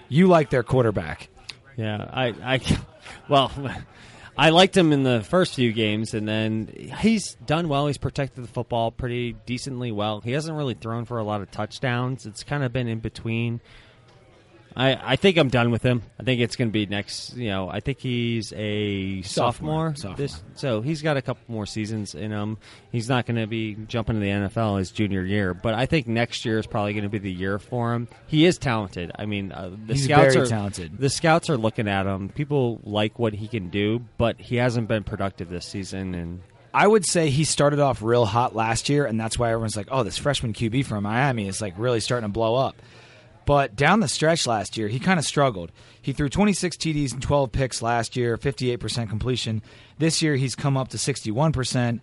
you 0.10 0.28
like 0.28 0.50
their 0.50 0.62
quarterback. 0.62 1.30
Yeah, 1.78 2.10
I, 2.12 2.34
I, 2.44 2.60
well, 3.30 3.50
I 4.38 4.50
liked 4.50 4.76
him 4.76 4.92
in 4.92 5.04
the 5.04 5.22
first 5.22 5.56
few 5.56 5.72
games, 5.72 6.14
and 6.14 6.28
then 6.28 6.92
he's 7.00 7.36
done 7.46 7.70
well. 7.70 7.88
He's 7.88 7.98
protected 7.98 8.44
the 8.44 8.50
football 8.50 8.92
pretty 8.92 9.38
decently 9.46 9.94
well. 9.94 10.20
He 10.20 10.34
hasn't 10.34 10.58
really 10.58 10.74
thrown 10.74 11.06
for 11.06 11.18
a 11.18 11.24
lot 11.24 11.40
of 11.40 11.50
touchdowns. 11.50 12.26
It's 12.26 12.44
kind 12.44 12.62
of 12.62 12.74
been 12.74 12.90
in 12.90 13.00
between. 13.00 13.62
I, 14.76 15.14
I 15.14 15.16
think 15.16 15.38
I'm 15.38 15.50
done 15.50 15.72
with 15.72 15.84
him. 15.84 16.04
I 16.20 16.24
think 16.24 16.42
it's 16.42 16.56
going 16.56 16.70
to 16.70 16.72
be 16.72 16.86
next. 16.86 17.36
You 17.36 17.50
know, 17.50 17.70
I 17.70 17.80
think 17.80 18.00
he's 18.00 18.54
a 18.54 19.22
sophomore. 19.24 19.94
Sophomore, 19.94 19.96
sophomore. 19.96 20.18
This, 20.18 20.44
so 20.56 20.82
he's 20.82 21.02
got 21.02 21.18
a 21.18 21.22
couple 21.22 21.44
more 21.48 21.66
seasons 21.66 22.16
in 22.16 22.32
him. 22.32 22.58
He's 22.92 23.10
not 23.10 23.26
going 23.26 23.38
to 23.38 23.48
be 23.48 23.76
jumping 23.88 24.16
to 24.16 24.20
the 24.22 24.30
NFL 24.30 24.80
his 24.80 24.92
junior 24.92 25.24
year, 25.24 25.54
but 25.54 25.74
I 25.74 25.86
think 25.86 26.08
next 26.08 26.46
year 26.46 26.60
is 26.60 26.68
probably 26.68 26.94
going 26.94 27.04
to 27.04 27.10
be 27.10 27.18
the 27.18 27.32
year 27.32 27.60
for 27.60 27.94
him. 27.94 28.08
He 28.28 28.46
is 28.46 28.58
talented. 28.58 29.12
I 29.18 29.26
mean, 29.26 29.52
uh, 29.52 29.72
the 29.86 29.94
He's 29.94 30.06
scouts 30.06 30.36
are 30.36 30.46
talented. 30.46 30.98
The 30.98 31.10
scouts 31.10 31.50
are 31.50 31.58
looking 31.58 31.88
at 31.88 32.06
him. 32.06 32.30
People 32.30 32.80
like 32.84 33.20
what 33.20 33.34
he 33.34 33.48
can 33.48 33.70
do, 33.70 34.02
but 34.18 34.40
he 34.40 34.58
hasn't 34.58 34.88
been 34.88 35.04
productive 35.04 35.50
this 35.50 35.66
season. 35.66 36.14
And 36.14 36.42
I 36.74 36.88
would 36.88 37.06
say 37.06 37.30
he 37.30 37.44
started 37.44 37.80
off 37.80 38.02
real 38.02 38.26
hot 38.26 38.56
last 38.56 38.90
year, 38.90 39.06
and 39.06 39.20
that's 39.20 39.40
why 39.40 39.50
everyone's 39.50 39.76
like, 39.76 39.88
"Oh, 39.92 40.04
this 40.04 40.18
freshman 40.18 40.54
QB 40.54 40.86
from 40.86 41.04
Miami 41.04 41.48
is 41.48 41.62
like 41.62 41.74
really 41.78 42.00
starting 42.00 42.30
to 42.30 42.34
blow 42.34 42.56
up." 42.56 42.76
But 43.50 43.76
down 43.76 44.00
the 44.00 44.08
stretch 44.08 44.46
last 44.46 44.78
year, 44.78 44.90
he 44.90 45.00
kind 45.00 45.18
of 45.18 45.26
struggled. 45.26 45.72
He 46.00 46.14
threw 46.14 46.30
26 46.30 46.78
TDs 46.78 47.14
and 47.14 47.20
12 47.20 47.52
picks 47.52 47.82
last 47.82 48.16
year, 48.16 48.38
58% 48.38 49.10
completion. 49.10 49.64
This 49.98 50.22
year, 50.22 50.36
he's 50.36 50.54
come 50.54 50.78
up 50.78 50.90
to 50.90 50.98
61%, 50.98 52.00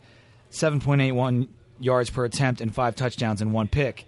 7.81 0.50 1.48
yards 1.78 2.10
per 2.10 2.24
attempt, 2.24 2.60
and 2.60 2.74
five 2.74 2.96
touchdowns 2.96 3.40
and 3.40 3.52
one 3.52 3.68
pick. 3.68 4.06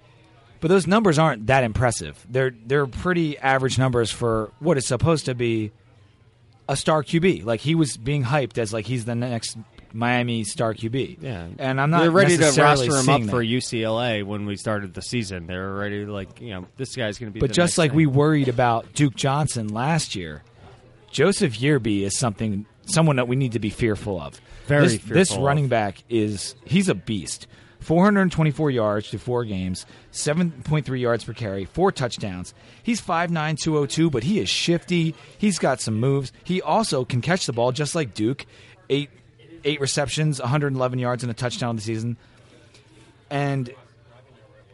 But 0.59 0.67
those 0.67 0.89
numbers 0.89 1.17
aren't 1.17 1.47
that 1.47 1.63
impressive. 1.63 2.27
They're 2.29 2.51
they're 2.67 2.89
pretty 2.89 3.39
average 3.39 3.79
numbers 3.79 4.11
for 4.11 4.51
what 4.59 4.77
is 4.77 4.85
supposed 4.85 5.27
to 5.27 5.37
be 5.37 5.71
a 6.69 6.75
star 6.75 7.05
QB. 7.05 7.45
Like 7.45 7.61
he 7.61 7.77
was 7.77 7.97
being 7.97 8.25
hyped 8.25 8.59
as 8.59 8.73
like 8.73 8.87
he's 8.87 9.05
the 9.05 9.15
next 9.15 9.57
Miami 9.93 10.45
star 10.45 10.75
QB. 10.75 11.23
Yeah, 11.23 11.49
and 11.59 11.81
I'm 11.81 11.91
not 11.91 12.03
They're 12.03 12.11
ready 12.11 12.37
to 12.37 12.53
roster 12.61 12.85
him 12.85 13.09
up 13.09 13.21
seeing 13.21 13.29
for. 13.29 13.43
UCLA 13.43 14.25
when 14.25 14.47
we 14.47 14.57
started 14.57 14.95
the 14.95 15.03
season. 15.03 15.47
They 15.47 15.57
were 15.57 15.75
ready 15.75 16.05
like, 16.05 16.41
you 16.41 16.51
know, 16.51 16.67
this 16.77 16.95
guy's 16.95 17.19
going 17.19 17.33
to 17.33 17.35
be. 17.35 17.41
But 17.41 17.53
just 17.53 17.79
like 17.79 17.91
thing. 17.91 17.97
we 17.97 18.07
worried 18.07 18.49
about 18.49 18.93
Duke 18.95 19.15
Johnson 19.15 19.69
last 19.69 20.15
year, 20.15 20.43
Joseph 21.11 21.59
Yearby 21.59 22.03
is 22.03 22.19
something 22.19 22.67
someone 22.87 23.17
that 23.17 23.29
we 23.29 23.37
need 23.37 23.53
to 23.53 23.59
be 23.59 23.71
fearful 23.71 24.21
of. 24.21 24.41
Very 24.67 24.89
this, 24.89 25.03
this 25.05 25.37
running 25.37 25.65
of. 25.65 25.71
back 25.71 26.03
is 26.09 26.55
he's 26.65 26.89
a 26.89 26.95
beast. 26.95 27.47
424 27.81 28.71
yards 28.73 29.11
to 29.11 29.19
four 29.19 29.45
games, 29.45 29.87
7.3 30.13 31.01
yards 31.01 31.25
per 31.25 31.33
carry, 31.33 31.65
four 31.65 31.93
touchdowns. 31.93 32.53
He's 32.83 33.01
5'9", 33.01 33.57
202, 33.57 34.11
but 34.11 34.25
he 34.25 34.41
is 34.41 34.49
shifty. 34.49 35.15
He's 35.39 35.61
got 35.61 35.81
some 35.81 35.95
moves. 35.95 36.33
He 36.43 36.61
also 36.61 37.05
can 37.05 37.21
catch 37.21 37.47
the 37.47 37.53
ball 37.53 37.71
just 37.71 37.95
like 37.95 38.15
Duke. 38.15 38.47
Eight 38.91 39.11
eight 39.69 39.81
receptions, 39.81 40.41
111 40.41 40.99
yards, 40.99 41.23
and 41.23 41.31
a 41.31 41.35
touchdown 41.35 41.77
this 41.77 41.85
season. 41.85 42.17
And 43.31 43.73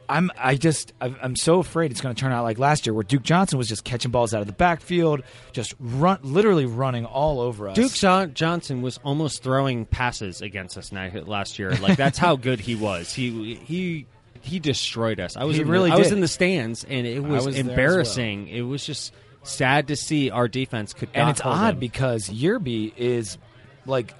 I'm 0.08 0.30
I 0.38 0.54
just 0.56 0.92
I'm 1.00 1.34
so 1.36 1.58
afraid 1.58 1.90
it's 1.90 2.00
going 2.00 2.14
to 2.14 2.20
turn 2.20 2.30
out 2.32 2.42
like 2.44 2.58
last 2.58 2.86
year, 2.86 2.94
where 2.94 3.02
Duke 3.04 3.22
Johnson 3.22 3.58
was 3.58 3.68
just 3.68 3.84
catching 3.84 4.10
balls 4.10 4.34
out 4.34 4.40
of 4.40 4.46
the 4.46 4.52
backfield, 4.52 5.22
just 5.52 5.74
run, 5.80 6.18
literally 6.22 6.66
running 6.66 7.04
all 7.06 7.40
over 7.40 7.68
us. 7.68 7.76
Duke 7.76 7.92
John- 7.92 8.34
Johnson 8.34 8.82
was 8.82 8.98
almost 9.02 9.42
throwing 9.42 9.86
passes 9.86 10.42
against 10.42 10.76
us 10.76 10.92
last 10.92 11.58
year. 11.58 11.72
Like 11.72 11.96
that's 11.96 12.18
how 12.18 12.36
good 12.36 12.60
he 12.60 12.74
was. 12.74 13.12
He 13.12 13.54
he 13.54 14.06
he 14.42 14.60
destroyed 14.60 15.20
us. 15.20 15.36
I 15.36 15.44
was 15.44 15.56
He 15.56 15.62
in 15.62 15.68
really 15.68 15.88
the, 15.90 15.96
I 15.96 15.98
was 15.98 16.12
in 16.12 16.20
the 16.20 16.28
stands, 16.28 16.84
and 16.84 17.06
it 17.06 17.20
was, 17.24 17.46
was 17.46 17.58
embarrassing. 17.58 18.48
It 18.48 18.60
was 18.62 18.84
just 18.84 19.14
sad 19.42 19.88
to 19.88 19.96
see 19.96 20.30
our 20.30 20.48
defense 20.48 20.92
could. 20.92 21.08
and 21.14 21.26
not 21.26 21.30
it's 21.30 21.40
odd 21.40 21.74
him. 21.74 21.80
because 21.80 22.28
Yearby 22.28 22.92
is 22.96 23.38
like 23.86 24.12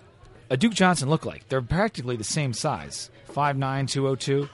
a 0.50 0.56
Duke 0.56 0.72
Johnson 0.74 1.08
look 1.08 1.24
like. 1.24 1.48
They're 1.48 1.62
practically 1.62 2.16
the 2.16 2.24
same 2.24 2.52
size, 2.52 3.10
5'9", 3.32 3.88
202. 3.88 4.48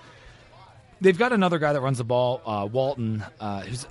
They've 1.00 1.16
got 1.18 1.32
another 1.32 1.58
guy 1.58 1.72
that 1.72 1.80
runs 1.80 1.98
the 1.98 2.04
ball, 2.04 2.42
uh, 2.44 2.68
Walton, 2.70 3.24
uh, 3.40 3.60
who's 3.62 3.86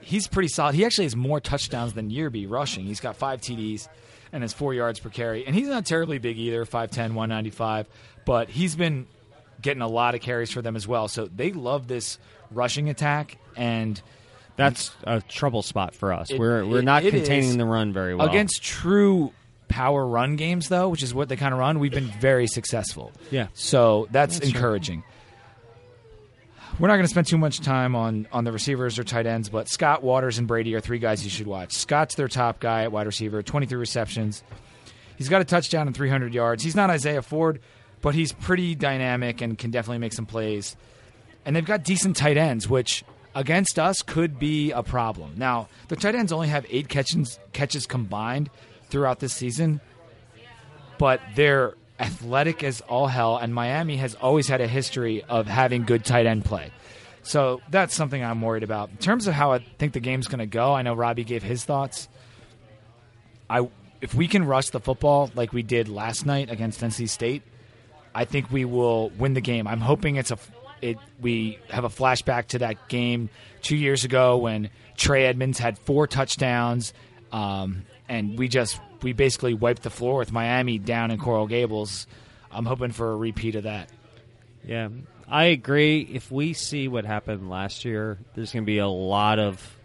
he's 0.00 0.28
pretty 0.28 0.48
solid. 0.48 0.74
He 0.74 0.84
actually 0.84 1.06
has 1.06 1.16
more 1.16 1.40
touchdowns 1.40 1.94
than 1.94 2.10
Yearby 2.10 2.48
rushing. 2.48 2.84
He's 2.84 3.00
got 3.00 3.16
five 3.16 3.40
TDs 3.40 3.88
and 4.32 4.42
has 4.42 4.52
four 4.52 4.74
yards 4.74 5.00
per 5.00 5.08
carry. 5.08 5.46
And 5.46 5.54
he's 5.54 5.68
not 5.68 5.86
terribly 5.86 6.18
big 6.18 6.36
either, 6.38 6.64
5'10", 6.64 7.14
195. 7.14 7.88
But 8.24 8.48
he's 8.50 8.76
been 8.76 9.06
getting 9.62 9.82
a 9.82 9.88
lot 9.88 10.14
of 10.14 10.20
carries 10.20 10.50
for 10.50 10.60
them 10.62 10.76
as 10.76 10.86
well. 10.86 11.08
So 11.08 11.26
they 11.26 11.52
love 11.52 11.88
this 11.88 12.18
rushing 12.50 12.88
attack. 12.90 13.38
And 13.56 14.00
that's 14.56 14.92
a 15.04 15.20
trouble 15.22 15.62
spot 15.62 15.94
for 15.94 16.12
us. 16.12 16.30
It- 16.30 16.38
we're 16.38 16.64
we're 16.66 16.78
it- 16.80 16.84
not 16.84 17.02
it 17.04 17.10
containing 17.10 17.58
the 17.58 17.64
run 17.64 17.92
very 17.92 18.14
well 18.14 18.28
against 18.28 18.62
true 18.62 19.32
power 19.74 20.06
run 20.06 20.36
games, 20.36 20.68
though, 20.68 20.88
which 20.88 21.02
is 21.02 21.12
what 21.12 21.28
they 21.28 21.34
kind 21.34 21.52
of 21.52 21.58
run, 21.58 21.80
we've 21.80 21.90
been 21.90 22.06
very 22.20 22.46
successful. 22.46 23.10
Yeah. 23.32 23.48
So 23.54 24.06
that's, 24.12 24.38
That's 24.38 24.52
true. 24.52 24.56
encouraging. 24.56 25.02
We're 26.78 26.86
not 26.86 26.94
going 26.94 27.06
to 27.06 27.08
spend 27.08 27.26
too 27.26 27.38
much 27.38 27.58
time 27.58 27.96
on, 27.96 28.28
on 28.30 28.44
the 28.44 28.52
receivers 28.52 29.00
or 29.00 29.02
tight 29.04 29.26
ends, 29.26 29.48
but 29.48 29.68
Scott, 29.68 30.04
Waters, 30.04 30.38
and 30.38 30.46
Brady 30.46 30.76
are 30.76 30.80
three 30.80 31.00
guys 31.00 31.24
you 31.24 31.30
should 31.30 31.48
watch. 31.48 31.72
Scott's 31.72 32.14
their 32.14 32.28
top 32.28 32.60
guy 32.60 32.84
at 32.84 32.92
wide 32.92 33.06
receiver, 33.06 33.42
23 33.42 33.76
receptions. 33.76 34.44
He's 35.16 35.28
got 35.28 35.40
a 35.40 35.44
touchdown 35.44 35.88
and 35.88 35.96
300 35.96 36.32
yards. 36.32 36.62
He's 36.62 36.76
not 36.76 36.88
Isaiah 36.90 37.22
Ford, 37.22 37.58
but 38.00 38.14
he's 38.14 38.30
pretty 38.30 38.76
dynamic 38.76 39.40
and 39.40 39.58
can 39.58 39.72
definitely 39.72 39.98
make 39.98 40.12
some 40.12 40.26
plays. 40.26 40.76
And 41.44 41.56
they've 41.56 41.66
got 41.66 41.82
decent 41.82 42.16
tight 42.16 42.36
ends, 42.36 42.68
which 42.68 43.02
against 43.34 43.80
us 43.80 44.02
could 44.02 44.38
be 44.38 44.70
a 44.70 44.84
problem. 44.84 45.32
Now, 45.36 45.68
the 45.88 45.96
tight 45.96 46.14
ends 46.14 46.30
only 46.30 46.46
have 46.46 46.64
eight 46.70 46.88
catches, 46.88 47.40
catches 47.52 47.86
combined 47.86 48.50
throughout 48.94 49.18
this 49.18 49.32
season, 49.32 49.80
but 50.98 51.20
they're 51.34 51.74
athletic 51.98 52.62
as 52.62 52.80
all 52.82 53.08
hell, 53.08 53.36
and 53.36 53.52
Miami 53.52 53.96
has 53.96 54.14
always 54.14 54.46
had 54.46 54.60
a 54.60 54.68
history 54.68 55.20
of 55.24 55.48
having 55.48 55.82
good 55.82 56.04
tight 56.04 56.26
end 56.26 56.44
play. 56.44 56.70
So 57.24 57.60
that's 57.70 57.92
something 57.92 58.22
I'm 58.22 58.40
worried 58.40 58.62
about. 58.62 58.90
In 58.90 58.98
terms 58.98 59.26
of 59.26 59.34
how 59.34 59.50
I 59.50 59.58
think 59.58 59.94
the 59.94 60.00
game's 60.00 60.28
going 60.28 60.38
to 60.38 60.46
go, 60.46 60.72
I 60.72 60.82
know 60.82 60.94
Robbie 60.94 61.24
gave 61.24 61.42
his 61.42 61.64
thoughts. 61.64 62.08
I 63.50 63.68
if 64.00 64.14
we 64.14 64.28
can 64.28 64.44
rush 64.44 64.70
the 64.70 64.78
football 64.80 65.28
like 65.34 65.52
we 65.52 65.64
did 65.64 65.88
last 65.88 66.24
night 66.24 66.48
against 66.48 66.80
NC 66.80 67.08
State, 67.08 67.42
I 68.14 68.26
think 68.26 68.52
we 68.52 68.64
will 68.64 69.10
win 69.18 69.34
the 69.34 69.40
game. 69.40 69.66
I'm 69.66 69.80
hoping 69.80 70.14
it's 70.16 70.30
a 70.30 70.38
it 70.80 70.98
we 71.20 71.58
have 71.68 71.82
a 71.82 71.88
flashback 71.88 72.46
to 72.48 72.60
that 72.60 72.88
game 72.88 73.28
two 73.60 73.76
years 73.76 74.04
ago 74.04 74.36
when 74.36 74.70
Trey 74.96 75.26
Edmunds 75.26 75.58
had 75.58 75.80
four 75.80 76.06
touchdowns, 76.06 76.94
um, 77.32 77.86
and 78.08 78.38
we 78.38 78.48
just 78.48 78.80
we 79.02 79.12
basically 79.12 79.54
wiped 79.54 79.82
the 79.82 79.90
floor 79.90 80.18
with 80.18 80.32
Miami 80.32 80.78
down 80.78 81.10
in 81.10 81.18
Coral 81.18 81.46
Gables. 81.46 82.06
I'm 82.50 82.64
hoping 82.66 82.92
for 82.92 83.12
a 83.12 83.16
repeat 83.16 83.54
of 83.56 83.64
that. 83.64 83.88
Yeah, 84.66 84.88
I 85.28 85.44
agree. 85.44 86.00
If 86.00 86.30
we 86.30 86.52
see 86.52 86.88
what 86.88 87.04
happened 87.04 87.50
last 87.50 87.84
year, 87.84 88.18
there's 88.34 88.52
going 88.52 88.64
to 88.64 88.66
be 88.66 88.78
a 88.78 88.88
lot 88.88 89.38
of 89.38 89.76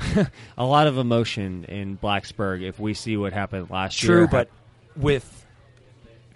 a 0.58 0.64
lot 0.64 0.86
of 0.86 0.98
emotion 0.98 1.64
in 1.64 1.96
Blacksburg 1.98 2.62
if 2.62 2.78
we 2.78 2.94
see 2.94 3.16
what 3.16 3.32
happened 3.32 3.70
last 3.70 4.02
year. 4.02 4.12
True, 4.12 4.28
but 4.28 4.48
with 4.96 5.46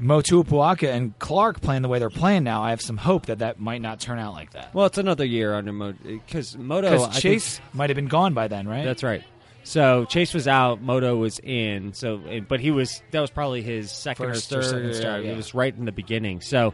Motuapuaka 0.00 0.92
and 0.92 1.18
Clarke 1.18 1.60
playing 1.60 1.82
the 1.82 1.88
way 1.88 1.98
they're 1.98 2.10
playing 2.10 2.44
now, 2.44 2.62
I 2.62 2.70
have 2.70 2.80
some 2.80 2.96
hope 2.96 3.26
that 3.26 3.40
that 3.40 3.58
might 3.58 3.82
not 3.82 3.98
turn 4.00 4.18
out 4.18 4.32
like 4.32 4.52
that. 4.52 4.72
well, 4.74 4.86
it's 4.86 4.98
another 4.98 5.24
year 5.24 5.54
under 5.54 5.72
Moto 5.72 5.98
because 6.04 6.56
Moto. 6.56 6.98
Think- 6.98 7.14
Chase 7.14 7.60
might 7.72 7.90
have 7.90 7.96
been 7.96 8.06
gone 8.06 8.32
by 8.34 8.48
then, 8.48 8.68
right? 8.68 8.84
that's 8.84 9.02
right. 9.02 9.24
So 9.68 10.06
Chase 10.06 10.32
was 10.32 10.48
out, 10.48 10.80
Moto 10.80 11.16
was 11.16 11.38
in. 11.40 11.92
So, 11.92 12.22
but 12.48 12.58
he 12.58 12.70
was 12.70 13.02
that 13.10 13.20
was 13.20 13.30
probably 13.30 13.60
his 13.60 13.92
second 13.92 14.28
First 14.28 14.50
or 14.50 14.62
third. 14.62 14.94
start, 14.94 15.24
yeah. 15.24 15.32
It 15.32 15.36
was 15.36 15.52
right 15.52 15.76
in 15.76 15.84
the 15.84 15.92
beginning. 15.92 16.40
So 16.40 16.72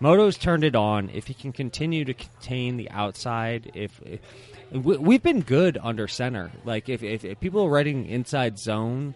Moto's 0.00 0.36
turned 0.36 0.64
it 0.64 0.74
on. 0.74 1.08
If 1.10 1.28
he 1.28 1.34
can 1.34 1.52
continue 1.52 2.04
to 2.04 2.14
contain 2.14 2.78
the 2.78 2.90
outside, 2.90 3.70
if, 3.74 4.00
if 4.04 4.18
we, 4.72 4.96
we've 4.96 5.22
been 5.22 5.42
good 5.42 5.78
under 5.80 6.08
center, 6.08 6.50
like 6.64 6.88
if, 6.88 7.04
if, 7.04 7.24
if 7.24 7.38
people 7.38 7.62
are 7.62 7.70
writing 7.70 8.06
inside 8.06 8.58
zone, 8.58 9.14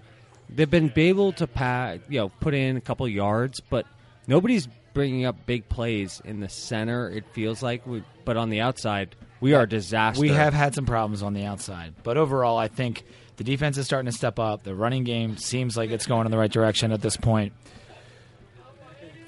they've 0.48 0.70
been 0.70 0.92
able 0.94 1.32
to 1.32 1.48
pass, 1.48 1.98
you 2.08 2.20
know, 2.20 2.28
put 2.28 2.54
in 2.54 2.76
a 2.76 2.80
couple 2.80 3.08
yards, 3.08 3.60
but 3.70 3.86
nobody's 4.28 4.68
bringing 4.94 5.24
up 5.24 5.46
big 5.46 5.68
plays 5.68 6.22
in 6.24 6.38
the 6.38 6.48
center. 6.48 7.10
It 7.10 7.24
feels 7.32 7.60
like, 7.60 7.84
we, 7.88 8.04
but 8.24 8.36
on 8.36 8.50
the 8.50 8.60
outside, 8.60 9.16
we 9.40 9.54
are 9.54 9.66
disaster. 9.66 10.20
We 10.20 10.28
have 10.30 10.54
had 10.54 10.74
some 10.74 10.86
problems 10.86 11.22
on 11.22 11.34
the 11.34 11.44
outside, 11.44 11.94
but 12.02 12.16
overall, 12.16 12.56
I 12.58 12.68
think 12.68 13.04
the 13.36 13.44
defense 13.44 13.76
is 13.78 13.86
starting 13.86 14.10
to 14.10 14.16
step 14.16 14.38
up. 14.38 14.62
The 14.62 14.74
running 14.74 15.04
game 15.04 15.36
seems 15.36 15.76
like 15.76 15.90
it's 15.90 16.06
going 16.06 16.24
in 16.26 16.30
the 16.30 16.38
right 16.38 16.50
direction 16.50 16.92
at 16.92 17.02
this 17.02 17.16
point. 17.16 17.52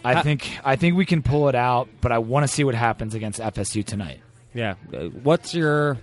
I 0.04 0.22
think 0.22 0.58
I 0.64 0.76
think 0.76 0.96
we 0.96 1.04
can 1.04 1.22
pull 1.22 1.48
it 1.48 1.54
out, 1.54 1.88
but 2.00 2.12
I 2.12 2.18
want 2.18 2.44
to 2.44 2.48
see 2.48 2.64
what 2.64 2.74
happens 2.74 3.14
against 3.14 3.40
FSU 3.40 3.84
tonight. 3.84 4.20
Yeah. 4.54 4.74
Uh, 4.92 5.06
What's 5.08 5.54
your 5.54 5.98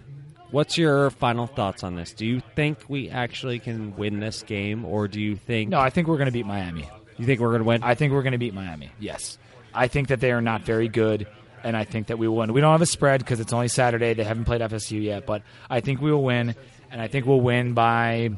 What's 0.51 0.78
your 0.78 1.10
final 1.10 1.47
thoughts 1.47 1.84
on 1.84 1.95
this? 1.95 2.14
Do 2.14 2.26
you 2.26 2.41
think 2.56 2.80
we 2.88 3.10
actually 3.10 3.60
can 3.60 3.95
win 3.95 4.20
this 4.20 4.43
game, 4.43 4.86
or 4.86 5.08
do 5.08 5.20
you 5.20 5.36
think 5.36 5.70
No, 5.72 5.80
I 5.80 5.89
think 5.89 6.08
we're 6.08 6.18
going 6.18 6.28
to 6.28 6.32
beat 6.32 6.45
Miami. 6.45 6.88
you 7.18 7.26
think 7.26 7.39
we're 7.39 7.49
going 7.49 7.62
to 7.62 7.68
win? 7.68 7.84
I 7.84 7.95
think 7.95 8.14
we're 8.14 8.22
going 8.22 8.34
to 8.34 8.38
beat 8.38 8.53
Miami. 8.53 8.91
Yes, 8.99 9.38
I 9.74 9.88
think 9.88 10.10
that 10.10 10.20
they 10.20 10.32
are 10.32 10.41
not 10.41 10.62
very 10.62 10.88
good, 10.88 11.28
and 11.66 11.76
I 11.76 11.84
think 11.84 12.07
that 12.07 12.20
we 12.20 12.28
will 12.28 12.36
win. 12.36 12.53
We 12.53 12.61
don't 12.61 12.72
have 12.72 12.82
a 12.84 12.86
spread 12.86 13.22
because 13.22 13.39
it's 13.39 13.51
only 13.51 13.70
Saturday. 13.70 14.13
They 14.13 14.24
haven't 14.24 14.45
played 14.45 14.61
FSU 14.61 15.01
yet, 15.01 15.26
but 15.26 15.41
I 15.68 15.80
think 15.80 15.99
we 15.99 16.11
will 16.11 16.24
win, 16.24 16.55
and 16.91 17.01
I 17.01 17.07
think 17.07 17.26
we'll 17.26 17.41
win 17.41 17.74
by. 17.74 18.30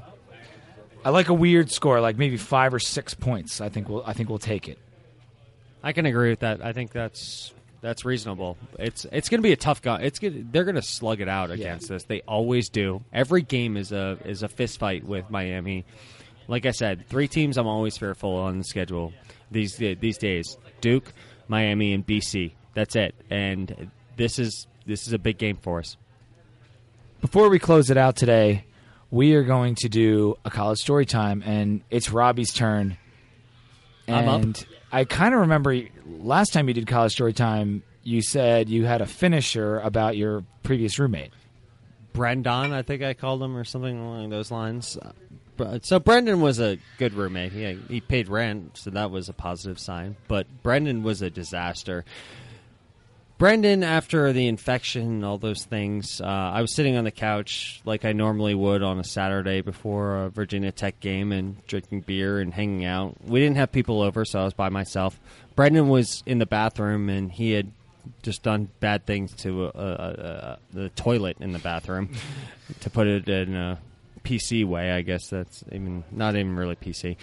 I 1.03 1.09
like 1.09 1.27
a 1.27 1.33
weird 1.33 1.69
score, 1.69 1.99
like 1.99 2.17
maybe 2.17 2.37
five 2.37 2.73
or 2.73 2.79
six 2.79 3.13
points. 3.13 3.59
I 3.59 3.67
think 3.67 3.89
we'll. 3.89 4.03
I 4.05 4.13
think 4.13 4.29
we'll 4.29 4.39
take 4.39 4.69
it. 4.69 4.79
I 5.83 5.91
can 5.91 6.05
agree 6.05 6.29
with 6.29 6.39
that. 6.39 6.63
I 6.63 6.71
think 6.71 6.93
that's 6.93 7.53
that's 7.81 8.05
reasonable. 8.05 8.57
It's 8.79 9.05
it's 9.11 9.27
going 9.27 9.39
to 9.39 9.43
be 9.43 9.51
a 9.51 9.57
tough 9.57 9.81
guy. 9.81 9.99
It's 10.01 10.19
gonna, 10.19 10.43
they're 10.49 10.63
going 10.63 10.75
to 10.75 10.81
slug 10.81 11.19
it 11.19 11.27
out 11.27 11.51
against 11.51 11.91
us. 11.91 12.03
They 12.03 12.21
always 12.21 12.69
do. 12.69 13.03
Every 13.11 13.41
game 13.41 13.75
is 13.75 13.91
a 13.91 14.17
is 14.23 14.41
a 14.41 14.47
fist 14.47 14.79
fight 14.79 15.03
with 15.03 15.29
Miami. 15.29 15.83
Like 16.47 16.65
I 16.65 16.71
said, 16.71 17.07
three 17.09 17.27
teams 17.27 17.57
I'm 17.57 17.67
always 17.67 17.97
fearful 17.97 18.35
on 18.35 18.59
the 18.59 18.63
schedule 18.63 19.11
these 19.51 19.75
these 19.75 20.17
days: 20.17 20.57
Duke, 20.79 21.11
Miami, 21.49 21.91
and 21.91 22.07
BC. 22.07 22.53
That's 22.77 22.95
it. 22.95 23.15
And 23.31 23.89
this 24.17 24.37
is 24.37 24.67
this 24.85 25.07
is 25.07 25.13
a 25.13 25.17
big 25.17 25.39
game 25.39 25.57
for 25.59 25.79
us. 25.79 25.97
Before 27.21 27.49
we 27.49 27.57
close 27.57 27.89
it 27.89 27.97
out 27.97 28.15
today, 28.15 28.65
we 29.09 29.33
are 29.33 29.43
going 29.43 29.73
to 29.77 29.89
do 29.89 30.35
a 30.45 30.51
college 30.51 30.77
story 30.77 31.07
time, 31.07 31.41
and 31.43 31.81
it's 31.89 32.11
Robbie's 32.11 32.53
turn. 32.53 32.95
I'm 34.07 34.29
up. 34.29 34.43
And 34.43 34.65
I 34.91 35.05
kind 35.05 35.33
of 35.33 35.39
remember 35.41 35.75
last 36.05 36.53
time 36.53 36.67
you 36.67 36.75
did 36.75 36.85
college 36.85 37.13
story 37.13 37.33
time, 37.33 37.81
you 38.03 38.21
said 38.21 38.69
you 38.69 38.85
had 38.85 39.01
a 39.01 39.07
finisher 39.07 39.79
about 39.79 40.15
your 40.15 40.43
previous 40.61 40.99
roommate. 40.99 41.31
Brendan, 42.13 42.73
I 42.73 42.83
think 42.83 43.01
I 43.01 43.15
called 43.15 43.41
him, 43.41 43.57
or 43.57 43.63
something 43.63 43.99
along 43.99 44.29
those 44.29 44.51
lines. 44.51 44.99
Uh, 45.59 45.79
So 45.81 45.97
Brendan 45.97 46.41
was 46.41 46.59
a 46.59 46.77
good 46.99 47.15
roommate. 47.15 47.53
He 47.53 47.73
he 47.89 48.01
paid 48.01 48.27
rent, 48.29 48.77
so 48.77 48.91
that 48.91 49.09
was 49.09 49.29
a 49.29 49.33
positive 49.33 49.79
sign. 49.79 50.15
But 50.27 50.45
Brendan 50.61 51.01
was 51.01 51.23
a 51.23 51.31
disaster. 51.31 52.05
Brendan, 53.37 53.83
after 53.83 54.33
the 54.33 54.47
infection 54.47 55.23
all 55.23 55.37
those 55.37 55.63
things, 55.63 56.19
uh, 56.21 56.25
I 56.25 56.61
was 56.61 56.73
sitting 56.73 56.95
on 56.95 57.03
the 57.03 57.11
couch 57.11 57.81
like 57.85 58.03
I 58.03 58.11
normally 58.11 58.55
would 58.55 58.81
on 58.81 58.99
a 58.99 59.03
Saturday 59.03 59.61
before 59.61 60.23
a 60.23 60.29
Virginia 60.29 60.71
Tech 60.71 60.99
game 60.99 61.31
and 61.31 61.65
drinking 61.67 62.01
beer 62.01 62.39
and 62.39 62.51
hanging 62.51 62.83
out. 62.83 63.15
We 63.23 63.39
didn't 63.39 63.57
have 63.57 63.71
people 63.71 64.01
over, 64.01 64.25
so 64.25 64.39
I 64.39 64.43
was 64.45 64.55
by 64.55 64.69
myself. 64.69 65.19
Brendan 65.55 65.87
was 65.87 66.23
in 66.25 66.39
the 66.39 66.47
bathroom 66.47 67.09
and 67.09 67.31
he 67.31 67.51
had 67.51 67.71
just 68.23 68.41
done 68.41 68.69
bad 68.79 69.05
things 69.05 69.33
to 69.33 69.65
uh, 69.65 69.67
uh, 69.67 70.21
uh, 70.21 70.55
the 70.73 70.89
toilet 70.89 71.37
in 71.39 71.51
the 71.51 71.59
bathroom, 71.59 72.09
to 72.79 72.89
put 72.89 73.05
it 73.05 73.29
in 73.29 73.55
a 73.55 73.77
PC 74.23 74.65
way. 74.65 74.91
I 74.91 75.01
guess 75.01 75.29
that's 75.29 75.63
even 75.71 76.03
not 76.11 76.35
even 76.35 76.55
really 76.55 76.75
PC, 76.75 77.17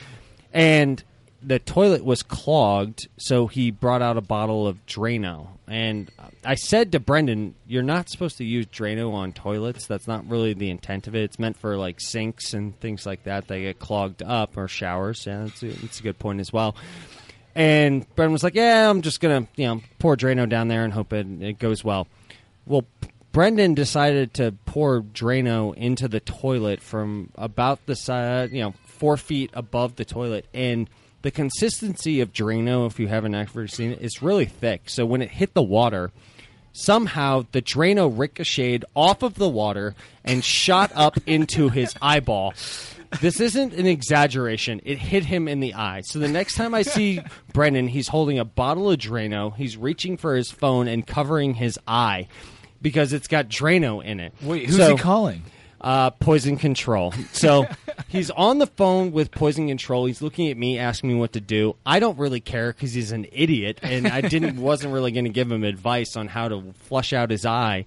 and 0.53 1.03
the 1.47 1.59
toilet 1.59 2.05
was 2.05 2.23
clogged, 2.23 3.09
so 3.19 3.47
he 3.47 3.71
brought 3.71 4.03
out 4.03 4.17
a 4.17 4.23
bottle 4.23 4.67
of 4.67 4.85
Drano. 4.87 5.49
And 5.67 6.11
I 6.45 6.55
said 6.55 6.93
to 6.93 7.01
Brendan, 7.01 7.55
"You're 7.67 7.83
not 7.83 8.09
supposed 8.09 8.39
to 8.39 8.45
use 8.45 8.67
Drano 8.67 9.13
on 9.13 9.33
toilets. 9.33 9.87
That's 9.87 10.07
not 10.07 10.29
really 10.29 10.55
the 10.55 10.71
intent 10.71 11.07
of 11.07 11.15
it. 11.15 11.23
It's 11.23 11.39
meant 11.39 11.57
for 11.57 11.77
like 11.77 12.01
sinks 12.01 12.55
and 12.55 12.79
things 12.81 13.07
like 13.07 13.25
that. 13.25 13.49
They 13.49 13.63
get 13.63 13.79
clogged 13.79 14.23
up 14.23 14.57
or 14.57 14.69
showers. 14.69 15.25
Yeah, 15.27 15.45
that's 15.45 15.63
a, 15.63 15.67
that's 15.69 16.01
a 16.01 16.03
good 16.03 16.19
point 16.19 16.41
as 16.41 16.53
well." 16.53 16.77
And 17.55 18.07
Brendan 18.15 18.33
was 18.33 18.43
like, 18.43 18.55
"Yeah, 18.55 18.91
I'm 18.91 19.03
just 19.03 19.21
gonna 19.21 19.47
you 19.57 19.67
know 19.67 19.81
pour 19.99 20.17
Drano 20.17 20.49
down 20.49 20.69
there 20.69 20.85
and 20.85 20.93
hope 20.93 21.13
it, 21.13 21.27
it 21.41 21.59
goes 21.59 21.85
well." 21.85 22.07
Well, 22.67 22.85
Brendan 23.33 23.75
decided 23.75 24.35
to 24.35 24.55
pour 24.65 25.03
Drano 25.03 25.75
into 25.75 26.09
the 26.09 26.21
toilet 26.21 26.81
from 26.81 27.31
about 27.35 27.85
the 27.87 27.97
side, 27.97 28.53
you 28.53 28.63
know, 28.63 28.75
four 28.87 29.17
feet 29.17 29.51
above 29.55 29.97
the 29.97 30.05
toilet, 30.05 30.47
and 30.55 30.89
the 31.25 31.31
consistency 31.31 32.21
of 32.21 32.33
Drano, 32.35 32.87
if 32.87 33.01
you 33.01 33.09
haven't 33.09 33.35
ever 33.35 33.67
seen 33.67 33.93
it, 33.93 34.03
is 34.03 34.21
really 34.23 34.45
thick. 34.45 34.83
So 34.91 35.07
when 35.07 35.23
it 35.23 35.31
hit 35.31 35.55
the 35.55 35.63
water, 35.63 36.13
somehow 36.75 37.47
the 37.53 37.63
Drano 37.63 38.13
ricocheted 38.15 38.85
off 38.95 39.23
of 39.23 39.35
the 39.37 39.49
water 39.49 39.95
and 40.23 40.45
shot 40.45 40.93
up 40.95 41.17
into 41.27 41.71
his 41.71 41.95
eyeball. 42.03 42.53
This 43.23 43.41
isn't 43.41 43.73
an 43.73 43.87
exaggeration. 43.87 44.83
It 44.85 44.99
hit 44.99 45.25
him 45.25 45.49
in 45.49 45.61
the 45.61 45.73
eye. 45.75 46.03
So 46.03 46.19
the 46.19 46.29
next 46.29 46.57
time 46.57 46.75
I 46.75 46.83
see 46.83 47.21
Brendan, 47.55 47.89
he's 47.89 48.09
holding 48.09 48.39
a 48.39 48.45
bottle 48.45 48.91
of 48.91 48.99
Drano. 48.99 49.57
He's 49.57 49.77
reaching 49.79 50.17
for 50.19 50.35
his 50.37 50.51
phone 50.51 50.89
and 50.89 51.07
covering 51.07 51.55
his 51.55 51.79
eye 51.89 52.29
because 52.83 53.13
it's 53.15 53.29
got 53.29 53.49
Drano 53.49 54.05
in 54.05 54.21
it. 54.21 54.35
Wait, 54.43 54.67
who's 54.67 54.77
So- 54.77 54.97
he 54.97 55.03
calling? 55.03 55.43
Uh, 55.85 56.11
poison 56.13 56.57
control. 56.57 57.13
So 57.33 57.67
he's 58.09 58.31
on 58.31 58.59
the 58.59 58.67
phone 58.67 59.13
with 59.13 59.31
poison 59.31 59.69
control. 59.69 60.07
He's 60.07 60.23
looking 60.23 60.49
at 60.49 60.57
me, 60.57 60.79
asking 60.79 61.11
me 61.11 61.17
what 61.17 61.35
to 61.35 61.41
do. 61.41 61.77
I 61.85 62.01
don't 62.01 62.19
really 62.19 62.41
care 62.41 62.73
because 62.73 62.95
he's 62.95 63.13
an 63.13 63.27
idiot, 63.31 63.81
and 63.83 64.09
I 64.09 64.23
didn't 64.23 64.57
wasn't 64.61 64.95
really 64.95 65.13
going 65.13 65.27
to 65.27 65.31
give 65.31 65.53
him 65.53 65.63
advice 65.63 66.17
on 66.17 66.29
how 66.29 66.49
to 66.49 66.73
flush 66.81 67.13
out 67.13 67.31
his 67.31 67.45
eye. 67.45 67.85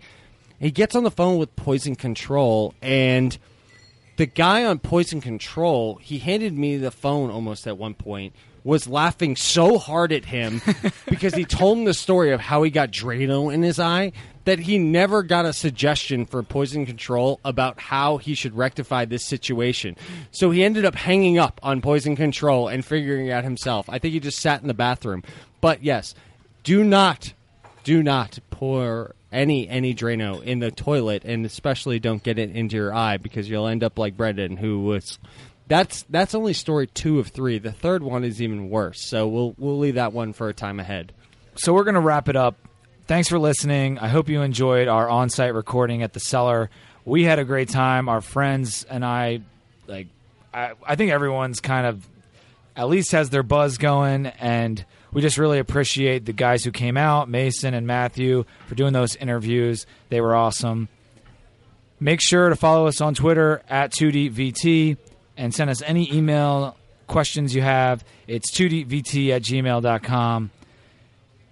He 0.60 0.70
gets 0.70 0.96
on 0.96 1.04
the 1.04 1.12
phone 1.12 1.40
with 1.40 1.56
poison 1.56 1.96
control, 1.96 2.76
and 2.84 3.36
the 4.18 4.28
guy 4.28 4.64
on 4.64 4.78
poison 4.78 5.20
control 5.20 5.96
he 5.96 6.20
handed 6.20 6.54
me 6.54 6.78
the 6.78 6.92
phone 6.92 7.30
almost 7.30 7.68
at 7.68 7.78
one 7.78 7.94
point 7.94 8.34
was 8.64 8.88
laughing 8.88 9.36
so 9.36 9.78
hard 9.78 10.12
at 10.12 10.26
him 10.26 10.62
because 11.08 11.34
he 11.34 11.46
told 11.46 11.78
him 11.78 11.86
the 11.86 11.94
story 11.94 12.32
of 12.32 12.40
how 12.42 12.64
he 12.64 12.70
got 12.70 12.92
Drano 12.92 13.54
in 13.54 13.64
his 13.64 13.80
eye 13.80 14.12
that 14.48 14.60
he 14.60 14.78
never 14.78 15.24
got 15.24 15.46
a 15.46 15.52
suggestion 15.52 16.26
for 16.26 16.42
poison 16.42 16.86
control 16.86 17.38
about 17.44 17.82
how 17.82 18.16
he 18.16 18.34
should 18.34 18.56
rectify 18.56 19.04
this 19.04 19.26
situation. 19.26 19.98
So 20.32 20.52
he 20.52 20.64
ended 20.64 20.86
up 20.86 20.96
hanging 20.96 21.38
up 21.38 21.60
on 21.62 21.82
poison 21.82 22.16
control 22.16 22.70
and 22.70 22.84
figuring 22.86 23.28
it 23.28 23.32
out 23.32 23.44
himself. 23.44 23.90
I 23.90 24.00
think 24.00 24.14
he 24.14 24.22
just 24.22 24.40
sat 24.40 24.62
in 24.62 24.70
the 24.70 24.74
bathroom. 24.74 25.22
But 25.60 25.84
yes, 25.84 26.16
do 26.64 26.82
not 26.82 27.34
do 27.84 28.02
not 28.02 28.40
pour 28.50 29.16
any 29.34 29.68
any 29.68 29.94
Drano 29.94 30.42
in 30.42 30.60
the 30.60 30.72
toilet, 30.72 31.26
and 31.26 31.46
especially 31.46 32.00
don't 32.00 32.24
get 32.24 32.40
it 32.40 32.50
into 32.52 32.78
your 32.78 32.94
eye 32.94 33.18
because 33.18 33.50
you'll 33.50 33.68
end 33.68 33.84
up 33.84 34.00
like 34.00 34.16
Brendan, 34.16 34.56
who 34.56 34.80
was. 34.80 35.20
That's 35.68 36.04
that's 36.10 36.34
only 36.34 36.54
story 36.54 36.88
two 36.88 37.20
of 37.20 37.28
three. 37.28 37.60
The 37.60 37.74
third 37.74 38.02
one 38.02 38.24
is 38.24 38.42
even 38.42 38.70
worse. 38.70 39.02
So 39.02 39.28
we'll 39.28 39.56
we'll 39.58 39.78
leave 39.78 39.96
that 39.96 40.14
one 40.14 40.32
for 40.32 40.48
a 40.48 40.54
time 40.54 40.80
ahead. 40.80 41.12
So 41.56 41.74
we're 41.74 41.84
to 41.96 42.00
wrap 42.00 42.30
it 42.30 42.38
up. 42.38 42.56
Thanks 43.08 43.30
for 43.30 43.40
listening. 43.40 44.00
I 44.00 44.10
hope 44.10 44.28
you 44.28 44.42
enjoyed 44.42 44.90
our 44.90 45.10
on-site 45.10 45.54
recording 45.54 46.04
at 46.04 46.12
the 46.12 46.20
cellar. 46.20 46.70
We 47.06 47.24
had 47.24 47.40
a 47.40 47.46
great 47.46 47.70
time. 47.70 48.10
Our 48.10 48.20
friends 48.20 48.84
and 48.84 49.06
I, 49.06 49.40
like, 49.88 50.08
I, 50.54 50.74
I 50.86 50.98
think 50.98 51.14
everyone's 51.14 51.62
kind 51.62 51.88
of 51.88 52.06
at 52.76 52.90
least 52.90 53.14
has 53.14 53.30
their 53.30 53.44
buzz 53.44 53.78
going, 53.78 54.26
and 54.26 54.84
we 55.14 55.22
just 55.22 55.38
really 55.38 55.58
appreciate 55.58 56.26
the 56.26 56.34
guys 56.34 56.66
who 56.66 56.72
came 56.72 56.98
out, 56.98 57.30
Mason 57.30 57.74
and 57.74 57.88
Matthew, 57.88 58.44
for 58.68 58.76
doing 58.76 58.92
those 58.92 59.16
interviews. 59.16 59.86
They 60.10 60.20
were 60.20 60.36
awesome. 60.36 60.90
Make 62.02 62.20
sure 62.22 62.50
to 62.50 62.58
follow 62.58 62.88
us 62.88 63.00
on 63.00 63.14
Twitter 63.16 63.64
at 63.70 63.94
2DVT 63.94 64.98
and 65.38 65.56
send 65.56 65.70
us 65.70 65.82
any 65.82 66.14
email 66.14 66.76
questions 67.08 67.56
you 67.56 67.62
have. 67.62 68.04
It's 68.28 68.52
2DVT 68.52 69.30
at 69.30 69.44
gmail.com. 69.44 70.52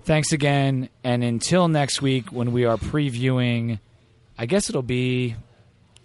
Thanks 0.06 0.32
again. 0.32 0.90
And 1.04 1.24
until 1.24 1.68
next 1.68 2.02
week 2.02 2.32
when 2.32 2.52
we 2.52 2.66
are 2.66 2.78
previewing, 2.78 3.80
I 4.38 4.46
guess 4.46 4.70
it'll 4.70 4.82
be. 4.84 5.36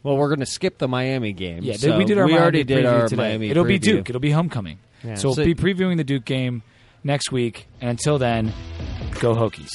Well, 0.03 0.17
we're 0.17 0.29
going 0.29 0.41
to 0.41 0.47
skip 0.47 0.79
the 0.79 0.89
Miami 0.89 1.35
game. 1.35 1.63
Yeah, 1.63 1.77
so 1.77 1.99
we 1.99 2.07
did 2.07 2.17
our 2.17 2.25
we 2.25 2.33
Miami 2.33 2.43
already 2.43 2.65
did 2.65 2.87
our 2.87 3.09
today. 3.09 3.23
Miami. 3.23 3.51
It'll 3.51 3.65
be. 3.65 3.79
Duke. 3.79 4.09
It'll 4.09 4.21
be 4.21 4.31
homecoming. 4.31 4.79
Yeah. 5.05 5.15
So 5.17 5.29
we'll 5.29 5.45
be 5.45 5.55
previewing 5.55 5.99
the 5.99 6.05
Duke 6.05 6.25
game 6.25 6.63
next 7.05 7.31
week. 7.31 7.67
And 7.81 7.91
until 7.91 8.19
then, 8.19 8.53
go 9.21 9.35
Hokies. 9.35 9.69